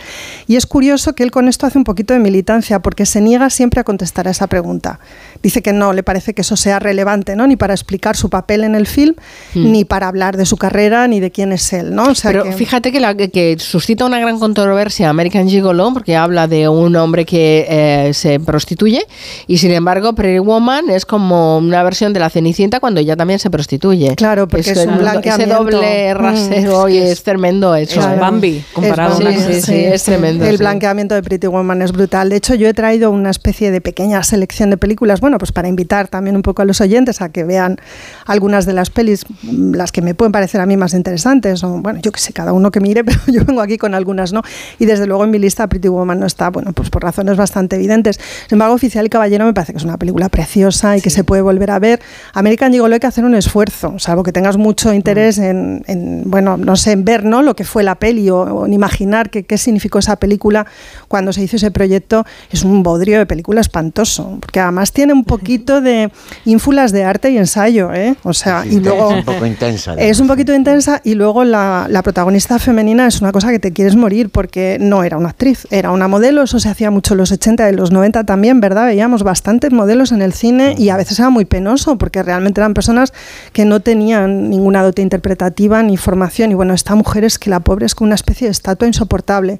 y 0.47 0.55
es 0.55 0.65
curioso 0.65 1.15
que 1.15 1.23
él 1.23 1.31
con 1.31 1.49
esto 1.49 1.65
hace 1.65 1.77
un 1.77 1.83
poquito 1.83 2.13
de 2.13 2.21
militancia 2.21 2.79
porque 2.79 3.05
se 3.05 3.19
niega 3.19 3.49
siempre 3.49 3.81
a 3.81 3.83
contestar 3.83 4.29
a 4.29 4.31
esa 4.31 4.47
pregunta. 4.47 5.01
Dice 5.43 5.61
que 5.61 5.73
no 5.73 5.91
le 5.91 6.01
parece 6.01 6.33
que 6.33 6.43
eso 6.43 6.55
sea 6.55 6.79
relevante, 6.79 7.35
¿no? 7.35 7.45
ni 7.45 7.57
para 7.57 7.73
explicar 7.73 8.15
su 8.15 8.29
papel 8.29 8.63
en 8.63 8.75
el 8.75 8.87
film, 8.87 9.15
hmm. 9.53 9.71
ni 9.71 9.83
para 9.83 10.07
hablar 10.07 10.37
de 10.37 10.44
su 10.45 10.57
carrera 10.57 11.07
ni 11.07 11.19
de 11.19 11.31
quién 11.31 11.51
es 11.51 11.71
él, 11.73 11.93
¿no? 11.93 12.07
Pero 12.23 12.51
fíjate 12.51 12.91
que, 12.91 12.99
la, 12.99 13.15
que 13.15 13.57
suscita 13.59 14.05
una 14.05 14.19
gran 14.19 14.39
controversia 14.39 15.09
American 15.09 15.47
Gigolo 15.47 15.91
porque 15.93 16.15
habla 16.15 16.47
de 16.47 16.67
un 16.67 16.95
hombre 16.95 17.25
que 17.25 17.65
eh, 17.67 18.13
se 18.13 18.39
prostituye 18.39 19.05
y 19.47 19.57
sin 19.57 19.71
embargo 19.71 20.13
Prairie 20.13 20.39
Woman 20.39 20.89
es 20.89 21.05
como 21.05 21.57
una 21.57 21.83
versión 21.83 22.13
de 22.13 22.19
la 22.19 22.29
Cenicienta 22.29 22.79
cuando 22.79 22.99
ella 22.99 23.15
también 23.15 23.39
se 23.39 23.49
prostituye. 23.49 24.15
Claro, 24.15 24.47
porque 24.47 24.71
es, 24.71 24.85
un 24.85 24.97
blanqueamiento. 24.97 25.53
Ese 25.53 25.63
doble 25.63 26.13
mm. 26.13 26.17
rasero 26.17 26.89
y 26.89 26.97
es, 26.97 27.23
tremendo 27.23 27.75
eso. 27.75 27.99
Es 27.99 28.19
Bambi 28.19 28.63
comparado. 28.73 29.19
Es, 29.27 29.43
sí, 29.43 29.61
sí, 29.61 29.75
es 29.75 30.03
tremendo. 30.03 30.45
El 30.45 30.57
blanqueamiento 30.57 31.15
de 31.15 31.23
Pretty 31.23 31.47
Woman 31.47 31.81
es 31.81 31.91
brutal. 31.91 32.29
De 32.29 32.37
hecho, 32.37 32.55
yo 32.55 32.67
he 32.67 32.73
traído 32.73 33.11
una 33.11 33.29
especie 33.29 33.71
de 33.71 33.81
pequeña 33.81 34.23
selección 34.23 34.69
de 34.69 34.77
películas, 34.77 35.21
bueno, 35.21 35.37
pues 35.37 35.51
para 35.51 35.67
invitar 35.67 36.07
también 36.07 36.35
un 36.35 36.41
poco 36.41 36.61
a 36.61 36.65
los 36.65 36.81
oyentes 36.81 37.21
a 37.21 37.29
que 37.29 37.43
vean 37.43 37.77
algunas 38.25 38.65
de 38.65 38.73
las 38.73 38.89
pelis, 38.89 39.25
las 39.43 39.91
que 39.91 40.01
me 40.01 40.13
pueden 40.13 40.31
parecer 40.35 40.59
a 40.59 40.65
mí 40.65 40.75
más 40.75 40.93
interesantes, 40.93 41.63
o 41.63 41.79
bueno, 41.79 42.01
yo 42.01 42.11
que 42.11 42.19
sé, 42.19 42.33
cada 42.33 42.51
uno 42.51 42.69
que 42.69 42.81
mire, 42.81 43.03
pero 43.05 43.19
yo 43.27 43.45
vengo 43.45 43.61
aquí 43.61 43.77
con 43.77 43.95
algunas, 43.95 44.33
¿no? 44.33 44.41
Y 44.79 44.85
desde 44.85 45.07
luego 45.07 45.23
en 45.23 45.31
mi 45.31 45.39
lista 45.39 45.65
Pretty 45.67 45.87
Woman 45.87 46.19
no 46.19 46.25
está, 46.25 46.49
bueno, 46.49 46.73
pues 46.73 46.89
por 46.89 47.03
razones 47.03 47.37
bastante 47.37 47.77
evidentes. 47.77 48.17
Sin 48.17 48.55
embargo, 48.55 48.75
Oficial 48.75 49.05
y 49.05 49.09
Caballero 49.09 49.45
me 49.45 49.53
parece 49.53 49.71
que 49.71 49.77
es 49.77 49.85
una 49.85 49.97
película 49.97 50.27
preciosa 50.27 50.97
y 50.97 51.01
que 51.01 51.09
se 51.09 51.23
puede 51.23 51.41
volver 51.41 51.71
a 51.71 51.79
ver. 51.79 52.01
American 52.33 52.73
Gigolo 52.73 52.95
hay 52.95 52.99
que 52.99 53.07
hacer 53.07 53.23
un 53.23 53.33
esfuerzo, 53.33 53.97
salvo 53.97 54.23
que 54.23 54.33
tengas 54.33 54.57
mucho 54.57 54.93
interés 54.93 55.37
en, 55.37 56.23
bueno, 56.25 56.57
no 56.57 56.75
sé, 56.75 56.91
en 56.91 57.05
ver, 57.05 57.23
¿no? 57.23 57.41
Lo 57.41 57.55
que 57.55 57.63
fue 57.63 57.83
la 57.83 57.95
peli 57.95 58.29
o, 58.29 58.65
en 58.65 58.73
imaginar 58.73 59.29
qué, 59.29 59.43
qué 59.43 59.57
significó 59.57 59.99
esa 59.99 60.17
película 60.17 60.65
cuando 61.07 61.31
se 61.31 61.43
hizo 61.43 61.55
ese 61.55 61.71
proyecto. 61.71 62.25
Es 62.51 62.63
un 62.63 62.83
bodrio 62.83 63.19
de 63.19 63.25
película 63.25 63.61
espantoso, 63.61 64.37
porque 64.41 64.59
además 64.59 64.91
tiene 64.91 65.13
un 65.13 65.23
poquito 65.23 65.79
de 65.79 66.11
ínfulas 66.43 66.91
de 66.91 67.05
arte 67.05 67.31
y 67.31 67.37
ensayo, 67.37 67.93
¿eh? 67.93 68.17
O 68.23 68.33
sea, 68.33 68.65
y 68.65 68.81
luego... 68.81 69.11
Es 69.11 69.17
un 69.19 69.23
poco 69.23 69.45
intensa. 69.45 69.93
Es 69.93 70.19
un 70.25 70.29
poquito 70.29 70.55
intensa 70.55 71.01
y 71.03 71.13
luego 71.13 71.43
la, 71.43 71.87
protagonista 72.03 72.57
femenina 72.57 73.05
es 73.05 73.21
una 73.21 73.31
cosa 73.31 73.51
que 73.51 73.59
te 73.59 73.71
quieres 73.71 73.95
morir 73.95 74.31
porque 74.31 74.77
no 74.81 75.03
era 75.03 75.17
una 75.17 75.29
actriz, 75.29 75.67
era 75.69 75.91
una 75.91 76.07
modelo, 76.07 76.41
eso 76.41 76.59
se 76.59 76.67
hacía 76.67 76.89
mucho 76.89 77.13
en 77.13 77.19
los 77.19 77.31
80 77.31 77.69
y 77.69 77.75
los 77.75 77.91
90 77.91 78.23
también, 78.23 78.59
¿verdad? 78.59 78.87
Veíamos 78.87 79.21
bastantes 79.21 79.71
modelos 79.71 80.11
en 80.11 80.23
el 80.23 80.33
cine 80.33 80.73
y 80.79 80.89
a 80.89 80.97
veces 80.97 81.19
era 81.19 81.29
muy 81.29 81.45
penoso 81.45 81.99
porque 81.99 82.23
realmente 82.23 82.59
eran 82.59 82.73
personas 82.73 83.13
que 83.53 83.65
no 83.65 83.81
tenían 83.81 84.49
ninguna 84.49 84.81
dote 84.81 85.03
interpretativa 85.03 85.83
ni 85.83 85.95
formación 85.95 86.49
y 86.49 86.55
bueno, 86.55 86.73
esta 86.73 86.95
mujer 86.95 87.23
es 87.23 87.37
que 87.37 87.51
la 87.51 87.59
pobre 87.59 87.85
es 87.85 87.93
como 87.93 88.07
una 88.07 88.15
especie 88.15 88.47
de 88.47 88.51
estatua 88.51 88.87
insoportable. 88.87 89.59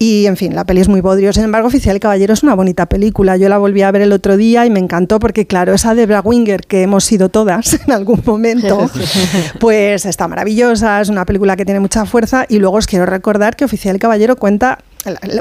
Y 0.00 0.26
en 0.26 0.36
fin, 0.36 0.54
la 0.54 0.64
peli 0.64 0.80
es 0.80 0.88
muy 0.88 1.00
bodrio. 1.00 1.32
Sin 1.32 1.42
embargo, 1.42 1.66
Oficial 1.66 1.96
y 1.96 2.00
Caballero 2.00 2.32
es 2.32 2.44
una 2.44 2.54
bonita 2.54 2.86
película. 2.86 3.36
Yo 3.36 3.48
la 3.48 3.58
volví 3.58 3.82
a 3.82 3.90
ver 3.90 4.02
el 4.02 4.12
otro 4.12 4.36
día 4.36 4.64
y 4.64 4.70
me 4.70 4.78
encantó 4.78 5.18
porque, 5.18 5.46
claro, 5.46 5.74
esa 5.74 5.96
Debra 5.96 6.20
Winger 6.20 6.66
que 6.66 6.82
hemos 6.82 7.04
sido 7.04 7.30
todas 7.30 7.80
en 7.86 7.92
algún 7.92 8.22
momento, 8.24 8.88
pues 9.60 10.06
está 10.06 10.28
maravillosa. 10.28 11.00
Es 11.00 11.08
una 11.08 11.24
película 11.24 11.56
que 11.56 11.64
tiene 11.64 11.80
mucha 11.80 12.06
fuerza. 12.06 12.46
Y 12.48 12.58
luego 12.60 12.76
os 12.76 12.86
quiero 12.86 13.06
recordar 13.06 13.56
que 13.56 13.64
Oficial 13.64 13.96
y 13.96 13.98
Caballero 13.98 14.36
cuenta 14.36 14.78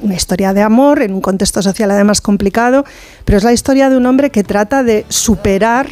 una 0.02 0.16
historia 0.16 0.54
de 0.54 0.62
amor 0.62 1.02
en 1.02 1.14
un 1.14 1.22
contexto 1.22 1.62
social 1.62 1.92
además 1.92 2.22
complicado, 2.22 2.86
pero 3.26 3.38
es 3.38 3.44
la 3.44 3.54
historia 3.54 3.90
de 3.90 3.98
un 3.98 4.06
hombre 4.06 4.30
que 4.30 4.44
trata 4.44 4.84
de 4.84 5.06
superar 5.10 5.88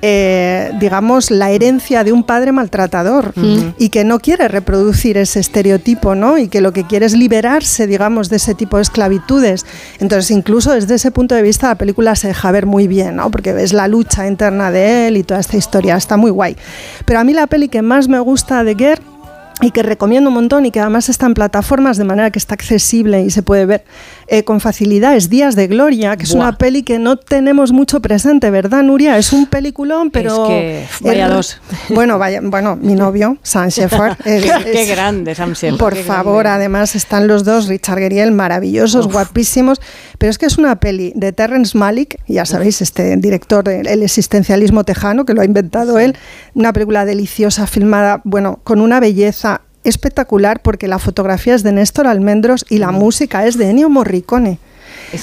eh, 0.00 0.70
digamos, 0.78 1.30
la 1.30 1.50
herencia 1.50 2.04
de 2.04 2.12
un 2.12 2.22
padre 2.22 2.52
maltratador 2.52 3.32
y 3.78 3.88
que 3.88 4.04
no 4.04 4.20
quiere 4.20 4.46
reproducir 4.46 5.16
ese 5.16 5.40
estereotipo, 5.40 6.14
¿no? 6.14 6.38
Y 6.38 6.48
que 6.48 6.60
lo 6.60 6.72
que 6.72 6.84
quiere 6.84 7.06
es 7.06 7.16
liberarse, 7.16 7.86
digamos, 7.86 8.28
de 8.28 8.36
ese 8.36 8.54
tipo 8.54 8.76
de 8.76 8.82
esclavitudes. 8.82 9.66
Entonces, 9.98 10.30
incluso 10.30 10.72
desde 10.72 10.94
ese 10.94 11.10
punto 11.10 11.34
de 11.34 11.42
vista, 11.42 11.68
la 11.68 11.74
película 11.74 12.14
se 12.14 12.28
deja 12.28 12.52
ver 12.52 12.66
muy 12.66 12.86
bien, 12.86 13.16
¿no? 13.16 13.30
Porque 13.30 13.52
ves 13.52 13.72
la 13.72 13.88
lucha 13.88 14.28
interna 14.28 14.70
de 14.70 15.08
él 15.08 15.16
y 15.16 15.24
toda 15.24 15.40
esta 15.40 15.56
historia, 15.56 15.96
está 15.96 16.16
muy 16.16 16.30
guay. 16.30 16.56
Pero 17.04 17.18
a 17.18 17.24
mí 17.24 17.32
la 17.32 17.48
peli 17.48 17.68
que 17.68 17.82
más 17.82 18.08
me 18.08 18.20
gusta 18.20 18.62
de 18.62 18.76
Gere 18.76 19.02
y 19.60 19.70
que 19.72 19.82
recomiendo 19.82 20.28
un 20.30 20.34
montón 20.34 20.66
y 20.66 20.70
que 20.70 20.80
además 20.80 21.08
está 21.08 21.26
en 21.26 21.34
plataformas 21.34 21.96
de 21.96 22.04
manera 22.04 22.30
que 22.30 22.38
está 22.38 22.54
accesible 22.54 23.22
y 23.22 23.30
se 23.30 23.42
puede 23.42 23.66
ver 23.66 23.84
eh, 24.28 24.44
con 24.44 24.60
facilidad 24.60 25.16
es 25.16 25.30
Días 25.30 25.56
de 25.56 25.66
Gloria, 25.66 26.16
que 26.16 26.24
es 26.24 26.32
una 26.32 26.58
peli 26.58 26.82
que 26.82 26.98
no 26.98 27.16
tenemos 27.16 27.72
mucho 27.72 28.00
presente, 28.00 28.50
¿verdad, 28.50 28.82
Nuria? 28.82 29.16
Es 29.16 29.32
un 29.32 29.46
peliculón, 29.46 30.10
pero... 30.10 30.44
Es 30.44 30.48
que 30.48 30.86
vaya 31.00 31.28
dos. 31.28 31.60
Bueno, 31.88 32.18
vaya, 32.18 32.40
bueno, 32.42 32.76
mi 32.76 32.94
novio, 32.96 33.38
Sam 33.42 33.68
Shepard. 33.68 34.18
qué 34.24 34.86
grande, 34.86 35.34
Sam 35.34 35.54
Shepard. 35.54 35.78
Por 35.78 35.96
favor, 35.96 36.46
además 36.46 36.94
están 36.94 37.26
los 37.26 37.44
dos, 37.44 37.68
Richard 37.68 37.98
Geriel, 37.98 38.32
maravillosos, 38.32 39.08
guapísimos, 39.08 39.80
pero 40.18 40.30
es 40.30 40.38
que 40.38 40.46
es 40.46 40.58
una 40.58 40.76
peli 40.76 41.12
de 41.14 41.32
Terrence 41.32 41.76
Malick, 41.76 42.20
ya 42.26 42.44
sabéis, 42.44 42.82
este 42.82 43.16
director 43.16 43.64
del 43.64 44.02
existencialismo 44.02 44.84
tejano, 44.84 45.24
que 45.24 45.32
lo 45.32 45.40
ha 45.40 45.44
inventado 45.44 45.98
él, 45.98 46.16
una 46.54 46.72
película 46.72 47.04
deliciosa, 47.04 47.66
filmada, 47.66 48.20
bueno, 48.24 48.60
con 48.64 48.80
una 48.80 49.00
belleza 49.00 49.62
espectacular 49.88 50.60
porque 50.60 50.88
la 50.88 50.98
fotografía 50.98 51.54
es 51.54 51.62
de 51.62 51.72
Néstor 51.72 52.06
Almendros 52.06 52.64
y 52.68 52.78
la 52.78 52.90
música 52.90 53.46
es 53.46 53.58
de 53.58 53.70
Ennio 53.70 53.88
Morricone. 53.88 54.58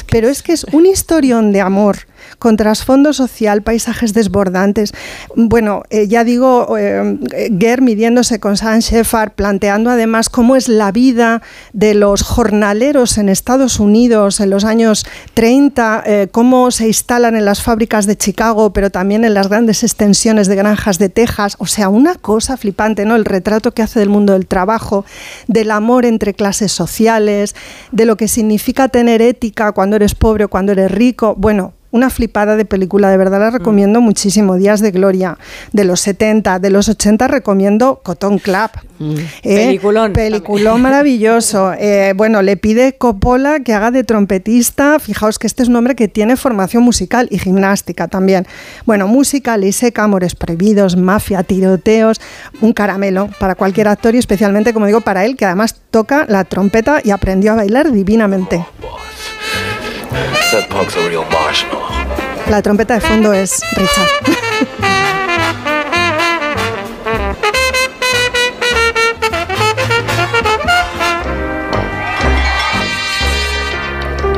Pero 0.09 0.29
es 0.29 0.41
que 0.41 0.53
es 0.53 0.63
un 0.65 0.85
historión 0.85 1.51
de 1.51 1.61
amor 1.61 1.97
con 2.39 2.57
trasfondo 2.57 3.13
social, 3.13 3.61
paisajes 3.61 4.13
desbordantes. 4.13 4.93
Bueno, 5.35 5.83
eh, 5.89 6.07
ya 6.07 6.23
digo, 6.23 6.77
eh, 6.77 7.17
Ger 7.59 7.81
midiéndose 7.81 8.39
con 8.39 8.57
San 8.57 8.79
Shepard, 8.79 9.31
planteando 9.31 9.89
además 9.89 10.29
cómo 10.29 10.55
es 10.55 10.67
la 10.67 10.91
vida 10.91 11.41
de 11.73 11.93
los 11.93 12.23
jornaleros 12.23 13.17
en 13.17 13.29
Estados 13.29 13.79
Unidos 13.79 14.39
en 14.39 14.49
los 14.49 14.65
años 14.65 15.05
30, 15.33 16.03
eh, 16.05 16.27
cómo 16.31 16.71
se 16.71 16.87
instalan 16.87 17.35
en 17.35 17.45
las 17.45 17.61
fábricas 17.61 18.05
de 18.05 18.17
Chicago, 18.17 18.73
pero 18.73 18.89
también 18.89 19.25
en 19.25 19.33
las 19.33 19.49
grandes 19.49 19.83
extensiones 19.83 20.47
de 20.47 20.55
granjas 20.55 20.99
de 20.99 21.09
Texas. 21.09 21.55
O 21.59 21.65
sea, 21.65 21.89
una 21.89 22.15
cosa 22.15 22.57
flipante, 22.57 23.05
¿no? 23.05 23.15
El 23.15 23.25
retrato 23.25 23.71
que 23.71 23.81
hace 23.81 23.99
del 23.99 24.09
mundo 24.09 24.33
del 24.33 24.47
trabajo, 24.47 25.05
del 25.47 25.71
amor 25.71 26.05
entre 26.05 26.33
clases 26.33 26.71
sociales, 26.71 27.55
de 27.91 28.05
lo 28.05 28.17
que 28.17 28.27
significa 28.27 28.89
tener 28.89 29.21
ética 29.21 29.71
cuando 29.71 29.95
eres 29.95 30.15
pobre 30.15 30.45
o 30.45 30.49
cuando 30.49 30.71
eres 30.71 30.91
rico. 30.91 31.35
Bueno, 31.37 31.73
una 31.95 32.09
flipada 32.09 32.57
de 32.57 32.65
película, 32.65 33.09
de 33.09 33.15
verdad 33.15 33.39
la 33.39 33.51
recomiendo 33.51 34.01
muchísimo. 34.01 34.55
Días 34.55 34.81
de 34.81 34.91
Gloria, 34.91 35.37
de 35.71 35.85
los 35.85 36.01
70, 36.01 36.59
de 36.59 36.69
los 36.69 36.89
80 36.89 37.29
recomiendo 37.29 38.01
Cotton 38.03 38.37
Club. 38.37 38.69
Mm. 38.99 39.15
Eh, 39.43 39.65
peliculón. 39.65 40.13
Peliculón 40.13 40.81
maravilloso. 40.81 41.73
Eh, 41.85 42.13
bueno, 42.15 42.41
le 42.41 42.57
pide 42.57 42.97
Coppola 42.97 43.59
que 43.59 43.73
haga 43.73 43.91
de 43.91 44.03
trompetista. 44.03 44.97
Fijaos 44.97 45.37
que 45.37 45.45
este 45.45 45.61
es 45.61 45.69
un 45.69 45.75
hombre 45.75 45.93
que 45.95 46.07
tiene 46.07 46.35
formación 46.35 46.83
musical 46.83 47.27
y 47.29 47.37
gimnástica 47.37 48.07
también. 48.07 48.47
Bueno, 48.85 49.07
música, 49.07 49.57
seca, 49.71 50.03
amores 50.03 50.35
prohibidos, 50.35 50.95
mafia, 50.95 51.43
tiroteos, 51.43 52.19
un 52.61 52.73
caramelo 52.73 53.29
para 53.39 53.55
cualquier 53.55 53.87
actor 53.87 54.15
y 54.15 54.17
especialmente, 54.17 54.73
como 54.73 54.87
digo, 54.87 55.01
para 55.01 55.25
él, 55.25 55.35
que 55.35 55.45
además 55.45 55.75
toca 55.91 56.25
la 56.27 56.43
trompeta 56.43 57.01
y 57.03 57.11
aprendió 57.11 57.51
a 57.51 57.55
bailar 57.55 57.91
divinamente. 57.91 58.65
La 62.49 62.61
trompeta 62.61 62.93
de 62.95 63.01
fondo 63.01 63.33
es 63.33 63.61
Richard. 63.75 64.35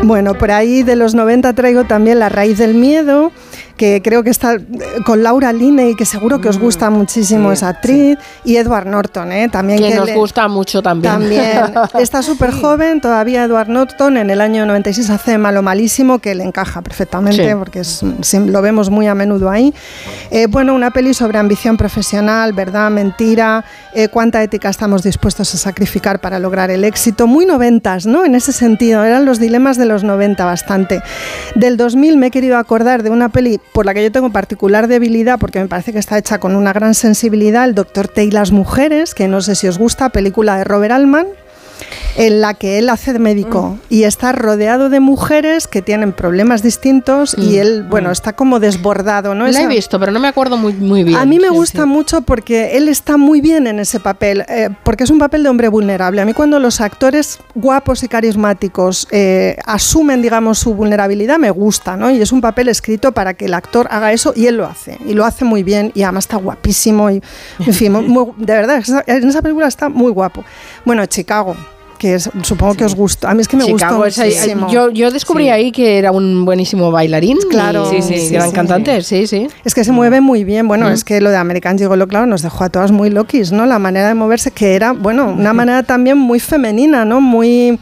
Bueno, 0.03 0.35
por 0.35 0.51
ahí 0.51 0.83
de 0.83 0.95
los 0.95 1.15
90 1.15 1.51
traigo 1.53 1.83
también 1.83 2.19
La 2.19 2.29
raíz 2.29 2.57
del 2.57 2.75
miedo, 2.75 3.33
que 3.77 4.01
creo 4.01 4.23
que 4.23 4.29
está 4.29 4.57
con 5.05 5.23
Laura 5.23 5.53
Linney, 5.53 5.95
que 5.95 6.05
seguro 6.05 6.41
que 6.41 6.49
os 6.49 6.57
mm, 6.57 6.61
gusta 6.61 6.89
muchísimo 6.89 7.51
esa 7.51 7.69
actriz, 7.69 8.17
y 8.43 8.57
Edward 8.57 8.87
Norton, 8.87 9.31
¿eh? 9.31 9.49
también 9.49 9.79
que, 9.79 9.95
nos 9.95 10.11
gusta 10.13 10.47
mucho 10.47 10.81
también. 10.81 11.13
También. 11.13 11.73
Está 11.99 12.21
súper 12.21 12.51
joven, 12.51 12.99
todavía 13.01 13.43
Edward 13.43 13.69
Norton 13.69 14.17
en 14.17 14.29
el 14.29 14.41
año 14.41 14.65
96 14.65 15.09
hace 15.09 15.37
Malo 15.37 15.61
Malísimo, 15.61 16.19
que 16.19 16.33
le 16.35 16.43
encaja 16.43 16.81
perfectamente, 16.81 17.55
porque 17.55 17.81
es, 17.81 18.03
lo 18.33 18.61
vemos 18.61 18.89
muy 18.89 19.07
a 19.07 19.15
menudo 19.15 19.49
ahí. 19.49 19.73
Eh, 20.31 20.47
bueno, 20.47 20.73
una 20.73 20.91
peli 20.91 21.13
sobre 21.13 21.37
ambición 21.37 21.77
profesional, 21.77 22.53
verdad, 22.53 22.89
mentira, 22.89 23.63
eh, 23.93 24.07
cuánta 24.07 24.41
ética 24.41 24.69
estamos 24.69 25.03
dispuestos 25.03 25.53
a 25.53 25.57
sacrificar 25.57 26.19
para 26.19 26.39
lograr 26.39 26.71
el 26.71 26.83
éxito. 26.83 27.27
Muy 27.27 27.45
noventas, 27.45 28.05
¿no? 28.05 28.25
En 28.25 28.35
ese 28.35 28.51
sentido, 28.51 29.03
eran 29.03 29.25
los 29.25 29.39
dilemas 29.39 29.77
de 29.77 29.85
los 29.85 30.03
90 30.03 30.43
bastante. 30.45 31.01
Del 31.55 31.77
2000 31.77 32.17
me 32.17 32.27
he 32.27 32.31
querido 32.31 32.57
acordar 32.57 33.03
de 33.03 33.09
una 33.09 33.29
peli 33.29 33.59
por 33.73 33.85
la 33.85 33.93
que 33.93 34.03
yo 34.03 34.11
tengo 34.11 34.31
particular 34.31 34.87
debilidad, 34.87 35.39
porque 35.39 35.59
me 35.59 35.67
parece 35.67 35.93
que 35.93 35.99
está 35.99 36.17
hecha 36.17 36.39
con 36.39 36.55
una 36.55 36.73
gran 36.73 36.93
sensibilidad, 36.93 37.65
el 37.65 37.75
Doctor 37.75 38.07
T 38.07 38.23
y 38.23 38.31
las 38.31 38.51
mujeres, 38.51 39.13
que 39.13 39.27
no 39.27 39.41
sé 39.41 39.55
si 39.55 39.67
os 39.67 39.77
gusta, 39.77 40.09
película 40.09 40.57
de 40.57 40.63
Robert 40.63 40.93
Altman 40.93 41.27
en 42.17 42.41
la 42.41 42.53
que 42.55 42.79
él 42.79 42.89
hace 42.89 43.13
de 43.13 43.19
médico 43.19 43.69
mm. 43.69 43.79
y 43.89 44.03
está 44.03 44.31
rodeado 44.31 44.89
de 44.89 44.99
mujeres 44.99 45.67
que 45.67 45.81
tienen 45.81 46.13
problemas 46.13 46.63
distintos 46.63 47.35
y 47.37 47.57
mm. 47.57 47.61
él, 47.61 47.83
bueno, 47.83 48.09
mm. 48.09 48.11
está 48.11 48.33
como 48.33 48.59
desbordado, 48.59 49.35
¿no? 49.35 49.47
La 49.47 49.61
he 49.61 49.67
visto, 49.67 49.99
pero 49.99 50.11
no 50.11 50.19
me 50.19 50.27
acuerdo 50.27 50.57
muy, 50.57 50.73
muy 50.73 51.03
bien. 51.03 51.17
A 51.19 51.25
mí 51.25 51.39
me 51.39 51.49
gusta 51.49 51.85
mucho 51.85 52.21
porque 52.21 52.77
él 52.77 52.89
está 52.89 53.17
muy 53.17 53.41
bien 53.41 53.67
en 53.67 53.79
ese 53.79 53.99
papel, 53.99 54.43
eh, 54.49 54.69
porque 54.83 55.03
es 55.03 55.09
un 55.09 55.19
papel 55.19 55.43
de 55.43 55.49
hombre 55.49 55.67
vulnerable. 55.67 56.21
A 56.21 56.25
mí 56.25 56.33
cuando 56.33 56.59
los 56.59 56.81
actores 56.81 57.39
guapos 57.55 58.03
y 58.03 58.07
carismáticos 58.07 59.07
eh, 59.11 59.57
asumen, 59.65 60.21
digamos, 60.21 60.59
su 60.59 60.73
vulnerabilidad, 60.73 61.37
me 61.37 61.51
gusta, 61.51 61.97
¿no? 61.97 62.09
Y 62.09 62.21
es 62.21 62.31
un 62.31 62.41
papel 62.41 62.67
escrito 62.69 63.11
para 63.11 63.35
que 63.35 63.45
el 63.45 63.53
actor 63.53 63.87
haga 63.91 64.11
eso 64.11 64.33
y 64.35 64.47
él 64.47 64.57
lo 64.57 64.65
hace, 64.65 64.97
y 65.05 65.13
lo 65.13 65.25
hace 65.25 65.45
muy 65.45 65.63
bien 65.63 65.91
y 65.93 66.03
además 66.03 66.25
está 66.25 66.37
guapísimo 66.37 67.11
y, 67.11 67.21
en 67.59 67.73
fin, 67.73 67.93
de 68.37 68.53
verdad, 68.53 68.83
en 69.05 69.29
esa 69.29 69.41
película 69.41 69.67
está 69.67 69.89
muy 69.89 70.11
guapo. 70.11 70.43
Bueno, 70.85 71.05
Chicago, 71.05 71.55
que 71.97 72.19
supongo 72.19 72.75
que 72.75 72.85
os 72.85 72.95
gusta. 72.95 73.29
A 73.29 73.33
mí 73.33 73.41
es 73.41 73.47
que 73.47 73.57
me 73.57 73.65
gusta. 73.65 73.89
Yo, 74.69 74.89
yo 74.89 75.11
descubrí 75.11 75.49
ahí 75.49 75.71
que 75.71 75.97
era 75.97 76.11
un 76.11 76.45
buenísimo 76.45 76.91
bailarín. 76.91 77.37
Claro. 77.49 77.89
Sí, 77.89 78.01
sí, 78.01 78.29
gran 78.29 78.51
cantante, 78.51 79.01
sí, 79.01 79.27
sí. 79.27 79.47
Es 79.65 79.73
que 79.73 79.83
se 79.83 79.91
mueve 79.91 80.21
muy 80.21 80.43
bien. 80.43 80.67
Bueno, 80.67 80.89
es 80.89 81.03
que 81.03 81.21
lo 81.21 81.29
de 81.29 81.37
American 81.37 81.77
Gigolo, 81.77 82.07
claro, 82.07 82.25
nos 82.25 82.41
dejó 82.41 82.63
a 82.63 82.69
todas 82.69 82.91
muy 82.91 83.09
loquis, 83.09 83.51
¿no? 83.51 83.65
La 83.65 83.79
manera 83.79 84.07
de 84.07 84.13
moverse, 84.13 84.51
que 84.51 84.75
era, 84.75 84.91
bueno, 84.91 85.31
una 85.31 85.53
manera 85.53 85.83
también 85.83 86.17
muy 86.17 86.39
femenina, 86.39 87.05
¿no? 87.05 87.21
Muy 87.21 87.79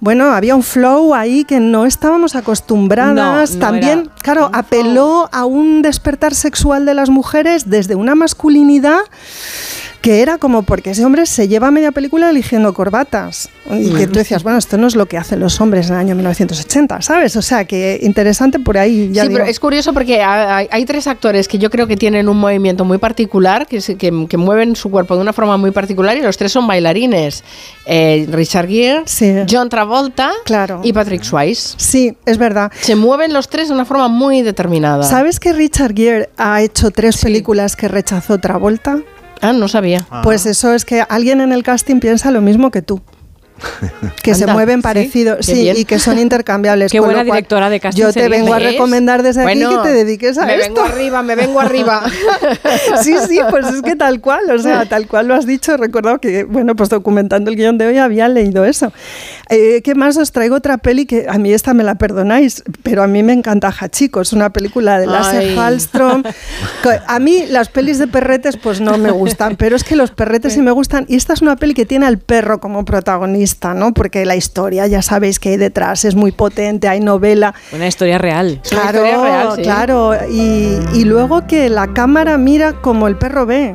bueno, 0.00 0.30
había 0.30 0.54
un 0.54 0.62
flow 0.62 1.12
ahí 1.12 1.44
que 1.44 1.58
no 1.58 1.84
estábamos 1.84 2.36
acostumbradas. 2.36 3.58
También, 3.58 4.10
claro, 4.22 4.48
apeló 4.52 5.28
a 5.32 5.44
un 5.44 5.82
despertar 5.82 6.34
sexual 6.34 6.86
de 6.86 6.94
las 6.94 7.10
mujeres 7.10 7.68
desde 7.68 7.96
una 7.96 8.14
masculinidad 8.14 9.00
que 10.00 10.22
era 10.22 10.38
como 10.38 10.62
porque 10.62 10.90
ese 10.90 11.04
hombre 11.04 11.26
se 11.26 11.48
lleva 11.48 11.70
media 11.70 11.92
película 11.92 12.30
eligiendo 12.30 12.72
corbatas. 12.72 13.48
Y 13.70 13.90
que 13.90 14.06
tú 14.06 14.14
decías, 14.14 14.42
bueno, 14.42 14.58
esto 14.58 14.78
no 14.78 14.86
es 14.86 14.96
lo 14.96 15.06
que 15.06 15.18
hacen 15.18 15.40
los 15.40 15.60
hombres 15.60 15.88
en 15.88 15.94
el 15.94 16.00
año 16.00 16.14
1980, 16.14 17.02
¿sabes? 17.02 17.36
O 17.36 17.42
sea, 17.42 17.64
que 17.64 17.98
interesante 18.02 18.58
por 18.58 18.78
ahí. 18.78 19.10
sí, 19.12 19.28
pero 19.32 19.44
es 19.44 19.60
curioso 19.60 19.92
porque 19.92 20.22
hay, 20.22 20.84
tres 20.86 21.06
actores 21.06 21.48
que 21.48 21.58
yo 21.58 21.68
creo 21.68 21.86
que 21.86 21.96
tienen 21.96 22.28
un 22.28 22.38
movimiento 22.38 22.84
muy 22.84 22.98
particular, 22.98 23.66
que, 23.66 23.80
que, 23.98 24.36
mueven 24.38 24.76
su 24.76 24.90
cuerpo 24.90 25.16
de 25.16 25.20
una 25.20 25.32
forma 25.32 25.56
muy 25.56 25.70
particular 25.70 26.16
y 26.16 26.22
los 26.22 26.36
tres 26.36 26.52
son 26.52 26.66
bailarines. 26.66 27.44
Eh, 27.84 28.26
Richard 28.30 28.68
Gere, 28.68 29.04
John 29.50 29.68
Travolta 29.68 30.30
claro. 30.44 30.80
y 30.82 30.92
Patrick 30.92 31.22
Swayze. 31.24 31.74
Sí, 31.76 32.16
es 32.24 32.38
verdad. 32.38 32.72
Se 32.80 32.96
mueven 32.96 33.32
los 33.32 33.48
tres 33.48 33.68
de 33.68 33.74
una 33.74 33.84
forma 33.84 34.08
muy 34.08 34.42
determinada. 34.42 35.02
¿Sabes 35.02 35.40
que 35.40 35.52
Richard 35.52 35.94
Gere 35.94 36.30
ha 36.38 36.62
hecho 36.62 36.90
tres 36.90 37.18
películas 37.18 37.76
que 37.76 37.88
rechazó 37.88 38.38
Travolta? 38.38 38.98
Ah, 39.40 39.52
no 39.52 39.68
sabía. 39.68 40.06
Pues 40.22 40.46
eso 40.46 40.74
es 40.74 40.84
que 40.84 41.02
alguien 41.08 41.40
en 41.40 41.52
el 41.52 41.62
casting 41.62 42.00
piensa 42.00 42.30
lo 42.30 42.40
mismo 42.40 42.70
que 42.70 42.82
tú. 42.82 43.00
Que 44.22 44.34
se 44.34 44.46
mueven 44.46 44.82
parecidos, 44.82 45.44
sí, 45.44 45.70
y 45.70 45.84
que 45.84 45.98
son 45.98 46.18
intercambiables. 46.18 46.92
Qué 46.92 47.00
buena 47.00 47.24
directora 47.24 47.70
de 47.70 47.80
casting. 47.80 48.02
Yo 48.02 48.12
te 48.12 48.28
vengo 48.28 48.54
a 48.54 48.58
recomendar 48.58 49.22
desde 49.22 49.42
aquí 49.42 49.60
que 49.60 49.78
te 49.82 49.92
dediques 49.92 50.38
a 50.38 50.46
me 50.46 50.56
esto. 50.56 50.68
Me 50.68 50.74
vengo 50.74 50.82
arriba, 50.82 51.22
me 51.22 51.34
vengo 51.34 51.60
arriba. 51.60 52.02
sí, 53.02 53.14
sí, 53.28 53.40
pues 53.50 53.66
es 53.66 53.82
que 53.82 53.96
tal 53.96 54.20
cual, 54.20 54.50
o 54.50 54.58
sea, 54.58 54.86
tal 54.86 55.06
cual 55.06 55.28
lo 55.28 55.34
has 55.34 55.46
dicho. 55.46 55.74
He 55.74 55.76
recordado 55.76 56.18
que, 56.20 56.44
bueno, 56.44 56.76
pues 56.76 56.88
documentando 56.88 57.50
el 57.50 57.56
guion 57.56 57.78
de 57.78 57.86
hoy 57.86 57.98
había 57.98 58.28
leído 58.28 58.64
eso. 58.64 58.92
Eh, 59.48 59.80
¿Qué 59.82 59.94
más 59.94 60.16
os 60.16 60.32
traigo 60.32 60.56
otra 60.56 60.78
peli 60.78 61.06
que 61.06 61.26
a 61.28 61.38
mí 61.38 61.52
esta 61.52 61.74
me 61.74 61.84
la 61.84 61.96
perdonáis, 61.96 62.62
pero 62.82 63.02
a 63.02 63.06
mí 63.06 63.22
me 63.22 63.32
encanta 63.32 63.72
Hachiko, 63.78 64.20
es 64.20 64.32
una 64.32 64.50
película 64.50 64.98
de 64.98 65.06
Lasse 65.06 65.56
Hallström. 65.56 66.24
a 67.06 67.18
mí 67.18 67.46
las 67.48 67.68
pelis 67.68 67.98
de 67.98 68.06
perretes 68.06 68.56
pues 68.56 68.80
no 68.80 68.98
me 68.98 69.10
gustan, 69.10 69.56
pero 69.56 69.76
es 69.76 69.84
que 69.84 69.96
los 69.96 70.10
perretes 70.10 70.52
sí 70.52 70.60
me 70.60 70.70
gustan 70.70 71.06
y 71.08 71.16
esta 71.16 71.32
es 71.32 71.42
una 71.42 71.56
peli 71.56 71.74
que 71.74 71.86
tiene 71.86 72.06
al 72.06 72.18
perro 72.18 72.60
como 72.60 72.84
protagonista 72.84 73.47
¿no? 73.74 73.92
Porque 73.92 74.24
la 74.24 74.36
historia, 74.36 74.86
ya 74.86 75.02
sabéis 75.02 75.38
que 75.38 75.50
hay 75.50 75.56
detrás, 75.56 76.04
es 76.04 76.14
muy 76.14 76.32
potente, 76.32 76.88
hay 76.88 77.00
novela. 77.00 77.54
Una 77.72 77.86
historia 77.86 78.18
real. 78.18 78.60
Claro, 78.68 79.56
claro. 79.62 80.14
Y, 80.30 80.78
y 80.94 81.04
luego 81.04 81.46
que 81.46 81.68
la 81.68 81.92
cámara 81.92 82.38
mira 82.38 82.74
como 82.74 83.08
el 83.08 83.16
perro 83.16 83.46
ve. 83.46 83.74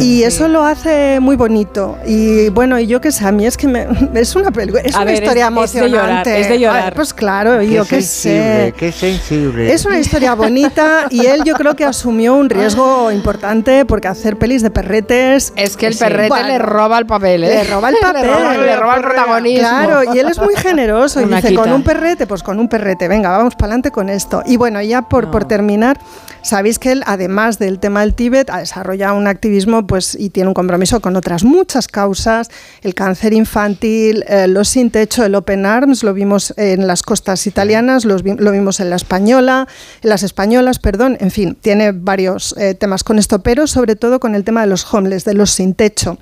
Y 0.00 0.22
eso 0.22 0.48
lo 0.48 0.64
hace 0.64 1.20
muy 1.20 1.36
bonito. 1.36 1.98
Y 2.06 2.48
bueno, 2.48 2.78
y 2.78 2.86
yo 2.86 3.00
que 3.00 3.12
sé, 3.12 3.26
a 3.26 3.32
mí 3.32 3.46
es 3.46 3.56
que 3.56 3.68
me, 3.68 3.86
es 4.14 4.34
una 4.34 4.50
película, 4.50 4.82
es 4.82 4.96
una 4.96 5.12
historia 5.12 5.46
emocionante. 5.46 6.40
Es 6.40 6.48
de 6.48 6.58
llorar. 6.58 6.94
pues 6.94 7.12
claro, 7.12 7.62
yo 7.62 7.84
qué 7.84 8.02
sé. 8.02 8.74
Qué 8.76 8.92
sensible. 8.92 9.72
Es 9.72 9.84
una 9.84 9.98
historia 9.98 10.34
bonita 10.34 11.06
y 11.10 11.26
él 11.26 11.42
yo 11.44 11.54
creo 11.54 11.76
que 11.76 11.84
asumió 11.84 12.34
un 12.34 12.48
riesgo 12.48 13.10
importante 13.12 13.84
porque 13.84 14.08
hacer 14.08 14.38
pelis 14.38 14.62
de 14.62 14.70
perretes. 14.70 15.52
Es 15.56 15.76
que 15.76 15.86
el 15.86 15.96
perrete 15.96 16.42
le 16.44 16.58
roba 16.58 16.98
el 16.98 17.06
papel, 17.06 17.44
¿eh? 17.44 17.48
Le 17.48 17.64
roba 17.64 17.90
el 17.90 17.96
papel. 18.00 18.22
le, 18.22 18.76
roba, 18.76 18.96
el 18.96 19.02
protagonismo. 19.02 19.68
Claro, 19.68 20.14
y 20.14 20.18
él 20.18 20.28
es 20.28 20.38
muy 20.38 20.54
generoso 20.56 21.20
y 21.20 21.26
dice, 21.26 21.54
con 21.54 21.72
un 21.72 21.82
perrete, 21.82 22.26
pues 22.26 22.42
con 22.42 22.58
un 22.58 22.68
perrete, 22.68 23.08
venga, 23.08 23.36
vamos 23.36 23.54
para 23.54 23.66
adelante 23.66 23.90
con 23.90 24.08
esto. 24.08 24.42
Y 24.46 24.56
bueno, 24.56 24.80
ya 24.82 25.02
por, 25.02 25.30
por 25.30 25.44
terminar, 25.44 25.98
sabéis 26.42 26.78
que 26.78 26.92
él, 26.92 27.02
además 27.06 27.58
del 27.58 27.78
tema 27.78 28.00
del 28.00 28.14
Tíbet, 28.14 28.50
ha 28.50 28.58
desarrollado 28.58 29.16
un 29.16 29.26
activismo 29.52 29.86
pues, 29.86 30.16
y 30.18 30.30
tiene 30.30 30.48
un 30.48 30.54
compromiso 30.54 31.00
con 31.00 31.14
otras 31.16 31.44
muchas 31.44 31.86
causas, 31.86 32.48
el 32.82 32.94
cáncer 32.94 33.34
infantil, 33.34 34.24
eh, 34.26 34.46
los 34.48 34.68
sin 34.68 34.90
techo, 34.90 35.24
el 35.24 35.34
Open 35.34 35.66
Arms, 35.66 36.02
lo 36.02 36.14
vimos 36.14 36.54
en 36.56 36.86
las 36.86 37.02
costas 37.02 37.46
italianas, 37.46 38.04
lo 38.06 38.18
vimos 38.22 38.80
en 38.80 38.88
la 38.88 38.96
española, 38.96 39.68
en 40.02 40.08
las 40.08 40.22
españolas, 40.22 40.78
perdón, 40.78 41.18
en 41.20 41.30
fin, 41.30 41.56
tiene 41.60 41.92
varios 41.92 42.54
eh, 42.56 42.74
temas 42.74 43.04
con 43.04 43.18
esto, 43.18 43.40
pero 43.42 43.66
sobre 43.66 43.94
todo 43.94 44.20
con 44.20 44.34
el 44.34 44.44
tema 44.44 44.62
de 44.62 44.68
los 44.68 44.86
homeless, 44.92 45.24
de 45.24 45.34
los 45.34 45.50
sin 45.50 45.74
techo. 45.74 46.16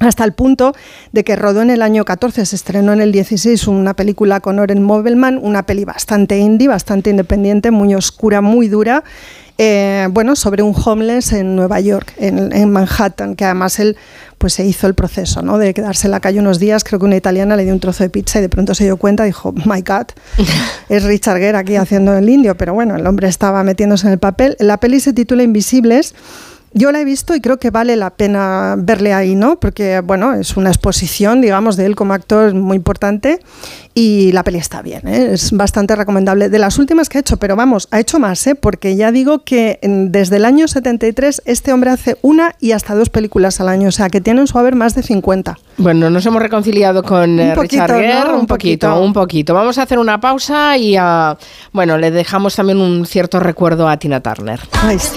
Hasta 0.00 0.24
el 0.24 0.32
punto 0.32 0.74
de 1.12 1.24
que 1.24 1.36
rodó 1.36 1.62
en 1.62 1.70
el 1.70 1.82
año 1.82 2.04
14, 2.04 2.44
se 2.44 2.56
estrenó 2.56 2.92
en 2.92 3.00
el 3.00 3.12
16 3.12 3.66
una 3.66 3.94
película 3.94 4.40
con 4.40 4.58
Oren 4.58 4.82
Mobelman, 4.82 5.38
una 5.42 5.64
peli 5.64 5.84
bastante 5.84 6.38
indie, 6.38 6.68
bastante 6.68 7.10
independiente, 7.10 7.70
muy 7.70 7.94
oscura, 7.94 8.40
muy 8.40 8.68
dura, 8.68 9.04
eh, 9.58 10.08
bueno, 10.10 10.36
sobre 10.36 10.62
un 10.62 10.74
homeless 10.76 11.32
en 11.32 11.56
Nueva 11.56 11.80
York, 11.80 12.12
en, 12.18 12.70
Manhattan, 12.70 13.34
que 13.36 13.46
además 13.46 13.78
él 13.78 13.96
pues 14.36 14.52
se 14.52 14.66
hizo 14.66 14.86
el 14.86 14.94
proceso, 14.94 15.40
¿no? 15.40 15.56
De 15.56 15.72
quedarse 15.72 16.08
en 16.08 16.10
la 16.10 16.20
calle 16.20 16.40
unos 16.40 16.58
días, 16.58 16.84
creo 16.84 16.98
que 16.98 17.06
una 17.06 17.16
italiana 17.16 17.56
le 17.56 17.64
dio 17.64 17.72
un 17.72 17.80
trozo 17.80 18.04
de 18.04 18.10
pizza 18.10 18.38
y 18.38 18.42
de 18.42 18.50
pronto 18.50 18.74
se 18.74 18.84
dio 18.84 18.98
cuenta 18.98 19.24
y 19.24 19.28
dijo, 19.28 19.54
my 19.64 19.80
God, 19.80 20.08
es 20.90 21.04
Richard 21.04 21.38
Gere 21.38 21.56
aquí 21.56 21.76
haciendo 21.76 22.14
el 22.14 22.28
indio, 22.28 22.54
pero 22.58 22.74
bueno, 22.74 22.96
el 22.96 23.06
hombre 23.06 23.28
estaba 23.28 23.64
metiéndose 23.64 24.06
en 24.08 24.12
el 24.12 24.18
papel. 24.18 24.56
La 24.58 24.76
peli 24.76 25.00
se 25.00 25.14
titula 25.14 25.42
Invisibles 25.42 26.14
yo 26.76 26.92
la 26.92 27.00
he 27.00 27.04
visto 27.04 27.34
y 27.34 27.40
creo 27.40 27.58
que 27.58 27.70
vale 27.70 27.96
la 27.96 28.10
pena 28.10 28.74
verle 28.76 29.14
ahí, 29.14 29.34
¿no? 29.34 29.58
Porque, 29.58 30.00
bueno, 30.00 30.34
es 30.34 30.58
una 30.58 30.68
exposición, 30.68 31.40
digamos, 31.40 31.76
de 31.76 31.86
él 31.86 31.96
como 31.96 32.12
actor 32.12 32.52
muy 32.52 32.76
importante 32.76 33.40
y 33.94 34.30
la 34.32 34.44
peli 34.44 34.58
está 34.58 34.82
bien, 34.82 35.08
¿eh? 35.08 35.30
es 35.32 35.52
bastante 35.52 35.96
recomendable. 35.96 36.50
De 36.50 36.58
las 36.58 36.78
últimas 36.78 37.08
que 37.08 37.16
ha 37.16 37.20
hecho, 37.22 37.38
pero 37.38 37.56
vamos, 37.56 37.88
ha 37.92 37.98
hecho 37.98 38.18
más, 38.18 38.46
¿eh? 38.46 38.54
Porque 38.54 38.94
ya 38.94 39.10
digo 39.10 39.42
que 39.42 39.78
desde 39.82 40.36
el 40.36 40.44
año 40.44 40.68
73 40.68 41.42
este 41.46 41.72
hombre 41.72 41.90
hace 41.90 42.18
una 42.20 42.54
y 42.60 42.72
hasta 42.72 42.94
dos 42.94 43.08
películas 43.08 43.58
al 43.62 43.70
año, 43.70 43.88
o 43.88 43.92
sea, 43.92 44.10
que 44.10 44.20
tiene 44.20 44.42
en 44.42 44.46
su 44.46 44.58
haber 44.58 44.74
más 44.74 44.94
de 44.94 45.02
50. 45.02 45.58
Bueno, 45.78 46.10
nos 46.10 46.26
hemos 46.26 46.42
reconciliado 46.42 47.02
con 47.02 47.40
eh, 47.40 47.54
Richard 47.54 47.90
Gere, 47.90 48.34
un, 48.34 48.46
poquito, 48.46 49.00
un 49.00 49.14
poquito. 49.14 49.54
Vamos 49.54 49.78
a 49.78 49.82
hacer 49.84 49.98
una 49.98 50.20
pausa 50.20 50.76
y, 50.76 50.98
uh, 50.98 51.36
bueno, 51.72 51.96
le 51.96 52.10
dejamos 52.10 52.54
también 52.54 52.78
un 52.78 53.06
cierto 53.06 53.40
recuerdo 53.40 53.88
a 53.88 53.96
Tina 53.96 54.20
Turner. 54.20 54.60
Ay, 54.82 54.98
sí. 54.98 55.16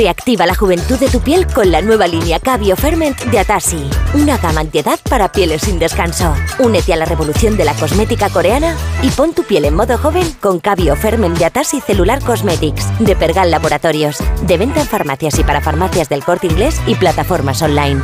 Reactiva 0.00 0.46
la 0.46 0.54
juventud 0.54 0.98
de 0.98 1.10
tu 1.10 1.20
piel 1.20 1.46
con 1.46 1.70
la 1.70 1.82
nueva 1.82 2.06
línea 2.06 2.40
Cabio 2.40 2.74
Ferment 2.74 3.20
de 3.24 3.38
Atasi. 3.38 3.90
Una 4.14 4.38
gama 4.38 4.62
antiedad 4.62 4.98
para 5.10 5.30
pieles 5.30 5.60
sin 5.60 5.78
descanso. 5.78 6.34
Únete 6.58 6.94
a 6.94 6.96
la 6.96 7.04
revolución 7.04 7.58
de 7.58 7.66
la 7.66 7.74
cosmética 7.74 8.30
coreana 8.30 8.74
y 9.02 9.10
pon 9.10 9.34
tu 9.34 9.44
piel 9.44 9.66
en 9.66 9.74
modo 9.74 9.98
joven 9.98 10.26
con 10.40 10.58
Cabio 10.58 10.96
Ferment 10.96 11.36
de 11.36 11.44
Atasi 11.44 11.82
Celular 11.82 12.22
Cosmetics 12.22 12.86
de 12.98 13.14
Pergal 13.14 13.50
Laboratorios. 13.50 14.16
De 14.40 14.56
venta 14.56 14.80
en 14.80 14.86
farmacias 14.86 15.38
y 15.38 15.44
para 15.44 15.60
farmacias 15.60 16.08
del 16.08 16.24
corte 16.24 16.46
inglés 16.46 16.80
y 16.86 16.94
plataformas 16.94 17.60
online. 17.60 18.00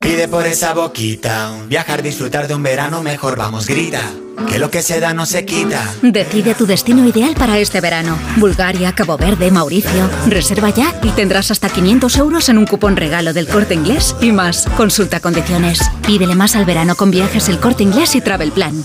Pide 0.00 0.28
por 0.28 0.46
esa 0.46 0.72
boquita, 0.72 1.52
viajar, 1.68 2.02
disfrutar 2.02 2.46
de 2.46 2.54
un 2.54 2.62
verano 2.62 3.02
mejor, 3.02 3.36
vamos, 3.36 3.66
grita. 3.66 4.00
Que 4.48 4.58
lo 4.58 4.70
que 4.70 4.82
se 4.82 5.00
da 5.00 5.14
no 5.14 5.26
se 5.26 5.44
quita. 5.44 5.82
Decide 6.02 6.54
tu 6.54 6.66
destino 6.66 7.06
ideal 7.08 7.34
para 7.34 7.58
este 7.58 7.80
verano. 7.80 8.18
Bulgaria, 8.36 8.94
Cabo 8.94 9.16
Verde, 9.16 9.50
Mauricio. 9.50 10.08
Reserva 10.28 10.70
ya 10.70 10.94
y 11.02 11.08
tendrás 11.10 11.50
hasta 11.50 11.70
500 11.70 12.16
euros 12.18 12.48
en 12.48 12.58
un 12.58 12.66
cupón 12.66 12.96
regalo 12.96 13.32
del 13.32 13.48
corte 13.48 13.74
inglés 13.74 14.14
y 14.20 14.32
más. 14.32 14.68
Consulta 14.76 15.20
condiciones. 15.20 15.80
Pídele 16.06 16.34
más 16.34 16.54
al 16.54 16.66
verano 16.66 16.94
con 16.94 17.10
viajes 17.10 17.48
el 17.48 17.58
corte 17.58 17.82
inglés 17.82 18.14
y 18.14 18.20
travel 18.20 18.52
plan. 18.52 18.84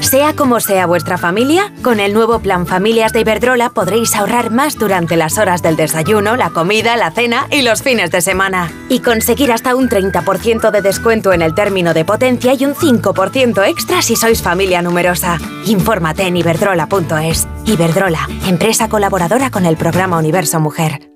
Sea 0.00 0.34
como 0.34 0.60
sea 0.60 0.86
vuestra 0.86 1.18
familia, 1.18 1.72
con 1.82 2.00
el 2.00 2.14
nuevo 2.14 2.40
plan 2.40 2.66
Familias 2.66 3.12
de 3.12 3.20
Iberdrola 3.20 3.70
podréis 3.70 4.16
ahorrar 4.16 4.50
más 4.50 4.76
durante 4.76 5.16
las 5.16 5.38
horas 5.38 5.62
del 5.62 5.76
desayuno, 5.76 6.36
la 6.36 6.50
comida, 6.50 6.96
la 6.96 7.10
cena 7.10 7.46
y 7.50 7.62
los 7.62 7.82
fines 7.82 8.10
de 8.10 8.22
semana. 8.22 8.72
Y 8.88 9.00
conseguir 9.00 9.52
hasta 9.52 9.76
un 9.76 9.88
30% 9.88 10.70
de 10.70 10.82
descuento 10.82 11.32
en 11.32 11.42
el 11.42 11.54
término 11.54 11.92
de 11.92 12.04
potencia 12.04 12.54
y 12.54 12.64
un 12.64 12.74
5% 12.74 13.68
extra 13.68 14.00
si 14.02 14.16
sois 14.16 14.42
familia 14.42 14.80
numerosa. 14.80 15.38
Infórmate 15.66 16.26
en 16.26 16.36
iberdrola.es. 16.38 17.46
Iberdrola, 17.66 18.26
empresa 18.48 18.88
colaboradora 18.88 19.50
con 19.50 19.66
el 19.66 19.76
programa 19.76 20.18
Universo 20.18 20.60
Mujer. 20.60 21.10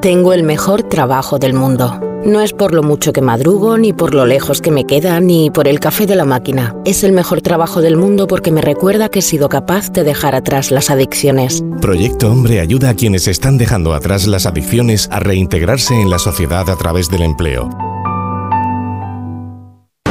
Tengo 0.00 0.32
el 0.32 0.42
mejor 0.42 0.84
trabajo 0.84 1.38
del 1.38 1.52
mundo. 1.52 2.00
No 2.26 2.40
es 2.40 2.52
por 2.52 2.74
lo 2.74 2.82
mucho 2.82 3.12
que 3.12 3.20
madrugo, 3.20 3.78
ni 3.78 3.92
por 3.92 4.12
lo 4.12 4.26
lejos 4.26 4.60
que 4.60 4.72
me 4.72 4.84
queda, 4.84 5.20
ni 5.20 5.48
por 5.48 5.68
el 5.68 5.78
café 5.78 6.06
de 6.06 6.16
la 6.16 6.24
máquina. 6.24 6.74
Es 6.84 7.04
el 7.04 7.12
mejor 7.12 7.40
trabajo 7.40 7.80
del 7.80 7.96
mundo 7.96 8.26
porque 8.26 8.50
me 8.50 8.60
recuerda 8.60 9.08
que 9.08 9.20
he 9.20 9.22
sido 9.22 9.48
capaz 9.48 9.92
de 9.92 10.02
dejar 10.02 10.34
atrás 10.34 10.72
las 10.72 10.90
adicciones. 10.90 11.62
Proyecto 11.80 12.28
Hombre 12.28 12.58
ayuda 12.58 12.90
a 12.90 12.94
quienes 12.94 13.28
están 13.28 13.58
dejando 13.58 13.94
atrás 13.94 14.26
las 14.26 14.44
adicciones 14.44 15.08
a 15.12 15.20
reintegrarse 15.20 15.94
en 15.94 16.10
la 16.10 16.18
sociedad 16.18 16.68
a 16.68 16.74
través 16.74 17.08
del 17.10 17.22
empleo. 17.22 17.70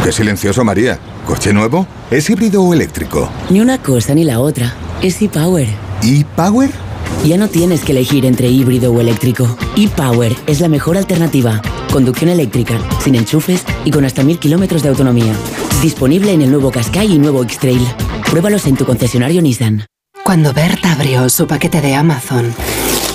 Qué 0.01 0.13
silencioso, 0.13 0.63
María. 0.63 0.97
¿Coche 1.25 1.51
nuevo? 1.51 1.85
¿Es 2.11 2.29
híbrido 2.29 2.63
o 2.63 2.73
eléctrico? 2.73 3.29
Ni 3.49 3.59
una 3.59 3.77
cosa 3.77 4.15
ni 4.15 4.23
la 4.23 4.39
otra. 4.39 4.73
Es 5.01 5.21
e-Power. 5.21 5.67
¿E-Power? 6.01 6.84
Ya 7.25 7.37
no 7.37 7.47
tienes 7.49 7.83
que 7.83 7.91
elegir 7.91 8.25
entre 8.25 8.47
híbrido 8.47 8.91
o 8.91 9.01
eléctrico. 9.01 9.57
ePower 9.75 10.35
es 10.47 10.59
la 10.59 10.67
mejor 10.67 10.97
alternativa. 10.97 11.61
Conducción 11.91 12.29
eléctrica, 12.29 12.79
sin 13.03 13.15
enchufes 13.15 13.63
y 13.83 13.91
con 13.91 14.05
hasta 14.05 14.23
mil 14.23 14.39
kilómetros 14.39 14.83
de 14.83 14.89
autonomía. 14.89 15.33
Disponible 15.81 16.33
en 16.33 16.41
el 16.41 16.51
nuevo 16.51 16.71
Qashqai 16.71 17.13
y 17.13 17.17
nuevo 17.17 17.43
X-Trail. 17.43 17.85
Pruébalos 18.29 18.65
en 18.67 18.75
tu 18.75 18.85
concesionario 18.85 19.41
Nissan. 19.41 19.85
Cuando 20.23 20.53
Berta 20.53 20.93
abrió 20.93 21.29
su 21.29 21.47
paquete 21.47 21.81
de 21.81 21.95
Amazon, 21.95 22.53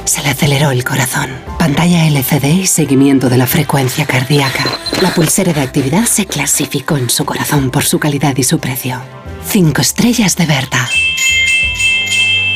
se 0.05 0.23
le 0.23 0.31
aceleró 0.31 0.71
el 0.71 0.85
corazón. 0.85 1.31
Pantalla 1.59 2.07
LCD 2.07 2.47
y 2.63 2.67
seguimiento 2.67 3.29
de 3.29 3.37
la 3.37 3.47
frecuencia 3.47 4.07
cardíaca. 4.07 4.65
La 5.03 5.15
pulsera 5.15 5.53
de 5.53 5.61
actividad 5.61 6.05
se 6.05 6.27
clasificó 6.27 6.97
en 6.97 7.11
su 7.11 7.25
corazón 7.25 7.71
por 7.71 7.85
su 7.85 7.99
calidad 7.99 8.37
y 8.37 8.43
su 8.43 8.59
precio. 8.59 9.01
Cinco 9.49 9.81
estrellas 9.81 10.37
de 10.37 10.47
Berta. 10.47 10.89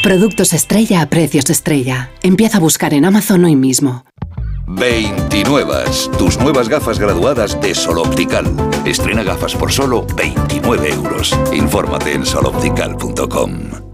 Productos 0.05 0.52
estrella 0.52 1.01
a 1.01 1.09
precios 1.09 1.48
estrella. 1.48 2.10
Empieza 2.22 2.59
a 2.59 2.60
buscar 2.60 2.93
en 2.93 3.06
Amazon 3.06 3.43
hoy 3.47 3.56
mismo. 3.56 4.05
29. 4.66 5.85
Tus 6.18 6.39
nuevas 6.39 6.68
gafas 6.68 6.98
graduadas 6.98 7.59
de 7.62 7.74
Sol 7.74 7.97
Optical. 7.97 8.44
Estrena 8.85 9.22
gafas 9.22 9.55
por 9.55 9.72
solo 9.72 10.06
29 10.14 10.90
euros. 10.90 11.35
Infórmate 11.55 12.12
en 12.12 12.26
soloptical.com. 12.26 13.94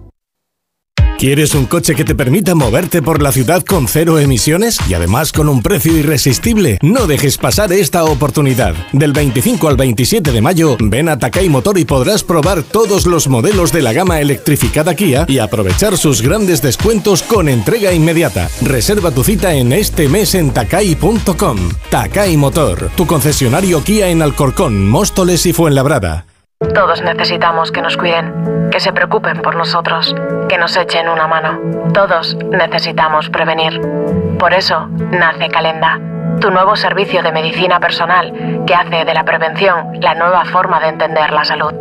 ¿Quieres 1.21 1.55
un 1.55 1.67
coche 1.67 1.95
que 1.95 2.07
te 2.07 2.15
permita 2.15 2.55
moverte 2.55 3.03
por 3.03 3.21
la 3.21 3.31
ciudad 3.31 3.63
con 3.63 3.89
cero 3.89 4.19
emisiones 4.19 4.79
y 4.89 4.95
además 4.95 5.33
con 5.33 5.51
un 5.51 5.61
precio 5.61 5.95
irresistible? 5.95 6.79
No 6.81 7.07
dejes 7.07 7.37
pasar 7.37 7.75
esta 7.75 8.05
oportunidad. 8.05 8.75
Del 8.95 9.13
25 9.13 9.69
al 9.69 9.77
27 9.77 10.33
de 10.33 10.41
mayo, 10.41 10.79
ven 10.81 11.11
a 11.11 11.19
Takai 11.19 11.51
Motor 11.51 11.77
y 11.77 11.85
podrás 11.85 12.25
probar 12.25 12.63
todos 12.63 13.05
los 13.05 13.29
modelos 13.29 13.71
de 13.71 13.83
la 13.83 13.93
gama 13.93 14.19
electrificada 14.23 14.95
Kia 14.95 15.27
y 15.29 15.41
aprovechar 15.41 15.99
sus 15.99 16.23
grandes 16.23 16.63
descuentos 16.63 17.23
con 17.23 17.51
entrega 17.51 17.93
inmediata. 17.93 18.49
Reserva 18.63 19.11
tu 19.11 19.23
cita 19.23 19.53
en 19.53 19.75
este 19.75 20.09
mes 20.09 20.35
en 20.35 20.53
takai.com. 20.55 21.59
Takai 21.91 22.39
Motor, 22.39 22.93
tu 22.97 23.07
concesionario 23.07 23.85
Kia 23.85 24.09
en 24.09 24.23
Alcorcón, 24.23 24.89
Móstoles 24.89 25.45
y 25.45 25.53
Fuenlabrada. 25.53 26.30
Todos 26.61 27.01
necesitamos 27.01 27.73
que 27.73 27.81
nos 27.81 27.97
cuiden, 27.97 28.69
que 28.71 28.81
se 28.81 28.93
preocupen 28.93 29.41
por 29.41 29.57
nosotros, 29.57 30.15
que 30.47 30.59
nos 30.59 30.77
echen 30.77 31.09
una 31.09 31.27
mano. 31.27 31.59
Todos 31.95 32.37
necesitamos 32.37 33.31
prevenir. 33.31 33.81
Por 34.39 34.53
eso 34.53 34.87
nace 35.11 35.49
Calenda, 35.49 35.99
tu 36.39 36.51
nuevo 36.51 36.77
servicio 36.77 37.23
de 37.23 37.33
medicina 37.33 37.81
personal 37.81 38.63
que 38.67 38.75
hace 38.75 39.07
de 39.07 39.15
la 39.15 39.25
prevención 39.25 40.01
la 40.03 40.15
nueva 40.15 40.45
forma 40.45 40.81
de 40.81 40.89
entender 40.89 41.33
la 41.33 41.47
salud. 41.47 41.73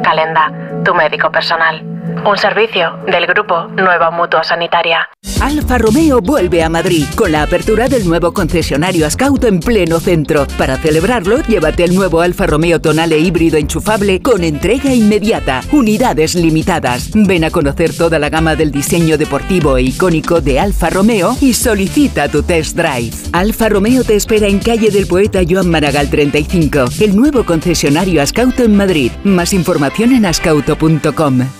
Calenda, 0.00 0.52
tu 0.84 0.94
médico 0.94 1.32
personal 1.32 1.89
Un 2.24 2.36
servicio 2.36 2.98
del 3.06 3.26
grupo 3.26 3.66
Nueva 3.68 4.10
Mutua 4.10 4.44
Sanitaria. 4.44 5.08
Alfa 5.40 5.78
Romeo 5.78 6.20
vuelve 6.20 6.62
a 6.62 6.68
Madrid 6.68 7.04
con 7.14 7.32
la 7.32 7.42
apertura 7.42 7.88
del 7.88 8.06
nuevo 8.06 8.32
concesionario 8.32 9.06
Ascauto 9.06 9.46
en 9.46 9.60
pleno 9.60 10.00
centro. 10.00 10.46
Para 10.58 10.76
celebrarlo, 10.76 11.38
llévate 11.42 11.84
el 11.84 11.94
nuevo 11.94 12.20
Alfa 12.20 12.46
Romeo 12.46 12.80
Tonale 12.80 13.18
híbrido 13.18 13.56
enchufable 13.56 14.20
con 14.20 14.44
entrega 14.44 14.94
inmediata. 14.94 15.62
Unidades 15.72 16.34
limitadas. 16.34 17.10
Ven 17.14 17.44
a 17.44 17.50
conocer 17.50 17.94
toda 17.96 18.18
la 18.18 18.28
gama 18.28 18.54
del 18.54 18.70
diseño 18.70 19.16
deportivo 19.16 19.76
e 19.76 19.82
icónico 19.82 20.40
de 20.40 20.60
Alfa 20.60 20.90
Romeo 20.90 21.36
y 21.40 21.54
solicita 21.54 22.28
tu 22.28 22.42
test 22.42 22.76
drive. 22.76 23.16
Alfa 23.32 23.68
Romeo 23.68 24.04
te 24.04 24.16
espera 24.16 24.46
en 24.46 24.58
calle 24.58 24.90
del 24.90 25.06
poeta 25.06 25.40
Joan 25.48 25.70
Maragall 25.70 26.10
35, 26.10 26.84
el 27.00 27.16
nuevo 27.16 27.44
concesionario 27.44 28.22
Ascauto 28.22 28.62
en 28.62 28.76
Madrid. 28.76 29.12
Más 29.24 29.52
información 29.52 30.12
en 30.12 30.26
ascauto.com. 30.26 31.59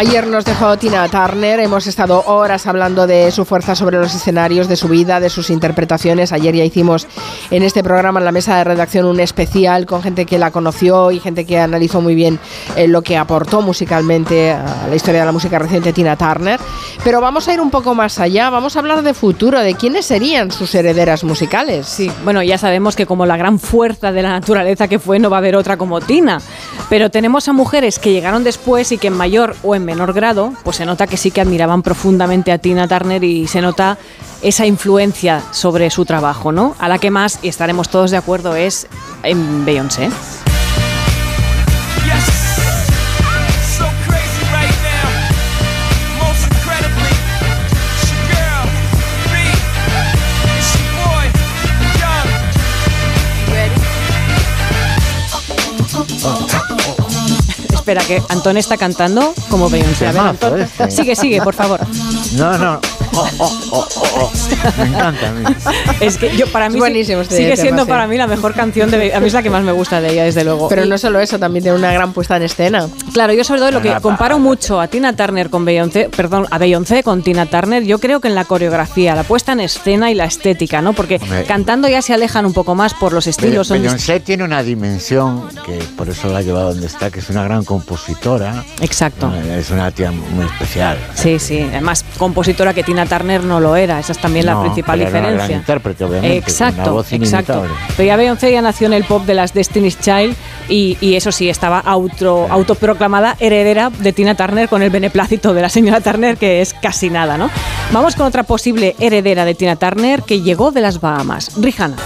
Ayer 0.00 0.26
nos 0.26 0.46
dejó 0.46 0.78
Tina 0.78 1.06
Turner, 1.10 1.60
hemos 1.60 1.86
estado 1.86 2.24
horas 2.24 2.66
hablando 2.66 3.06
de 3.06 3.30
su 3.30 3.44
fuerza 3.44 3.74
sobre 3.74 3.98
los 3.98 4.14
escenarios, 4.14 4.66
de 4.66 4.76
su 4.76 4.88
vida, 4.88 5.20
de 5.20 5.28
sus 5.28 5.50
interpretaciones. 5.50 6.32
Ayer 6.32 6.56
ya 6.56 6.64
hicimos 6.64 7.06
en 7.50 7.62
este 7.62 7.82
programa, 7.82 8.18
en 8.18 8.24
la 8.24 8.32
mesa 8.32 8.56
de 8.56 8.64
redacción, 8.64 9.04
un 9.04 9.20
especial 9.20 9.84
con 9.84 10.02
gente 10.02 10.24
que 10.24 10.38
la 10.38 10.52
conoció 10.52 11.10
y 11.10 11.20
gente 11.20 11.44
que 11.44 11.58
analizó 11.58 12.00
muy 12.00 12.14
bien 12.14 12.38
eh, 12.76 12.88
lo 12.88 13.02
que 13.02 13.18
aportó 13.18 13.60
musicalmente 13.60 14.52
a 14.52 14.86
la 14.88 14.96
historia 14.96 15.20
de 15.20 15.26
la 15.26 15.32
música 15.32 15.58
reciente 15.58 15.92
Tina 15.92 16.16
Turner. 16.16 16.58
Pero 17.04 17.20
vamos 17.20 17.46
a 17.48 17.52
ir 17.52 17.60
un 17.60 17.70
poco 17.70 17.94
más 17.94 18.18
allá, 18.20 18.48
vamos 18.48 18.76
a 18.76 18.78
hablar 18.78 19.02
de 19.02 19.12
futuro, 19.12 19.60
de 19.60 19.74
quiénes 19.74 20.06
serían 20.06 20.50
sus 20.50 20.74
herederas 20.74 21.24
musicales. 21.24 21.86
Sí, 21.86 22.10
bueno, 22.24 22.42
ya 22.42 22.56
sabemos 22.56 22.96
que 22.96 23.04
como 23.04 23.26
la 23.26 23.36
gran 23.36 23.58
fuerza 23.58 24.12
de 24.12 24.22
la 24.22 24.30
naturaleza 24.30 24.88
que 24.88 24.98
fue, 24.98 25.18
no 25.18 25.28
va 25.28 25.36
a 25.36 25.40
haber 25.40 25.56
otra 25.56 25.76
como 25.76 26.00
Tina. 26.00 26.40
Pero 26.88 27.10
tenemos 27.10 27.48
a 27.48 27.52
mujeres 27.52 27.98
que 27.98 28.12
llegaron 28.12 28.44
después 28.44 28.92
y 28.92 28.96
que 28.96 29.08
en 29.08 29.16
mayor 29.18 29.54
o 29.62 29.74
en 29.74 29.89
menor 29.90 30.12
grado, 30.12 30.52
pues 30.62 30.76
se 30.76 30.86
nota 30.86 31.08
que 31.08 31.16
sí 31.16 31.32
que 31.32 31.40
admiraban 31.40 31.82
profundamente 31.82 32.52
a 32.52 32.58
Tina 32.58 32.86
Turner 32.86 33.24
y 33.24 33.48
se 33.48 33.60
nota 33.60 33.98
esa 34.40 34.64
influencia 34.64 35.42
sobre 35.50 35.90
su 35.90 36.04
trabajo, 36.04 36.52
¿no? 36.52 36.76
A 36.78 36.88
la 36.88 36.98
que 36.98 37.10
más, 37.10 37.40
y 37.42 37.48
estaremos 37.48 37.88
todos 37.88 38.12
de 38.12 38.16
acuerdo, 38.16 38.54
es 38.54 38.86
en 39.24 39.64
Beyoncé. 39.64 40.08
Espera, 57.92 58.06
que 58.06 58.22
Antón 58.32 58.56
está 58.56 58.76
cantando 58.76 59.34
como 59.48 59.68
Beyoncé. 59.68 60.06
A 60.06 60.12
ver, 60.12 60.20
Antón, 60.22 60.60
este. 60.60 60.90
sigue, 60.90 61.16
sigue, 61.16 61.42
por 61.42 61.54
favor. 61.54 61.80
No, 62.36 62.56
no. 62.58 62.80
Me 64.78 64.84
encanta 64.84 65.28
a 65.28 65.32
mí. 65.32 65.44
Es 66.00 66.16
que 66.16 66.36
yo 66.36 66.46
para 66.48 66.68
mí 66.68 66.78
buenísimo 66.78 67.22
este 67.22 67.36
sigue 67.36 67.56
siendo 67.56 67.86
para 67.86 68.06
mí 68.06 68.16
la 68.16 68.26
mejor 68.26 68.54
canción 68.54 68.90
de 68.90 69.14
a 69.14 69.20
mí 69.20 69.26
es 69.26 69.32
la 69.32 69.42
que 69.42 69.50
más 69.50 69.62
me 69.62 69.72
gusta 69.72 70.00
de 70.00 70.12
ella 70.12 70.24
desde 70.24 70.44
luego. 70.44 70.68
Pero 70.68 70.84
no 70.86 70.98
solo 70.98 71.20
eso, 71.20 71.38
también 71.38 71.62
tiene 71.62 71.78
una 71.78 71.92
gran 71.92 72.12
puesta 72.12 72.36
en 72.36 72.42
escena. 72.42 72.88
Claro, 73.12 73.32
yo 73.32 73.44
sobre 73.44 73.60
todo 73.60 73.70
lo 73.70 73.82
que 73.82 73.94
comparo 74.00 74.38
mucho 74.38 74.80
a 74.80 74.88
Tina 74.88 75.14
Turner 75.14 75.50
con 75.50 75.64
Beyoncé, 75.64 76.08
perdón, 76.14 76.46
a 76.50 76.58
Beyoncé 76.58 77.02
con 77.02 77.22
Tina 77.22 77.46
Turner, 77.46 77.82
yo 77.84 77.98
creo 77.98 78.20
que 78.20 78.28
en 78.28 78.34
la 78.34 78.44
coreografía, 78.44 79.14
la 79.14 79.24
puesta 79.24 79.52
en 79.52 79.60
escena 79.60 80.10
y 80.10 80.14
la 80.14 80.24
estética, 80.24 80.82
¿no? 80.82 80.92
Porque 80.92 81.20
cantando 81.46 81.88
ya 81.88 82.02
se 82.02 82.14
alejan 82.14 82.46
un 82.46 82.52
poco 82.52 82.74
más 82.74 82.94
por 82.94 83.12
los 83.12 83.26
estilos. 83.26 83.70
Beyoncé 83.70 84.20
tiene 84.20 84.44
una 84.44 84.62
dimensión 84.62 85.48
que 85.64 85.78
por 85.96 86.08
eso 86.08 86.28
la 86.28 86.38
ha 86.38 86.42
llevado 86.42 86.70
donde 86.72 86.86
está, 86.86 87.10
que 87.10 87.20
es 87.20 87.30
una 87.30 87.44
gran 87.44 87.64
compositora. 87.64 88.64
Exacto. 88.80 89.32
Es 89.56 89.70
una 89.70 89.90
tía 89.90 90.10
muy 90.10 90.44
especial. 90.46 90.98
Sí, 91.14 91.38
sí. 91.38 91.60
Además, 91.60 92.04
compositora 92.18 92.74
que 92.74 92.82
Tina 92.82 92.99
Turner 93.06 93.44
no 93.44 93.60
lo 93.60 93.76
era. 93.76 93.98
Esa 93.98 94.12
es 94.12 94.18
también 94.18 94.46
la 94.46 94.60
principal 94.60 94.98
diferencia. 94.98 95.34
Era 95.34 95.44
una 95.44 95.52
intérprete, 95.52 96.04
obviamente. 96.04 96.36
Exacto, 96.36 97.04
exacto. 97.10 97.66
Pero 97.96 98.06
ya 98.06 98.16
Beyoncé 98.16 98.52
ya 98.52 98.62
nació 98.62 98.86
en 98.86 98.94
el 98.94 99.04
pop 99.04 99.24
de 99.24 99.34
las 99.34 99.52
Destiny's 99.52 99.98
Child 99.98 100.36
y, 100.68 101.14
eso 101.14 101.32
sí, 101.32 101.48
estaba 101.48 101.80
auto, 101.80 102.46
autoproclamada 102.48 103.36
heredera 103.40 103.90
de 103.90 104.12
Tina 104.12 104.34
Turner 104.34 104.68
con 104.68 104.82
el 104.82 104.90
beneplácito 104.90 105.52
de 105.52 105.62
la 105.62 105.68
señora 105.68 106.00
Turner, 106.00 106.36
que 106.36 106.60
es 106.60 106.74
casi 106.74 107.10
nada, 107.10 107.36
¿no? 107.36 107.50
Vamos 107.92 108.14
con 108.14 108.26
otra 108.26 108.44
posible 108.44 108.94
heredera 109.00 109.44
de 109.44 109.54
Tina 109.54 109.76
Turner 109.76 110.22
que 110.22 110.40
llegó 110.40 110.70
de 110.70 110.80
las 110.80 111.00
Bahamas, 111.00 111.50
Rihanna. 111.56 111.96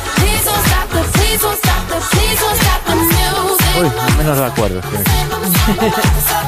Uy, 3.76 3.90
menos 4.18 4.38
de 4.38 4.44
acuerdo. 4.44 4.80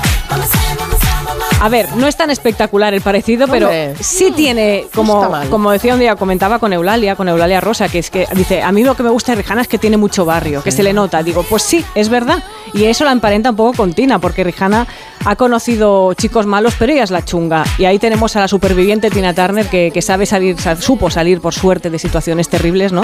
A 1.60 1.68
ver, 1.70 1.88
no 1.96 2.06
es 2.06 2.16
tan 2.16 2.30
espectacular 2.30 2.92
el 2.92 3.00
parecido, 3.00 3.48
pero 3.48 3.70
sí 3.98 4.30
tiene, 4.30 4.86
como, 4.94 5.32
como 5.50 5.70
decía 5.70 5.94
un 5.94 6.00
día, 6.00 6.14
comentaba 6.14 6.58
con 6.58 6.72
Eulalia, 6.72 7.16
con 7.16 7.28
Eulalia 7.28 7.60
Rosa, 7.60 7.88
que 7.88 7.98
es 7.98 8.10
que 8.10 8.26
dice, 8.34 8.62
a 8.62 8.70
mí 8.72 8.84
lo 8.84 8.94
que 8.94 9.02
me 9.02 9.08
gusta 9.08 9.34
de 9.34 9.42
Rihanna 9.42 9.62
es 9.62 9.68
que 9.68 9.78
tiene 9.78 9.96
mucho 9.96 10.24
barrio, 10.24 10.62
que 10.62 10.70
se 10.70 10.82
le 10.82 10.92
nota. 10.92 11.22
Digo, 11.22 11.44
pues 11.48 11.62
sí, 11.62 11.84
es 11.94 12.08
verdad. 12.08 12.42
Y 12.74 12.84
eso 12.84 13.04
la 13.04 13.12
emparenta 13.12 13.50
un 13.50 13.56
poco 13.56 13.74
con 13.76 13.94
Tina, 13.94 14.18
porque 14.18 14.44
Rihanna 14.44 14.86
ha 15.24 15.36
conocido 15.36 16.12
chicos 16.14 16.46
malos, 16.46 16.74
pero 16.78 16.92
ella 16.92 17.04
es 17.04 17.10
la 17.10 17.24
chunga. 17.24 17.64
Y 17.78 17.86
ahí 17.86 17.98
tenemos 17.98 18.36
a 18.36 18.40
la 18.40 18.48
superviviente 18.48 19.10
Tina 19.10 19.34
Turner, 19.34 19.66
que, 19.66 20.02
sabe 20.02 20.26
salir, 20.26 20.56
supo 20.78 21.10
salir 21.10 21.40
por 21.40 21.54
suerte 21.54 21.90
de 21.90 21.98
situaciones 21.98 22.48
terribles, 22.48 22.92
¿no? 22.92 23.02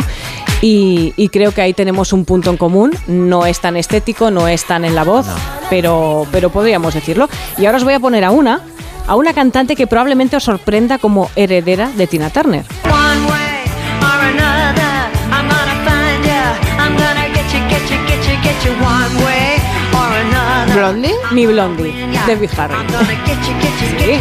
Y, 0.61 1.12
creo 1.33 1.53
que 1.53 1.62
ahí 1.62 1.73
tenemos 1.73 2.12
un 2.12 2.27
punto 2.27 2.51
en 2.51 2.59
común. 2.59 2.93
No 3.07 3.47
es 3.47 3.61
tan 3.61 3.77
estético, 3.77 4.31
no 4.31 4.47
es 4.47 4.65
tan 4.66 4.85
en 4.85 4.95
la 4.95 5.05
voz, 5.05 5.27
pero, 5.70 6.27
pero 6.31 6.51
podríamos 6.51 6.93
decirlo. 6.93 7.29
Y 7.57 7.65
ahora 7.65 7.79
os 7.79 7.85
voy 7.85 7.95
a 7.95 8.01
poner 8.01 8.24
a 8.24 8.31
a 8.47 9.14
una 9.16 9.32
cantante 9.32 9.77
que 9.77 9.86
probablemente 9.86 10.36
os 10.36 10.43
sorprenda 10.43 10.98
como 10.98 11.31
heredera 11.36 11.90
de 11.90 12.06
Tina 12.06 12.31
Turner. 12.31 12.64
¿Blondie? 20.74 21.12
Ni 21.32 21.47
Blondie, 21.47 21.93
Debbie 22.27 22.48
Harry. 22.56 22.74
sí. 23.98 24.20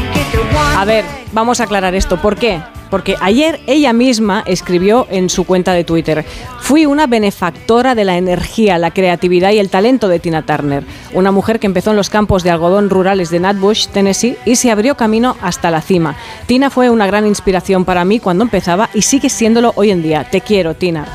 A 0.77 0.85
ver, 0.85 1.05
vamos 1.31 1.59
a 1.59 1.63
aclarar 1.63 1.95
esto. 1.95 2.17
¿Por 2.21 2.35
qué? 2.35 2.61
Porque 2.89 3.15
ayer 3.21 3.61
ella 3.67 3.93
misma 3.93 4.43
escribió 4.45 5.07
en 5.09 5.29
su 5.29 5.45
cuenta 5.45 5.71
de 5.73 5.83
Twitter, 5.83 6.25
fui 6.61 6.85
una 6.85 7.07
benefactora 7.07 7.95
de 7.95 8.05
la 8.05 8.17
energía, 8.17 8.77
la 8.77 8.91
creatividad 8.91 9.51
y 9.51 9.59
el 9.59 9.69
talento 9.69 10.07
de 10.07 10.19
Tina 10.19 10.43
Turner, 10.43 10.85
una 11.13 11.31
mujer 11.31 11.59
que 11.59 11.67
empezó 11.67 11.91
en 11.91 11.97
los 11.97 12.09
campos 12.09 12.43
de 12.43 12.51
algodón 12.51 12.89
rurales 12.89 13.29
de 13.29 13.39
Natbush, 13.39 13.87
Tennessee, 13.87 14.37
y 14.45 14.55
se 14.55 14.71
abrió 14.71 14.95
camino 14.95 15.35
hasta 15.41 15.71
la 15.71 15.81
cima. 15.81 16.15
Tina 16.45 16.69
fue 16.69 16.89
una 16.89 17.07
gran 17.07 17.27
inspiración 17.27 17.83
para 17.83 18.05
mí 18.05 18.19
cuando 18.19 18.43
empezaba 18.43 18.89
y 18.93 19.01
sigue 19.01 19.29
siéndolo 19.29 19.73
hoy 19.75 19.91
en 19.91 20.03
día. 20.03 20.27
Te 20.29 20.41
quiero, 20.41 20.75
Tina. 20.75 21.05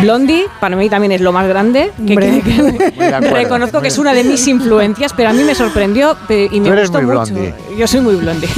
Blondie, 0.00 0.46
para 0.60 0.76
mí 0.76 0.90
también 0.90 1.12
es 1.12 1.20
lo 1.20 1.32
más 1.32 1.48
grande. 1.48 1.90
reconozco 3.30 3.80
que 3.80 3.88
es 3.88 3.98
una 3.98 4.12
de 4.12 4.24
mis 4.24 4.46
influencias, 4.46 5.12
pero 5.14 5.30
a 5.30 5.32
mí 5.32 5.42
me 5.42 5.54
sorprendió 5.54 6.16
y 6.28 6.60
me 6.60 6.80
gustó 6.80 7.00
mucho. 7.02 7.34
Yo 7.76 7.86
soy 7.86 8.00
muy 8.00 8.16
blondie. 8.16 8.48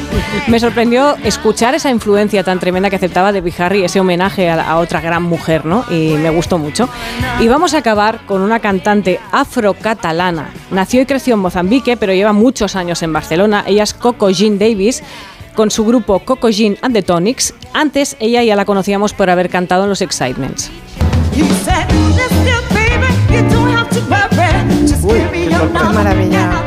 me 0.48 0.58
sorprendió 0.58 1.16
escuchar 1.22 1.74
esa 1.74 1.90
influencia 1.90 2.42
tan 2.42 2.58
tremenda 2.58 2.90
que 2.90 2.96
aceptaba 2.96 3.32
de 3.32 3.48
Harry, 3.58 3.84
ese 3.84 4.00
homenaje 4.00 4.50
a, 4.50 4.70
a, 4.70 4.78
otra 4.78 5.00
gran 5.00 5.22
mujer, 5.22 5.64
¿no? 5.64 5.77
Y 5.90 6.14
me 6.14 6.30
gustó 6.30 6.58
mucho. 6.58 6.88
Y 7.40 7.48
vamos 7.48 7.74
a 7.74 7.78
acabar 7.78 8.20
con 8.26 8.40
una 8.40 8.60
cantante 8.60 9.20
afrocatalana. 9.32 10.50
Nació 10.70 11.02
y 11.02 11.06
creció 11.06 11.34
en 11.34 11.40
Mozambique, 11.40 11.96
pero 11.96 12.12
lleva 12.12 12.32
muchos 12.32 12.76
años 12.76 13.02
en 13.02 13.12
Barcelona. 13.12 13.64
Ella 13.66 13.82
es 13.82 13.94
Coco 13.94 14.30
Jean 14.30 14.58
Davis 14.58 15.02
con 15.54 15.72
su 15.72 15.84
grupo 15.84 16.20
Coco 16.20 16.50
Jean 16.50 16.76
and 16.82 16.94
the 16.94 17.02
Tonics. 17.02 17.52
Antes 17.72 18.16
ella 18.20 18.44
ya 18.44 18.54
la 18.54 18.64
conocíamos 18.64 19.12
por 19.12 19.28
haber 19.28 19.50
cantado 19.50 19.84
en 19.84 19.88
los 19.88 20.02
Excitements. 20.02 20.70
Uy, 25.02 25.20
qué, 25.32 25.58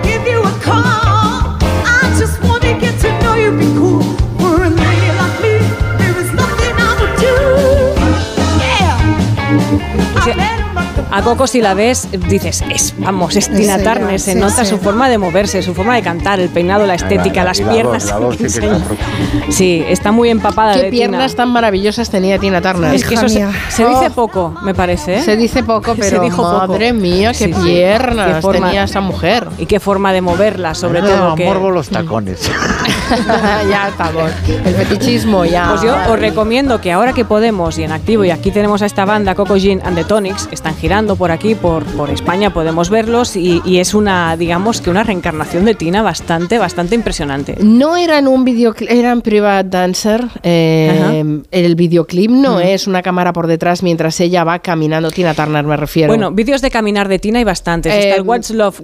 qué 0.03 0.21
maravilla. 9.77 10.70
A 11.11 11.21
Coco 11.21 11.45
si 11.45 11.61
la 11.61 11.73
ves 11.73 12.07
dices, 12.29 12.63
es, 12.69 12.93
vamos, 12.97 13.35
es 13.35 13.49
Tina 13.49 13.77
Turner, 13.77 14.19
se 14.19 14.33
nota 14.33 14.63
su 14.63 14.77
forma 14.77 15.09
de 15.09 15.17
moverse, 15.17 15.61
su 15.61 15.73
forma 15.73 15.95
de 15.95 16.01
cantar, 16.01 16.39
el 16.39 16.49
peinado, 16.49 16.87
la 16.87 16.95
estética, 16.95 17.43
las 17.43 17.59
piernas. 17.59 18.13
sí, 19.49 19.83
está 19.87 20.11
muy 20.11 20.29
empapada 20.29 20.73
¿Qué 20.73 20.89
piernas 20.89 21.35
tan 21.35 21.49
maravillosas 21.49 22.09
tenía 22.09 22.39
Tina 22.39 22.61
Turner? 22.61 22.93
Es 22.93 23.05
que 23.05 23.15
eso 23.15 23.27
se, 23.27 23.45
dice 23.85 24.09
poco, 24.15 24.55
me 24.63 24.73
parece. 24.73 25.17
¿eh? 25.17 25.21
Se 25.21 25.35
dice 25.35 25.63
poco, 25.63 25.95
pero 25.99 26.27
madre 26.29 26.93
mía, 26.93 27.33
qué 27.33 27.49
piernas 27.49 28.45
tenía 28.49 28.83
esa 28.83 29.01
mujer. 29.01 29.47
Y 29.57 29.65
qué 29.65 29.79
forma 29.79 30.13
de 30.13 30.21
moverla, 30.21 30.73
sobre 30.75 31.01
todo. 31.01 31.35
que... 31.35 31.45
morbo 31.45 31.71
los 31.71 31.89
tacones. 31.89 32.39
ya 33.69 33.89
estamos. 33.89 34.31
El 34.47 34.75
fetichismo 34.75 35.45
ya. 35.45 35.69
Pues 35.69 35.81
yo 35.81 35.95
os 36.09 36.19
recomiendo 36.19 36.79
que 36.79 36.91
ahora 36.91 37.13
que 37.13 37.25
podemos 37.25 37.77
y 37.77 37.83
en 37.83 37.91
activo, 37.91 38.23
y 38.23 38.31
aquí 38.31 38.51
tenemos 38.51 38.81
a 38.81 38.85
esta 38.85 39.05
banda 39.05 39.35
Coco 39.35 39.57
Jean 39.57 39.81
and 39.83 39.97
the 39.97 40.03
Tonics, 40.03 40.47
están 40.51 40.75
girando 40.75 41.00
por 41.01 41.31
aquí, 41.31 41.55
por, 41.55 41.83
por 41.83 42.09
España, 42.09 42.53
podemos 42.53 42.89
verlos 42.89 43.35
y, 43.35 43.61
es 43.79 43.93
una, 43.93 44.37
digamos 44.37 44.81
que 44.81 44.89
una 44.89 45.03
reencarnación 45.03 45.65
de 45.65 45.73
Tina 45.73 46.01
bastante, 46.01 46.57
bastante 46.57 46.95
impresionante. 46.95 47.57
No 47.61 47.97
eran 47.97 48.27
un 48.27 48.45
videoclip, 48.45 48.89
eran 48.91 49.21
private 49.21 49.69
dancer. 49.69 50.27
Eh, 50.43 51.41
el 51.51 51.75
videoclip 51.75 52.29
no 52.29 52.59
es 52.59 52.87
una 52.87 53.01
cámara 53.01 53.33
por 53.33 53.47
detrás 53.47 53.81
mientras 53.83 54.19
ella 54.19 54.43
va 54.43 54.59
caminando. 54.59 55.09
Tina 55.09 55.33
Turner 55.33 55.65
me 55.65 55.77
refiero. 55.77 56.09
Bueno, 56.09 56.31
vídeos 56.31 56.61
de 56.61 56.69
caminar 56.69 57.07
de 57.07 57.19
Tina 57.19 57.39
hay 57.39 57.45
bastantes. 57.45 57.93
Está 57.93 58.15
el 58.15 58.21
em, 58.21 58.27
What's 58.27 58.51
Love 58.51 58.79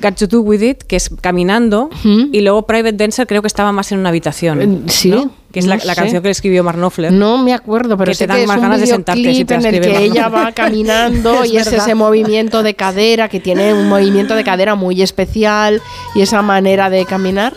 Got 0.00 0.14
to 0.16 0.26
Do 0.26 0.40
With 0.40 0.62
It, 0.62 0.82
que 0.84 0.96
es 0.96 1.10
caminando, 1.20 1.90
y 2.04 2.40
luego 2.40 2.62
Private 2.62 2.92
Dancer 2.92 3.26
creo 3.26 3.42
que 3.42 3.48
estaba 3.48 3.72
más 3.72 3.90
en 3.92 3.98
una 3.98 4.10
habitación. 4.10 4.84
Sí 4.86 5.28
que 5.52 5.60
es 5.60 5.66
la, 5.66 5.78
canción 5.94 6.22
que 6.22 6.30
escribió 6.30 6.62
Mark 6.62 6.76
Knopfler. 6.76 7.10
No 7.12 7.38
me 7.38 7.54
acuerdo, 7.54 7.96
pero 7.96 8.12
que 8.12 8.18
te 8.18 8.26
dan 8.26 8.44
más 8.46 8.60
ganas 8.60 8.80
de 8.80 8.86
sentarte 8.86 9.34
si 9.34 9.44
te 9.44 9.54
en 9.54 9.64
el 9.64 9.80
que 9.80 9.98
ella 9.98 10.28
va 10.28 10.52
caminando 10.54 11.44
y 11.44 11.56
es 11.56 11.66
ese 11.72 11.94
movimiento 11.94 12.62
de 12.62 12.74
cadera 12.74 13.28
que 13.28 13.40
tiene 13.40 13.72
un 13.72 13.88
movimiento 13.88 14.34
de 14.34 14.44
cadera 14.44 14.74
muy 14.74 15.00
especial 15.00 15.80
y 16.14 16.20
esa 16.20 16.42
manera 16.42 16.90
de 16.90 17.06
caminar. 17.06 17.54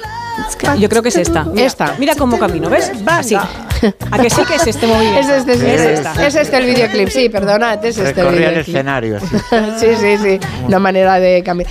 Yo 0.78 0.90
creo 0.90 1.02
que 1.02 1.10
es 1.10 1.18
esta. 1.18 1.48
esta. 1.56 1.96
Mira 2.00 2.16
cómo 2.16 2.38
camino, 2.38 2.70
¿ves? 2.70 2.92
Así. 3.06 3.36
¿A 3.36 4.20
que 4.20 4.30
sí 4.30 4.42
que 4.46 4.56
es 4.56 4.68
este 4.68 4.86
movimiento? 4.86 5.20
Es 5.20 5.30
este, 5.30 5.54
es, 6.28 6.36
este 6.36 6.58
el 6.58 6.66
videoclip, 6.66 7.10
sí, 7.10 7.30
perdona, 7.30 7.74
es 7.76 7.98
este 7.98 8.22
el 8.22 8.44
el 8.44 8.58
escenario. 8.58 9.20
Sí. 9.78 9.88
sí, 10.00 10.18
sí, 10.18 10.40
Una 10.68 10.80
manera 10.80 11.20
de 11.20 11.44
cambiar. 11.44 11.70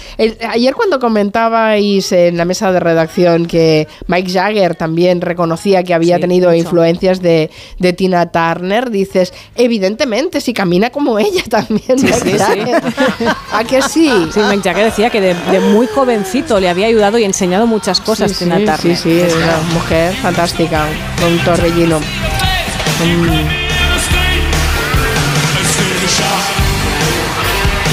ayer 0.48 0.74
cuando 0.74 0.98
comentabais 0.98 2.10
en 2.12 2.36
la 2.36 2.44
mesa 2.44 2.72
de 2.72 2.80
redacción 2.80 3.46
que 3.46 3.86
Mike 4.06 4.32
Jagger 4.32 4.74
también 4.74 5.20
reconocía 5.20 5.82
que 5.82 5.94
había 5.94 6.18
tenido 6.18 6.52
influencias 6.52 7.20
de, 7.20 7.50
de, 7.78 7.92
Tina 7.92 8.30
Turner, 8.30 8.90
dices, 8.90 9.32
evidentemente, 9.54 10.40
si 10.40 10.52
camina 10.52 10.90
como 10.90 11.18
ella 11.18 11.42
también. 11.48 11.98
Sí, 11.98 12.08
sí, 12.08 13.26
¿A 13.52 13.64
que 13.64 13.82
sí? 13.82 14.10
Sí, 14.32 14.40
Mike 14.48 14.62
Jagger 14.68 14.84
decía 14.86 15.10
que 15.10 15.20
de, 15.20 15.60
muy 15.72 15.86
jovencito 15.86 16.58
le 16.60 16.68
había 16.68 16.86
ayudado 16.86 17.18
y 17.18 17.24
enseñado 17.24 17.66
muchas 17.66 18.00
cosas 18.00 18.36
Tina 18.58 18.76
Turner. 18.76 18.96
Sí, 18.96 18.96
sí, 18.96 19.36
una 19.36 19.74
mujer 19.74 20.14
fantástica, 20.14 20.84
un 21.26 21.38
torbellino. 21.44 22.00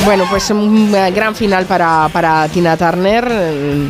Bueno, 0.05 0.25
pues 0.29 0.49
un 0.51 0.91
gran 0.91 1.35
final 1.35 1.65
para, 1.65 2.09
para 2.13 2.47
Tina 2.47 2.77
Turner 2.77 3.27
eh, 3.29 3.87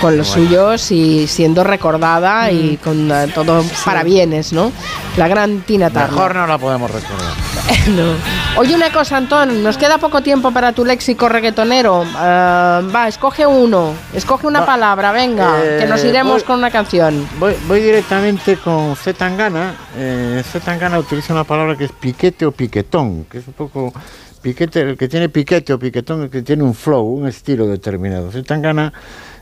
con 0.00 0.16
los 0.16 0.28
suyos 0.28 0.90
y 0.90 1.26
siendo 1.26 1.62
recordada 1.62 2.50
y 2.50 2.72
mm. 2.72 2.84
con 2.84 3.10
uh, 3.10 3.28
todo 3.28 3.64
para 3.84 4.02
bienes, 4.02 4.52
¿no? 4.52 4.72
La 5.16 5.28
gran 5.28 5.60
Tina 5.60 5.90
Turner. 5.90 6.10
Mejor 6.10 6.34
no 6.34 6.46
la 6.46 6.58
podemos 6.58 6.90
recordar. 6.90 7.32
no. 7.88 8.14
Oye, 8.60 8.74
una 8.74 8.92
cosa, 8.92 9.16
Antón, 9.16 9.62
nos 9.62 9.76
queda 9.76 9.98
poco 9.98 10.22
tiempo 10.22 10.52
para 10.52 10.72
tu 10.72 10.84
léxico 10.84 11.28
reggaetonero. 11.28 12.02
Uh, 12.02 12.92
va, 12.94 13.06
escoge 13.08 13.46
uno, 13.46 13.92
escoge 14.14 14.46
una 14.46 14.64
palabra, 14.64 15.12
venga, 15.12 15.60
que 15.78 15.86
nos 15.86 16.02
eh, 16.04 16.08
iremos 16.08 16.44
con 16.44 16.58
una 16.58 16.70
canción. 16.70 17.26
Voy, 17.38 17.54
voy 17.66 17.80
directamente 17.80 18.56
con 18.56 18.94
Zetangana. 18.96 19.74
Eh, 19.96 20.42
Zetangana 20.44 20.98
utiliza 20.98 21.32
una 21.32 21.44
palabra 21.44 21.76
que 21.76 21.84
es 21.84 21.92
piquete 21.92 22.46
o 22.46 22.52
piquetón, 22.52 23.24
que 23.24 23.38
es 23.38 23.46
un 23.46 23.54
poco 23.54 23.92
piquete, 24.40 24.80
el 24.80 24.96
que 24.96 25.08
tiene 25.08 25.28
piquete 25.28 25.72
o 25.72 25.78
piquetón, 25.78 26.24
el 26.24 26.30
que 26.30 26.42
tiene 26.42 26.62
un 26.62 26.74
flow, 26.74 27.04
un 27.04 27.26
estilo 27.26 27.66
determinado. 27.66 28.30
Zetangana 28.30 28.92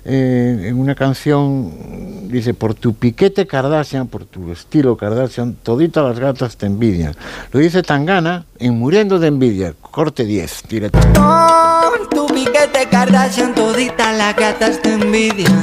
eh, 0.05 0.67
en 0.69 0.79
una 0.79 0.95
canción 0.95 2.29
dice, 2.29 2.53
por 2.53 2.75
tu 2.75 2.95
piquete 2.95 3.47
Kardashian, 3.47 4.09
por 4.09 4.25
tu 4.25 4.53
estilo 4.53 4.97
Kardashian, 4.97 5.55
toditas 5.63 6.05
las 6.05 6.19
gatas 6.19 6.57
te 6.57 6.67
envidian. 6.67 7.15
Lo 7.53 7.61
dice 7.61 7.83
Tangana 7.83 8.45
en 8.59 8.79
Muriendo 8.79 9.19
de 9.19 9.29
Envidia, 9.29 9.75
corte 9.81 10.25
10, 10.25 10.65
directo. 10.69 10.99
Por 11.01 12.09
tu 12.09 12.27
piquete 12.27 12.89
Kardashian, 12.91 13.55
toditas 13.55 14.17
las 14.17 14.37
gatas 14.37 14.83
te 14.83 14.93
envidian. 14.93 15.61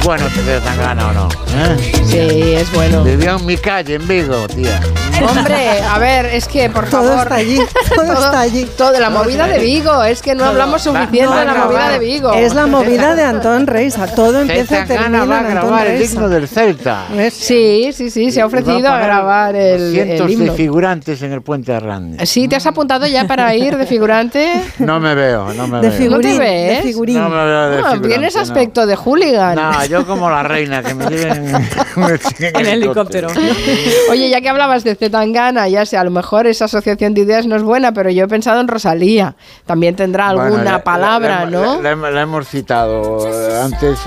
¿Es 0.00 0.06
bueno 0.06 0.26
tener 0.34 0.62
Tangana 0.62 1.08
o 1.08 1.12
no? 1.12 1.28
¿Eh? 1.28 1.92
Sí, 2.06 2.54
es 2.54 2.72
bueno. 2.72 3.04
Vivió 3.04 3.36
en 3.36 3.44
mi 3.44 3.58
calle, 3.58 3.96
en 3.96 4.08
Vigo, 4.08 4.48
tía. 4.48 4.80
Hombre, 5.22 5.82
a 5.82 5.98
ver, 5.98 6.26
es 6.26 6.48
que 6.48 6.70
por 6.70 6.88
todo 6.88 7.02
favor. 7.02 7.22
Está 7.22 7.34
allí, 7.34 7.58
todo, 7.94 8.12
está 8.12 8.40
allí. 8.40 8.68
Todo, 8.76 8.98
la 8.98 9.10
movida 9.10 9.46
de 9.46 9.58
Vigo, 9.58 10.02
es 10.02 10.22
que 10.22 10.34
no 10.34 10.44
hablamos 10.44 10.82
suficiente 10.82 11.34
de 11.34 11.44
la 11.44 11.54
movida 11.54 11.88
de 11.90 11.98
Vigo. 11.98 12.32
Es 12.32 12.54
la 12.54 12.66
movida 12.66 13.14
de 13.14 13.22
Antón 13.30 13.66
Reisa, 13.66 14.06
todo 14.06 14.40
empieza 14.40 14.82
a 14.82 14.86
terminar 14.86 15.30
va 15.30 15.40
a 15.40 15.42
grabar 15.42 15.86
el 15.86 16.02
himno 16.02 16.28
del 16.28 16.48
Celta. 16.48 17.06
Sí, 17.30 17.90
sí, 17.92 18.10
sí, 18.10 18.30
se 18.30 18.40
ha 18.40 18.46
ofrecido 18.46 18.88
a, 18.88 18.98
grabar 18.98 19.54
el, 19.54 19.92
cientos 19.92 20.30
el 20.30 20.38
de 20.38 20.50
figurantes 20.52 21.20
en 21.22 21.32
el 21.32 21.42
puente 21.42 21.74
Arrande. 21.74 22.24
Sí, 22.24 22.48
¿te 22.48 22.56
has 22.56 22.66
apuntado 22.66 23.06
ya 23.06 23.26
para 23.26 23.54
ir 23.54 23.76
de 23.76 23.86
figurante? 23.86 24.62
No 24.78 24.98
me 24.98 25.14
veo, 25.14 25.52
no 25.52 25.68
me 25.68 25.80
de 25.80 25.90
veo. 25.90 25.98
Figurín, 25.98 26.30
¿No 26.30 26.38
te 26.38 26.38
ves? 26.38 26.76
De 26.76 26.82
figurín. 26.82 27.18
No 27.18 27.28
me 27.28 27.44
veo 27.44 27.70
de 27.70 27.76
no, 27.76 27.82
figurante, 27.82 28.08
Tienes 28.08 28.36
aspecto 28.36 28.86
de 28.86 28.96
hooligan. 28.96 29.56
No, 29.56 29.89
yo 29.90 30.06
como 30.06 30.30
la 30.30 30.42
reina, 30.42 30.82
que 30.82 30.94
me 30.94 31.06
lleven 31.06 31.48
en 31.48 32.56
el 32.56 32.66
helicóptero. 32.66 33.28
Oye, 34.10 34.30
ya 34.30 34.40
que 34.40 34.48
hablabas 34.48 34.84
de 34.84 34.94
Zetangana, 34.94 35.68
ya 35.68 35.84
sé, 35.84 35.96
a 35.96 36.04
lo 36.04 36.10
mejor 36.10 36.46
esa 36.46 36.66
asociación 36.66 37.12
de 37.14 37.22
ideas 37.22 37.46
no 37.46 37.56
es 37.56 37.62
buena, 37.62 37.92
pero 37.92 38.10
yo 38.10 38.24
he 38.24 38.28
pensado 38.28 38.60
en 38.60 38.68
Rosalía. 38.68 39.34
También 39.66 39.96
tendrá 39.96 40.28
alguna 40.28 40.84
palabra, 40.84 41.46
¿no? 41.46 41.82
La, 41.82 42.22
hemos 42.22 42.48
citado 42.48 43.28
antes, 43.62 43.98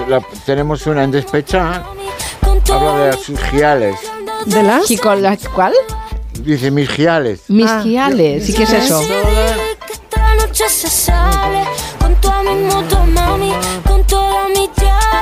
tenemos 0.45 0.87
una 0.87 1.03
en 1.03 1.11
Despecha, 1.11 1.83
habla 2.71 3.05
de 3.05 3.17
sus 3.17 3.39
giales. 3.39 3.95
¿De 4.45 4.63
las? 4.63 4.89
¿Y 4.89 4.97
con 4.97 5.21
las 5.21 5.47
cuál? 5.49 5.73
Dice 6.39 6.71
mis 6.71 6.89
giales. 6.89 7.41
Mis 7.49 7.69
ah, 7.69 7.81
giales, 7.83 8.49
¿y 8.49 8.53
qué 8.53 8.63
es 8.63 8.73
eso? 8.73 9.01
noche 10.53 10.69
se 10.69 10.87
sale 10.87 11.63
con 11.99 12.13
toda 12.21 12.43
mi 12.43 12.55
moto, 12.65 13.05
mami, 13.05 13.53
con 13.87 14.03
toda 14.05 14.47
mi 14.49 14.69
chale. 14.75 15.12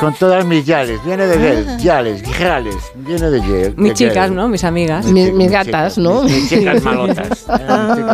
Con 0.00 0.14
todas 0.14 0.44
mis 0.44 0.64
yales. 0.66 1.02
Viene 1.04 1.26
de 1.26 1.38
Gel, 1.38 1.78
yales, 1.78 2.22
yales, 2.38 2.76
viene 2.94 3.30
de 3.30 3.40
Gel. 3.42 3.74
Mis 3.76 3.90
de 3.90 3.94
chicas, 3.94 4.26
Gel. 4.26 4.34
¿no? 4.34 4.48
Mis 4.48 4.64
amigas. 4.64 5.06
Mis, 5.06 5.32
mis 5.32 5.50
gatas, 5.50 5.98
¿no? 5.98 6.22
Mis 6.22 6.48
chicas 6.48 6.82
malotas. 6.82 7.28
Mis 7.28 7.38
chicas 7.46 7.66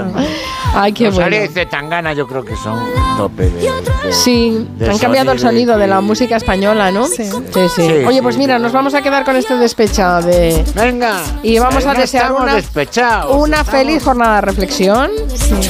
malotas. 0.05 0.27
Ay, 0.75 0.93
qué 0.93 1.05
Los 1.07 1.15
bueno. 1.15 1.27
Ares 1.27 1.55
de 1.55 1.67
Tangana 1.67 2.13
yo 2.13 2.27
creo 2.29 2.45
que 2.45 2.55
son 2.57 2.79
tope 3.17 3.45
de... 3.51 3.61
de- 3.63 4.13
Sí, 4.13 4.69
de 4.77 4.91
han 4.91 4.99
cambiado 4.99 5.33
el 5.33 5.39
sonido 5.39 5.77
de 5.79 5.87
la 5.87 6.01
música 6.01 6.37
española, 6.37 6.91
¿no? 6.93 7.07
Sí, 7.07 7.25
sí. 7.25 7.33
Sí, 7.75 7.83
Oye, 8.07 8.23
pues 8.23 8.35
sí, 8.37 8.41
mira, 8.41 8.59
nos 8.59 8.73
vamos 8.73 8.95
a 8.95 9.03
quedar 9.03 9.25
con 9.25 9.37
este 9.37 9.57
despechado 9.57 10.23
de... 10.23 10.65
Venga. 10.75 11.23
Y 11.43 11.59
vamos 11.59 11.85
a 11.87 11.95
desear 11.95 12.33
una, 12.33 12.55
despechados, 12.55 13.37
una 13.37 13.65
feliz 13.65 14.03
jornada 14.03 14.37
de 14.37 14.41
reflexión. 14.43 15.11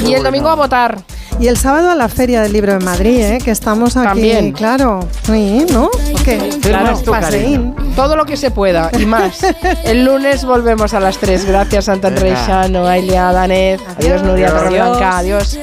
Y 0.06 0.14
el 0.14 0.22
domingo 0.22 0.48
a 0.48 0.54
votar. 0.54 0.98
Y 1.38 1.48
el 1.48 1.56
sábado 1.56 1.90
a 1.90 1.94
la 1.94 2.08
Feria 2.08 2.42
del 2.42 2.52
Libro 2.52 2.72
en 2.72 2.84
Madrid, 2.84 3.18
¿eh? 3.22 3.38
que 3.42 3.50
estamos 3.50 3.96
aquí, 3.96 4.06
También. 4.08 4.52
claro. 4.52 5.00
¿no? 5.72 5.90
¿Qué? 6.24 6.50
Claro, 6.60 7.00
más. 7.06 7.34
Todo 7.96 8.16
lo 8.16 8.26
que 8.26 8.36
se 8.36 8.50
pueda 8.50 8.90
y 8.98 9.06
más. 9.06 9.40
El 9.84 10.04
lunes 10.04 10.44
volvemos 10.44 10.94
a 10.94 11.00
las 11.00 11.18
3. 11.18 11.46
Gracias, 11.46 11.86
Santa 11.86 12.08
Andrés, 12.08 12.38
no 12.70 12.86
Ailia, 12.86 13.32
Danez. 13.32 13.80
Adiós, 13.96 14.22
Nuria 14.22 14.50
Torreblanca. 14.50 15.18
Adiós. 15.18 15.58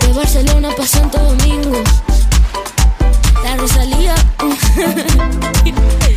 De 0.00 0.12
Barcelona 0.14 0.68
para 0.70 0.88
Santo 0.88 1.18
Domingo. 1.18 1.82
La 3.44 3.56
Rosalía. 3.56 4.14